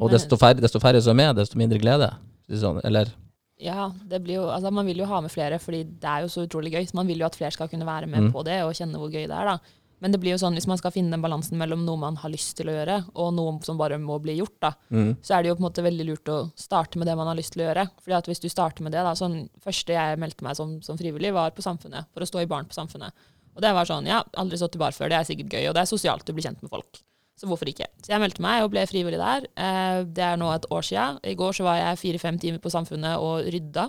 Og 0.00 0.10
desto 0.14 0.38
færre, 0.40 0.62
desto 0.62 0.80
færre 0.80 1.02
som 1.04 1.12
er 1.18 1.20
med, 1.20 1.36
desto 1.42 1.58
mindre 1.60 1.78
glede. 1.82 2.08
Sånn, 2.50 2.80
eller 2.84 3.12
Ja, 3.60 3.90
det 4.08 4.22
blir 4.24 4.38
jo, 4.38 4.46
altså 4.48 4.70
man 4.72 4.86
vil 4.88 5.02
jo 5.02 5.06
ha 5.10 5.18
med 5.20 5.30
flere, 5.30 5.58
fordi 5.60 5.82
det 6.00 6.08
er 6.08 6.22
jo 6.24 6.30
så 6.32 6.46
utrolig 6.46 6.72
gøy. 6.72 6.86
Så 6.88 6.96
man 6.96 7.06
vil 7.10 7.20
jo 7.20 7.26
at 7.28 7.36
flere 7.36 7.52
skal 7.52 7.68
kunne 7.68 7.84
være 7.84 8.06
med 8.08 8.22
Mm. 8.30 8.32
på 8.32 8.42
det 8.46 8.62
og 8.64 8.72
kjenne 8.72 8.96
hvor 8.96 9.10
gøy 9.12 9.26
det 9.28 9.36
er. 9.36 9.44
da. 9.52 9.58
Men 10.00 10.14
det 10.14 10.20
blir 10.22 10.32
jo 10.32 10.40
sånn, 10.40 10.56
hvis 10.56 10.68
man 10.70 10.78
skal 10.80 10.94
finne 10.94 11.12
den 11.12 11.22
balansen 11.22 11.60
mellom 11.60 11.82
noe 11.84 12.00
man 12.00 12.16
har 12.22 12.32
lyst 12.32 12.54
til 12.58 12.70
å 12.72 12.74
gjøre, 12.74 12.96
og 13.20 13.34
noe 13.36 13.58
som 13.66 13.80
bare 13.80 13.98
må 14.00 14.16
bli 14.24 14.38
gjort, 14.38 14.56
da, 14.64 14.70
mm, 14.88 15.10
så 15.20 15.36
er 15.36 15.42
det 15.42 15.50
jo 15.50 15.56
på 15.58 15.62
en 15.62 15.66
måte 15.68 15.84
veldig 15.84 16.06
lurt 16.08 16.32
å 16.32 16.38
starte 16.58 17.00
med 17.00 17.10
det 17.10 17.16
man 17.20 17.28
har 17.28 17.36
lyst 17.36 17.52
til 17.54 17.64
å 17.64 17.68
gjøre. 17.68 17.84
Fordi 18.00 18.16
at 18.16 18.30
hvis 18.30 18.40
du 18.40 18.48
starter 18.52 18.86
med 18.86 18.96
det, 18.96 19.04
da, 19.04 19.12
sånn 19.18 19.42
første 19.64 19.96
jeg 19.96 20.22
meldte 20.22 20.46
meg 20.46 20.56
som, 20.56 20.78
som 20.84 20.98
frivillig, 21.00 21.34
var 21.36 21.52
på 21.56 21.64
Samfunnet, 21.64 22.08
for 22.14 22.24
å 22.24 22.30
stå 22.32 22.42
i 22.44 22.48
baren 22.50 22.70
på 22.70 22.78
Samfunnet. 22.78 23.28
Og 23.56 23.62
det 23.64 23.74
var 23.76 23.88
sånn, 23.88 24.08
ja, 24.08 24.22
aldri 24.40 24.56
stått 24.56 24.78
i 24.78 24.82
bar 24.82 24.96
før, 24.96 25.12
det 25.12 25.20
er 25.20 25.28
sikkert 25.28 25.52
gøy, 25.52 25.68
og 25.68 25.76
det 25.76 25.84
er 25.84 25.92
sosialt 25.92 26.32
å 26.32 26.36
bli 26.36 26.48
kjent 26.48 26.64
med 26.64 26.72
folk. 26.72 27.02
Så 27.40 27.48
hvorfor 27.48 27.70
ikke? 27.70 27.86
Så 28.04 28.12
jeg 28.12 28.20
meldte 28.20 28.42
meg 28.44 28.64
og 28.64 28.72
ble 28.72 28.82
frivillig 28.88 29.20
der. 29.20 29.46
Eh, 29.56 30.02
det 30.04 30.24
er 30.26 30.36
nå 30.40 30.50
et 30.52 30.66
år 30.68 30.84
siden. 30.84 31.20
I 31.24 31.36
går 31.40 31.56
så 31.56 31.64
var 31.64 31.78
jeg 31.78 32.00
fire-fem 32.02 32.40
timer 32.40 32.60
på 32.60 32.72
Samfunnet 32.72 33.16
og 33.16 33.48
rydda. 33.48 33.86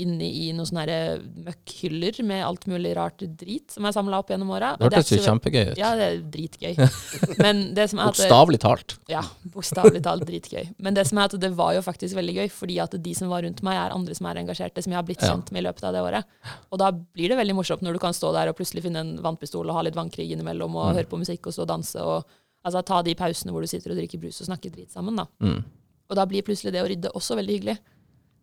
Inne 0.00 0.24
i 0.24 0.46
noen 0.56 0.64
sånne 0.64 0.86
her 0.88 1.18
møkkhyller 1.44 2.16
med 2.24 2.40
alt 2.46 2.62
mulig 2.70 2.94
rart 2.96 3.20
drit 3.36 3.74
som 3.74 3.84
er 3.84 3.92
samla 3.92 4.22
opp 4.22 4.30
gjennom 4.32 4.48
åra. 4.56 4.70
det 4.80 4.86
hørtes 4.88 5.10
jo 5.12 5.18
kjempegøy 5.26 5.72
ut. 5.74 5.76
Ja, 5.76 5.90
det 5.98 6.06
er 6.06 6.22
dritgøy. 6.32 6.78
Men 7.44 7.60
det 7.76 7.84
som 7.92 8.00
er 8.00 8.08
at 8.08 8.16
Bokstavelig 8.16 8.60
talt. 8.64 8.94
ja, 9.12 9.20
bokstavelig 9.52 10.00
talt 10.06 10.24
dritgøy. 10.28 10.70
Men 10.80 10.96
det 10.96 11.04
som 11.10 11.20
er 11.20 11.28
at 11.28 11.36
det 11.44 11.50
var 11.58 11.74
jo 11.76 11.82
faktisk 11.84 12.16
veldig 12.16 12.36
gøy, 12.38 12.48
fordi 12.56 12.78
at 12.80 12.96
de 13.04 13.14
som 13.18 13.28
var 13.28 13.44
rundt 13.44 13.60
meg, 13.68 13.76
er 13.82 13.92
andre 13.92 14.16
som 14.16 14.30
er 14.32 14.40
engasjerte, 14.40 14.80
som 14.86 14.94
jeg 14.94 15.00
har 15.02 15.06
blitt 15.10 15.20
kjent 15.26 15.52
med 15.52 15.60
i 15.60 15.66
løpet 15.68 15.84
av 15.84 15.92
det 15.98 16.02
året. 16.08 16.24
Og 16.72 16.80
da 16.80 16.88
blir 16.96 17.28
det 17.28 17.36
veldig 17.42 17.58
morsomt 17.60 17.84
når 17.84 17.92
du 17.98 18.02
kan 18.08 18.16
stå 18.16 18.32
der 18.32 18.48
og 18.48 18.56
plutselig 18.56 18.86
finne 18.88 19.04
en 19.04 19.14
vannpistol 19.20 19.68
og 19.68 19.76
ha 19.76 19.84
litt 19.84 19.98
vannkrig 19.98 20.30
innimellom, 20.32 20.72
og 20.74 20.88
Mm. 20.92 20.96
høre 21.02 21.08
på 21.12 21.20
musikk 21.20 21.46
og 21.46 21.52
stå 21.52 21.62
og 21.66 21.68
danse, 21.68 22.00
og 22.00 22.24
altså 22.64 22.80
ta 22.84 23.02
de 23.02 23.14
pausene 23.14 23.52
hvor 23.52 23.60
du 23.60 23.68
sitter 23.68 23.92
og 23.92 23.98
drikker 24.00 24.18
brus 24.24 24.40
og 24.40 24.48
snakker 24.48 24.72
drit 24.72 24.90
sammen, 24.90 25.16
da. 25.20 25.26
Mm. 25.44 25.60
Og 26.08 26.16
da 26.16 26.24
blir 26.24 26.42
plutselig 26.42 26.72
det 26.72 26.80
å 26.82 26.88
rydde 26.88 27.12
også 27.12 27.36
veldig 27.36 27.54
hyggelig. 27.60 27.78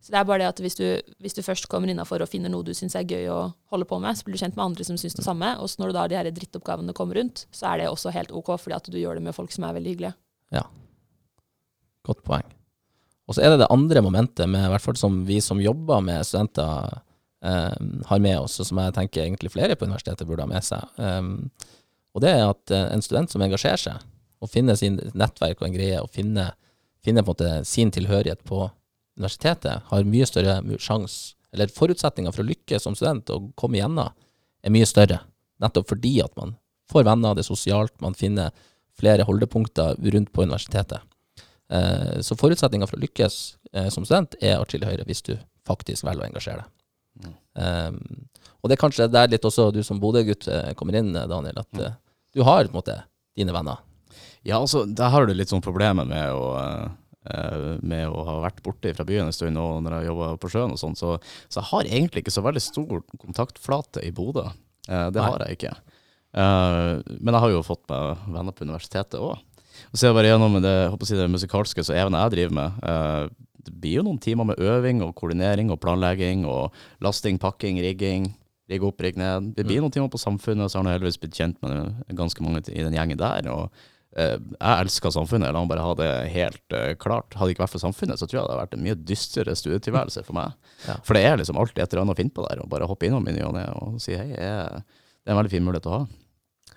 Så 0.00 0.14
det 0.14 0.16
er 0.20 0.28
bare 0.28 0.40
det 0.40 0.48
at 0.48 0.60
hvis 0.64 0.78
du, 0.78 0.84
hvis 1.20 1.36
du 1.36 1.42
først 1.44 1.66
kommer 1.68 1.90
innafor 1.92 2.22
og 2.24 2.30
finner 2.30 2.52
noe 2.52 2.64
du 2.64 2.72
syns 2.76 2.96
er 2.96 3.04
gøy 3.04 3.26
å 3.28 3.40
holde 3.72 3.88
på 3.88 3.98
med, 4.00 4.16
så 4.16 4.24
blir 4.24 4.38
du 4.38 4.40
kjent 4.40 4.56
med 4.56 4.64
andre 4.64 4.86
som 4.88 4.96
syns 5.00 5.18
det 5.18 5.26
samme, 5.26 5.50
og 5.60 5.68
når 5.80 5.90
du 5.90 5.96
da 5.98 6.06
de 6.08 6.16
her 6.16 6.30
drittoppgavene 6.32 6.94
kommer 6.96 7.20
rundt, 7.20 7.44
så 7.52 7.68
er 7.72 7.82
det 7.82 7.90
også 7.90 8.14
helt 8.14 8.32
ok, 8.32 8.54
fordi 8.62 8.78
at 8.78 8.88
du 8.88 8.96
gjør 8.96 9.20
det 9.20 9.26
med 9.26 9.36
folk 9.36 9.52
som 9.52 9.68
er 9.68 9.76
veldig 9.76 9.92
hyggelige. 9.92 10.14
Ja. 10.56 10.64
Godt 12.08 12.24
poeng. 12.24 12.48
Og 13.28 13.36
så 13.36 13.44
er 13.44 13.52
det 13.52 13.60
det 13.60 13.70
andre 13.70 14.02
momentet, 14.02 14.48
med, 14.48 14.64
i 14.64 14.72
hvert 14.72 14.86
fall 14.86 14.96
som 14.98 15.20
vi 15.28 15.36
som 15.44 15.60
jobber 15.62 16.00
med 16.02 16.24
studenter, 16.26 17.04
eh, 17.44 17.76
har 18.08 18.24
med 18.24 18.40
oss, 18.40 18.56
og 18.62 18.70
som 18.70 18.80
jeg 18.80 18.96
tenker 18.96 19.26
egentlig 19.26 19.52
flere 19.52 19.76
på 19.76 19.86
universitetet 19.86 20.26
burde 20.26 20.48
ha 20.48 20.50
med 20.50 20.64
seg. 20.66 20.88
Um, 20.96 21.50
og 22.16 22.24
det 22.24 22.32
er 22.32 22.48
at 22.48 22.72
eh, 22.74 22.88
en 22.96 23.04
student 23.04 23.30
som 23.30 23.44
engasjerer 23.44 23.84
seg, 23.84 24.10
og 24.40 24.50
finner 24.50 24.80
sin 24.80 24.96
nettverk 25.12 25.60
og 25.60 25.68
en 25.68 25.76
greie, 25.76 26.00
og 26.00 26.08
finner, 26.16 26.56
finner 27.04 27.28
sin 27.68 27.92
tilhørighet 27.92 28.42
på 28.48 28.64
universitetet, 29.20 29.86
har 29.90 30.08
mye 30.08 30.28
større 30.28 30.56
sjanse, 30.80 31.36
eller 31.52 31.72
forutsetninger 31.74 32.32
for 32.34 32.44
å 32.44 32.50
lykkes 32.50 32.86
som 32.86 32.96
student 32.96 33.30
og 33.34 33.50
komme 33.58 33.78
igjennom, 33.78 34.14
er 34.62 34.74
mye 34.74 34.88
større. 34.88 35.20
Nettopp 35.60 35.90
fordi 35.92 36.16
at 36.24 36.34
man 36.38 36.56
får 36.90 37.06
venner, 37.06 37.36
det 37.36 37.44
er 37.44 37.50
sosialt, 37.50 37.94
man 38.02 38.16
finner 38.18 38.50
flere 38.98 39.24
holdepunkter 39.28 39.96
rundt 40.14 40.32
på 40.32 40.44
universitetet. 40.44 41.00
Eh, 41.70 42.20
Så 42.20 42.36
forutsetninga 42.36 42.88
for 42.90 42.98
å 42.98 43.04
lykkes 43.04 43.36
eh, 43.72 43.88
som 43.94 44.04
student 44.04 44.34
er 44.40 44.58
atskillig 44.58 44.90
høyere 44.90 45.06
hvis 45.08 45.22
du 45.28 45.34
faktisk 45.66 46.04
velger 46.08 46.24
å 46.24 46.30
engasjere 46.30 46.64
deg. 46.64 46.76
Mm. 47.20 47.34
Um, 47.60 47.98
og 48.62 48.70
det 48.70 48.76
er 48.76 48.80
kanskje 48.80 49.06
der 49.10 49.28
litt 49.30 49.44
også 49.44 49.68
du 49.74 49.82
som 49.84 50.00
Bodø-gutt 50.02 50.48
eh, 50.48 50.72
kommer 50.78 50.98
inn, 50.98 51.12
Daniel, 51.12 51.60
at 51.62 51.70
mm. 51.76 51.98
du 52.34 52.42
har 52.46 52.64
på 52.64 52.72
en 52.72 52.78
måte 52.80 52.96
dine 53.38 53.54
venner. 53.54 53.82
Ja, 54.46 54.58
altså, 54.58 54.84
der 54.86 55.12
har 55.12 55.26
du 55.26 55.34
litt 55.36 55.52
sånn 55.52 55.64
problemer 55.64 56.06
med 56.08 56.32
å, 56.32 56.54
med 57.84 58.08
å 58.08 58.22
ha 58.24 58.38
vært 58.46 58.62
borte 58.64 58.94
fra 58.96 59.04
byen 59.04 59.28
en 59.28 59.34
stund, 59.36 59.58
og 59.60 59.82
når 59.84 59.98
jeg 59.98 60.08
jobba 60.08 60.28
på 60.40 60.48
sjøen 60.54 60.72
og 60.72 60.80
sånn, 60.80 60.96
så, 60.96 61.18
så 61.52 61.60
jeg 61.60 61.68
har 61.68 61.90
egentlig 61.90 62.22
ikke 62.24 62.32
så 62.32 62.44
veldig 62.46 62.62
stor 62.64 63.02
kontaktflate 63.20 64.04
i 64.06 64.12
Bodø. 64.16 64.46
Eh, 64.88 65.06
det 65.12 65.20
Nei. 65.20 65.28
har 65.28 65.44
jeg 65.44 65.58
ikke. 65.58 65.74
Eh, 66.32 66.94
men 67.18 67.34
jeg 67.36 67.44
har 67.44 67.52
jo 67.52 67.66
fått 67.66 67.84
meg 67.90 68.24
venner 68.30 68.56
på 68.56 68.66
universitetet 68.66 69.20
òg. 69.20 69.38
Og 69.90 69.94
så 69.96 70.06
er 70.06 70.10
jeg 70.10 70.18
bare 70.18 70.32
gjennom 70.32 70.58
det, 70.60 70.74
jeg 71.08 71.20
det 71.20 71.30
musikalske 71.32 71.84
så 71.86 71.94
even 71.96 72.18
jeg 72.18 72.34
driver 72.34 72.56
med. 72.56 72.82
eh, 72.82 73.28
det 73.60 73.74
blir 73.76 73.98
jo 74.00 74.04
noen 74.06 74.20
timer 74.20 74.46
med 74.48 74.60
øving 74.60 75.02
og 75.04 75.14
koordinering 75.14 75.70
og 75.70 75.80
planlegging 75.82 76.46
og 76.48 76.72
lasting, 77.04 77.38
pakking, 77.38 77.80
rigging. 77.84 78.30
Rigge 78.70 78.86
opp, 78.86 79.02
rigge 79.02 79.18
ned. 79.20 79.50
Det 79.56 79.66
blir 79.66 79.82
noen 79.82 79.92
timer 79.92 80.08
på 80.08 80.20
Samfunnet, 80.20 80.70
så 80.70 80.78
har 80.78 80.86
jeg 80.86 81.00
heldigvis 81.00 81.20
blitt 81.20 81.36
kjent 81.36 81.58
med 81.60 82.14
ganske 82.16 82.44
mange 82.44 82.62
i 82.70 82.84
den 82.86 82.94
gjengen 82.94 83.18
der. 83.18 83.48
og 83.50 83.66
eh, 83.66 83.88
jeg 84.16 84.84
elsker 84.84 85.12
Samfunnet, 85.14 85.52
la 85.54 85.60
meg 85.62 85.68
bare 85.70 85.84
ha 85.86 85.94
det 85.94 86.08
helt 86.32 86.72
eh, 86.74 86.94
klart. 86.98 87.34
Hadde 87.38 87.46
det 87.50 87.54
ikke 87.54 87.62
vært 87.62 87.74
for 87.76 87.82
Samfunnet, 87.84 88.18
så 88.18 88.26
tror 88.26 88.40
jeg 88.40 88.42
det 88.42 88.50
hadde 88.50 88.62
vært 88.64 88.74
en 88.74 88.82
mye 88.82 88.96
dystrere 89.06 89.54
studietilværelse 89.56 90.24
for 90.26 90.34
meg. 90.40 90.56
Ja. 90.88 90.94
For 91.04 91.12
det 91.12 91.22
er 91.28 91.36
liksom 91.36 91.58
alltid 91.60 91.82
et 91.84 91.92
eller 91.92 92.02
annet 92.06 92.14
å 92.16 92.20
finne 92.22 92.32
på 92.32 92.44
der, 92.48 92.62
og 92.62 92.68
bare 92.72 92.86
hoppe 92.88 93.04
innom 93.06 93.26
i 93.28 93.34
ny 93.36 93.42
og 93.44 93.52
ne 93.52 93.66
og 93.76 93.98
si 94.00 94.14
hei. 94.16 94.30
Jeg, 94.32 94.80
det 95.20 95.28
er 95.28 95.34
en 95.34 95.38
veldig 95.42 95.52
fin 95.52 95.64
mulighet 95.66 95.86
å 95.90 95.96
ha. 95.98 96.02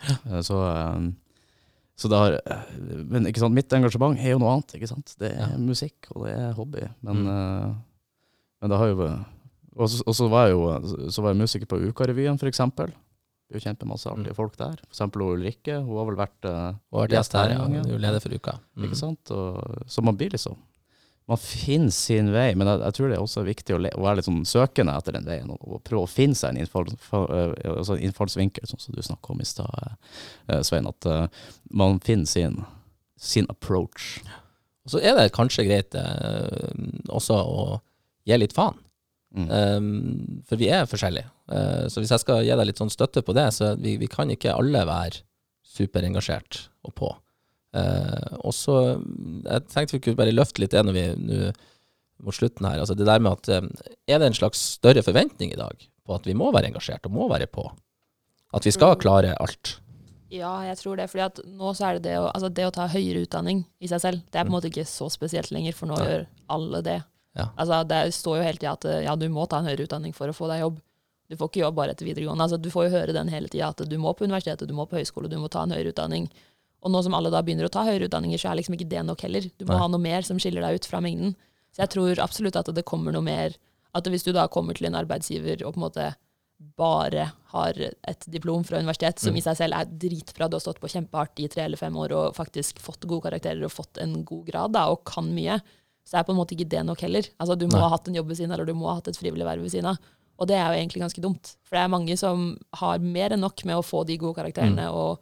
Ja. 0.03 0.41
Så, 0.43 0.57
eh, 0.67 1.05
så 2.03 2.09
det 2.11 2.19
har, 2.19 2.36
eh, 2.43 2.73
men 3.07 3.29
ikke 3.31 3.39
sant, 3.39 3.55
mitt 3.55 3.71
engasjement 3.73 4.19
er 4.19 4.34
jo 4.36 4.41
noe 4.43 4.57
annet. 4.57 4.75
ikke 4.75 4.89
sant? 4.91 5.15
Det 5.21 5.31
er 5.31 5.53
Ja. 5.53 5.57
musikk, 5.57 6.09
og 6.11 6.25
det 6.27 6.34
er 6.36 6.51
hobby. 6.57 6.84
Men, 7.01 7.23
Mm. 7.23 7.29
eh, 7.31 7.73
men 8.61 8.69
det 8.75 8.77
har 8.84 8.88
jo 8.91 9.07
Og 9.75 9.88
så, 9.89 10.03
og 10.05 10.13
så 10.13 10.27
var 10.29 10.47
jeg 10.47 10.53
jo 10.53 11.07
så 11.09 11.21
var 11.23 11.31
jeg 11.34 11.39
musiker 11.41 11.65
på 11.65 11.79
Ukarevyen, 11.88 12.38
for 12.38 12.45
eksempel. 12.45 12.91
Jo 13.53 13.61
kjent 13.61 13.81
med 13.83 13.91
masse 13.93 14.09
artige 14.09 14.33
Mm. 14.33 14.37
folk 14.41 14.57
der. 14.57 14.77
For 14.81 14.95
eksempel 14.95 15.21
Ulrikke. 15.27 15.79
Hun 15.85 15.97
har 15.99 16.07
vel 16.09 16.17
vært 16.19 16.45
uh, 16.49 16.73
Hun 16.91 17.03
vært 17.03 17.13
gjest 17.17 17.35
her, 17.37 17.53
ja. 17.53 17.65
Du 17.85 17.93
er 17.93 18.01
leder 18.01 18.23
for 18.23 18.33
uka. 18.33 18.55
Mm. 18.75 18.85
ikke 18.87 18.97
sant? 18.97 19.31
Og, 19.31 19.83
så 19.87 20.01
man 20.05 20.17
blir 20.17 20.33
liksom 20.33 20.57
Man 21.25 21.39
finner 21.39 21.93
sin 21.95 22.33
vei, 22.33 22.49
men 22.59 22.67
jeg, 22.67 22.81
jeg 22.83 22.93
tror 22.97 23.07
det 23.07 23.15
er 23.15 23.21
også 23.23 23.43
viktig 23.47 23.75
å, 23.77 23.77
le, 23.79 23.91
å 23.95 24.01
være 24.03 24.17
litt 24.19 24.25
sånn 24.27 24.41
søkende 24.43 24.91
etter 24.99 25.15
den 25.15 25.23
veien, 25.23 25.53
og, 25.53 25.61
og 25.63 25.79
prøve 25.87 26.03
å 26.03 26.09
finne 26.11 26.35
seg 26.35 26.51
en 26.51 26.59
innfall, 26.59 26.89
for, 26.99 27.31
uh, 27.31 27.53
altså 27.77 27.95
innfallsvinkel, 27.95 28.67
sånn 28.67 28.81
som 28.83 28.97
du 28.97 28.99
snakka 29.07 29.31
om 29.31 29.39
i 29.39 29.47
stad, 29.47 29.71
uh, 30.51 30.59
Svein. 30.67 30.89
At 30.91 31.07
eh, 31.07 31.27
man 31.71 32.01
finner 32.03 32.27
sin, 32.27 32.59
sin 33.15 33.47
approach. 33.53 34.17
Og 34.83 34.91
så 34.97 34.99
er 34.99 35.15
det 35.15 35.29
kanskje 35.31 35.63
greit 35.69 35.95
eh, 35.95 36.75
også 37.07 37.39
å 37.39 37.63
gi 38.27 38.35
litt 38.43 38.51
faen. 38.57 38.75
Mm. 39.33 39.47
Um, 39.47 40.41
for 40.45 40.59
vi 40.59 40.67
er 40.75 40.83
forskjellige. 40.91 41.31
Uh, 41.53 41.85
så 41.91 42.01
hvis 42.01 42.13
jeg 42.15 42.23
skal 42.23 42.41
gi 42.41 42.55
deg 42.55 42.65
litt 42.65 42.81
sånn 42.81 42.93
støtte 42.93 43.21
på 43.25 43.35
det, 43.37 43.49
så 43.53 43.75
vi, 43.77 43.97
vi 44.01 44.09
kan 44.09 44.31
ikke 44.33 44.55
alle 44.57 44.81
være 44.89 45.21
superengasjert 45.73 46.65
og 46.87 46.95
på. 46.97 47.11
Uh, 47.73 48.41
og 48.45 48.53
så 48.53 48.75
Jeg 48.93 49.63
tenkte 49.71 49.95
vi 49.95 50.01
kunne 50.05 50.19
bare 50.19 50.33
løfte 50.33 50.61
litt 50.61 50.75
det 50.75 50.83
når 50.85 50.93
vi 50.93 51.05
nå 51.17 51.53
mot 52.23 52.35
slutten 52.35 52.67
her. 52.67 52.81
Altså 52.81 52.95
det 52.97 53.07
der 53.07 53.21
med 53.23 53.39
at 53.39 53.63
um, 53.63 53.69
Er 54.07 54.19
det 54.21 54.29
en 54.29 54.37
slags 54.37 54.61
større 54.77 55.03
forventning 55.03 55.53
i 55.53 55.59
dag 55.59 55.87
på 56.03 56.15
at 56.15 56.27
vi 56.27 56.35
må 56.37 56.51
være 56.53 56.69
engasjert 56.71 57.07
og 57.09 57.15
må 57.15 57.29
være 57.31 57.49
på? 57.51 57.65
At 58.53 58.67
vi 58.67 58.73
skal 58.75 58.99
klare 59.01 59.33
alt? 59.41 59.77
Ja, 60.33 60.53
jeg 60.65 60.77
tror 60.79 60.97
det. 60.97 61.09
fordi 61.09 61.25
at 61.25 61.41
nå 61.45 61.73
så 61.77 61.89
er 61.89 61.97
det 61.97 62.09
det 62.09 62.15
å, 62.21 62.29
altså 62.29 62.49
det 62.49 62.65
å 62.65 62.73
ta 62.73 62.87
høyere 62.89 63.25
utdanning 63.25 63.63
i 63.81 63.89
seg 63.89 64.01
selv, 64.01 64.23
det 64.31 64.39
er 64.39 64.47
på 64.47 64.53
en 64.53 64.55
måte 64.55 64.69
ikke 64.71 64.85
så 64.89 65.09
spesielt 65.13 65.51
lenger, 65.53 65.75
for 65.77 65.89
nå 65.89 65.97
ja. 65.99 66.05
gjør 66.09 66.23
alle 66.55 66.81
det. 66.85 66.99
Ja. 67.37 67.47
Altså 67.53 67.81
Det 67.89 67.99
står 68.17 68.39
jo 68.39 68.47
hele 68.47 68.61
tida 68.61 68.73
at 68.73 68.87
ja, 69.05 69.13
du 69.17 69.27
må 69.33 69.45
ta 69.49 69.61
en 69.61 69.69
høyere 69.69 69.85
utdanning 69.85 70.13
for 70.17 70.29
å 70.29 70.37
få 70.37 70.49
deg 70.49 70.63
jobb. 70.63 70.81
Du 71.30 71.38
får 71.39 71.49
ikke 71.49 71.61
jobb 71.63 71.76
bare 71.76 71.91
etter 71.95 72.05
videregående. 72.05 72.43
Altså 72.45 72.59
Du 72.61 72.69
får 72.69 72.89
jo 72.89 72.95
høre 72.97 73.13
den 73.15 73.30
hele 73.30 73.47
tida, 73.49 73.69
at 73.69 73.78
du 73.89 73.97
må 73.97 74.13
på 74.15 74.26
universitetet, 74.28 74.67
du 74.67 74.74
må 74.74 74.86
på 74.89 74.97
høyskole, 74.99 75.30
du 75.30 75.38
må 75.39 75.49
ta 75.49 75.63
en 75.63 75.71
høyere 75.71 75.93
utdanning. 75.93 76.30
Og 76.84 76.91
nå 76.91 77.01
som 77.03 77.13
alle 77.15 77.32
da 77.32 77.41
begynner 77.41 77.65
å 77.69 77.71
ta 77.71 77.86
høyere 77.88 78.09
utdanninger, 78.09 78.38
så 78.38 78.51
er 78.51 78.59
liksom 78.59 78.76
ikke 78.76 78.89
det 78.91 79.05
nok 79.07 79.21
heller. 79.24 79.41
Du 79.57 79.63
må 79.65 79.71
Nei. 79.74 79.80
ha 79.80 79.88
noe 79.88 79.99
mer 80.03 80.21
som 80.28 80.38
skiller 80.38 80.61
deg 80.61 80.76
ut 80.82 80.86
fra 80.86 80.99
mengden. 80.99 81.36
Så 81.71 81.80
jeg 81.86 81.89
tror 81.95 82.19
absolutt 82.19 82.55
at 82.59 82.67
det 82.76 82.84
kommer 82.86 83.11
noe 83.15 83.24
mer 83.24 83.55
At 83.95 84.03
hvis 84.09 84.24
du 84.26 84.32
da 84.34 84.47
kommer 84.47 84.74
til 84.74 84.88
en 84.88 84.95
arbeidsgiver 84.97 85.61
og 85.67 85.76
på 85.76 85.78
en 85.78 85.84
måte 85.86 86.15
bare 86.78 87.28
har 87.51 87.74
et 87.78 88.26
diplom 88.32 88.63
fra 88.65 88.80
universitet, 88.80 89.19
som 89.19 89.34
Mm. 89.34 89.38
i 89.38 89.41
seg 89.41 89.57
selv 89.57 89.74
er 89.74 89.86
dritbra, 89.86 90.49
du 90.49 90.55
har 90.55 90.61
stått 90.61 90.80
på 90.80 90.89
kjempehardt 90.89 91.39
i 91.39 91.47
tre 91.47 91.63
eller 91.65 91.78
fem 91.78 91.93
år 91.93 92.11
og 92.11 92.34
faktisk 92.36 92.80
fått 92.80 93.01
gode 93.05 93.21
karakterer 93.30 93.63
og 93.63 93.71
fått 93.71 93.99
en 94.01 94.24
god 94.24 94.45
grad 94.47 94.71
da, 94.74 94.88
og 94.89 95.03
kan 95.05 95.26
mye, 95.34 95.61
så 96.05 96.17
er 96.19 96.24
på 96.24 96.32
en 96.34 96.38
måte 96.39 96.55
ikke 96.57 96.69
det 96.69 96.84
nok 96.86 97.01
heller. 97.01 97.21
Altså 97.39 97.55
Du 97.57 97.67
må 97.67 97.74
Nei. 97.78 97.82
ha 97.82 97.89
hatt 97.89 98.07
en 98.07 98.15
jobb 98.15 98.28
ved 98.28 98.38
siden 98.38 98.51
av, 98.51 98.59
eller 98.59 98.65
du 98.65 98.74
må 98.74 98.88
ha 98.88 98.95
hatt 98.95 99.07
et 99.09 99.17
frivillig 99.17 99.45
verv 99.45 99.61
ved 99.61 99.71
siden 99.71 99.86
av. 99.86 99.97
Og 100.41 100.49
det 100.49 100.57
er 100.57 100.65
jo 100.65 100.79
egentlig 100.79 101.03
ganske 101.03 101.21
dumt. 101.23 101.53
For 101.67 101.77
det 101.77 101.84
er 101.84 101.93
mange 101.93 102.15
som 102.19 102.53
har 102.79 103.03
mer 103.03 103.36
enn 103.36 103.43
nok 103.43 103.63
med 103.69 103.79
å 103.79 103.86
få 103.86 104.03
de 104.07 104.17
gode 104.21 104.39
karakterene 104.39 104.88
og 104.91 105.21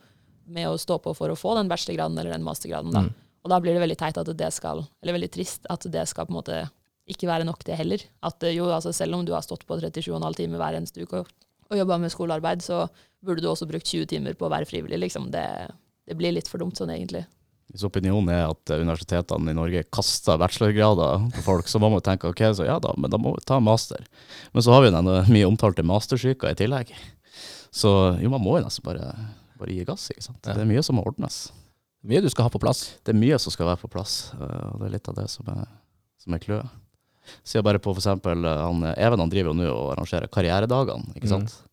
med 0.52 0.70
å 0.70 0.80
stå 0.80 0.98
på 1.04 1.14
for 1.16 1.32
å 1.32 1.38
få 1.40 1.56
den 1.58 1.70
bachelorgraden 1.72 2.18
eller 2.18 2.34
den 2.36 2.46
mastergraden. 2.46 2.94
da. 2.96 3.06
Mm. 3.08 3.12
Og 3.42 3.52
da 3.52 3.58
blir 3.62 3.76
det 3.76 3.84
veldig 3.84 3.98
teit 4.00 4.20
at 4.22 4.30
det 4.38 4.52
skal, 4.54 4.84
eller 5.02 5.18
veldig 5.18 5.32
trist 5.34 5.68
at 5.74 5.86
det 5.90 6.04
skal 6.10 6.28
på 6.28 6.34
en 6.34 6.40
måte 6.40 6.62
ikke 7.12 7.30
være 7.30 7.48
nok 7.48 7.64
det 7.68 7.78
heller. 7.80 8.04
At 8.26 8.44
eh, 8.46 8.56
jo, 8.56 8.68
altså 8.72 8.94
selv 8.96 9.18
om 9.18 9.26
du 9.26 9.34
har 9.36 9.46
stått 9.46 9.66
på 9.68 9.80
37,5 9.82 10.38
timer 10.38 10.62
hver 10.62 10.78
eneste 10.78 11.04
uke 11.04 11.24
og, 11.24 11.32
og 11.72 11.80
jobba 11.80 11.98
med 12.04 12.14
skolearbeid, 12.14 12.64
så 12.64 12.86
burde 13.24 13.44
du 13.44 13.50
også 13.50 13.68
brukt 13.70 13.90
20 13.90 14.10
timer 14.12 14.38
på 14.38 14.48
å 14.48 14.54
være 14.54 14.70
frivillig. 14.70 15.00
Liksom. 15.08 15.30
Det, 15.34 15.46
det 16.08 16.18
blir 16.20 16.36
litt 16.36 16.52
for 16.52 16.62
dumt 16.62 16.78
sånn, 16.78 16.94
egentlig. 16.94 17.24
Hvis 17.72 17.86
opinionen 17.88 18.34
er 18.34 18.50
at 18.50 18.74
eh, 18.74 18.82
universitetene 18.84 19.54
i 19.54 19.58
Norge 19.58 19.86
kaster 19.94 20.40
bachelorgrader 20.42 21.30
på 21.38 21.46
folk, 21.46 21.72
så 21.72 21.80
må 21.80 21.92
man 21.94 22.04
tenke 22.06 22.30
ok, 22.30 22.44
så 22.58 22.68
ja 22.68 22.78
da, 22.84 22.94
men 23.00 23.12
da 23.14 23.20
må 23.22 23.34
vi 23.38 23.46
ta 23.48 23.62
master. 23.64 24.04
Men 24.52 24.66
så 24.66 24.76
har 24.76 24.86
vi 24.86 24.92
den 24.94 25.10
mye 25.32 25.48
omtalte 25.48 25.86
mastersyka 25.88 26.52
i 26.52 26.60
tillegg. 26.60 26.92
Så 27.72 27.92
jo, 28.20 28.30
man 28.34 28.44
må 28.44 28.58
jo 28.60 28.66
nesten 28.66 28.84
bare, 28.84 29.14
bare 29.60 29.74
gi 29.74 29.88
gass, 29.88 30.10
ikke 30.12 30.28
sant. 30.28 30.44
Ja. 30.44 30.58
Det 30.58 30.66
er 30.66 30.72
mye 30.74 30.84
som 30.84 31.00
må 31.00 31.06
ordnes. 31.08 31.46
Mye 32.04 32.22
du 32.24 32.30
skal 32.34 32.48
ha 32.48 32.52
på 32.52 32.60
plass. 32.62 32.98
Det 33.06 33.14
er 33.14 33.20
mye 33.22 33.38
som 33.40 33.54
skal 33.54 33.70
være 33.70 33.82
på 33.84 33.92
plass, 33.94 34.34
eh, 34.36 34.68
og 34.74 34.82
det 34.82 34.90
er 34.90 34.96
litt 34.98 35.10
av 35.12 35.18
det 35.22 35.28
som 35.32 35.48
er, 35.54 35.68
som 36.22 36.36
er 36.36 36.44
clouet. 36.44 36.78
Ser 37.48 37.64
bare 37.64 37.80
på 37.80 37.94
eksempel 37.94 38.44
eh, 38.50 38.62
han, 38.66 38.84
Even 38.98 39.22
han 39.22 39.32
driver 39.32 39.54
jo 39.54 39.60
nå 39.60 39.68
og 39.70 39.92
arrangerer 39.94 40.32
karrieredagene, 40.34 41.16
ikke 41.16 41.30
sant. 41.32 41.54
Eh, 41.54 41.68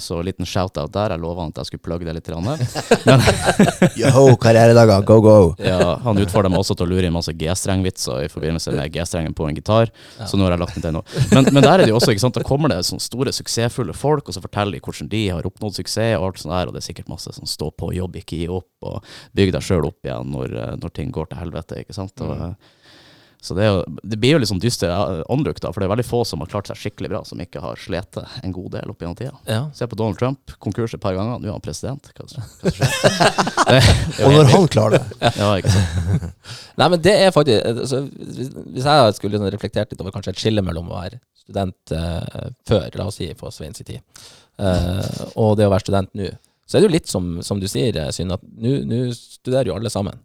Så 0.00 0.22
liten 0.24 0.46
shout-out 0.48 0.90
der. 0.94 1.12
Jeg 1.12 1.20
lova 1.20 1.42
han 1.44 1.50
at 1.52 1.58
jeg 1.60 1.66
skulle 1.68 1.84
plugge 1.84 2.06
det 2.08 2.14
litt. 2.16 2.28
Men, 2.38 3.20
Yo, 4.00 4.22
karrieredager, 4.40 5.02
go, 5.04 5.18
go. 5.20 5.34
Ja, 5.60 5.98
han 6.04 6.18
utfordra 6.22 6.48
meg 6.50 6.62
også 6.62 6.74
til 6.78 6.86
å 6.86 6.90
lure 6.94 7.04
inn 7.08 7.12
masse 7.14 7.34
G-strengvitser 7.36 8.24
i 8.24 8.30
forbindelse 8.32 8.72
med 8.74 8.92
G-strengen 8.94 9.34
på 9.36 9.46
en 9.48 9.58
gitar. 9.58 9.90
Ja. 10.18 10.26
Så 10.30 10.40
nå 10.40 10.46
har 10.48 10.54
jeg 10.56 10.62
lagt 10.62 10.78
den 10.78 10.86
til 10.86 10.96
nå. 10.96 11.02
Men, 11.34 11.50
men 11.52 11.62
der 11.66 11.74
er 11.74 11.84
det 11.84 11.92
jo 11.92 11.98
også, 12.00 12.14
ikke 12.14 12.24
sant, 12.24 12.38
da 12.40 12.46
kommer 12.48 12.72
det 12.72 12.80
sånne 12.88 13.04
store, 13.04 13.34
suksessfulle 13.36 13.94
folk, 13.96 14.28
og 14.32 14.36
så 14.38 14.42
forteller 14.44 14.78
de 14.78 14.82
hvordan 14.84 15.12
de 15.12 15.22
har 15.36 15.48
oppnådd 15.50 15.76
suksess, 15.82 16.16
og 16.18 16.30
alt 16.30 16.40
sånt 16.42 16.54
der, 16.56 16.70
og 16.72 16.76
det 16.76 16.82
er 16.82 16.88
sikkert 16.88 17.12
masse 17.12 17.36
sånn 17.36 17.50
stå 17.52 17.68
på, 17.76 17.92
jobb, 17.98 18.16
ikke 18.22 18.40
gi 18.40 18.48
opp, 18.56 18.68
og 18.88 19.04
bygg 19.36 19.52
deg 19.58 19.68
sjøl 19.68 19.84
opp 19.90 20.08
igjen 20.08 20.32
når, 20.32 20.56
eh, 20.64 20.74
når 20.80 20.96
ting 20.96 21.12
går 21.14 21.28
til 21.32 21.42
helvete, 21.44 21.82
ikke 21.84 21.96
sant. 22.00 22.16
Og, 22.24 22.32
Mm. 22.38 22.42
eh, 22.50 22.74
Så 23.40 23.54
det, 23.54 23.62
er 23.64 23.68
jo, 23.70 23.98
det 24.02 24.18
blir 24.18 24.34
jo 24.34 24.38
litt 24.42 24.50
sånn 24.50 24.60
dyster 24.62 24.90
eh, 24.90 25.20
åndruk, 25.30 25.60
da, 25.62 25.70
for 25.70 25.80
det 25.80 25.86
er 25.86 25.92
veldig 25.92 26.06
få 26.08 26.24
som 26.26 26.42
har 26.42 26.50
klart 26.50 26.70
seg 26.70 26.80
skikkelig 26.80 27.10
bra, 27.12 27.20
som 27.26 27.38
ikke 27.42 27.62
har 27.62 27.78
slitt 27.78 28.18
en 28.18 28.54
god 28.54 28.72
del 28.74 28.90
opp 28.90 29.04
gjennom 29.04 29.18
tida. 29.18 29.34
Ja. 29.46 29.60
Se 29.76 29.86
på 29.86 29.98
Donald 29.98 30.18
Trump, 30.18 30.54
konkurs 30.64 30.96
et 30.96 31.02
par 31.02 31.14
ganger, 31.14 31.38
nå 31.38 31.46
er 31.46 31.54
han 31.54 31.62
president. 31.62 32.10
Hva, 32.18 32.26
hva 32.26 32.72
skjer? 32.74 32.88
Det, 32.98 33.68
det 33.68 33.78
er 33.78 34.26
Og 34.26 34.34
når 34.34 34.50
han 34.54 34.66
klarer 34.74 34.98
det 34.98 35.32
ja, 35.42 35.52
ikke 35.60 35.76
sant. 35.76 36.26
Nei, 36.80 36.88
men 36.88 37.04
det 37.04 37.14
er 37.14 37.32
faktisk 37.34 37.70
altså, 37.70 38.02
hvis, 38.08 38.50
jeg 38.82 39.14
skulle 39.18 39.36
liksom 39.36 39.54
reflektert 39.54 39.94
litt 39.94 40.02
over 40.02 40.14
kanskje 40.14 40.34
et 40.34 40.42
skille 40.42 40.64
mellom 40.64 40.90
å 40.90 40.98
være 40.98 41.22
student 41.38 41.94
uh, 41.94 42.50
før, 42.68 42.90
la 42.98 43.08
oss 43.08 43.20
si 43.20 43.30
på 43.38 43.50
Svein 43.54 43.76
sin 43.78 43.86
tid, 43.88 44.26
uh, 44.60 45.30
og 45.38 45.54
det 45.58 45.66
å 45.68 45.72
være 45.72 45.86
student 45.86 46.12
nå, 46.18 46.32
så 46.68 46.76
er 46.76 46.82
det 46.82 46.90
jo 46.90 46.96
litt 46.98 47.08
som, 47.08 47.28
som 47.44 47.60
du 47.60 47.64
sier, 47.70 47.96
eh, 47.96 48.10
Synne, 48.12 48.36
at 48.36 48.42
nå 48.44 49.06
studerer 49.16 49.70
jo 49.70 49.76
alle 49.78 49.88
sammen. 49.92 50.18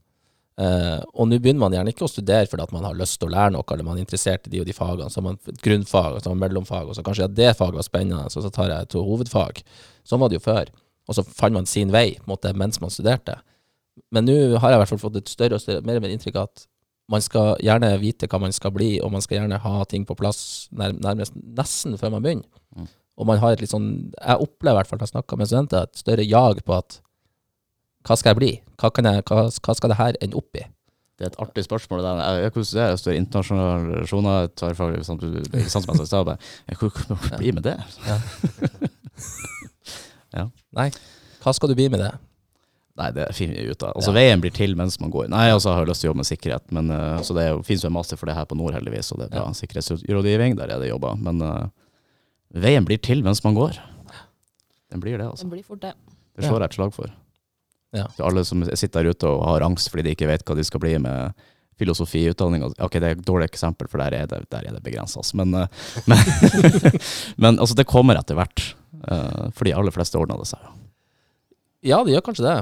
Eh, 0.54 1.00
og 1.18 1.26
nå 1.30 1.40
begynner 1.42 1.64
man 1.64 1.74
gjerne 1.74 1.94
ikke 1.96 2.06
å 2.06 2.12
studere 2.12 2.46
fordi 2.50 2.66
at 2.68 2.74
man 2.76 2.86
har 2.86 2.98
lyst 2.98 3.18
til 3.18 3.30
å 3.30 3.34
lære 3.34 3.56
noe, 3.56 3.66
eller 3.74 3.88
man 3.88 3.98
er 3.98 4.06
interessert 4.06 4.46
i 4.48 4.54
de 4.54 4.62
og 4.62 4.68
de 4.70 4.76
fagene. 4.78 5.10
Så 5.10 5.22
har 5.22 5.28
man 5.30 5.40
et 5.50 5.64
grunnfag, 5.66 6.18
og 6.18 6.22
så 6.22 6.30
har 6.30 6.38
man 6.38 6.46
mellomfag, 6.46 6.90
og 6.90 6.98
så 6.98 7.06
kanskje 7.06 7.30
at 7.30 7.38
det 7.38 7.54
faget 7.60 7.80
var 7.80 7.88
spennende, 7.88 8.30
så, 8.34 8.44
så 8.46 8.52
tar 8.54 8.70
jeg 8.74 8.92
to 8.94 9.02
hovedfag. 9.06 9.64
Sånn 10.08 10.22
var 10.22 10.30
det 10.32 10.40
jo 10.40 10.46
før. 10.46 10.70
Og 11.10 11.18
så 11.18 11.26
fant 11.28 11.56
man 11.56 11.68
sin 11.68 11.92
vei 11.94 12.14
måte, 12.30 12.54
mens 12.58 12.80
man 12.84 12.94
studerte. 12.94 13.40
Men 14.14 14.28
nå 14.28 14.36
har 14.62 14.72
jeg 14.72 14.78
i 14.78 14.84
hvert 14.84 14.94
fall 14.94 15.02
fått 15.02 15.20
et 15.20 15.32
større 15.32 15.58
og 15.58 15.64
større, 15.64 15.84
mer 15.86 16.00
og 16.00 16.06
mer 16.06 16.14
inntrykk 16.14 16.40
av 16.40 16.50
at 16.50 16.68
man 17.12 17.24
skal 17.24 17.58
gjerne 17.62 17.90
vite 18.00 18.30
hva 18.32 18.40
man 18.42 18.54
skal 18.56 18.72
bli, 18.74 18.96
og 19.04 19.12
man 19.14 19.24
skal 19.24 19.42
gjerne 19.42 19.60
ha 19.60 19.86
ting 19.90 20.06
på 20.08 20.16
plass 20.18 20.70
nær, 20.72 20.94
nærmest 20.96 21.36
nesten 21.36 21.98
før 22.00 22.14
man 22.16 22.24
begynner. 22.24 22.48
Mm. 22.78 22.88
Og 23.20 23.28
man 23.30 23.42
har 23.42 23.54
et 23.54 23.62
litt 23.62 23.74
sånn, 23.74 23.90
jeg 24.16 24.46
opplever 24.46 24.78
i 24.78 24.82
hvert 24.82 24.90
fall 24.90 25.02
når 25.02 25.10
jeg 25.10 25.14
snakker 25.14 25.40
med 25.40 25.50
studenter, 25.50 25.86
et 25.86 26.00
større 26.00 26.26
jag 26.26 26.64
på 26.66 26.78
at 26.78 27.02
hva 28.04 28.18
skal 28.20 28.34
jeg 28.34 28.40
bli? 28.40 28.52
Hva, 28.82 28.90
kan 28.92 29.08
jeg, 29.08 29.24
hva, 29.30 29.46
hva 29.48 29.76
skal 29.78 29.94
det 29.94 30.00
her 30.00 30.18
ende 30.24 30.40
opp 30.40 30.60
i? 30.60 30.66
Det 31.20 31.28
er 31.28 31.30
et 31.32 31.40
artig 31.44 31.64
spørsmål. 31.64 32.02
det 32.02 32.10
der. 32.10 32.20
Jeg, 32.26 32.44
jeg, 32.44 32.52
hvordan 32.56 32.74
det 32.74 32.82
er, 32.84 32.90
jeg 32.90 33.00
står 33.04 33.14
i 33.14 33.20
internasjonale 33.22 33.94
relasjoner, 33.94 34.38
jeg 34.44 34.52
tar 34.60 34.74
fag, 34.80 34.96
ikke 34.98 35.08
sant, 35.08 35.24
ikke 36.74 37.38
bli 37.38 37.52
med 37.54 37.64
det? 37.68 37.76
Ja. 38.08 38.18
ja. 40.40 40.46
Nei, 40.76 40.90
hva 41.44 41.54
skal 41.56 41.72
du 41.72 41.76
bli 41.78 41.88
med 41.94 42.02
det? 42.02 42.12
Nei, 43.00 43.08
det 43.16 43.28
finner 43.34 43.58
vi 43.58 43.72
ut 43.74 43.84
av. 43.86 43.96
Altså, 43.98 44.12
Ja. 44.12 44.18
Veien 44.20 44.42
blir 44.42 44.54
til 44.54 44.76
mens 44.78 45.00
man 45.02 45.14
går. 45.14 45.30
Nei, 45.34 45.48
altså, 45.50 45.72
jeg 45.72 45.80
har 45.82 45.90
lyst 45.90 46.04
til 46.04 46.10
å 46.10 46.12
jobbe 46.12 46.22
med 46.22 46.30
sikkerhet, 46.30 46.66
men 46.78 46.92
uh, 46.94 47.22
så 47.26 47.34
det 47.38 47.48
fins 47.66 47.86
jo 47.86 47.90
en 47.90 47.96
master 47.96 48.20
for 48.20 48.30
det 48.30 48.36
her 48.38 48.46
på 48.50 48.58
Nord, 48.58 48.76
heldigvis, 48.78 49.10
og 49.14 49.22
det 49.22 49.30
er 49.30 49.34
bra 49.38 49.48
Ja. 49.48 49.56
sikkerhetsrådgivning, 49.58 50.58
der 50.60 50.76
er 50.76 50.82
det 50.84 50.92
jobba. 50.92 51.16
Men 51.18 51.42
uh, 51.42 51.66
veien 52.54 52.86
blir 52.86 53.02
til 53.02 53.24
mens 53.26 53.42
man 53.46 53.58
går. 53.58 53.80
Den 54.94 55.02
blir 55.02 55.18
det, 55.18 55.26
altså. 55.26 55.48
Den 55.48 55.56
blir 55.56 55.66
fort 55.66 55.82
det. 55.82 55.94
Det 56.38 56.46
slår 56.46 56.66
jeg 56.66 56.74
et 56.74 56.78
slag 56.82 56.94
for. 56.94 57.10
Ja. 57.94 58.08
Så 58.18 58.26
alle 58.26 58.44
som 58.48 58.64
sitter 58.66 59.04
der 59.04 59.14
ute 59.14 59.30
og 59.30 59.44
har 59.48 59.66
angst 59.66 59.92
fordi 59.94 60.08
de 60.08 60.16
ikke 60.16 60.30
vet 60.30 60.46
hva 60.48 60.56
de 60.58 60.66
skal 60.66 60.82
bli 60.84 60.96
med 61.02 61.34
filosofiutdanning. 61.80 62.66
Ok, 62.82 62.98
det 63.02 63.10
er 63.10 63.18
et 63.18 63.26
dårlig 63.26 63.48
eksempel, 63.50 63.90
for 63.90 64.02
der 64.02 64.16
er 64.18 64.30
det, 64.30 64.44
der 64.54 64.68
er 64.70 64.76
det 64.76 64.84
begrensa. 64.86 65.24
Men, 65.38 65.54
eh, 65.58 65.84
men, 66.10 66.22
men 67.42 67.60
altså, 67.60 67.78
det 67.78 67.90
kommer 67.90 68.20
etter 68.20 68.38
hvert. 68.38 68.74
eh, 69.08 69.46
for 69.54 69.68
de 69.68 69.74
aller 69.76 69.94
fleste 69.94 70.20
ordner 70.20 70.42
det 70.42 70.50
seg. 70.54 70.74
Ja, 71.84 72.04
det 72.06 72.14
gjør 72.16 72.28
kanskje 72.30 72.46
det. 72.48 72.58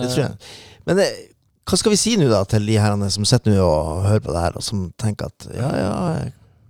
Det 0.00 0.08
tror 0.08 0.22
jeg. 0.24 0.52
Men 0.88 0.98
det, 0.98 1.08
hva 1.68 1.78
skal 1.78 1.92
vi 1.94 2.00
si 2.00 2.14
nå 2.18 2.26
da 2.30 2.40
til 2.48 2.64
de 2.66 2.78
herrene 2.80 3.10
som 3.12 3.26
sitter 3.28 3.54
nå 3.54 3.64
og 3.64 4.06
hører 4.08 4.24
på 4.24 4.32
det 4.34 4.44
her, 4.46 4.56
og 4.58 4.64
som 4.66 4.86
tenker 5.00 5.28
at 5.30 5.46
ja, 5.54 5.68
ja, 5.78 5.92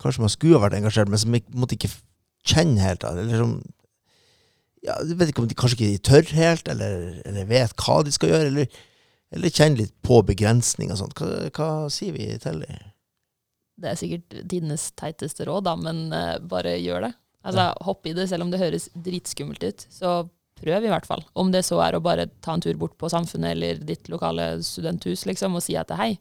kanskje 0.03 0.25
man 0.25 0.33
skulle 0.35 0.59
ha 0.59 0.67
vært 0.67 0.77
engasjert, 0.81 1.09
men 1.09 1.23
som 1.23 1.39
ikke, 1.39 1.55
måtte 1.57 1.79
ikke 1.79 1.93
kjenne 2.53 2.83
helt 2.83 3.07
eller 3.07 3.39
som 3.39 3.55
ja, 4.83 4.97
Jeg 5.07 5.19
vet 5.19 5.33
ikke 5.33 5.45
om 5.45 5.49
de 5.51 5.59
kanskje 5.59 5.79
ikke 5.79 6.07
tør 6.09 6.33
helt, 6.39 6.69
eller, 6.73 7.23
eller 7.29 7.49
vet 7.51 7.75
hva 7.79 8.01
de 8.03 8.15
skal 8.15 8.33
gjøre, 8.33 8.51
eller, 8.51 8.81
eller 9.33 9.55
kjenner 9.55 9.85
litt 9.85 9.95
på 10.05 10.21
begrensning 10.27 10.93
og 10.93 11.01
sånt. 11.01 11.15
Hva, 11.19 11.49
hva 11.55 11.71
sier 11.93 12.17
vi 12.17 12.29
til 12.43 12.65
dem? 12.65 12.91
Det 13.83 13.91
er 13.91 13.99
sikkert 13.99 14.37
tidenes 14.51 14.91
teiteste 14.99 15.47
råd, 15.49 15.65
da, 15.67 15.77
men 15.81 16.05
uh, 16.13 16.37
bare 16.45 16.77
gjør 16.79 17.09
det. 17.09 17.13
Altså, 17.43 17.73
Hopp 17.83 18.07
i 18.07 18.13
det, 18.15 18.29
selv 18.31 18.45
om 18.45 18.53
det 18.53 18.61
høres 18.61 18.91
dritskummelt 18.95 19.65
ut. 19.65 19.87
Så 19.91 20.11
prøv, 20.61 20.85
i 20.85 20.91
hvert 20.93 21.09
fall. 21.09 21.25
Om 21.35 21.51
det 21.51 21.65
så 21.67 21.81
er 21.83 21.97
å 21.97 22.03
bare 22.05 22.29
ta 22.45 22.55
en 22.55 22.63
tur 22.63 22.77
bort 22.79 22.95
på 23.01 23.11
Samfunnet 23.11 23.57
eller 23.57 23.81
ditt 23.83 24.07
lokale 24.13 24.53
studenthus 24.63 25.25
liksom, 25.27 25.57
og 25.59 25.65
si 25.65 25.75
at 25.79 25.91
hei, 25.99 26.13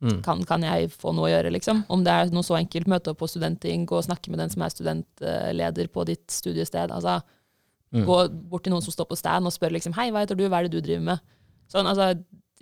Mm. 0.00 0.22
kan, 0.24 0.40
kan 0.48 0.62
jeg 0.64 0.86
få 0.96 1.12
noe 1.12 1.26
å 1.28 1.30
gjøre, 1.30 1.50
liksom? 1.52 1.82
Om 1.92 2.04
det 2.06 2.12
er 2.12 2.30
noe 2.32 2.46
så 2.46 2.56
enkelt, 2.56 2.88
møte 2.88 3.12
opp 3.12 3.18
på 3.20 3.28
studentting, 3.28 3.82
gå 3.84 3.98
og 3.98 4.06
snakke 4.06 4.32
med 4.32 4.40
den 4.40 4.52
som 4.52 4.62
er 4.64 4.72
studentleder 4.72 5.90
på 5.92 6.06
ditt 6.08 6.24
studiested. 6.32 6.88
Altså, 6.94 7.18
Mm. 7.90 8.04
gå 8.06 8.16
bort 8.52 8.62
til 8.62 8.70
noen 8.74 8.84
som 8.84 8.94
står 8.94 9.08
på 9.10 9.18
stand 9.18 9.48
og 9.48 9.54
spør 9.54 9.72
liksom, 9.74 9.96
hei, 9.96 10.10
hva 10.14 10.22
heter 10.22 10.38
du, 10.38 10.44
hva 10.46 10.60
er 10.60 10.68
det 10.68 10.78
du 10.78 10.84
driver 10.84 11.02
med? 11.08 11.24
Sånn, 11.70 11.88
altså, 11.90 12.12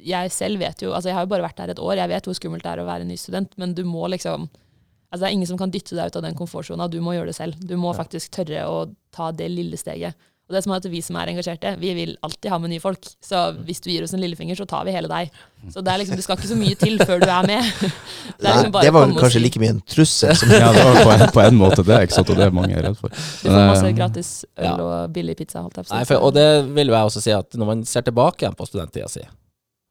jeg 0.01 0.33
selv 0.33 0.63
vet 0.63 0.81
jo, 0.85 0.95
altså 0.95 1.11
jeg 1.11 1.19
har 1.19 1.27
jo 1.27 1.33
bare 1.35 1.45
vært 1.45 1.61
her 1.61 1.73
et 1.73 1.83
år, 1.83 1.99
jeg 1.99 2.13
vet 2.13 2.29
hvor 2.29 2.39
skummelt 2.39 2.65
det 2.65 2.71
er 2.71 2.81
å 2.81 2.89
være 2.89 3.09
ny 3.09 3.19
student, 3.21 3.53
men 3.61 3.75
du 3.77 3.83
må 3.85 4.07
liksom, 4.13 4.47
altså 5.11 5.21
det 5.21 5.29
er 5.29 5.37
ingen 5.37 5.51
som 5.51 5.61
kan 5.61 5.73
dytte 5.75 5.99
deg 5.99 6.09
ut 6.09 6.19
av 6.21 6.25
den 6.25 6.39
komfortsona, 6.39 6.89
du 6.89 7.01
må 7.05 7.17
gjøre 7.17 7.33
det 7.33 7.37
selv. 7.37 7.61
Du 7.61 7.77
må 7.81 7.93
faktisk 7.97 8.33
tørre 8.39 8.65
å 8.71 8.79
ta 9.15 9.31
det 9.37 9.51
lille 9.53 9.81
steget. 9.81 10.17
Og 10.49 10.55
det 10.57 10.63
som 10.65 10.73
er 10.73 10.79
at 10.81 10.87
vi 10.89 11.01
som 11.05 11.17
er 11.21 11.29
engasjerte, 11.29 11.75
vi 11.77 11.91
vil 11.93 12.15
alltid 12.25 12.49
ha 12.49 12.57
med 12.63 12.71
nye 12.73 12.81
folk. 12.81 13.05
Så 13.21 13.41
hvis 13.69 13.83
du 13.85 13.91
gir 13.93 14.07
oss 14.07 14.15
en 14.17 14.23
lillefinger, 14.23 14.57
så 14.57 14.65
tar 14.65 14.87
vi 14.89 14.95
hele 14.95 15.11
deg. 15.11 15.29
Så 15.75 15.83
det 15.85 15.93
er 15.93 16.01
liksom, 16.01 16.17
du 16.17 16.23
skal 16.25 16.39
ikke 16.39 16.49
så 16.49 16.57
mye 16.57 16.79
til 16.81 16.97
før 17.05 17.21
du 17.21 17.27
er 17.29 17.49
med. 17.51 17.69
Det, 18.39 18.47
er 18.47 18.55
liksom 18.55 18.73
bare 18.73 18.87
det 18.87 18.93
var 18.95 19.13
kanskje 19.19 19.41
like 19.43 19.61
mye 19.61 19.73
en 19.75 19.81
trussel 19.93 20.33
som 20.39 20.53
Ja, 20.63 20.71
det 20.73 20.85
var 20.87 20.99
på 21.03 21.13
en, 21.13 21.25
på 21.35 21.43
en 21.43 21.59
måte 21.65 21.83
det, 21.85 21.99
ikke 22.07 22.17
sant, 22.17 22.31
og 22.33 22.39
det 22.39 22.47
er 22.47 22.55
mange 22.55 22.77
er 22.79 22.87
redd 22.87 22.97
for. 23.01 23.13
Du 23.13 23.49
får 23.51 23.59
masse 23.59 23.87
Eh, 23.91 23.97
gratis 23.99 24.31
øl 24.57 24.65
Ja. 24.71 24.75
og 24.87 25.13
billig 25.17 25.37
pizza. 25.37 25.61
Holdt 25.67 25.81
jeg 25.83 25.89
på. 25.91 25.95
Nei, 25.97 26.05
for, 26.09 26.25
og 26.29 26.37
det 26.39 26.49
vil 26.77 26.95
jeg 26.95 27.11
også 27.13 27.25
si 27.25 27.35
at 27.35 27.59
når 27.61 27.71
man 27.75 27.85
ser 27.91 28.07
tilbake 28.09 28.45
igjen 28.47 28.57
på 28.57 28.69
studenttida 28.71 29.09
si, 29.13 29.25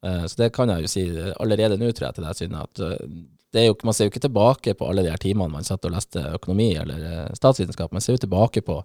eh, 0.10 0.24
så 0.26 0.42
det 0.42 0.50
kan 0.58 0.74
jeg 0.74 0.88
jo 0.88 0.94
si 0.96 1.06
allerede 1.38 1.78
nå, 1.78 1.92
tror 1.94 2.10
jeg, 2.10 2.18
til 2.18 2.26
deg, 2.30 2.40
Synne, 2.40 2.64
at 2.66 2.84
eh, 2.88 3.10
det 3.54 3.62
er 3.62 3.70
jo, 3.70 3.78
man 3.88 3.96
ser 3.96 4.08
jo 4.08 4.16
ikke 4.16 4.26
tilbake 4.26 4.74
på 4.80 4.90
alle 4.90 5.04
de 5.06 5.12
her 5.14 5.22
timene 5.22 5.54
man 5.54 5.68
satt 5.68 5.86
og 5.88 5.94
leste 5.94 6.24
økonomi 6.40 6.72
eller 6.82 7.30
statsvitenskap, 7.38 7.94
man 7.96 8.02
ser 8.04 8.18
jo 8.18 8.26
tilbake 8.26 8.64
på 8.66 8.82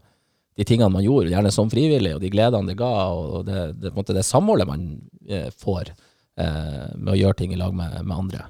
de 0.59 0.67
tingene 0.69 0.93
man 0.93 1.05
gjorde, 1.05 1.33
gjerne 1.33 1.53
som 1.55 1.71
frivillig, 1.73 2.15
og 2.17 2.23
de 2.23 2.31
gledene 2.33 2.69
det 2.73 2.79
ga, 2.81 2.93
og 3.17 3.47
det, 3.49 3.61
det, 3.79 3.91
på 3.91 3.97
en 3.97 4.01
måte 4.03 4.17
det 4.17 4.25
samholdet 4.29 4.69
man 4.69 4.89
eh, 5.29 5.49
får 5.63 5.93
eh, 5.93 6.91
med 6.97 7.13
å 7.15 7.19
gjøre 7.19 7.39
ting 7.41 7.55
i 7.55 7.61
lag 7.61 7.75
med, 7.77 7.99
med 8.05 8.17
andre. 8.17 8.47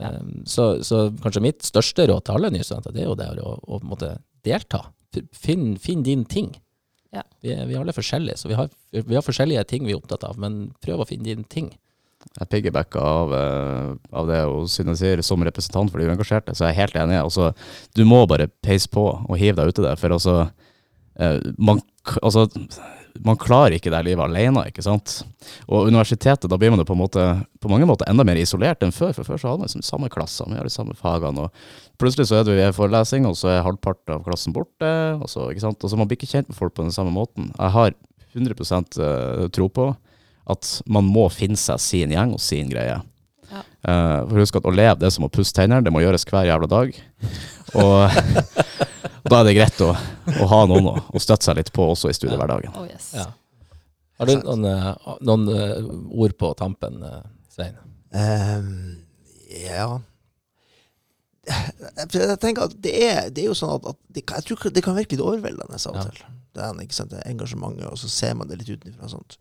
Ja. 0.00 0.12
Um, 0.18 0.42
så, 0.48 0.80
så 0.82 1.04
kanskje 1.22 1.44
mitt 1.44 1.62
største 1.66 2.08
råd 2.10 2.24
til 2.26 2.38
alle 2.38 2.50
nye 2.54 2.64
studenter, 2.66 2.94
det 2.94 3.04
er 3.04 3.10
jo 3.10 3.18
det 3.18 3.28
å, 3.42 3.54
å 3.58 3.78
på 3.78 3.84
en 3.84 3.90
måte 3.92 4.12
delta. 4.46 4.84
Finn, 5.36 5.74
finn 5.78 6.02
din 6.06 6.24
ting. 6.26 6.54
Ja. 7.12 7.22
Vi, 7.44 7.52
er, 7.52 7.66
vi 7.68 7.76
er 7.76 7.82
alle 7.82 7.94
forskjellige, 7.94 8.40
så 8.40 8.50
vi 8.50 8.56
har, 8.58 8.70
vi 8.94 9.18
har 9.18 9.24
forskjellige 9.24 9.66
ting 9.68 9.84
vi 9.86 9.94
er 9.94 10.00
opptatt 10.00 10.24
av, 10.26 10.38
men 10.40 10.70
prøv 10.82 11.04
å 11.04 11.08
finne 11.08 11.28
din 11.28 11.44
ting. 11.44 11.70
Jeg 12.38 12.48
piggybacker 12.48 13.02
av, 13.02 13.32
eh, 13.34 13.88
av 14.14 14.28
det 14.30 14.40
hun 14.46 14.68
Synne 14.70 14.94
sier 14.98 15.20
som 15.26 15.42
representant 15.44 15.90
for 15.90 16.00
de 16.00 16.06
uengasjerte, 16.08 16.54
så 16.54 16.68
jeg 16.68 16.76
er 16.76 16.80
helt 16.84 16.98
enig. 17.02 17.18
Altså, 17.20 17.50
du 17.98 18.04
må 18.08 18.22
bare 18.30 18.48
peise 18.64 18.88
på 18.90 19.04
og 19.10 19.38
hive 19.40 19.58
deg 19.58 19.74
uti 19.74 19.84
det, 19.84 19.96
for 20.00 20.14
altså, 20.14 20.36
man, 21.58 21.80
altså 22.22 22.46
man 23.20 23.36
klarer 23.40 23.76
ikke 23.76 23.90
det 23.92 24.00
livet 24.06 24.24
alene, 24.24 24.64
ikke 24.70 24.84
sant. 24.84 25.18
Og 25.68 25.88
universitetet, 25.90 26.48
da 26.50 26.58
blir 26.58 26.72
man 26.72 26.80
jo 26.80 26.86
på, 26.88 26.96
måte, 26.98 27.24
på 27.60 27.70
mange 27.70 27.86
måter 27.88 28.08
enda 28.10 28.24
mer 28.26 28.40
isolert 28.40 28.82
enn 28.84 28.94
før, 28.94 29.12
for 29.16 29.28
før 29.28 29.40
så 29.40 29.50
hadde 29.50 29.62
man 29.62 29.70
liksom 29.70 29.84
samme 29.86 30.10
klasser, 30.12 30.48
vi 30.48 30.58
har 30.58 30.68
de 30.68 30.72
samme 30.72 30.96
fagene, 30.98 31.46
og 31.46 32.00
plutselig 32.00 32.30
så 32.30 32.40
er 32.40 32.48
det 32.48 32.56
ved 32.58 32.76
forelesning, 32.76 33.28
og 33.28 33.36
så 33.38 33.52
er 33.52 33.66
halvparten 33.66 34.16
av 34.16 34.24
klassen 34.26 34.56
borte, 34.56 34.92
og 35.18 35.28
så, 35.30 35.50
ikke 35.52 35.66
sant. 35.66 35.84
Og 35.84 35.92
så 35.92 36.00
man 36.00 36.10
blir 36.10 36.20
ikke 36.20 36.32
kjent 36.32 36.50
med 36.50 36.58
folk 36.58 36.74
på 36.78 36.86
den 36.86 36.94
samme 36.94 37.12
måten. 37.14 37.52
Jeg 37.58 37.76
har 37.76 37.94
100 38.32 38.56
eh, 39.04 39.46
tro 39.52 39.68
på 39.68 39.92
at 40.52 40.74
man 40.90 41.06
må 41.06 41.28
finne 41.30 41.60
seg 41.60 41.80
sin 41.82 42.14
gjeng 42.14 42.32
og 42.34 42.42
sin 42.42 42.70
greie. 42.72 42.98
Ja. 43.52 43.60
Uh, 43.84 44.18
for 44.30 44.40
husk 44.40 44.56
at 44.56 44.66
å 44.66 44.72
leve 44.72 44.96
det 44.98 45.10
er 45.10 45.12
som 45.12 45.26
å 45.26 45.30
pusse 45.30 45.52
tennene, 45.54 45.84
det 45.84 45.92
må 45.92 46.00
gjøres 46.00 46.24
hver 46.26 46.48
jævla 46.48 46.70
dag. 46.72 46.96
Og 47.76 48.16
da 49.30 49.40
er 49.40 49.48
det 49.48 49.56
greit 49.58 49.82
å, 49.84 49.92
å 49.92 50.48
ha 50.50 50.60
noen 50.70 50.88
å, 50.90 50.96
å 51.14 51.22
støtte 51.22 51.46
seg 51.46 51.60
litt 51.60 51.72
på 51.74 51.86
også 51.92 52.10
i 52.10 52.16
studiehverdagen. 52.16 52.74
Oh, 52.74 52.86
yes. 52.88 53.12
Ja. 53.16 53.28
Har 54.18 54.30
du 54.30 54.34
noen, 54.38 54.66
eh, 54.68 54.88
noen 55.26 55.48
eh, 55.52 55.76
ord 56.10 56.34
på 56.38 56.52
tampen, 56.58 57.02
eh, 57.06 57.20
Svein? 57.52 57.78
Ehm, 58.12 58.72
ja 59.62 60.00
jeg, 61.42 62.06
jeg 62.14 62.38
tenker 62.42 62.68
at 62.68 62.74
det 62.84 62.92
er, 63.02 63.30
det 63.34 63.42
er 63.42 63.48
jo 63.50 63.56
sånn 63.58 63.74
at, 63.74 63.88
at 63.92 63.98
det, 64.14 64.22
jeg 64.22 64.46
tror 64.46 64.74
det 64.74 64.84
kan 64.84 64.96
virke 64.96 65.16
litt 65.16 65.24
overveldende 65.24 65.78
av 65.78 65.96
og 65.96 66.12
til. 66.12 66.22
Det 66.52 66.62
er 66.62 66.82
ikke 66.84 66.98
sant, 66.98 67.10
det 67.10 67.22
er 67.22 67.32
engasjementet, 67.32 67.88
og 67.88 67.98
så 67.98 68.10
ser 68.12 68.36
man 68.38 68.50
det 68.50 68.60
litt 68.60 68.70
utenfra. 68.70 69.08
Sånt. 69.10 69.38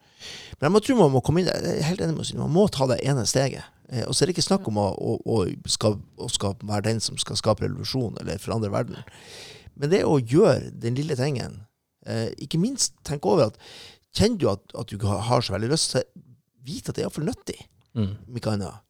Men 0.57 0.69
jeg 0.69 0.73
må 0.73 0.81
tro 0.85 0.97
man 0.97 1.13
må 1.13 1.21
komme 1.25 1.43
inn. 1.43 1.51
Jeg 1.51 1.75
er 1.75 1.89
helt 1.89 2.03
enig 2.05 2.15
med 2.17 2.29
Synne, 2.29 2.45
Man 2.47 2.55
må 2.55 2.65
ta 2.71 2.87
det 2.89 3.01
ene 3.05 3.25
steget. 3.29 3.67
Eh, 3.91 4.05
og 4.07 4.15
så 4.15 4.23
er 4.23 4.31
det 4.31 4.37
ikke 4.37 4.47
snakk 4.47 4.69
om 4.71 4.79
å, 4.79 4.87
å, 4.95 5.17
å, 5.27 5.39
skal, 5.69 5.99
å 6.15 6.29
skal 6.31 6.55
være 6.63 6.87
den 6.87 7.03
som 7.03 7.19
skal 7.21 7.39
skape 7.39 7.67
revolusjon 7.67 8.15
eller 8.23 8.39
forandre 8.41 8.71
verden. 8.73 9.03
Men 9.79 9.93
det 9.93 10.03
å 10.07 10.19
gjøre 10.19 10.71
den 10.83 10.97
lille 10.97 11.15
tingen 11.15 11.61
eh, 12.05 12.29
Ikke 12.43 12.59
minst 12.61 12.97
tenk 13.07 13.25
over 13.29 13.51
at 13.51 13.59
Kjenner 14.11 14.41
du 14.41 14.47
at, 14.51 14.63
at 14.75 14.89
du 14.89 14.97
ikke 14.97 15.21
har 15.29 15.43
så 15.45 15.53
veldig 15.55 15.69
lyst, 15.71 15.93
så 15.93 16.01
vit 16.67 16.89
at 16.89 16.97
det 16.97 17.03
er 17.03 17.07
iallfall 17.07 17.29
nyttig 17.29 17.61
Mm. 17.91 18.15
om 18.27 18.37
ikke 18.39 18.53
annet. 18.55 18.87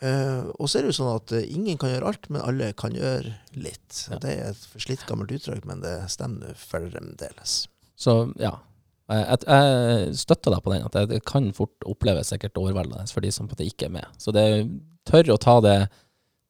Eh, 0.00 0.46
og 0.56 0.68
så 0.68 0.78
er 0.78 0.86
det 0.86 0.94
jo 0.94 0.96
sånn 1.02 1.12
at 1.12 1.32
eh, 1.36 1.48
ingen 1.52 1.76
kan 1.80 1.90
gjøre 1.92 2.08
alt, 2.08 2.30
men 2.32 2.40
alle 2.40 2.70
kan 2.72 2.94
gjøre 2.96 3.34
litt. 3.60 4.06
Ja. 4.08 4.16
Det 4.22 4.32
er 4.32 4.54
et 4.54 4.62
forslitt 4.72 5.04
gammelt 5.08 5.32
uttrykk, 5.36 5.66
men 5.68 5.82
det 5.84 5.92
stemmer 6.12 6.56
fremdeles. 6.56 7.66
Så 8.00 8.14
ja, 8.40 8.54
jeg, 9.10 9.42
jeg, 9.44 10.14
støtter 10.22 10.54
deg 10.54 10.64
på 10.64 10.72
den, 10.72 10.86
at 10.88 10.96
det, 10.96 11.04
det 11.12 11.20
kan 11.28 11.50
fort 11.56 11.84
oppleves 11.88 12.32
sikkert 12.32 12.56
overveldende 12.60 13.12
for 13.12 13.24
de 13.24 13.32
som 13.34 13.44
på 13.44 13.52
en 13.52 13.58
måte 13.58 13.68
ikke 13.68 13.90
er 13.90 13.96
med. 13.98 14.16
Så 14.22 14.32
det 14.32 14.46
tør 15.08 15.34
å 15.34 15.40
ta 15.42 15.58
det 15.64 15.76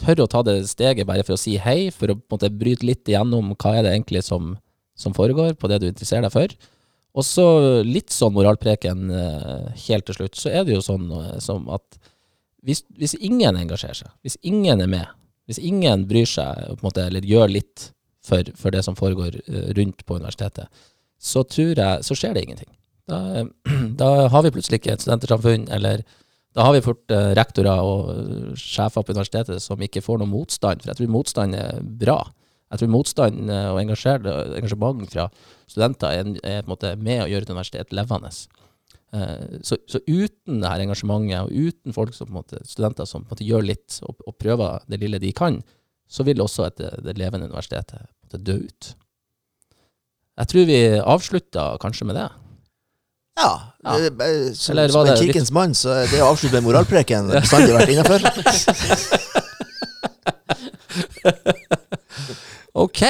tør 0.01 0.25
å 0.25 0.31
ta 0.31 0.43
det 0.47 0.57
steget 0.71 1.09
bare 1.09 1.25
for 1.27 1.37
å 1.37 1.41
si 1.41 1.57
hei, 1.61 1.91
for 1.95 2.13
å 2.13 2.19
på 2.19 2.25
en 2.25 2.37
måte 2.37 2.53
bryte 2.63 2.87
litt 2.87 3.09
igjennom 3.09 3.55
hva 3.55 3.77
er 3.77 3.87
det 3.87 3.95
egentlig 3.95 4.25
som, 4.27 4.55
som 4.99 5.17
foregår 5.17 5.57
på 5.61 5.71
det 5.71 5.81
du 5.83 5.89
interesserer 5.91 6.27
deg 6.27 6.35
for. 6.35 6.55
Og 7.19 7.27
så 7.27 7.47
litt 7.83 8.13
sånn 8.15 8.35
moralpreken 8.37 9.09
eh, 9.11 9.71
helt 9.89 10.07
til 10.07 10.21
slutt, 10.21 10.39
så 10.39 10.53
er 10.53 10.67
det 10.67 10.77
jo 10.77 10.85
sånn 10.85 11.09
eh, 11.11 11.39
som 11.43 11.67
at 11.75 11.99
hvis, 12.67 12.85
hvis 13.01 13.17
ingen 13.19 13.57
engasjerer 13.59 13.99
seg, 14.03 14.13
hvis 14.27 14.37
ingen 14.47 14.83
er 14.85 14.91
med, 14.91 15.09
hvis 15.51 15.59
ingen 15.59 16.05
bryr 16.11 16.29
seg 16.29 16.83
måte, 16.85 17.09
eller 17.09 17.27
gjør 17.27 17.51
litt 17.51 17.89
for, 18.27 18.47
for 18.61 18.71
det 18.75 18.85
som 18.87 18.99
foregår 18.99 19.41
eh, 19.43 19.71
rundt 19.79 20.05
på 20.07 20.21
universitetet, 20.21 20.71
så 21.21 21.43
tror 21.45 21.75
jeg, 21.75 22.05
så 22.07 22.17
skjer 22.17 22.37
det 22.37 22.45
ingenting. 22.47 22.71
Da, 23.11 23.45
da 24.01 24.11
har 24.31 24.47
vi 24.47 24.55
plutselig 24.55 24.81
ikke 24.81 24.95
et 24.95 25.05
studentersamfunn, 25.05 25.67
eller 25.75 26.05
da 26.57 26.67
har 26.67 26.75
vi 26.75 26.83
fort 26.83 27.13
eh, 27.15 27.31
rektorer 27.39 27.83
og 27.87 28.11
eh, 28.11 28.55
sjefer 28.59 29.05
på 29.05 29.15
universitetet 29.15 29.63
som 29.63 29.83
ikke 29.83 30.03
får 30.03 30.21
noe 30.21 30.31
motstand, 30.31 30.83
for 30.83 30.91
jeg 30.91 30.99
tror 30.99 31.13
motstand 31.15 31.57
er 31.59 31.83
bra. 32.03 32.19
Jeg 32.71 32.83
tror 32.83 32.91
motstand 32.91 33.51
eh, 33.51 33.69
og 33.71 33.79
engasjement 33.83 35.05
fra 35.13 35.29
studenter 35.71 36.17
er, 36.17 36.33
er 36.43 36.97
med 36.99 37.23
å 37.23 37.29
gjøre 37.31 37.47
et 37.47 37.53
universitet 37.53 37.95
levende. 37.95 38.33
Så, 39.67 39.75
så 39.91 39.99
uten 40.07 40.61
det 40.63 40.69
her 40.71 40.85
engasjementet, 40.85 41.41
og 41.43 41.51
uten 41.51 41.95
folk 41.95 42.15
som 42.15 42.29
måte, 42.31 42.61
studenter 42.63 43.09
som 43.11 43.25
måte 43.27 43.43
gjør 43.43 43.65
litt 43.67 43.97
og, 44.07 44.21
og 44.23 44.37
prøver 44.39 44.85
det 44.87 45.01
lille 45.03 45.19
de 45.19 45.33
kan, 45.35 45.57
så 46.07 46.23
vil 46.27 46.43
også 46.43 46.69
et, 46.69 46.83
det 47.03 47.17
levende 47.19 47.49
universitetet 47.51 48.07
måte 48.23 48.39
dø 48.47 48.55
ut. 48.63 48.93
Jeg 50.39 50.51
tror 50.53 50.69
vi 50.71 50.79
avslutter 51.03 51.83
kanskje 51.83 52.07
med 52.07 52.21
det. 52.21 52.29
Ja. 53.39 53.53
Ja. 53.85 53.95
Som, 54.55 54.73
Eller 54.73 54.89
som 54.93 55.07
en 55.07 55.13
det 55.13 55.21
kirkens 55.23 55.53
mann, 55.55 55.75
så 55.75 56.03
det 56.11 56.21
å 56.21 56.31
avslutte 56.33 56.59
med 56.59 56.67
moralpreken 56.69 57.31
bestandig 57.37 57.77
vært 57.77 57.95
innafor. 57.95 58.21
Ok, 62.81 63.01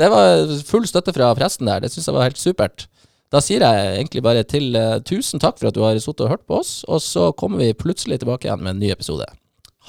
det 0.00 0.08
var 0.10 0.48
full 0.66 0.86
støtte 0.88 1.12
fra 1.14 1.28
presten 1.36 1.68
der. 1.68 1.82
Det 1.84 1.90
syns 1.92 2.08
jeg 2.08 2.16
var 2.16 2.24
helt 2.26 2.40
supert. 2.40 2.86
Da 3.34 3.42
sier 3.44 3.64
jeg 3.64 3.98
egentlig 3.98 4.22
bare 4.24 4.44
til 4.48 4.76
uh, 4.78 4.96
tusen 5.06 5.42
takk 5.42 5.58
for 5.60 5.68
at 5.70 5.76
du 5.76 5.82
har 5.84 5.98
sittet 5.98 6.24
og 6.26 6.32
hørt 6.32 6.46
på 6.48 6.60
oss, 6.62 6.78
og 6.88 7.02
så 7.04 7.28
kommer 7.36 7.62
vi 7.62 7.74
plutselig 7.76 8.22
tilbake 8.22 8.48
igjen 8.48 8.64
med 8.64 8.76
en 8.76 8.82
ny 8.84 8.94
episode. 8.94 9.28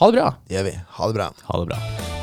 Ha 0.01 0.11
det 0.11 0.19
bra! 0.19 0.33
Det 0.49 0.59
gjør 0.59 0.69
vi. 0.71 0.75
Ha 0.99 1.07
det 1.07 1.19
bra. 1.21 1.31
Ha 1.47 1.63
det 1.63 1.71
bra. 1.71 2.14